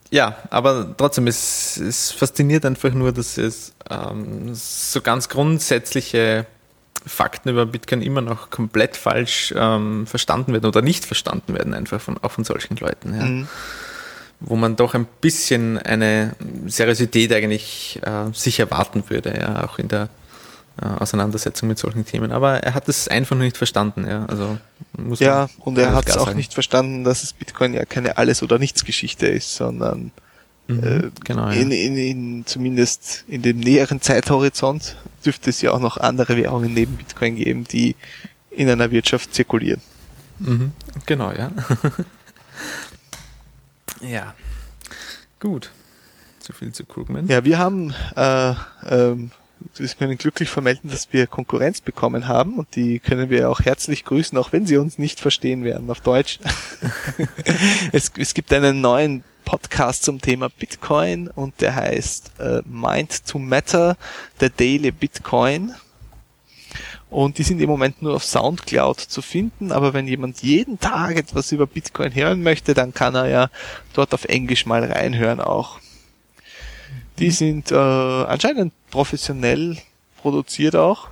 ja, 0.10 0.36
aber 0.50 0.94
trotzdem, 0.98 1.28
es, 1.28 1.78
es 1.78 2.12
fasziniert 2.12 2.66
einfach 2.66 2.94
nur, 2.94 3.14
dass 3.14 3.38
es 3.38 3.74
ähm, 3.90 4.54
so 4.54 5.02
ganz 5.02 5.30
grundsätzliche 5.30 6.46
Fakten 7.06 7.50
über 7.50 7.66
Bitcoin 7.66 8.02
immer 8.02 8.22
noch 8.22 8.50
komplett 8.50 8.96
falsch 8.98 9.54
ähm, 9.58 10.06
verstanden 10.06 10.54
werden 10.54 10.66
oder 10.66 10.82
nicht 10.82 11.06
verstanden 11.06 11.54
werden, 11.54 11.74
einfach 11.74 12.00
von, 12.00 12.18
auch 12.22 12.32
von 12.32 12.44
solchen 12.44 12.78
Leuten. 12.78 13.16
Ja. 13.16 13.26
Mhm. 13.26 13.48
Wo 14.40 14.56
man 14.56 14.76
doch 14.76 14.96
ein 14.96 15.06
bisschen 15.22 15.78
eine 15.78 16.36
Seriosität 16.66 17.32
eigentlich 17.32 18.00
äh, 18.04 18.34
sich 18.34 18.60
erwarten 18.60 19.04
würde, 19.08 19.38
ja, 19.40 19.64
auch 19.64 19.78
in 19.78 19.88
der 19.88 20.10
äh, 20.82 20.86
Auseinandersetzung 20.86 21.70
mit 21.70 21.78
solchen 21.78 22.06
Themen. 22.06 22.32
Aber 22.32 22.58
er 22.58 22.74
hat 22.74 22.90
es 22.90 23.08
einfach 23.08 23.36
noch 23.36 23.44
nicht 23.44 23.58
verstanden, 23.58 24.06
ja. 24.08 24.26
Also 24.26 24.58
muss 24.98 25.20
ja, 25.20 25.48
und 25.60 25.78
er 25.78 25.94
hat 25.94 26.10
es 26.10 26.18
auch 26.18 26.26
sagen. 26.26 26.38
nicht 26.38 26.54
verstanden, 26.54 27.04
dass 27.04 27.24
es 27.24 27.34
Bitcoin 27.34 27.74
ja 27.74 27.86
keine 27.86 28.18
Alles- 28.18 28.42
oder 28.42 28.58
Nichts-Geschichte 28.58 29.28
ist, 29.28 29.56
sondern 29.56 30.12
Mhm, 30.76 30.84
äh, 30.84 31.12
genau, 31.24 31.48
ja. 31.48 31.54
in, 31.54 31.72
in, 31.72 31.98
in, 31.98 32.46
zumindest 32.46 33.26
in 33.28 33.42
dem 33.42 33.60
näheren 33.60 34.02
Zeithorizont 34.02 34.96
dürfte 35.26 35.50
es 35.50 35.62
ja 35.62 35.72
auch 35.72 35.80
noch 35.80 35.98
andere 35.98 36.38
Währungen 36.38 36.74
neben 36.74 36.96
Bitcoin 36.98 37.36
geben, 37.36 37.64
die 37.66 37.96
in 38.50 38.70
einer 38.70 38.92
Wirtschaft 38.92 39.34
zirkulieren. 39.34 39.82
Mhm, 40.40 40.72
genau, 41.06 41.32
ja. 41.32 41.52
ja. 44.02 44.34
Gut. 45.40 45.72
Zu 46.40 46.54
viel 46.54 46.72
zu 46.72 46.86
Krugman. 46.86 47.28
Ja, 47.28 47.46
wir 47.46 47.60
haben 47.60 47.94
äh, 48.16 48.54
ähm, 48.90 49.32
wir 49.76 49.88
können 49.90 50.18
glücklich 50.18 50.50
vermelden, 50.50 50.90
dass 50.90 51.12
wir 51.14 51.28
Konkurrenz 51.28 51.82
bekommen 51.82 52.28
haben 52.28 52.58
und 52.58 52.76
die 52.76 53.00
können 53.00 53.30
wir 53.30 53.50
auch 53.50 53.60
herzlich 53.60 54.06
grüßen, 54.06 54.38
auch 54.38 54.52
wenn 54.52 54.66
sie 54.66 54.78
uns 54.78 54.98
nicht 54.98 55.20
verstehen 55.20 55.64
werden 55.64 55.90
auf 55.90 56.02
Deutsch. 56.02 56.40
es, 57.92 58.12
es 58.18 58.34
gibt 58.34 58.52
einen 58.54 58.82
neuen 58.82 59.24
Podcast 59.52 60.04
zum 60.04 60.22
Thema 60.22 60.48
Bitcoin 60.48 61.28
und 61.28 61.60
der 61.60 61.76
heißt 61.76 62.40
äh, 62.40 62.62
Mind 62.64 63.28
to 63.28 63.38
Matter, 63.38 63.98
the 64.40 64.50
Daily 64.50 64.92
Bitcoin. 64.92 65.76
Und 67.10 67.38
die 67.38 67.44
sind 67.44 67.60
im 67.60 67.70
Moment 67.70 68.02
nur 68.02 68.16
auf 68.16 68.24
Soundcloud 68.24 69.02
zu 69.02 69.22
finden, 69.22 69.74
aber 69.74 69.94
wenn 69.94 70.08
jemand 70.08 70.42
jeden 70.42 70.80
Tag 70.80 71.18
etwas 71.18 71.52
über 71.52 71.68
Bitcoin 71.68 72.16
hören 72.16 72.44
möchte, 72.44 72.74
dann 72.74 72.94
kann 72.94 73.14
er 73.14 73.28
ja 73.28 73.50
dort 73.94 74.14
auf 74.14 74.24
Englisch 74.24 74.66
mal 74.66 74.86
reinhören 74.86 75.42
auch. 75.42 75.80
Die 77.20 77.32
sind 77.32 77.74
äh, 77.74 77.76
anscheinend 77.76 78.72
professionell 78.90 79.76
produziert 80.22 80.78
auch 80.78 81.10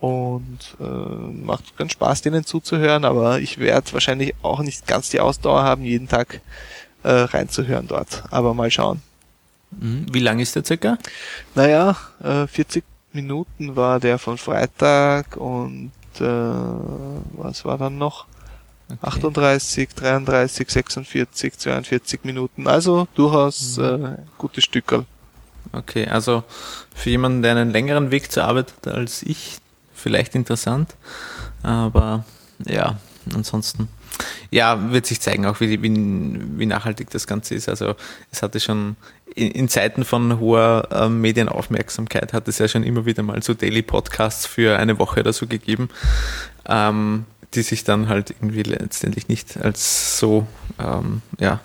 und 0.00 0.58
äh, 0.80 0.84
macht 0.84 1.76
ganz 1.76 1.92
Spaß, 1.92 2.22
denen 2.22 2.44
zuzuhören, 2.44 3.04
aber 3.04 3.38
ich 3.38 3.58
werde 3.58 3.92
wahrscheinlich 3.92 4.34
auch 4.42 4.58
nicht 4.58 4.88
ganz 4.88 5.10
die 5.10 5.20
Ausdauer 5.20 5.62
haben, 5.62 5.84
jeden 5.84 6.08
Tag 6.08 6.40
äh, 7.06 7.22
reinzuhören 7.22 7.86
dort. 7.86 8.24
Aber 8.30 8.52
mal 8.52 8.70
schauen. 8.70 9.00
Mhm. 9.70 10.06
Wie 10.12 10.20
lang 10.20 10.40
ist 10.40 10.56
der 10.56 10.64
circa? 10.64 10.98
Naja, 11.54 11.96
äh, 12.22 12.46
40 12.46 12.84
Minuten 13.12 13.76
war 13.76 14.00
der 14.00 14.18
von 14.18 14.38
Freitag 14.38 15.36
und 15.36 15.92
äh, 16.18 16.24
was 16.24 17.64
war 17.64 17.78
dann 17.78 17.98
noch? 17.98 18.26
Okay. 18.88 18.98
38, 19.02 19.88
33, 19.94 20.70
46, 20.70 21.58
42 21.58 22.24
Minuten. 22.24 22.66
Also 22.68 23.08
durchaus 23.14 23.78
mhm. 23.78 23.84
äh, 23.84 24.16
gutes 24.38 24.64
Stückerl. 24.64 25.06
Okay, 25.72 26.06
also 26.06 26.44
für 26.94 27.10
jemanden, 27.10 27.42
der 27.42 27.52
einen 27.52 27.70
längeren 27.70 28.10
Weg 28.10 28.30
zur 28.30 28.44
Arbeit 28.44 28.72
hat 28.72 28.94
als 28.94 29.22
ich, 29.22 29.58
vielleicht 29.94 30.34
interessant. 30.34 30.94
Aber 31.62 32.24
ja, 32.64 32.98
ansonsten 33.34 33.88
ja, 34.50 34.92
wird 34.92 35.06
sich 35.06 35.20
zeigen, 35.20 35.46
auch 35.46 35.60
wie, 35.60 35.82
wie, 35.82 35.92
wie 35.92 36.66
nachhaltig 36.66 37.10
das 37.10 37.26
Ganze 37.26 37.54
ist. 37.54 37.68
Also 37.68 37.94
es 38.30 38.42
hatte 38.42 38.60
schon 38.60 38.96
in, 39.34 39.50
in 39.50 39.68
Zeiten 39.68 40.04
von 40.04 40.38
hoher 40.40 40.88
äh, 40.90 41.08
Medienaufmerksamkeit 41.08 42.32
hat 42.32 42.48
es 42.48 42.58
ja 42.58 42.68
schon 42.68 42.82
immer 42.82 43.06
wieder 43.06 43.22
mal 43.22 43.42
so 43.42 43.54
Daily 43.54 43.82
Podcasts 43.82 44.46
für 44.46 44.78
eine 44.78 44.98
Woche 44.98 45.20
oder 45.20 45.32
so 45.32 45.46
gegeben, 45.46 45.88
ähm, 46.66 47.24
die 47.54 47.62
sich 47.62 47.84
dann 47.84 48.08
halt 48.08 48.30
irgendwie 48.30 48.62
letztendlich 48.62 49.28
nicht 49.28 49.56
als 49.58 50.18
so 50.18 50.46
ja, 51.38 51.60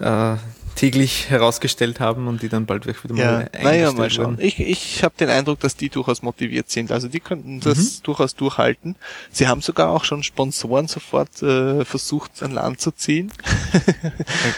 äh, 0.00 0.36
täglich 0.78 1.28
herausgestellt 1.28 1.98
haben 1.98 2.28
und 2.28 2.40
die 2.40 2.48
dann 2.48 2.64
bald 2.64 2.86
wieder 2.86 3.14
ja, 3.16 3.32
mal 3.32 3.50
naja, 3.62 3.92
mal 3.92 4.10
schauen. 4.10 4.38
Ich, 4.40 4.60
ich 4.60 5.02
habe 5.02 5.12
den 5.18 5.28
Eindruck, 5.28 5.58
dass 5.58 5.74
die 5.74 5.88
durchaus 5.88 6.22
motiviert 6.22 6.70
sind. 6.70 6.92
Also 6.92 7.08
die 7.08 7.18
könnten 7.18 7.58
das 7.58 7.78
mhm. 7.78 8.02
durchaus 8.04 8.36
durchhalten. 8.36 8.94
Sie 9.32 9.48
haben 9.48 9.60
sogar 9.60 9.90
auch 9.90 10.04
schon 10.04 10.22
Sponsoren 10.22 10.86
sofort 10.86 11.42
äh, 11.42 11.84
versucht 11.84 12.44
an 12.44 12.52
Land 12.52 12.80
zu 12.80 12.92
ziehen. 12.92 13.32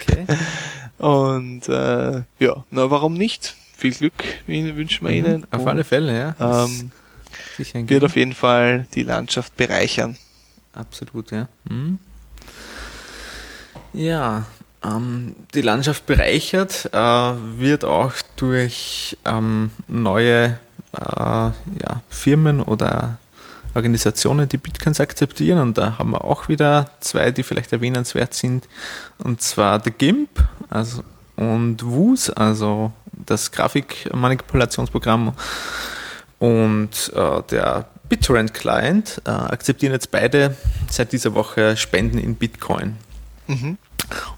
okay. 0.03 0.27
und 0.99 1.67
äh, 1.71 2.23
ja, 2.39 2.65
na 2.71 2.91
warum 2.91 3.15
nicht? 3.15 3.57
Viel 3.75 3.93
Glück 3.93 4.23
wünschen 4.47 5.07
wir 5.07 5.13
mhm. 5.13 5.27
Ihnen. 5.27 5.47
Auf 5.51 5.63
und, 5.63 5.69
alle 5.69 5.85
Fälle, 5.85 6.37
ja. 6.39 6.65
Ähm, 6.67 6.91
wird 7.89 8.05
auf 8.05 8.17
jeden 8.17 8.35
Fall 8.35 8.87
die 8.95 9.05
Landschaft 9.05 9.57
bereichern. 9.57 10.19
Absolut, 10.75 11.31
ja. 11.31 11.49
Mhm. 11.65 11.99
Ja, 13.95 14.47
ähm, 14.85 15.37
die 15.55 15.63
Landschaft 15.63 16.07
bereichert 16.07 16.89
äh, 16.93 16.99
wird 16.99 17.85
auch 17.85 18.13
durch 18.37 19.17
ähm, 19.25 19.71
neue 19.89 20.59
äh, 20.93 20.99
ja, 20.99 21.53
Firmen 22.09 22.61
oder 22.63 23.19
Organisationen, 23.75 24.49
die 24.49 24.57
Bitcoins 24.57 25.01
akzeptieren. 25.01 25.59
Und 25.61 25.79
da 25.79 25.99
haben 25.99 26.11
wir 26.11 26.25
auch 26.25 26.49
wieder 26.49 26.91
zwei, 27.01 27.31
die 27.31 27.43
vielleicht 27.43 27.73
erwähnenswert 27.73 28.35
sind. 28.35 28.69
Und 29.19 29.43
zwar 29.43 29.83
The 29.83 29.91
GIMP 29.91 30.31
also, 30.69 31.05
und 31.37 31.85
WUS, 31.85 32.31
also 32.31 32.93
das 33.13 33.53
Grafikmanipulationsprogramm 33.53 35.35
und 36.39 37.13
äh, 37.15 37.43
der 37.51 37.87
BitTorrent 38.09 38.55
Client 38.55 39.23
äh, 39.25 39.31
akzeptieren 39.31 39.93
jetzt 39.93 40.11
beide 40.11 40.57
seit 40.89 41.13
dieser 41.13 41.35
Woche 41.35 41.77
Spenden 41.77 42.19
in 42.19 42.35
Bitcoin. 42.35 42.97
Mhm. 43.51 43.79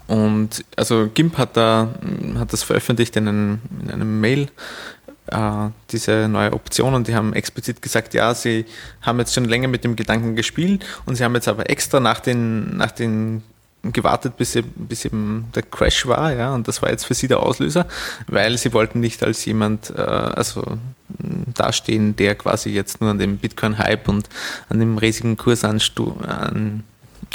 Und 0.07 0.65
also 0.75 1.09
GIMP 1.13 1.37
hat 1.37 1.57
da 1.57 1.89
hat 2.37 2.53
das 2.53 2.63
veröffentlicht 2.63 3.15
in 3.15 3.27
einem, 3.27 3.59
in 3.81 3.91
einem 3.91 4.21
Mail, 4.21 4.49
äh, 5.27 5.69
diese 5.89 6.27
neue 6.27 6.53
Option 6.53 6.93
und 6.93 7.07
die 7.07 7.15
haben 7.15 7.33
explizit 7.33 7.81
gesagt, 7.81 8.13
ja, 8.13 8.33
sie 8.35 8.65
haben 9.01 9.19
jetzt 9.19 9.33
schon 9.33 9.45
länger 9.45 9.67
mit 9.67 9.83
dem 9.83 9.95
Gedanken 9.95 10.35
gespielt 10.35 10.85
und 11.05 11.15
sie 11.15 11.23
haben 11.23 11.33
jetzt 11.35 11.47
aber 11.47 11.69
extra 11.69 11.99
nach 11.99 12.19
den, 12.19 12.77
nach 12.77 12.91
den 12.91 13.41
gewartet, 13.91 14.37
bis, 14.37 14.57
bis 14.75 15.05
eben 15.05 15.49
der 15.55 15.63
Crash 15.63 16.05
war, 16.07 16.33
ja, 16.33 16.53
und 16.53 16.67
das 16.67 16.81
war 16.81 16.89
jetzt 16.89 17.05
für 17.05 17.13
sie 17.13 17.27
der 17.27 17.41
Auslöser, 17.41 17.85
weil 18.27 18.57
sie 18.57 18.71
wollten 18.71 19.01
nicht 19.01 19.23
als 19.23 19.43
jemand, 19.43 19.89
äh, 19.89 20.01
also 20.01 20.77
dastehen, 21.53 22.15
der 22.15 22.35
quasi 22.35 22.69
jetzt 22.69 23.01
nur 23.01 23.09
an 23.09 23.19
dem 23.19 23.37
Bitcoin-Hype 23.37 24.07
und 24.07 24.29
an 24.69 24.79
dem 24.79 24.97
riesigen 24.97 25.35
Kursanstieg 25.35 26.07
an 26.25 26.83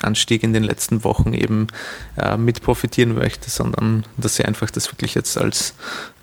Anstieg 0.02 0.42
in 0.42 0.52
den 0.52 0.62
letzten 0.62 1.04
Wochen 1.04 1.34
eben 1.34 1.68
äh, 2.16 2.36
mit 2.36 2.62
profitieren 2.62 3.14
möchte, 3.14 3.50
sondern 3.50 4.04
dass 4.16 4.36
sie 4.36 4.44
einfach 4.44 4.70
das 4.70 4.90
wirklich 4.92 5.14
jetzt 5.14 5.36
als 5.38 5.74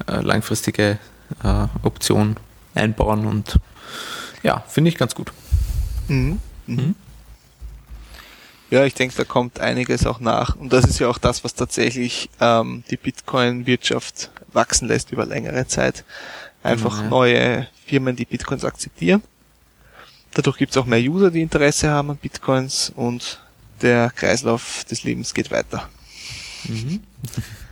äh, 0.08 0.22
langfristige 0.22 1.00
äh, 1.44 1.68
Option 1.84 2.38
einbauen 2.74 3.26
und 3.26 3.60
ja, 4.44 4.64
finde 4.68 4.90
ich 4.90 4.98
ganz 4.98 5.16
gut. 5.16 5.32
Mhm. 6.08 6.40
Mhm. 6.68 6.96
Ja, 8.70 8.84
ich 8.84 8.94
denke, 8.94 9.16
da 9.16 9.24
kommt 9.24 9.60
einiges 9.60 10.06
auch 10.06 10.20
nach. 10.20 10.56
Und 10.56 10.74
das 10.74 10.86
ist 10.86 11.00
ja 11.00 11.08
auch 11.08 11.18
das, 11.18 11.44
was 11.44 11.54
tatsächlich 11.54 12.30
ähm, 12.42 12.84
die 12.90 12.98
Bitcoin-Wirtschaft 12.98 14.32
wachsen 14.52 14.88
lässt 14.88 15.12
über 15.12 15.26
längere 15.26 15.68
Zeit. 15.68 16.04
Einfach 16.64 17.04
mhm. 17.04 17.10
neue 17.10 17.68
Firmen, 17.86 18.16
die 18.16 18.26
Bitcoins 18.26 18.66
akzeptieren. 18.66 19.22
Dadurch 20.34 20.58
gibt 20.58 20.72
es 20.72 20.78
auch 20.78 20.86
mehr 20.86 21.00
User, 21.00 21.32
die 21.32 21.42
Interesse 21.42 21.90
haben 21.90 22.12
an 22.12 22.18
Bitcoins 22.18 22.92
und 22.96 23.40
der 23.82 24.12
Kreislauf 24.16 24.84
des 24.86 25.04
Lebens 25.04 25.34
geht 25.34 25.52
weiter. 25.52 25.90
Mhm. 26.68 27.02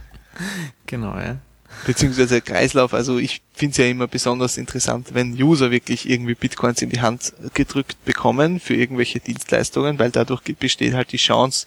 genau, 0.85 1.17
ja. 1.17 1.37
Beziehungsweise 1.85 2.41
Kreislauf, 2.41 2.93
also 2.93 3.17
ich 3.17 3.41
finde 3.53 3.71
es 3.71 3.77
ja 3.77 3.85
immer 3.85 4.07
besonders 4.07 4.57
interessant, 4.57 5.09
wenn 5.13 5.33
User 5.33 5.71
wirklich 5.71 6.07
irgendwie 6.09 6.35
Bitcoins 6.35 6.81
in 6.81 6.89
die 6.89 7.01
Hand 7.01 7.33
gedrückt 7.53 7.97
bekommen 8.05 8.59
für 8.59 8.75
irgendwelche 8.75 9.19
Dienstleistungen, 9.19 9.99
weil 9.99 10.11
dadurch 10.11 10.43
besteht 10.57 10.93
halt 10.93 11.11
die 11.11 11.17
Chance 11.17 11.65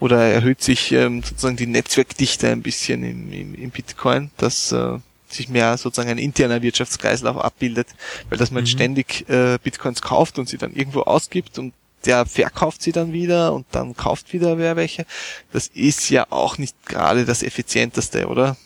oder 0.00 0.20
erhöht 0.22 0.62
sich 0.62 0.90
ähm, 0.92 1.22
sozusagen 1.22 1.56
die 1.56 1.66
Netzwerkdichte 1.66 2.50
ein 2.50 2.62
bisschen 2.62 3.04
im, 3.04 3.32
im, 3.32 3.54
im 3.54 3.70
Bitcoin, 3.70 4.30
dass 4.36 4.72
äh, 4.72 4.98
sich 5.28 5.48
mehr 5.48 5.76
sozusagen 5.78 6.10
ein 6.10 6.18
interner 6.18 6.62
Wirtschaftskreislauf 6.62 7.38
abbildet, 7.38 7.88
weil 8.28 8.38
dass 8.38 8.50
man 8.50 8.64
mhm. 8.64 8.68
ständig 8.68 9.28
äh, 9.28 9.58
Bitcoins 9.62 10.02
kauft 10.02 10.38
und 10.38 10.48
sie 10.48 10.58
dann 10.58 10.74
irgendwo 10.74 11.02
ausgibt 11.02 11.58
und 11.58 11.72
der 12.04 12.26
verkauft 12.26 12.82
sie 12.82 12.92
dann 12.92 13.12
wieder 13.12 13.52
und 13.52 13.66
dann 13.72 13.96
kauft 13.96 14.32
wieder 14.32 14.58
wer 14.58 14.76
welche. 14.76 15.06
Das 15.52 15.68
ist 15.68 16.08
ja 16.10 16.26
auch 16.30 16.58
nicht 16.58 16.76
gerade 16.86 17.24
das 17.24 17.42
effizienteste, 17.42 18.28
oder? 18.28 18.56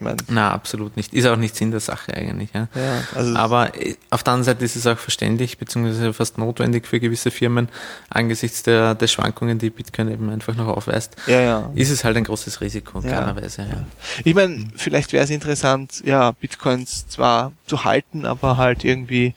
Ich 0.00 0.04
meine. 0.04 0.16
Na, 0.28 0.50
absolut 0.52 0.96
nicht. 0.96 1.12
Ist 1.12 1.26
auch 1.26 1.36
nicht 1.36 1.54
Sinn 1.54 1.72
der 1.72 1.80
Sache 1.80 2.14
eigentlich. 2.14 2.48
Ja. 2.54 2.68
ja 2.74 3.02
also 3.14 3.36
Aber 3.36 3.74
äh, 3.78 3.96
auf 4.08 4.22
der 4.22 4.32
anderen 4.32 4.44
Seite 4.44 4.64
ist 4.64 4.74
es 4.74 4.86
auch 4.86 4.96
verständlich, 4.96 5.58
beziehungsweise 5.58 6.14
fast 6.14 6.38
notwendig 6.38 6.86
für 6.86 7.00
gewisse 7.00 7.30
Firmen, 7.30 7.68
angesichts 8.08 8.62
der, 8.62 8.94
der 8.94 9.08
Schwankungen, 9.08 9.58
die 9.58 9.68
Bitcoin 9.68 10.10
eben 10.10 10.30
einfach 10.30 10.56
noch 10.56 10.68
aufweist, 10.68 11.16
ja, 11.26 11.40
ja. 11.40 11.70
ist 11.74 11.90
es 11.90 12.02
halt 12.02 12.16
ein 12.16 12.24
großes 12.24 12.62
Risiko, 12.62 13.00
klarerweise. 13.00 13.62
Ja. 13.62 13.84
Ich 14.24 14.34
meine, 14.34 14.68
vielleicht 14.74 15.12
wäre 15.12 15.24
es 15.24 15.30
interessant, 15.30 16.02
ja, 16.04 16.30
Bitcoins 16.32 17.06
zwar 17.08 17.52
zu 17.66 17.84
halten, 17.84 18.24
aber 18.24 18.56
halt 18.56 18.84
irgendwie 18.84 19.34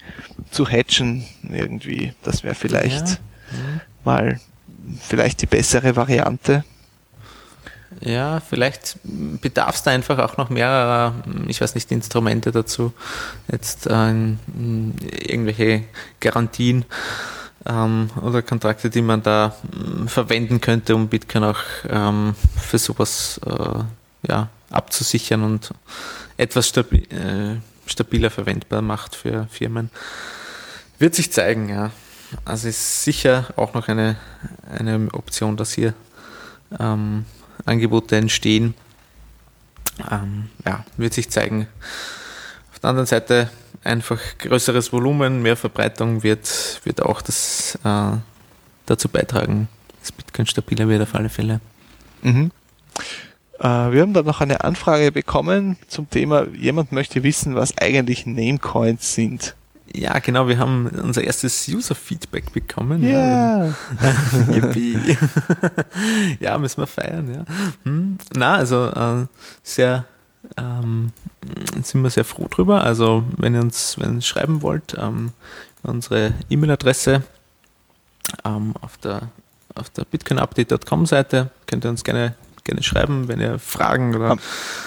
zu 0.49 0.65
hatchen, 0.65 1.25
irgendwie. 1.43 2.13
Das 2.23 2.43
wäre 2.43 2.55
vielleicht. 2.55 3.19
Mal 4.03 4.39
vielleicht 5.01 5.41
die 5.41 5.45
bessere 5.45 5.95
Variante. 5.95 6.63
Ja, 8.01 8.39
vielleicht 8.39 8.97
bedarf 9.03 9.75
es 9.75 9.83
da 9.83 9.91
einfach 9.91 10.19
auch 10.19 10.37
noch 10.37 10.49
mehrerer, 10.49 11.13
ich 11.47 11.61
weiß 11.61 11.75
nicht, 11.75 11.91
Instrumente 11.91 12.51
dazu, 12.51 12.91
jetzt 13.51 13.87
äh, 13.87 14.13
irgendwelche 15.27 15.83
Garantien 16.19 16.85
ähm, 17.65 18.09
oder 18.21 18.41
Kontrakte, 18.41 18.89
die 18.89 19.01
man 19.01 19.23
da 19.23 19.55
äh, 19.71 20.07
verwenden 20.07 20.59
könnte, 20.59 20.95
um 20.95 21.07
Bitcoin 21.07 21.43
auch 21.43 21.61
ähm, 21.87 22.35
für 22.57 22.77
sowas 22.77 23.39
äh, 23.45 24.27
ja, 24.27 24.49
abzusichern 24.69 25.43
und 25.43 25.71
etwas 26.37 26.69
stabi 26.69 27.03
äh, 27.03 27.57
stabiler 27.85 28.29
verwendbar 28.29 28.81
macht 28.81 29.15
für 29.15 29.47
Firmen. 29.51 29.89
Wird 30.99 31.15
sich 31.15 31.31
zeigen, 31.31 31.69
ja. 31.69 31.91
Also 32.45 32.67
ist 32.67 33.03
sicher 33.03 33.47
auch 33.55 33.73
noch 33.73 33.87
eine, 33.87 34.17
eine 34.69 35.09
Option, 35.13 35.57
dass 35.57 35.73
hier 35.73 35.93
ähm, 36.79 37.25
Angebote 37.65 38.15
entstehen. 38.15 38.73
Ähm, 40.09 40.49
ja, 40.65 40.85
wird 40.97 41.13
sich 41.13 41.29
zeigen. 41.29 41.67
Auf 42.71 42.79
der 42.79 42.89
anderen 42.89 43.07
Seite 43.07 43.49
einfach 43.83 44.19
größeres 44.39 44.91
Volumen, 44.91 45.41
mehr 45.41 45.57
Verbreitung 45.57 46.23
wird, 46.23 46.81
wird 46.83 47.01
auch 47.01 47.21
das 47.21 47.77
äh, 47.83 48.17
dazu 48.85 49.09
beitragen, 49.09 49.67
dass 49.99 50.11
Bitcoin 50.11 50.45
stabiler 50.45 50.87
wird 50.87 51.01
auf 51.03 51.15
alle 51.15 51.29
Fälle. 51.29 51.59
Mhm. 52.21 52.51
Äh, 53.59 53.63
wir 53.91 54.01
haben 54.01 54.13
da 54.13 54.23
noch 54.23 54.41
eine 54.41 54.63
Anfrage 54.63 55.11
bekommen 55.11 55.77
zum 55.87 56.09
Thema, 56.09 56.47
jemand 56.49 56.91
möchte 56.91 57.23
wissen, 57.23 57.55
was 57.55 57.77
eigentlich 57.77 58.25
Namecoins 58.25 59.13
sind. 59.13 59.55
Ja, 59.95 60.17
genau, 60.19 60.47
wir 60.47 60.57
haben 60.57 60.87
unser 60.87 61.23
erstes 61.23 61.67
User-Feedback 61.67 62.51
bekommen. 62.51 63.03
Ja. 63.03 63.73
Ja, 64.49 65.17
ja, 66.39 66.57
müssen 66.57 66.81
wir 66.81 66.87
feiern, 66.87 67.33
ja. 67.33 67.45
Hm. 67.83 68.17
Na, 68.35 68.55
also 68.55 68.87
äh, 68.87 69.25
sehr 69.61 70.05
ähm, 70.57 71.11
sind 71.83 72.01
wir 72.01 72.09
sehr 72.09 72.25
froh 72.25 72.47
drüber. 72.49 72.83
Also 72.83 73.23
wenn 73.37 73.53
ihr 73.55 73.61
uns, 73.61 73.97
wenn 73.99 74.09
ihr 74.09 74.15
uns 74.15 74.27
schreiben 74.27 74.61
wollt, 74.61 74.95
ähm, 74.99 75.31
unsere 75.83 76.33
E-Mail-Adresse 76.49 77.23
ähm, 78.45 78.73
auf 78.81 78.97
der 78.97 79.29
auf 79.75 79.89
der 79.89 80.05
bitcoinupdate.com 80.05 81.05
Seite 81.07 81.49
könnt 81.65 81.83
ihr 81.83 81.89
uns 81.89 82.03
gerne 82.03 82.35
gerne 82.63 82.83
schreiben, 82.83 83.27
wenn 83.27 83.39
ihr 83.39 83.59
Fragen 83.59 84.15
oder 84.15 84.37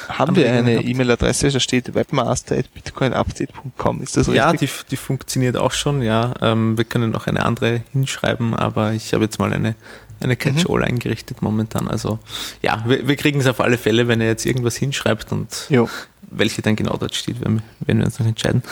Haben 0.09 0.37
wir 0.37 0.49
Anregungen 0.49 0.79
eine. 0.79 0.89
E-Mail-Adresse, 0.89 1.51
da 1.51 1.61
steht 1.61 1.95
webmaster.bitcoinupdate.com. 1.95 4.03
Ist 4.03 4.17
das 4.17 4.29
richtig? 4.29 4.37
Ja, 4.37 4.53
die, 4.53 4.69
die 4.91 4.97
funktioniert 4.97 5.57
auch 5.57 5.73
schon, 5.73 6.03
ja. 6.03 6.35
Ähm, 6.41 6.79
wir 6.79 6.85
können 6.85 7.11
noch 7.11 7.27
eine 7.27 7.45
andere 7.45 7.83
hinschreiben, 7.93 8.55
aber 8.55 8.93
ich 8.93 9.13
habe 9.13 9.25
jetzt 9.25 9.39
mal 9.39 9.53
eine, 9.53 9.75
eine 10.21 10.37
Catch-all 10.37 10.85
eingerichtet 10.85 11.43
momentan. 11.43 11.89
Also 11.89 12.19
ja, 12.63 12.83
wir, 12.87 13.07
wir 13.07 13.17
kriegen 13.17 13.41
es 13.41 13.47
auf 13.47 13.61
alle 13.61 13.79
Fälle, 13.79 14.09
wenn 14.09 14.21
ihr 14.21 14.29
jetzt 14.29 14.47
irgendwas 14.47 14.77
hinschreibt 14.77 15.33
und 15.33 15.67
Jo. 15.69 15.89
welche 16.31 16.63
dann 16.63 16.77
genau 16.77 16.97
dort 16.97 17.15
steht, 17.15 17.45
wenn, 17.45 17.63
wenn 17.81 17.99
wir 17.99 18.07
uns 18.07 18.19
noch 18.19 18.27
entscheiden. 18.27 18.63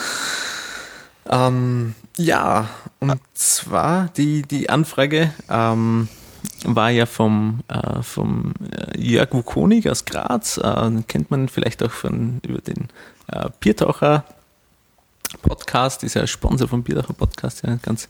Ähm, 1.28 1.94
ja, 2.16 2.68
und 3.00 3.20
zwar 3.34 4.08
die, 4.16 4.42
die 4.42 4.70
Anfrage 4.70 5.32
ähm, 5.50 6.08
war 6.64 6.90
ja 6.90 7.06
vom, 7.06 7.60
äh, 7.68 8.02
vom 8.02 8.54
äh, 8.70 8.98
Jörg 9.00 9.32
Wukonig 9.32 9.88
aus 9.88 10.04
Graz, 10.04 10.58
äh, 10.58 10.90
kennt 11.06 11.30
man 11.30 11.48
vielleicht 11.48 11.82
auch 11.82 11.90
von 11.90 12.40
über 12.42 12.60
den 12.60 12.88
äh, 13.28 13.48
Biertaucher 13.60 14.24
Podcast, 15.42 16.04
ist 16.04 16.14
ja 16.14 16.26
Sponsor 16.26 16.68
vom 16.68 16.82
Biertaucher 16.82 17.14
Podcast, 17.14 17.62
ja, 17.66 17.76
ganz 17.82 18.08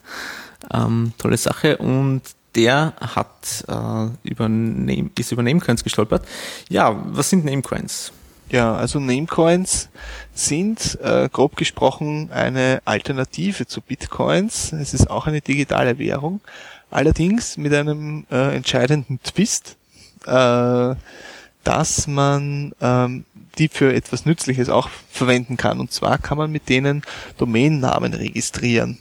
ähm, 0.73 1.13
tolle 1.19 1.37
Sache 1.37 1.79
und 1.79 2.23
der 2.55 2.95
hat 3.01 3.65
äh, 3.69 4.29
über 4.29 4.49
Name, 4.49 5.11
ist 5.19 5.33
über 5.33 5.43
Namecoins 5.43 5.83
gestolpert. 5.83 6.27
Ja, 6.69 6.97
was 7.07 7.31
sind 7.31 7.45
Namecoins? 7.45 8.13
Ja, 8.51 8.75
also 8.75 9.01
Namecoins 9.01 9.89
sind 10.35 10.99
äh, 11.03 11.29
grob 11.33 11.57
gesprochen 11.57 12.31
eine 12.31 12.83
Alternative 12.85 13.67
zu 13.67 13.81
Bitcoins. 13.81 14.73
Es 14.73 14.95
ist 14.95 15.11
auch 15.11 15.27
eine 15.27 15.41
digitale 15.41 15.99
Währung, 15.99 16.41
allerdings 16.95 17.57
mit 17.57 17.75
einem 17.75 18.27
äh, 18.31 18.55
entscheidenden 18.55 19.21
Twist, 19.23 19.77
äh, 20.27 20.95
dass 21.65 22.07
man 22.07 22.73
ähm, 22.81 23.25
die 23.59 23.69
für 23.69 23.93
etwas 23.95 24.27
Nützliches 24.27 24.69
auch 24.69 24.89
verwenden 25.11 25.57
kann. 25.57 25.81
Und 25.81 25.93
zwar 25.93 26.19
kann 26.19 26.39
man 26.39 26.51
mit 26.53 26.69
denen 26.69 27.03
Domainnamen 27.39 28.15
registrieren, 28.15 28.99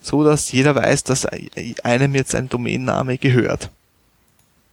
so 0.00 0.24
dass 0.24 0.52
jeder 0.52 0.74
weiß, 0.74 1.04
dass 1.04 1.26
einem 1.26 2.14
jetzt 2.14 2.34
ein 2.34 2.48
Domainname 2.48 3.18
gehört. 3.18 3.70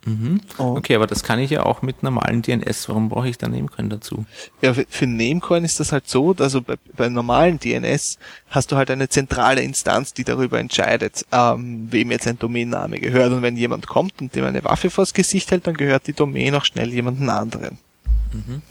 Mhm. 0.05 0.39
Okay, 0.57 0.95
aber 0.95 1.07
das 1.07 1.23
kann 1.23 1.39
ich 1.39 1.51
ja 1.51 1.65
auch 1.65 1.81
mit 1.81 2.03
normalen 2.03 2.41
DNS. 2.41 2.87
Warum 2.87 3.09
brauche 3.09 3.27
ich 3.27 3.37
da 3.37 3.47
Namecoin 3.47 3.89
dazu? 3.89 4.25
Ja, 4.61 4.73
für, 4.73 4.85
für 4.89 5.07
Namecoin 5.07 5.65
ist 5.65 5.79
das 5.79 5.91
halt 5.91 6.07
so, 6.07 6.33
also 6.39 6.61
bei, 6.61 6.75
bei 6.95 7.09
normalen 7.09 7.59
DNS 7.59 8.17
hast 8.49 8.71
du 8.71 8.77
halt 8.77 8.91
eine 8.91 9.09
zentrale 9.09 9.61
Instanz, 9.61 10.13
die 10.13 10.23
darüber 10.23 10.59
entscheidet, 10.59 11.25
ähm, 11.31 11.87
wem 11.91 12.11
jetzt 12.11 12.27
ein 12.27 12.39
Domainname 12.39 12.99
gehört. 12.99 13.33
Und 13.33 13.41
wenn 13.41 13.57
jemand 13.57 13.87
kommt 13.87 14.21
und 14.21 14.33
dem 14.35 14.45
eine 14.45 14.63
Waffe 14.63 14.89
vors 14.89 15.13
Gesicht 15.13 15.51
hält, 15.51 15.67
dann 15.67 15.75
gehört 15.75 16.07
die 16.07 16.13
Domain 16.13 16.55
auch 16.55 16.65
schnell 16.65 16.89
jemanden 16.93 17.29
anderen. 17.29 17.77
Mhm. 18.31 18.61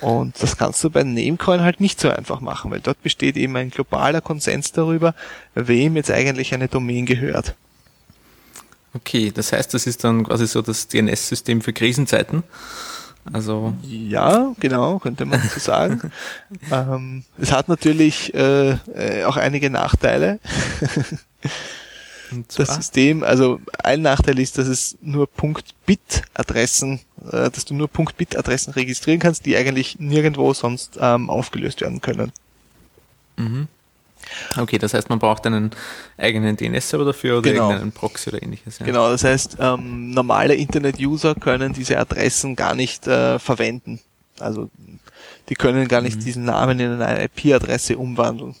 Und 0.00 0.42
das 0.42 0.56
kannst 0.56 0.82
du 0.84 0.90
bei 0.90 1.02
Namecoin 1.02 1.60
halt 1.60 1.80
nicht 1.80 2.00
so 2.00 2.08
einfach 2.10 2.40
machen, 2.40 2.70
weil 2.70 2.80
dort 2.80 3.02
besteht 3.02 3.36
eben 3.36 3.56
ein 3.56 3.70
globaler 3.70 4.20
Konsens 4.20 4.72
darüber, 4.72 5.14
wem 5.54 5.96
jetzt 5.96 6.10
eigentlich 6.10 6.54
eine 6.54 6.68
Domain 6.68 7.06
gehört. 7.06 7.54
Okay, 8.92 9.30
das 9.32 9.52
heißt, 9.52 9.72
das 9.72 9.86
ist 9.86 10.02
dann 10.04 10.24
quasi 10.24 10.46
so 10.46 10.62
das 10.62 10.88
DNS-System 10.88 11.60
für 11.60 11.72
Krisenzeiten. 11.72 12.42
Also 13.32 13.74
Ja, 13.82 14.54
genau, 14.58 14.98
könnte 14.98 15.24
man 15.26 15.40
so 15.42 15.60
sagen. 15.60 16.10
ähm, 16.72 17.24
es 17.38 17.52
hat 17.52 17.68
natürlich 17.68 18.34
äh, 18.34 18.70
äh, 18.70 19.24
auch 19.24 19.36
einige 19.36 19.70
Nachteile. 19.70 20.40
das 22.56 22.74
System, 22.74 23.22
also 23.22 23.60
ein 23.82 24.02
Nachteil 24.02 24.38
ist, 24.38 24.58
dass 24.58 24.66
es 24.66 24.96
nur 25.02 25.26
Punkt-Bit-Adressen, 25.28 27.00
äh, 27.30 27.50
dass 27.50 27.64
du 27.64 27.74
nur 27.74 27.88
Punkt-Bit-Adressen 27.88 28.72
registrieren 28.72 29.20
kannst, 29.20 29.46
die 29.46 29.56
eigentlich 29.56 30.00
nirgendwo 30.00 30.52
sonst 30.54 30.98
ähm, 31.00 31.30
aufgelöst 31.30 31.82
werden 31.82 32.00
können. 32.00 32.32
Mhm. 33.36 33.68
Okay, 34.56 34.78
das 34.78 34.94
heißt, 34.94 35.08
man 35.08 35.18
braucht 35.18 35.46
einen 35.46 35.70
eigenen 36.16 36.56
DNS-Server 36.56 37.04
dafür 37.04 37.38
oder 37.38 37.50
Genau. 37.50 37.64
irgendeinen 37.64 37.92
Proxy 37.92 38.30
oder 38.30 38.42
ähnliches. 38.42 38.78
Ja. 38.78 38.86
Genau, 38.86 39.10
das 39.10 39.24
heißt, 39.24 39.56
ähm, 39.60 40.10
normale 40.10 40.54
Internet-User 40.54 41.34
können 41.34 41.72
diese 41.72 41.98
Adressen 41.98 42.56
gar 42.56 42.74
nicht 42.74 43.06
äh, 43.06 43.38
verwenden. 43.38 44.00
Also 44.38 44.70
die 45.48 45.54
können 45.54 45.88
gar 45.88 46.00
nicht 46.00 46.24
diesen 46.24 46.44
Namen 46.44 46.78
in 46.80 47.02
eine 47.02 47.24
IP-Adresse 47.24 47.98
umwandeln. 47.98 48.54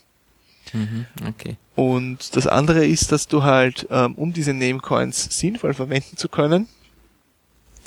Mhm, 0.72 1.06
okay. 1.26 1.56
Und 1.74 2.36
das 2.36 2.46
andere 2.46 2.84
ist, 2.84 3.12
dass 3.12 3.26
du 3.26 3.42
halt, 3.42 3.86
ähm, 3.90 4.14
um 4.14 4.32
diese 4.32 4.52
Namecoins 4.52 5.28
sinnvoll 5.38 5.74
verwenden 5.74 6.16
zu 6.16 6.28
können, 6.28 6.68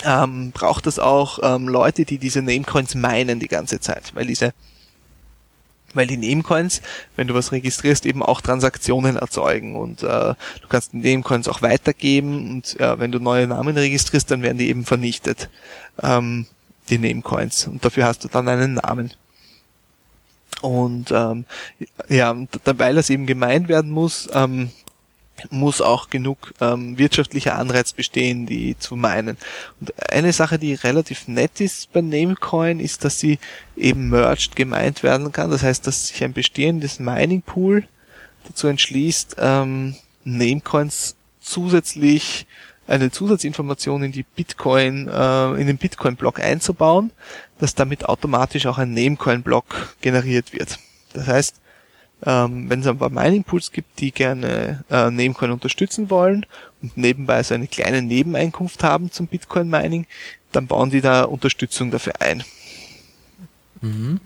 ähm, 0.04 0.50
braucht 0.52 0.86
es 0.86 0.98
auch 0.98 1.38
ähm, 1.42 1.68
Leute, 1.68 2.04
die 2.04 2.18
diese 2.18 2.42
Namecoins 2.42 2.94
meinen 2.94 3.40
die 3.40 3.48
ganze 3.48 3.80
Zeit, 3.80 4.14
weil 4.14 4.26
diese 4.26 4.52
weil 5.94 6.06
die 6.06 6.16
Namecoins, 6.16 6.82
wenn 7.16 7.26
du 7.26 7.34
was 7.34 7.52
registrierst, 7.52 8.06
eben 8.06 8.22
auch 8.22 8.40
Transaktionen 8.40 9.16
erzeugen. 9.16 9.76
Und 9.76 10.02
äh, 10.02 10.06
du 10.06 10.68
kannst 10.68 10.92
die 10.92 10.98
Namecoins 10.98 11.48
auch 11.48 11.62
weitergeben. 11.62 12.50
Und 12.50 12.78
äh, 12.80 12.98
wenn 12.98 13.12
du 13.12 13.18
neue 13.18 13.46
Namen 13.46 13.76
registrierst, 13.76 14.30
dann 14.30 14.42
werden 14.42 14.58
die 14.58 14.68
eben 14.68 14.84
vernichtet, 14.84 15.48
ähm, 16.02 16.46
die 16.90 16.98
Namecoins 16.98 17.66
und 17.66 17.84
dafür 17.84 18.04
hast 18.04 18.24
du 18.24 18.28
dann 18.28 18.48
einen 18.48 18.74
Namen. 18.74 19.12
Und 20.60 21.10
ähm, 21.10 21.44
ja, 22.08 22.30
und 22.30 22.48
weil 22.64 22.94
das 22.94 23.10
eben 23.10 23.26
gemeint 23.26 23.68
werden 23.68 23.90
muss, 23.90 24.28
ähm, 24.32 24.70
muss 25.50 25.80
auch 25.80 26.10
genug 26.10 26.54
ähm, 26.60 26.96
wirtschaftlicher 26.98 27.56
Anreiz 27.56 27.92
bestehen, 27.92 28.46
die 28.46 28.78
zu 28.78 28.96
meinen. 28.96 29.36
Und 29.80 29.92
eine 30.10 30.32
Sache, 30.32 30.58
die 30.58 30.74
relativ 30.74 31.28
nett 31.28 31.60
ist 31.60 31.92
bei 31.92 32.00
Namecoin, 32.00 32.80
ist, 32.80 33.04
dass 33.04 33.18
sie 33.18 33.38
eben 33.76 34.10
merged 34.10 34.56
gemeint 34.56 35.02
werden 35.02 35.32
kann. 35.32 35.50
Das 35.50 35.62
heißt, 35.62 35.86
dass 35.86 36.08
sich 36.08 36.22
ein 36.24 36.32
bestehendes 36.32 36.98
Mining 37.00 37.42
Pool 37.42 37.86
dazu 38.46 38.68
entschließt, 38.68 39.36
ähm, 39.38 39.96
Namecoins 40.24 41.16
zusätzlich 41.40 42.46
eine 42.86 43.10
Zusatzinformation 43.10 44.02
in 44.02 44.12
die 44.12 44.24
Bitcoin, 44.24 45.08
äh, 45.08 45.60
in 45.60 45.66
den 45.66 45.78
Bitcoin-Block 45.78 46.40
einzubauen, 46.40 47.10
dass 47.58 47.74
damit 47.74 48.04
automatisch 48.06 48.66
auch 48.66 48.78
ein 48.78 48.92
Namecoin-Block 48.92 49.96
generiert 50.00 50.52
wird. 50.52 50.78
Das 51.12 51.26
heißt, 51.26 51.56
ähm, 52.24 52.70
wenn 52.70 52.80
es 52.80 52.86
ein 52.86 52.98
paar 52.98 53.10
Mining 53.10 53.44
Pools 53.44 53.72
gibt, 53.72 54.00
die 54.00 54.12
gerne 54.12 54.84
äh, 54.90 55.10
Namecoin 55.10 55.50
unterstützen 55.50 56.10
wollen 56.10 56.46
und 56.82 56.96
nebenbei 56.96 57.42
so 57.42 57.54
eine 57.54 57.66
kleine 57.66 58.02
Nebeneinkunft 58.02 58.82
haben 58.82 59.10
zum 59.10 59.26
Bitcoin 59.26 59.68
Mining, 59.68 60.06
dann 60.52 60.66
bauen 60.66 60.90
die 60.90 61.00
da 61.00 61.24
Unterstützung 61.24 61.90
dafür 61.90 62.20
ein. 62.20 62.44
Mhm. 63.80 64.20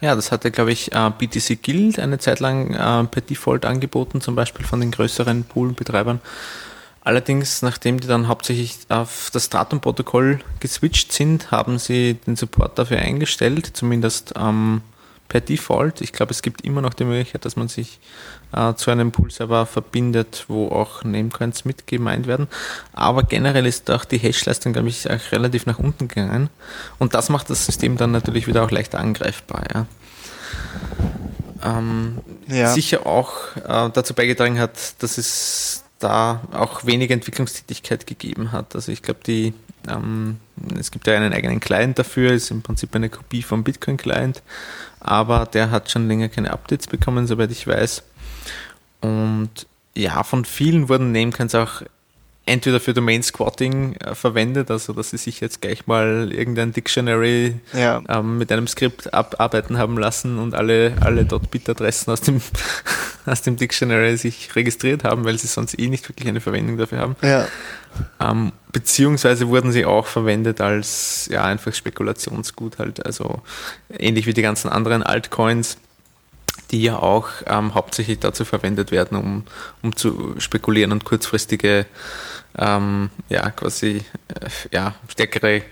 Ja, 0.00 0.14
das 0.14 0.30
hatte, 0.30 0.50
glaube 0.50 0.72
ich, 0.72 0.92
äh, 0.92 1.10
BTC 1.10 1.62
Guild 1.62 1.98
eine 1.98 2.18
Zeit 2.18 2.40
lang 2.40 2.74
äh, 2.74 3.04
per 3.04 3.22
Default 3.22 3.64
angeboten, 3.64 4.20
zum 4.20 4.34
Beispiel 4.34 4.66
von 4.66 4.80
den 4.80 4.90
größeren 4.90 5.44
Poolbetreibern. 5.44 6.20
Allerdings, 7.02 7.62
nachdem 7.62 8.00
die 8.00 8.08
dann 8.08 8.28
hauptsächlich 8.28 8.78
auf 8.88 9.30
das 9.32 9.46
Stratum-Protokoll 9.46 10.40
geswitcht 10.60 11.12
sind, 11.12 11.50
haben 11.50 11.78
sie 11.78 12.14
den 12.14 12.36
Support 12.36 12.78
dafür 12.78 12.98
eingestellt, 12.98 13.70
zumindest 13.74 14.34
ähm, 14.36 14.82
per 15.28 15.40
Default. 15.40 16.00
Ich 16.00 16.12
glaube, 16.12 16.32
es 16.32 16.42
gibt 16.42 16.62
immer 16.62 16.80
noch 16.80 16.94
die 16.94 17.04
Möglichkeit, 17.04 17.44
dass 17.44 17.56
man 17.56 17.68
sich 17.68 17.98
äh, 18.52 18.74
zu 18.74 18.90
einem 18.90 19.12
Pool-Server 19.12 19.66
verbindet, 19.66 20.44
wo 20.48 20.68
auch 20.68 21.04
Namecoins 21.04 21.64
mit 21.64 21.86
gemeint 21.86 22.26
werden. 22.26 22.48
Aber 22.92 23.22
generell 23.22 23.66
ist 23.66 23.90
auch 23.90 24.04
die 24.04 24.18
Hash-Leistung, 24.18 24.72
glaube 24.72 24.88
ich, 24.88 25.10
auch 25.10 25.32
relativ 25.32 25.66
nach 25.66 25.78
unten 25.78 26.08
gegangen. 26.08 26.48
Und 26.98 27.14
das 27.14 27.28
macht 27.28 27.50
das 27.50 27.66
System 27.66 27.96
dann 27.96 28.12
natürlich 28.12 28.46
wieder 28.46 28.64
auch 28.64 28.70
leichter 28.70 28.98
angreifbar. 28.98 29.64
Ja. 29.74 29.86
Ähm, 31.64 32.18
Ja. 32.48 32.72
Sicher 32.72 33.06
auch 33.06 33.56
äh, 33.56 33.90
dazu 33.92 34.14
beigetragen 34.14 34.58
hat, 34.58 35.02
dass 35.02 35.18
es 35.18 35.84
da 35.98 36.42
auch 36.52 36.84
weniger 36.84 37.14
Entwicklungstätigkeit 37.14 38.06
gegeben 38.06 38.52
hat. 38.52 38.74
Also 38.74 38.92
ich 38.92 39.02
glaube, 39.02 39.20
die 39.26 39.54
ähm, 39.88 40.38
es 40.78 40.90
gibt 40.90 41.06
ja 41.06 41.14
einen 41.14 41.32
eigenen 41.32 41.60
Client 41.60 41.98
dafür, 41.98 42.32
ist 42.32 42.50
im 42.50 42.62
Prinzip 42.62 42.94
eine 42.94 43.08
Kopie 43.08 43.42
vom 43.42 43.64
Bitcoin-Client, 43.64 44.42
aber 45.06 45.46
der 45.46 45.70
hat 45.70 45.90
schon 45.90 46.08
länger 46.08 46.28
keine 46.28 46.52
Updates 46.52 46.86
bekommen, 46.86 47.26
soweit 47.26 47.50
ich 47.50 47.66
weiß. 47.66 48.02
Und 49.00 49.50
ja, 49.94 50.22
von 50.22 50.44
vielen 50.44 50.88
wurden 50.88 51.12
Namecoins 51.12 51.54
auch 51.54 51.82
entweder 52.48 52.78
für 52.78 52.94
Domain 52.94 53.22
Squatting 53.24 53.96
äh, 53.96 54.14
verwendet, 54.14 54.70
also 54.70 54.92
dass 54.92 55.10
sie 55.10 55.16
sich 55.16 55.40
jetzt 55.40 55.60
gleich 55.60 55.86
mal 55.88 56.32
irgendein 56.32 56.72
Dictionary 56.72 57.56
Ja. 57.72 58.02
ähm, 58.08 58.38
mit 58.38 58.52
einem 58.52 58.68
Skript 58.68 59.12
abarbeiten 59.12 59.78
haben 59.78 59.98
lassen 59.98 60.38
und 60.38 60.54
alle, 60.54 60.94
alle 61.00 61.24
.bit-Adressen 61.24 62.12
aus 62.12 62.20
dem, 62.20 62.40
aus 63.26 63.42
dem 63.42 63.56
Dictionary 63.56 64.16
sich 64.16 64.54
registriert 64.54 65.02
haben, 65.02 65.24
weil 65.24 65.36
sie 65.38 65.48
sonst 65.48 65.76
eh 65.78 65.88
nicht 65.88 66.08
wirklich 66.08 66.28
eine 66.28 66.40
Verwendung 66.40 66.76
dafür 66.78 66.98
haben. 66.98 67.16
Ja. 67.20 67.48
Ähm, 68.20 68.52
beziehungsweise 68.72 69.48
wurden 69.48 69.72
sie 69.72 69.84
auch 69.84 70.06
verwendet 70.06 70.60
als 70.60 71.28
ja 71.30 71.44
einfach 71.44 71.72
Spekulationsgut 71.74 72.78
halt, 72.78 73.04
also 73.06 73.40
ähnlich 73.98 74.26
wie 74.26 74.34
die 74.34 74.42
ganzen 74.42 74.68
anderen 74.68 75.02
Altcoins, 75.02 75.78
die 76.70 76.82
ja 76.82 76.98
auch 76.98 77.28
ähm, 77.46 77.74
hauptsächlich 77.74 78.18
dazu 78.18 78.44
verwendet 78.44 78.90
werden, 78.90 79.16
um, 79.16 79.44
um 79.82 79.94
zu 79.96 80.34
spekulieren 80.38 80.92
und 80.92 81.04
kurzfristige 81.04 81.86
ähm, 82.58 83.10
ja 83.28 83.50
quasi 83.50 84.02
äh, 84.28 84.48
ja 84.72 84.94
stärkere 85.08 85.62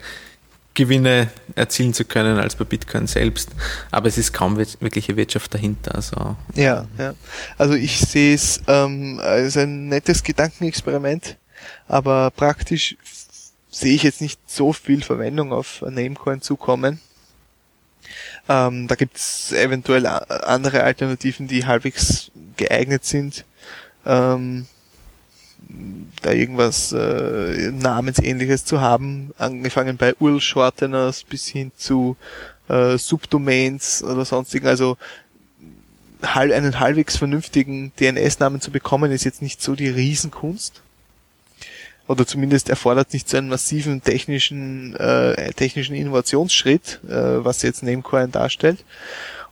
Gewinne 0.75 1.29
erzielen 1.55 1.95
zu 1.95 2.05
können 2.05 2.37
als 2.39 2.57
bei 2.57 2.65
Bitcoin 2.65 3.07
selbst. 3.07 3.51
Aber 3.93 4.09
es 4.09 4.19
ist 4.19 4.33
kaum 4.33 4.59
wir- 4.59 4.67
wirkliche 4.81 5.17
Wirtschaft 5.17 5.55
dahinter. 5.55 5.95
Also 5.95 6.37
Ja, 6.55 6.87
ja. 6.99 7.15
Also 7.59 7.75
ich 7.75 8.01
sehe 8.01 8.35
es 8.35 8.61
ähm, 8.67 9.21
als 9.23 9.57
ein 9.57 9.89
nettes 9.89 10.23
Gedankenexperiment, 10.25 11.37
aber 11.89 12.31
praktisch 12.31 12.97
sehe 13.71 13.95
ich 13.95 14.03
jetzt 14.03 14.21
nicht 14.21 14.39
so 14.47 14.73
viel 14.73 15.03
Verwendung 15.03 15.53
auf 15.53 15.83
Namecoin 15.83 16.41
zukommen. 16.41 17.01
Ähm, 18.49 18.89
da 18.89 18.95
gibt 18.95 19.17
es 19.17 19.53
eventuell 19.53 20.07
andere 20.07 20.85
Alternativen, 20.85 21.49
die 21.49 21.67
halbwegs 21.67 22.31
geeignet 22.57 23.05
sind. 23.05 23.45
Ähm, 24.05 24.67
da 26.23 26.33
irgendwas 26.33 26.93
äh, 26.93 27.71
Namensähnliches 27.73 28.65
zu 28.65 28.81
haben, 28.81 29.33
angefangen 29.39 29.97
bei 29.97 30.15
URL-Shorteners 30.15 31.25
bis 31.25 31.47
hin 31.47 31.73
zu 31.77 32.17
äh, 32.69 32.99
Subdomains 32.99 34.03
oder 34.03 34.25
sonstigen. 34.25 34.67
Also 34.67 34.97
einen 36.21 36.81
halbwegs 36.81 37.17
vernünftigen 37.17 37.93
DNS-Namen 37.99 38.61
zu 38.61 38.71
bekommen, 38.71 39.11
ist 39.11 39.25
jetzt 39.25 39.43
nicht 39.43 39.63
so 39.63 39.75
die 39.75 39.89
Riesenkunst. 39.89 40.83
Oder 42.07 42.27
zumindest 42.27 42.69
erfordert 42.69 43.13
nicht 43.13 43.29
so 43.29 43.39
einen 43.39 43.49
massiven 43.49 44.03
technischen, 44.03 44.95
äh, 44.97 45.53
technischen 45.55 45.95
Innovationsschritt, 45.95 47.01
äh, 47.09 47.45
was 47.45 47.63
jetzt 47.63 47.83
Namecoin 47.83 48.31
darstellt. 48.31 48.85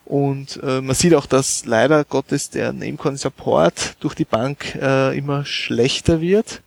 Und 0.05 0.61
äh, 0.63 0.81
man 0.81 0.95
sieht 0.95 1.15
auch, 1.15 1.27
dass 1.27 1.65
leider 1.65 2.05
Gottes 2.05 2.51
der 2.51 2.73
Namecoin-Support 2.73 3.97
durch 4.01 4.15
die 4.15 4.25
Bank 4.25 4.75
äh, 4.75 5.17
immer 5.17 5.45
schlechter 5.47 6.21
wird. 6.21 6.61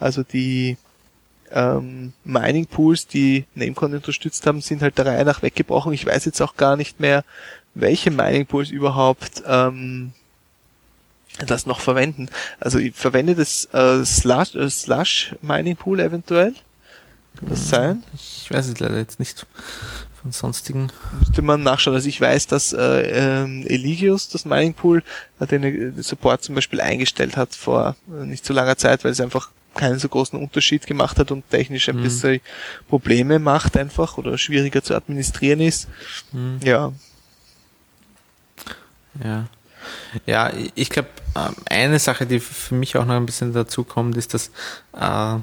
Also 0.00 0.22
die 0.22 0.76
ähm, 1.52 2.12
Mining 2.24 2.66
Pools, 2.66 3.06
die 3.06 3.44
Namecoin 3.54 3.94
unterstützt 3.94 4.46
haben, 4.46 4.60
sind 4.60 4.82
halt 4.82 4.98
der 4.98 5.06
Reihe 5.06 5.24
nach 5.24 5.42
weggebrochen. 5.42 5.92
Ich 5.92 6.06
weiß 6.06 6.24
jetzt 6.24 6.40
auch 6.40 6.56
gar 6.56 6.76
nicht 6.76 7.00
mehr, 7.00 7.24
welche 7.74 8.10
Mining 8.10 8.46
Pools 8.46 8.70
überhaupt 8.70 9.42
ähm, 9.46 10.12
das 11.46 11.66
noch 11.66 11.80
verwenden. 11.80 12.28
Also 12.58 12.78
ich 12.78 12.94
verwende 12.94 13.34
das 13.34 13.66
äh, 13.72 14.04
Slush, 14.04 14.54
äh, 14.54 14.68
Slush 14.70 15.34
Mining 15.42 15.76
Pool 15.76 16.00
eventuell. 16.00 16.54
Kann 17.38 17.48
das 17.48 17.68
sein? 17.68 18.02
ich 18.14 18.50
weiß 18.50 18.66
es 18.68 18.80
leider 18.80 18.98
jetzt 18.98 19.20
nicht 19.20 19.46
von 20.20 20.32
sonstigen. 20.32 20.90
Müsste 21.20 21.42
man 21.42 21.62
nachschauen. 21.62 21.94
Also 21.94 22.08
ich 22.08 22.20
weiß, 22.20 22.46
dass 22.48 22.72
äh, 22.72 23.42
ähm, 23.42 23.64
Eligius, 23.66 24.28
das 24.28 24.44
Mining 24.44 24.74
Pool, 24.74 25.02
äh, 25.38 25.46
den 25.46 25.62
äh, 25.98 26.02
Support 26.02 26.42
zum 26.42 26.54
Beispiel 26.56 26.80
eingestellt 26.80 27.36
hat 27.36 27.54
vor 27.54 27.96
äh, 28.08 28.26
nicht 28.26 28.44
so 28.44 28.52
langer 28.52 28.76
Zeit, 28.76 29.04
weil 29.04 29.12
es 29.12 29.20
einfach 29.20 29.50
keinen 29.76 29.98
so 30.00 30.08
großen 30.08 30.38
Unterschied 30.38 30.86
gemacht 30.86 31.18
hat 31.18 31.30
und 31.30 31.48
technisch 31.48 31.88
ein 31.88 31.96
Mhm. 31.98 32.02
bisschen 32.02 32.40
Probleme 32.88 33.38
macht 33.38 33.76
einfach 33.76 34.18
oder 34.18 34.36
schwieriger 34.36 34.82
zu 34.82 34.94
administrieren 34.94 35.60
ist. 35.60 35.88
Mhm. 36.32 36.58
Ja. 36.64 36.92
Ja. 39.24 39.46
Ja, 40.26 40.52
ich 40.74 40.90
glaube, 40.90 41.08
eine 41.68 41.98
Sache, 41.98 42.26
die 42.26 42.40
für 42.40 42.74
mich 42.74 42.96
auch 42.96 43.04
noch 43.04 43.14
ein 43.14 43.26
bisschen 43.26 43.52
dazu 43.52 43.84
kommt, 43.84 44.16
ist, 44.16 44.34
dass 44.34 44.50
äh, 44.98 45.36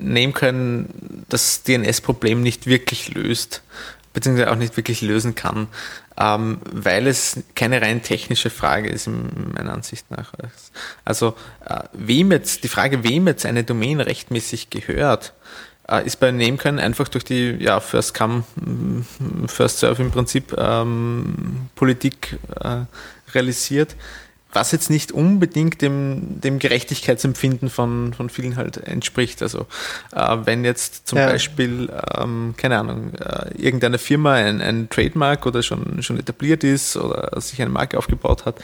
Namecoin 0.00 0.88
das 1.28 1.62
DNS-Problem 1.62 2.42
nicht 2.42 2.66
wirklich 2.66 3.14
löst, 3.14 3.62
beziehungsweise 4.12 4.50
auch 4.50 4.56
nicht 4.56 4.76
wirklich 4.76 5.02
lösen 5.02 5.34
kann, 5.34 5.68
ähm, 6.18 6.58
weil 6.72 7.06
es 7.06 7.42
keine 7.54 7.82
rein 7.82 8.02
technische 8.02 8.50
Frage 8.50 8.88
ist, 8.88 9.06
in 9.06 9.52
meiner 9.54 9.72
Ansicht 9.72 10.10
nach. 10.10 10.32
Also, 11.04 11.34
äh, 11.64 11.80
wem 11.92 12.32
jetzt, 12.32 12.64
die 12.64 12.68
Frage, 12.68 13.04
wem 13.04 13.26
jetzt 13.26 13.46
eine 13.46 13.64
Domain 13.64 14.00
rechtmäßig 14.00 14.70
gehört, 14.70 15.34
äh, 15.88 16.04
ist 16.04 16.20
bei 16.20 16.30
Namecoin 16.30 16.78
einfach 16.78 17.08
durch 17.08 17.24
die 17.24 17.56
ja, 17.60 17.80
First 17.80 18.14
Come, 18.14 18.44
First 19.46 19.78
Serve 19.78 20.02
im 20.02 20.10
Prinzip 20.10 20.54
ähm, 20.56 21.68
Politik 21.74 22.38
äh, 22.60 22.80
realisiert, 23.34 23.96
was 24.52 24.72
jetzt 24.72 24.88
nicht 24.88 25.12
unbedingt 25.12 25.82
dem, 25.82 26.40
dem 26.40 26.58
Gerechtigkeitsempfinden 26.58 27.68
von, 27.68 28.14
von 28.14 28.30
vielen 28.30 28.56
halt 28.56 28.78
entspricht. 28.78 29.42
Also 29.42 29.66
äh, 30.12 30.36
wenn 30.44 30.64
jetzt 30.64 31.06
zum 31.06 31.18
Ja. 31.18 31.26
Beispiel, 31.26 31.92
ähm, 32.16 32.54
keine 32.56 32.78
Ahnung, 32.78 33.12
äh, 33.14 33.50
irgendeine 33.56 33.98
Firma 33.98 34.34
ein, 34.34 34.60
ein 34.62 34.88
Trademark 34.88 35.44
oder 35.44 35.62
schon, 35.62 36.02
schon 36.02 36.18
etabliert 36.18 36.64
ist 36.64 36.96
oder 36.96 37.38
sich 37.40 37.60
eine 37.60 37.70
Marke 37.70 37.98
aufgebaut 37.98 38.46
hat, 38.46 38.56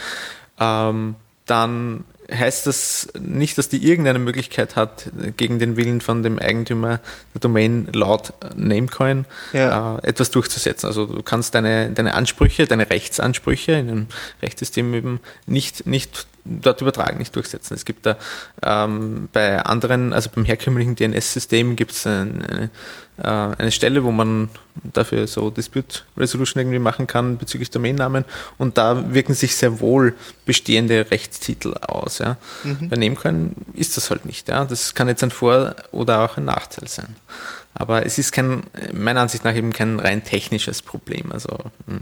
ähm, 0.58 1.16
dann 1.46 2.04
heißt 2.32 2.66
das 2.66 3.08
nicht, 3.18 3.58
dass 3.58 3.68
die 3.68 3.86
irgendeine 3.86 4.18
Möglichkeit 4.18 4.76
hat, 4.76 5.10
gegen 5.36 5.58
den 5.58 5.76
Willen 5.76 6.00
von 6.00 6.22
dem 6.22 6.38
Eigentümer 6.38 7.00
der 7.34 7.40
Domain 7.40 7.88
laut 7.92 8.32
Namecoin 8.56 9.24
Ja. 9.52 9.98
äh, 9.98 10.06
etwas 10.08 10.30
durchzusetzen. 10.30 10.86
Also 10.86 11.06
du 11.06 11.22
kannst 11.22 11.54
deine, 11.54 11.90
deine 11.90 12.14
Ansprüche, 12.14 12.66
deine 12.66 12.88
Rechtsansprüche 12.90 13.72
in 13.72 13.88
einem 13.90 14.06
Rechtssystem 14.42 14.92
eben 14.94 15.20
nicht, 15.46 15.86
nicht 15.86 16.26
dort 16.44 16.80
übertragen, 16.80 17.18
nicht 17.18 17.34
durchsetzen. 17.34 17.74
Es 17.74 17.84
gibt 17.84 18.06
da 18.06 18.16
ähm, 18.62 19.28
bei 19.32 19.64
anderen, 19.64 20.12
also 20.12 20.30
beim 20.34 20.44
herkömmlichen 20.44 20.94
DNS-System 20.94 21.76
gibt 21.76 21.92
es 21.92 22.06
eine, 22.06 22.70
äh, 23.16 23.22
eine 23.22 23.70
Stelle, 23.70 24.04
wo 24.04 24.10
man 24.10 24.50
dafür 24.82 25.26
so 25.26 25.50
Dispute 25.50 26.02
Resolution 26.16 26.60
irgendwie 26.60 26.78
machen 26.78 27.06
kann 27.06 27.38
bezüglich 27.38 27.70
Domainnamen 27.70 28.24
und 28.58 28.76
da 28.76 29.14
wirken 29.14 29.34
sich 29.34 29.56
sehr 29.56 29.80
wohl 29.80 30.14
bestehende 30.44 31.10
Rechtstitel 31.10 31.74
aus. 31.80 32.18
Ja. 32.18 32.36
Mhm. 32.62 32.88
Bei 32.88 32.96
Namecoin 32.96 33.54
ist 33.72 33.96
das 33.96 34.10
halt 34.10 34.26
nicht. 34.26 34.48
Ja. 34.48 34.64
Das 34.64 34.94
kann 34.94 35.08
jetzt 35.08 35.22
ein 35.22 35.30
Vor- 35.30 35.74
oder 35.92 36.20
auch 36.20 36.36
ein 36.36 36.44
Nachteil 36.44 36.88
sein. 36.88 37.16
Aber 37.72 38.06
es 38.06 38.18
ist 38.18 38.32
kein, 38.32 38.62
meiner 38.92 39.20
Ansicht 39.20 39.44
nach 39.44 39.54
eben 39.54 39.72
kein 39.72 39.98
rein 39.98 40.22
technisches 40.22 40.80
Problem. 40.80 41.32
Also, 41.32 41.58
mh. 41.86 41.98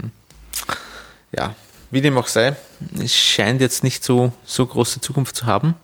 ja, 1.31 1.55
wie 1.93 2.01
dem 2.01 2.17
auch 2.17 2.27
sei, 2.27 2.55
es 3.01 3.15
scheint 3.15 3.61
jetzt 3.61 3.83
nicht 3.83 4.03
so, 4.03 4.33
so 4.45 4.65
große 4.65 4.99
Zukunft 5.01 5.35
zu 5.35 5.45
haben. 5.45 5.75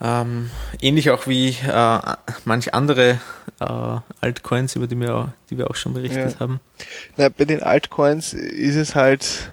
Ähm, 0.00 0.50
ähnlich 0.80 1.10
auch 1.10 1.26
wie 1.28 1.50
äh, 1.50 2.00
manch 2.44 2.74
andere 2.74 3.20
äh, 3.60 3.96
Altcoins, 4.20 4.74
über 4.74 4.86
die 4.88 4.98
wir, 4.98 5.14
auch, 5.16 5.28
die 5.50 5.58
wir 5.58 5.70
auch 5.70 5.76
schon 5.76 5.94
berichtet 5.94 6.34
Ja. 6.34 6.40
haben. 6.40 6.60
Na, 7.16 7.28
bei 7.28 7.44
den 7.44 7.62
Altcoins 7.62 8.32
ist 8.32 8.74
es 8.74 8.94
halt, 8.96 9.52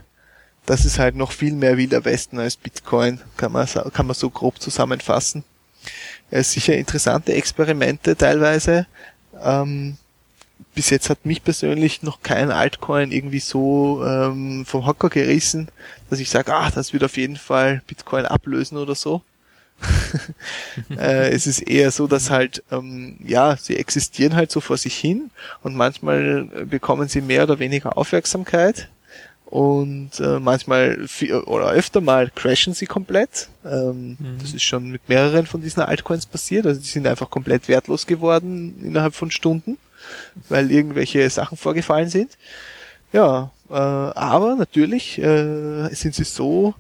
das 0.66 0.86
ist 0.86 0.98
halt 0.98 1.16
noch 1.16 1.32
viel 1.34 1.54
mehr 1.54 1.78
Wilder 1.78 2.04
Westen 2.04 2.40
als 2.40 2.56
Bitcoin, 2.58 3.22
kann 3.38 3.52
man, 3.52 3.68
kann 3.94 4.08
man 4.08 4.16
so 4.16 4.30
grob 4.32 4.60
zusammenfassen. 4.60 5.44
Es 6.32 6.48
ist 6.48 6.54
sicher 6.54 6.76
interessante 6.76 7.34
Experimente 7.34 8.16
teilweise. 8.16 8.88
Ähm, 9.42 9.98
bis 10.76 10.90
jetzt 10.90 11.10
hat 11.10 11.26
mich 11.26 11.44
persönlich 11.44 12.04
noch 12.04 12.22
kein 12.22 12.52
Altcoin 12.52 13.12
irgendwie 13.12 13.40
so 13.40 14.04
ähm, 14.06 14.66
vom 14.66 14.86
Hocker 14.86 15.10
gerissen, 15.10 15.70
dass 16.10 16.20
ich 16.20 16.30
sage, 16.30 16.54
ah, 16.54 16.70
das 16.74 16.94
wird 16.94 17.04
auf 17.04 17.18
jeden 17.18 17.38
Fall 17.38 17.82
Bitcoin 17.88 18.26
ablösen 18.26 18.78
oder 18.78 18.96
so. 18.96 19.22
äh, 20.98 21.30
es 21.30 21.48
ist 21.48 21.62
eher 21.62 21.92
so, 21.92 22.08
dass 22.08 22.30
halt, 22.30 22.64
ähm, 22.72 23.18
ja, 23.26 23.56
sie 23.56 23.78
existieren 23.78 24.36
halt 24.36 24.52
so 24.52 24.60
vor 24.60 24.78
sich 24.78 24.96
hin 24.96 25.32
und 25.64 25.76
manchmal 25.76 26.50
äh, 26.54 26.66
bekommen 26.66 27.08
sie 27.08 27.22
mehr 27.22 27.44
oder 27.44 27.60
weniger 27.60 27.98
Aufmerksamkeit 27.98 28.90
und 29.46 30.20
äh, 30.20 30.40
manchmal 30.40 31.08
oder 31.46 31.72
öfter 31.72 32.02
mal 32.02 32.30
crashen 32.34 32.74
sie 32.74 32.86
komplett. 32.86 33.50
Ähm, 33.66 34.18
Das 34.42 34.54
ist 34.54 34.64
schon 34.64 34.92
mit 34.92 35.08
mehreren 35.10 35.48
von 35.48 35.62
diesen 35.62 35.82
Altcoins 35.82 36.26
passiert, 36.26 36.68
also 36.68 36.80
die 36.80 36.88
sind 36.88 37.08
einfach 37.08 37.30
komplett 37.30 37.68
wertlos 37.68 38.06
geworden 38.06 38.76
innerhalb 38.84 39.16
von 39.16 39.32
Stunden, 39.32 39.78
weil 40.50 40.72
irgendwelche 40.72 41.30
Sachen 41.30 41.58
vorgefallen 41.58 42.10
sind. 42.10 42.38
Ja, 43.12 43.52
äh, 43.70 43.74
aber 43.74 44.56
natürlich 44.56 45.18
äh, 45.18 45.90
sind 45.94 46.16
sie 46.16 46.24
so 46.24 46.74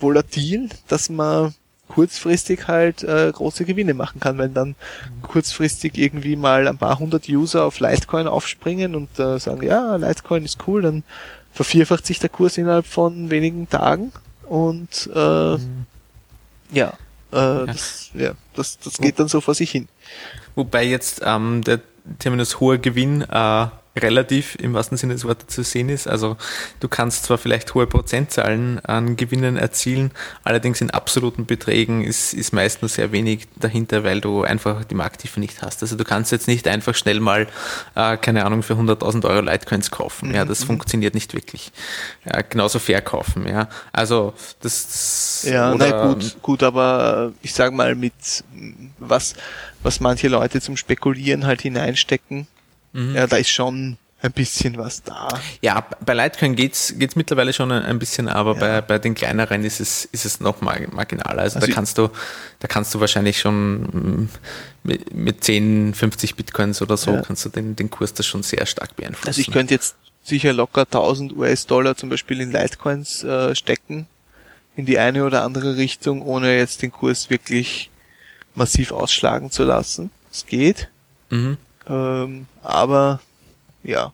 volatil, 0.00 0.68
dass 0.88 1.08
man 1.08 1.54
kurzfristig 1.88 2.68
halt 2.68 3.02
äh, 3.02 3.30
große 3.32 3.64
Gewinne 3.64 3.94
machen 3.94 4.20
kann, 4.20 4.38
wenn 4.38 4.54
dann 4.54 4.74
kurzfristig 5.22 5.98
irgendwie 5.98 6.36
mal 6.36 6.66
ein 6.66 6.78
paar 6.78 6.98
hundert 6.98 7.28
User 7.28 7.64
auf 7.64 7.80
Litecoin 7.80 8.26
aufspringen 8.26 8.94
und 8.94 9.18
äh, 9.18 9.38
sagen, 9.38 9.62
ja, 9.62 9.96
Litecoin 9.96 10.44
ist 10.44 10.58
cool, 10.66 10.82
dann 10.82 11.04
vervierfacht 11.52 12.06
sich 12.06 12.18
der 12.18 12.30
Kurs 12.30 12.56
innerhalb 12.56 12.86
von 12.86 13.30
wenigen 13.30 13.68
Tagen 13.68 14.12
und 14.48 15.10
äh, 15.14 15.56
ja. 16.72 16.94
Äh, 17.30 17.66
Das, 17.66 18.10
ja, 18.14 18.32
das, 18.54 18.78
das 18.78 18.98
geht 18.98 19.18
dann 19.18 19.28
so 19.28 19.40
vor 19.40 19.54
sich 19.54 19.70
hin. 19.70 19.88
Wobei 20.54 20.84
jetzt 20.84 21.20
ähm, 21.24 21.62
der 21.62 21.80
Terminus 22.18 22.60
hoher 22.60 22.78
Gewinn 22.78 23.22
äh, 23.22 23.66
relativ 23.96 24.54
im 24.56 24.72
wahrsten 24.74 24.96
Sinne 24.96 25.12
des 25.14 25.24
Wortes 25.24 25.54
zu 25.54 25.62
sehen 25.62 25.88
ist. 25.90 26.08
Also 26.08 26.36
du 26.80 26.88
kannst 26.88 27.24
zwar 27.24 27.36
vielleicht 27.36 27.74
hohe 27.74 27.86
Prozentzahlen 27.86 28.82
an 28.84 29.16
Gewinnen 29.16 29.56
erzielen, 29.56 30.12
allerdings 30.44 30.80
in 30.80 30.90
absoluten 30.90 31.44
Beträgen 31.44 32.02
ist, 32.02 32.32
ist 32.32 32.52
meist 32.52 32.80
nur 32.82 32.88
sehr 32.88 33.12
wenig 33.12 33.48
dahinter, 33.56 34.02
weil 34.04 34.20
du 34.22 34.42
einfach 34.44 34.84
die 34.84 34.94
Markttiefe 34.94 35.40
nicht 35.40 35.60
hast. 35.62 35.82
Also 35.82 35.96
du 35.96 36.04
kannst 36.04 36.32
jetzt 36.32 36.48
nicht 36.48 36.66
einfach 36.68 36.94
schnell 36.94 37.20
mal, 37.20 37.46
äh, 37.94 38.16
keine 38.16 38.46
Ahnung, 38.46 38.62
für 38.62 38.74
100.000 38.76 39.26
Euro 39.26 39.42
Litecoins 39.42 39.90
kaufen. 39.90 40.34
Ja, 40.34 40.44
das 40.46 40.60
Mhm. 40.60 40.66
funktioniert 40.68 41.14
nicht 41.14 41.34
wirklich. 41.34 41.70
Ja, 42.24 42.40
genauso 42.42 42.78
verkaufen. 42.78 43.46
Ja, 43.46 43.68
also 43.92 44.32
das 44.60 45.42
Ja, 45.44 45.74
na 45.74 46.06
gut, 46.06 46.36
gut, 46.40 46.62
aber 46.62 47.32
ich 47.42 47.52
sag 47.52 47.72
mal 47.74 47.94
mit 47.94 48.14
was, 48.98 49.34
was 49.82 50.00
manche 50.00 50.28
Leute 50.28 50.60
zum 50.60 50.76
Spekulieren 50.76 51.44
halt 51.46 51.60
hineinstecken, 51.62 52.46
Mhm. 52.92 53.14
ja, 53.14 53.26
da 53.26 53.36
ist 53.36 53.50
schon 53.50 53.96
ein 54.20 54.30
bisschen 54.32 54.76
was 54.78 55.02
da. 55.02 55.28
Ja, 55.62 55.84
bei 56.04 56.14
Litecoin 56.14 56.54
geht's 56.54 56.94
geht's 56.96 57.16
mittlerweile 57.16 57.52
schon 57.52 57.72
ein 57.72 57.98
bisschen, 57.98 58.28
aber 58.28 58.54
bei, 58.54 58.80
bei 58.80 58.98
den 59.00 59.14
kleineren 59.16 59.64
ist 59.64 59.80
es, 59.80 60.04
ist 60.04 60.24
es 60.24 60.38
noch 60.38 60.60
mar- 60.60 60.78
marginaler. 60.92 61.42
Also, 61.42 61.56
Also 61.56 61.66
da 61.66 61.72
kannst 61.74 61.98
du, 61.98 62.08
da 62.60 62.68
kannst 62.68 62.94
du 62.94 63.00
wahrscheinlich 63.00 63.40
schon 63.40 64.28
mit, 64.84 65.12
mit 65.12 65.42
10, 65.42 65.94
50 65.94 66.36
Bitcoins 66.36 66.80
oder 66.82 66.96
so 66.96 67.10
Ja. 67.14 67.22
kannst 67.22 67.44
du 67.44 67.48
den, 67.48 67.74
den 67.74 67.90
Kurs 67.90 68.14
das 68.14 68.24
schon 68.26 68.44
sehr 68.44 68.64
stark 68.66 68.94
beeinflussen. 68.94 69.26
Also 69.28 69.40
ich 69.40 69.50
könnte 69.50 69.74
jetzt 69.74 69.96
sicher 70.22 70.52
locker 70.52 70.82
1000 70.82 71.36
US-Dollar 71.36 71.96
zum 71.96 72.08
Beispiel 72.08 72.40
in 72.40 72.52
Litecoins 72.52 73.24
äh, 73.24 73.56
stecken, 73.56 74.06
in 74.76 74.86
die 74.86 75.00
eine 75.00 75.24
oder 75.24 75.42
andere 75.42 75.76
Richtung, 75.76 76.22
ohne 76.22 76.56
jetzt 76.56 76.82
den 76.82 76.92
Kurs 76.92 77.28
wirklich 77.28 77.90
massiv 78.54 78.92
ausschlagen 78.92 79.50
zu 79.50 79.64
lassen. 79.64 80.10
Es 80.30 80.46
geht. 80.46 80.88
Mhm. 81.30 81.56
Ähm, 81.88 82.46
aber 82.62 83.20
ja, 83.82 84.12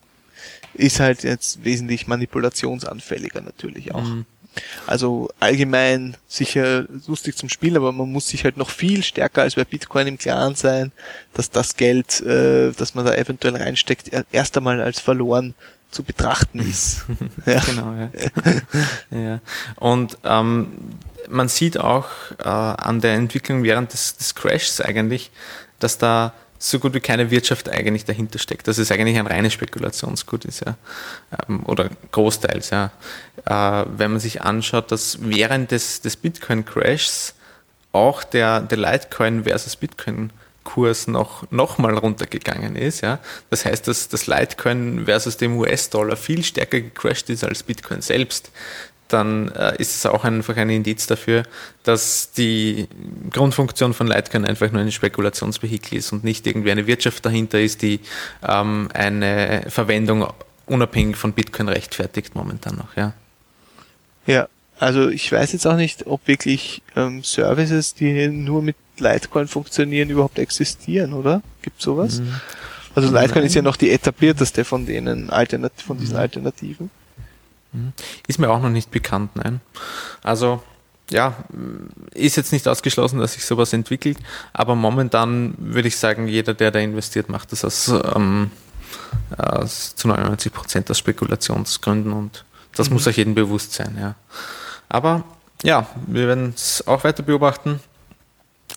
ist 0.74 1.00
halt 1.00 1.24
jetzt 1.24 1.64
wesentlich 1.64 2.06
manipulationsanfälliger 2.06 3.40
natürlich 3.40 3.94
auch. 3.94 4.02
Mhm. 4.02 4.24
Also 4.86 5.30
allgemein 5.38 6.16
sicher 6.26 6.86
lustig 7.06 7.36
zum 7.36 7.48
Spielen, 7.48 7.76
aber 7.76 7.92
man 7.92 8.10
muss 8.10 8.28
sich 8.28 8.44
halt 8.44 8.56
noch 8.56 8.70
viel 8.70 9.02
stärker 9.04 9.42
als 9.42 9.54
bei 9.54 9.64
Bitcoin 9.64 10.06
im 10.06 10.18
Klaren 10.18 10.54
sein, 10.56 10.90
dass 11.34 11.50
das 11.50 11.76
Geld, 11.76 12.20
äh, 12.22 12.72
das 12.72 12.94
man 12.94 13.04
da 13.04 13.14
eventuell 13.14 13.56
reinsteckt, 13.56 14.08
er- 14.08 14.24
erst 14.32 14.56
einmal 14.56 14.80
als 14.80 15.00
verloren 15.00 15.54
zu 15.90 16.02
betrachten 16.02 16.58
ist. 16.58 17.04
ja. 17.46 17.60
Genau, 17.60 17.94
ja. 17.94 19.18
ja. 19.18 19.40
Und 19.76 20.18
ähm, 20.24 20.72
man 21.28 21.48
sieht 21.48 21.78
auch 21.78 22.08
äh, 22.38 22.48
an 22.48 23.00
der 23.00 23.14
Entwicklung 23.14 23.62
während 23.62 23.92
des, 23.92 24.16
des 24.16 24.34
Crashs 24.34 24.80
eigentlich, 24.80 25.30
dass 25.78 25.98
da 25.98 26.34
so 26.58 26.78
gut 26.78 26.94
wie 26.94 27.00
keine 27.00 27.30
Wirtschaft 27.30 27.68
eigentlich 27.68 28.04
dahinter 28.04 28.38
steckt. 28.38 28.68
Dass 28.68 28.78
es 28.78 28.90
eigentlich 28.90 29.18
ein 29.18 29.26
reines 29.26 29.52
Spekulationsgut 29.52 30.44
ist, 30.44 30.64
ja. 30.64 30.76
Ähm, 31.48 31.64
oder 31.64 31.90
großteils, 32.12 32.70
ja. 32.70 32.90
Äh, 33.44 33.86
wenn 33.96 34.12
man 34.12 34.20
sich 34.20 34.42
anschaut, 34.42 34.90
dass 34.92 35.18
während 35.20 35.70
des, 35.70 36.00
des 36.00 36.16
Bitcoin-Crashs 36.16 37.34
auch 37.92 38.24
der, 38.24 38.60
der 38.60 38.78
Litecoin 38.78 39.44
versus 39.44 39.76
Bitcoin 39.76 40.30
Kurs 40.68 41.06
noch, 41.06 41.50
noch 41.50 41.78
mal 41.78 41.96
runtergegangen 41.96 42.76
ist, 42.76 43.00
ja. 43.00 43.20
Das 43.48 43.64
heißt, 43.64 43.88
dass 43.88 44.08
das 44.08 44.26
Litecoin 44.26 45.06
versus 45.06 45.38
dem 45.38 45.56
US-Dollar 45.56 46.16
viel 46.16 46.44
stärker 46.44 46.80
gecrashed 46.80 47.30
ist 47.30 47.42
als 47.42 47.62
Bitcoin 47.62 48.02
selbst. 48.02 48.50
Dann 49.08 49.48
äh, 49.52 49.76
ist 49.78 49.96
es 49.96 50.06
auch 50.06 50.24
einfach 50.24 50.56
ein 50.56 50.70
Indiz 50.70 51.06
dafür, 51.06 51.42
dass 51.82 52.30
die 52.32 52.88
Grundfunktion 53.30 53.94
von 53.94 54.06
Litecoin 54.06 54.44
einfach 54.44 54.70
nur 54.70 54.82
ein 54.82 54.92
Spekulationsvehikel 54.92 55.98
ist 55.98 56.12
und 56.12 56.24
nicht 56.24 56.46
irgendwie 56.46 56.70
eine 56.70 56.86
Wirtschaft 56.86 57.24
dahinter 57.24 57.60
ist, 57.60 57.82
die 57.82 58.00
ähm, 58.46 58.88
eine 58.92 59.64
Verwendung 59.68 60.26
unabhängig 60.66 61.16
von 61.16 61.32
Bitcoin 61.32 61.68
rechtfertigt 61.68 62.34
momentan 62.34 62.76
noch, 62.76 62.96
ja. 62.96 63.14
Ja, 64.26 64.48
also 64.78 65.08
ich 65.08 65.32
weiß 65.32 65.52
jetzt 65.52 65.66
auch 65.66 65.76
nicht, 65.76 66.06
ob 66.06 66.26
wirklich 66.28 66.82
ähm, 66.94 67.24
Services, 67.24 67.94
die 67.94 68.28
nur 68.28 68.62
mit 68.62 68.76
Litecoin 68.98 69.48
funktionieren, 69.48 70.10
überhaupt 70.10 70.38
existieren, 70.38 71.14
oder? 71.14 71.42
Gibt 71.62 71.80
sowas? 71.80 72.20
Mhm. 72.20 72.34
Also 72.94 73.08
Litecoin 73.08 73.42
Nein. 73.42 73.46
ist 73.46 73.54
ja 73.54 73.62
noch 73.62 73.76
die 73.76 73.90
etablierteste 73.90 74.64
von 74.64 74.86
denen 74.86 75.30
Alternat 75.30 75.72
von 75.76 75.98
diesen 75.98 76.16
Alternativen. 76.16 76.90
Ist 78.26 78.38
mir 78.38 78.50
auch 78.50 78.60
noch 78.60 78.70
nicht 78.70 78.90
bekannt, 78.90 79.30
nein. 79.34 79.60
Also, 80.22 80.62
ja, 81.10 81.34
ist 82.12 82.36
jetzt 82.36 82.52
nicht 82.52 82.68
ausgeschlossen, 82.68 83.18
dass 83.18 83.32
sich 83.32 83.44
sowas 83.44 83.72
entwickelt, 83.72 84.18
aber 84.52 84.74
momentan 84.74 85.54
würde 85.58 85.88
ich 85.88 85.96
sagen, 85.96 86.28
jeder, 86.28 86.52
der 86.54 86.70
da 86.70 86.78
investiert, 86.78 87.28
macht 87.30 87.50
das 87.52 87.64
aus, 87.64 87.88
ähm, 87.88 88.50
aus 89.36 89.94
zu 89.96 90.08
99 90.08 90.52
Prozent 90.52 90.90
aus 90.90 90.98
Spekulationsgründen 90.98 92.12
und 92.12 92.44
das 92.74 92.88
Mhm. 92.88 92.94
muss 92.94 93.06
euch 93.06 93.16
jedem 93.16 93.34
bewusst 93.34 93.72
sein, 93.72 93.96
ja. 93.98 94.14
Aber 94.88 95.24
ja, 95.62 95.86
wir 96.06 96.28
werden 96.28 96.52
es 96.54 96.86
auch 96.86 97.02
weiter 97.04 97.22
beobachten. 97.22 97.80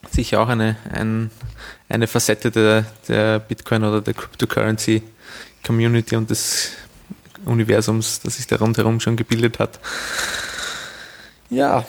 Sicher 0.10 0.40
auch 0.42 0.48
eine, 0.48 0.78
ein, 0.92 1.30
eine 1.90 2.08
Facette 2.08 2.50
der, 2.50 2.86
der 3.08 3.40
Bitcoin 3.40 3.84
oder 3.84 4.02
der 4.02 4.14
Cryptocurrency 4.14 5.04
Community 5.66 6.16
und 6.16 6.30
des 6.30 6.72
Universums, 7.46 8.22
das 8.22 8.38
sich 8.38 8.48
da 8.48 8.58
rundherum 8.58 9.00
schon 9.00 9.16
gebildet 9.16 9.60
hat. 9.60 9.80
Ja, 11.50 11.86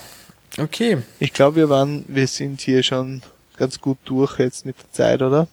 okay. 0.58 0.98
Ich 1.18 1.32
glaube, 1.32 1.56
wir 1.56 1.68
waren, 1.68 2.04
wir 2.08 2.26
sind 2.26 2.60
hier 2.60 2.82
schon 2.82 3.22
ganz 3.56 3.80
gut 3.80 3.98
durch 4.04 4.38
jetzt 4.38 4.66
mit 4.66 4.76
der 4.78 4.92
Zeit, 4.92 5.22
oder? 5.22 5.48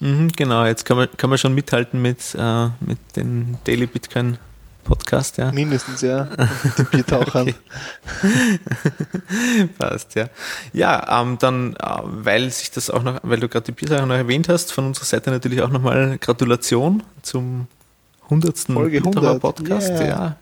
Mhm, 0.00 0.28
genau, 0.36 0.64
jetzt 0.64 0.84
kann 0.84 0.96
man, 0.96 1.08
kann 1.16 1.30
man 1.30 1.38
schon 1.38 1.54
mithalten 1.54 2.00
mit, 2.00 2.34
äh, 2.38 2.66
mit 2.80 2.98
dem 3.16 3.58
Daily 3.64 3.86
Bitcoin 3.86 4.38
Podcast, 4.88 5.36
ja. 5.36 5.52
Mindestens, 5.52 6.00
ja. 6.00 6.28
Mit 6.64 6.78
den 6.78 6.86
Biertauchern. 6.86 7.54
Passt, 9.78 10.14
ja. 10.14 10.28
Ja, 10.72 11.20
ähm, 11.20 11.36
dann, 11.38 11.76
äh, 11.76 12.00
weil 12.04 12.50
sich 12.50 12.70
das 12.70 12.88
auch 12.88 13.02
noch, 13.02 13.20
weil 13.22 13.38
du 13.38 13.48
gerade 13.50 13.66
die 13.66 13.72
Biersache 13.72 14.06
noch 14.06 14.14
erwähnt 14.14 14.48
hast, 14.48 14.72
von 14.72 14.86
unserer 14.86 15.04
Seite 15.04 15.30
natürlich 15.30 15.60
auch 15.60 15.68
nochmal 15.68 16.16
Gratulation 16.18 17.02
zum 17.20 17.66
100. 18.28 18.58
Folge 18.58 19.00
Biertaucher 19.00 19.32
100, 19.32 19.40
Podcast, 19.40 19.90
yeah. 19.90 20.06
ja. 20.06 20.36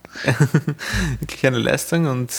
Wirklich 1.20 1.46
eine 1.46 1.58
Leistung 1.58 2.06
und 2.06 2.32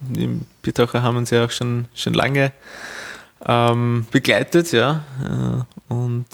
die 0.00 0.40
Biertaucher 0.62 1.02
haben 1.02 1.16
uns 1.16 1.30
ja 1.30 1.44
auch 1.44 1.50
schon, 1.50 1.86
schon 1.94 2.14
lange 2.14 2.52
ähm, 3.46 4.06
begleitet, 4.10 4.72
ja. 4.72 5.04
Äh, 5.22 5.92
Und 5.92 6.26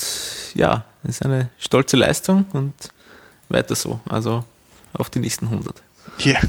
ja, 0.54 0.84
ist 1.04 1.24
eine 1.24 1.50
stolze 1.58 1.96
Leistung 1.96 2.46
und 2.52 2.74
weiter 3.48 3.74
so. 3.74 4.00
Also 4.08 4.44
auf 4.92 5.10
die 5.10 5.20
nächsten 5.20 5.46
100. 5.46 5.82
Ja. 6.18 6.40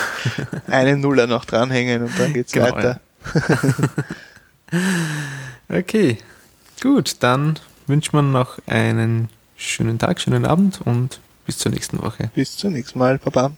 Einen 0.68 1.00
Nuller 1.00 1.26
noch 1.26 1.44
dranhängen 1.44 2.04
und 2.04 2.18
dann 2.18 2.32
geht's 2.32 2.52
Genau, 2.52 2.74
weiter. 2.74 3.00
Okay, 5.68 6.18
gut, 6.82 7.16
dann 7.20 7.58
wünscht 7.86 8.12
man 8.14 8.32
noch 8.32 8.58
einen 8.66 9.28
schönen 9.56 9.98
Tag, 9.98 10.20
schönen 10.20 10.46
Abend 10.46 10.80
und 10.82 11.20
bis 11.52 11.58
zur 11.58 11.72
nächsten 11.72 12.00
Woche. 12.00 12.30
Bis 12.34 12.56
zum 12.56 12.72
nächsten 12.72 12.98
Mal, 12.98 13.18
Papa. 13.18 13.52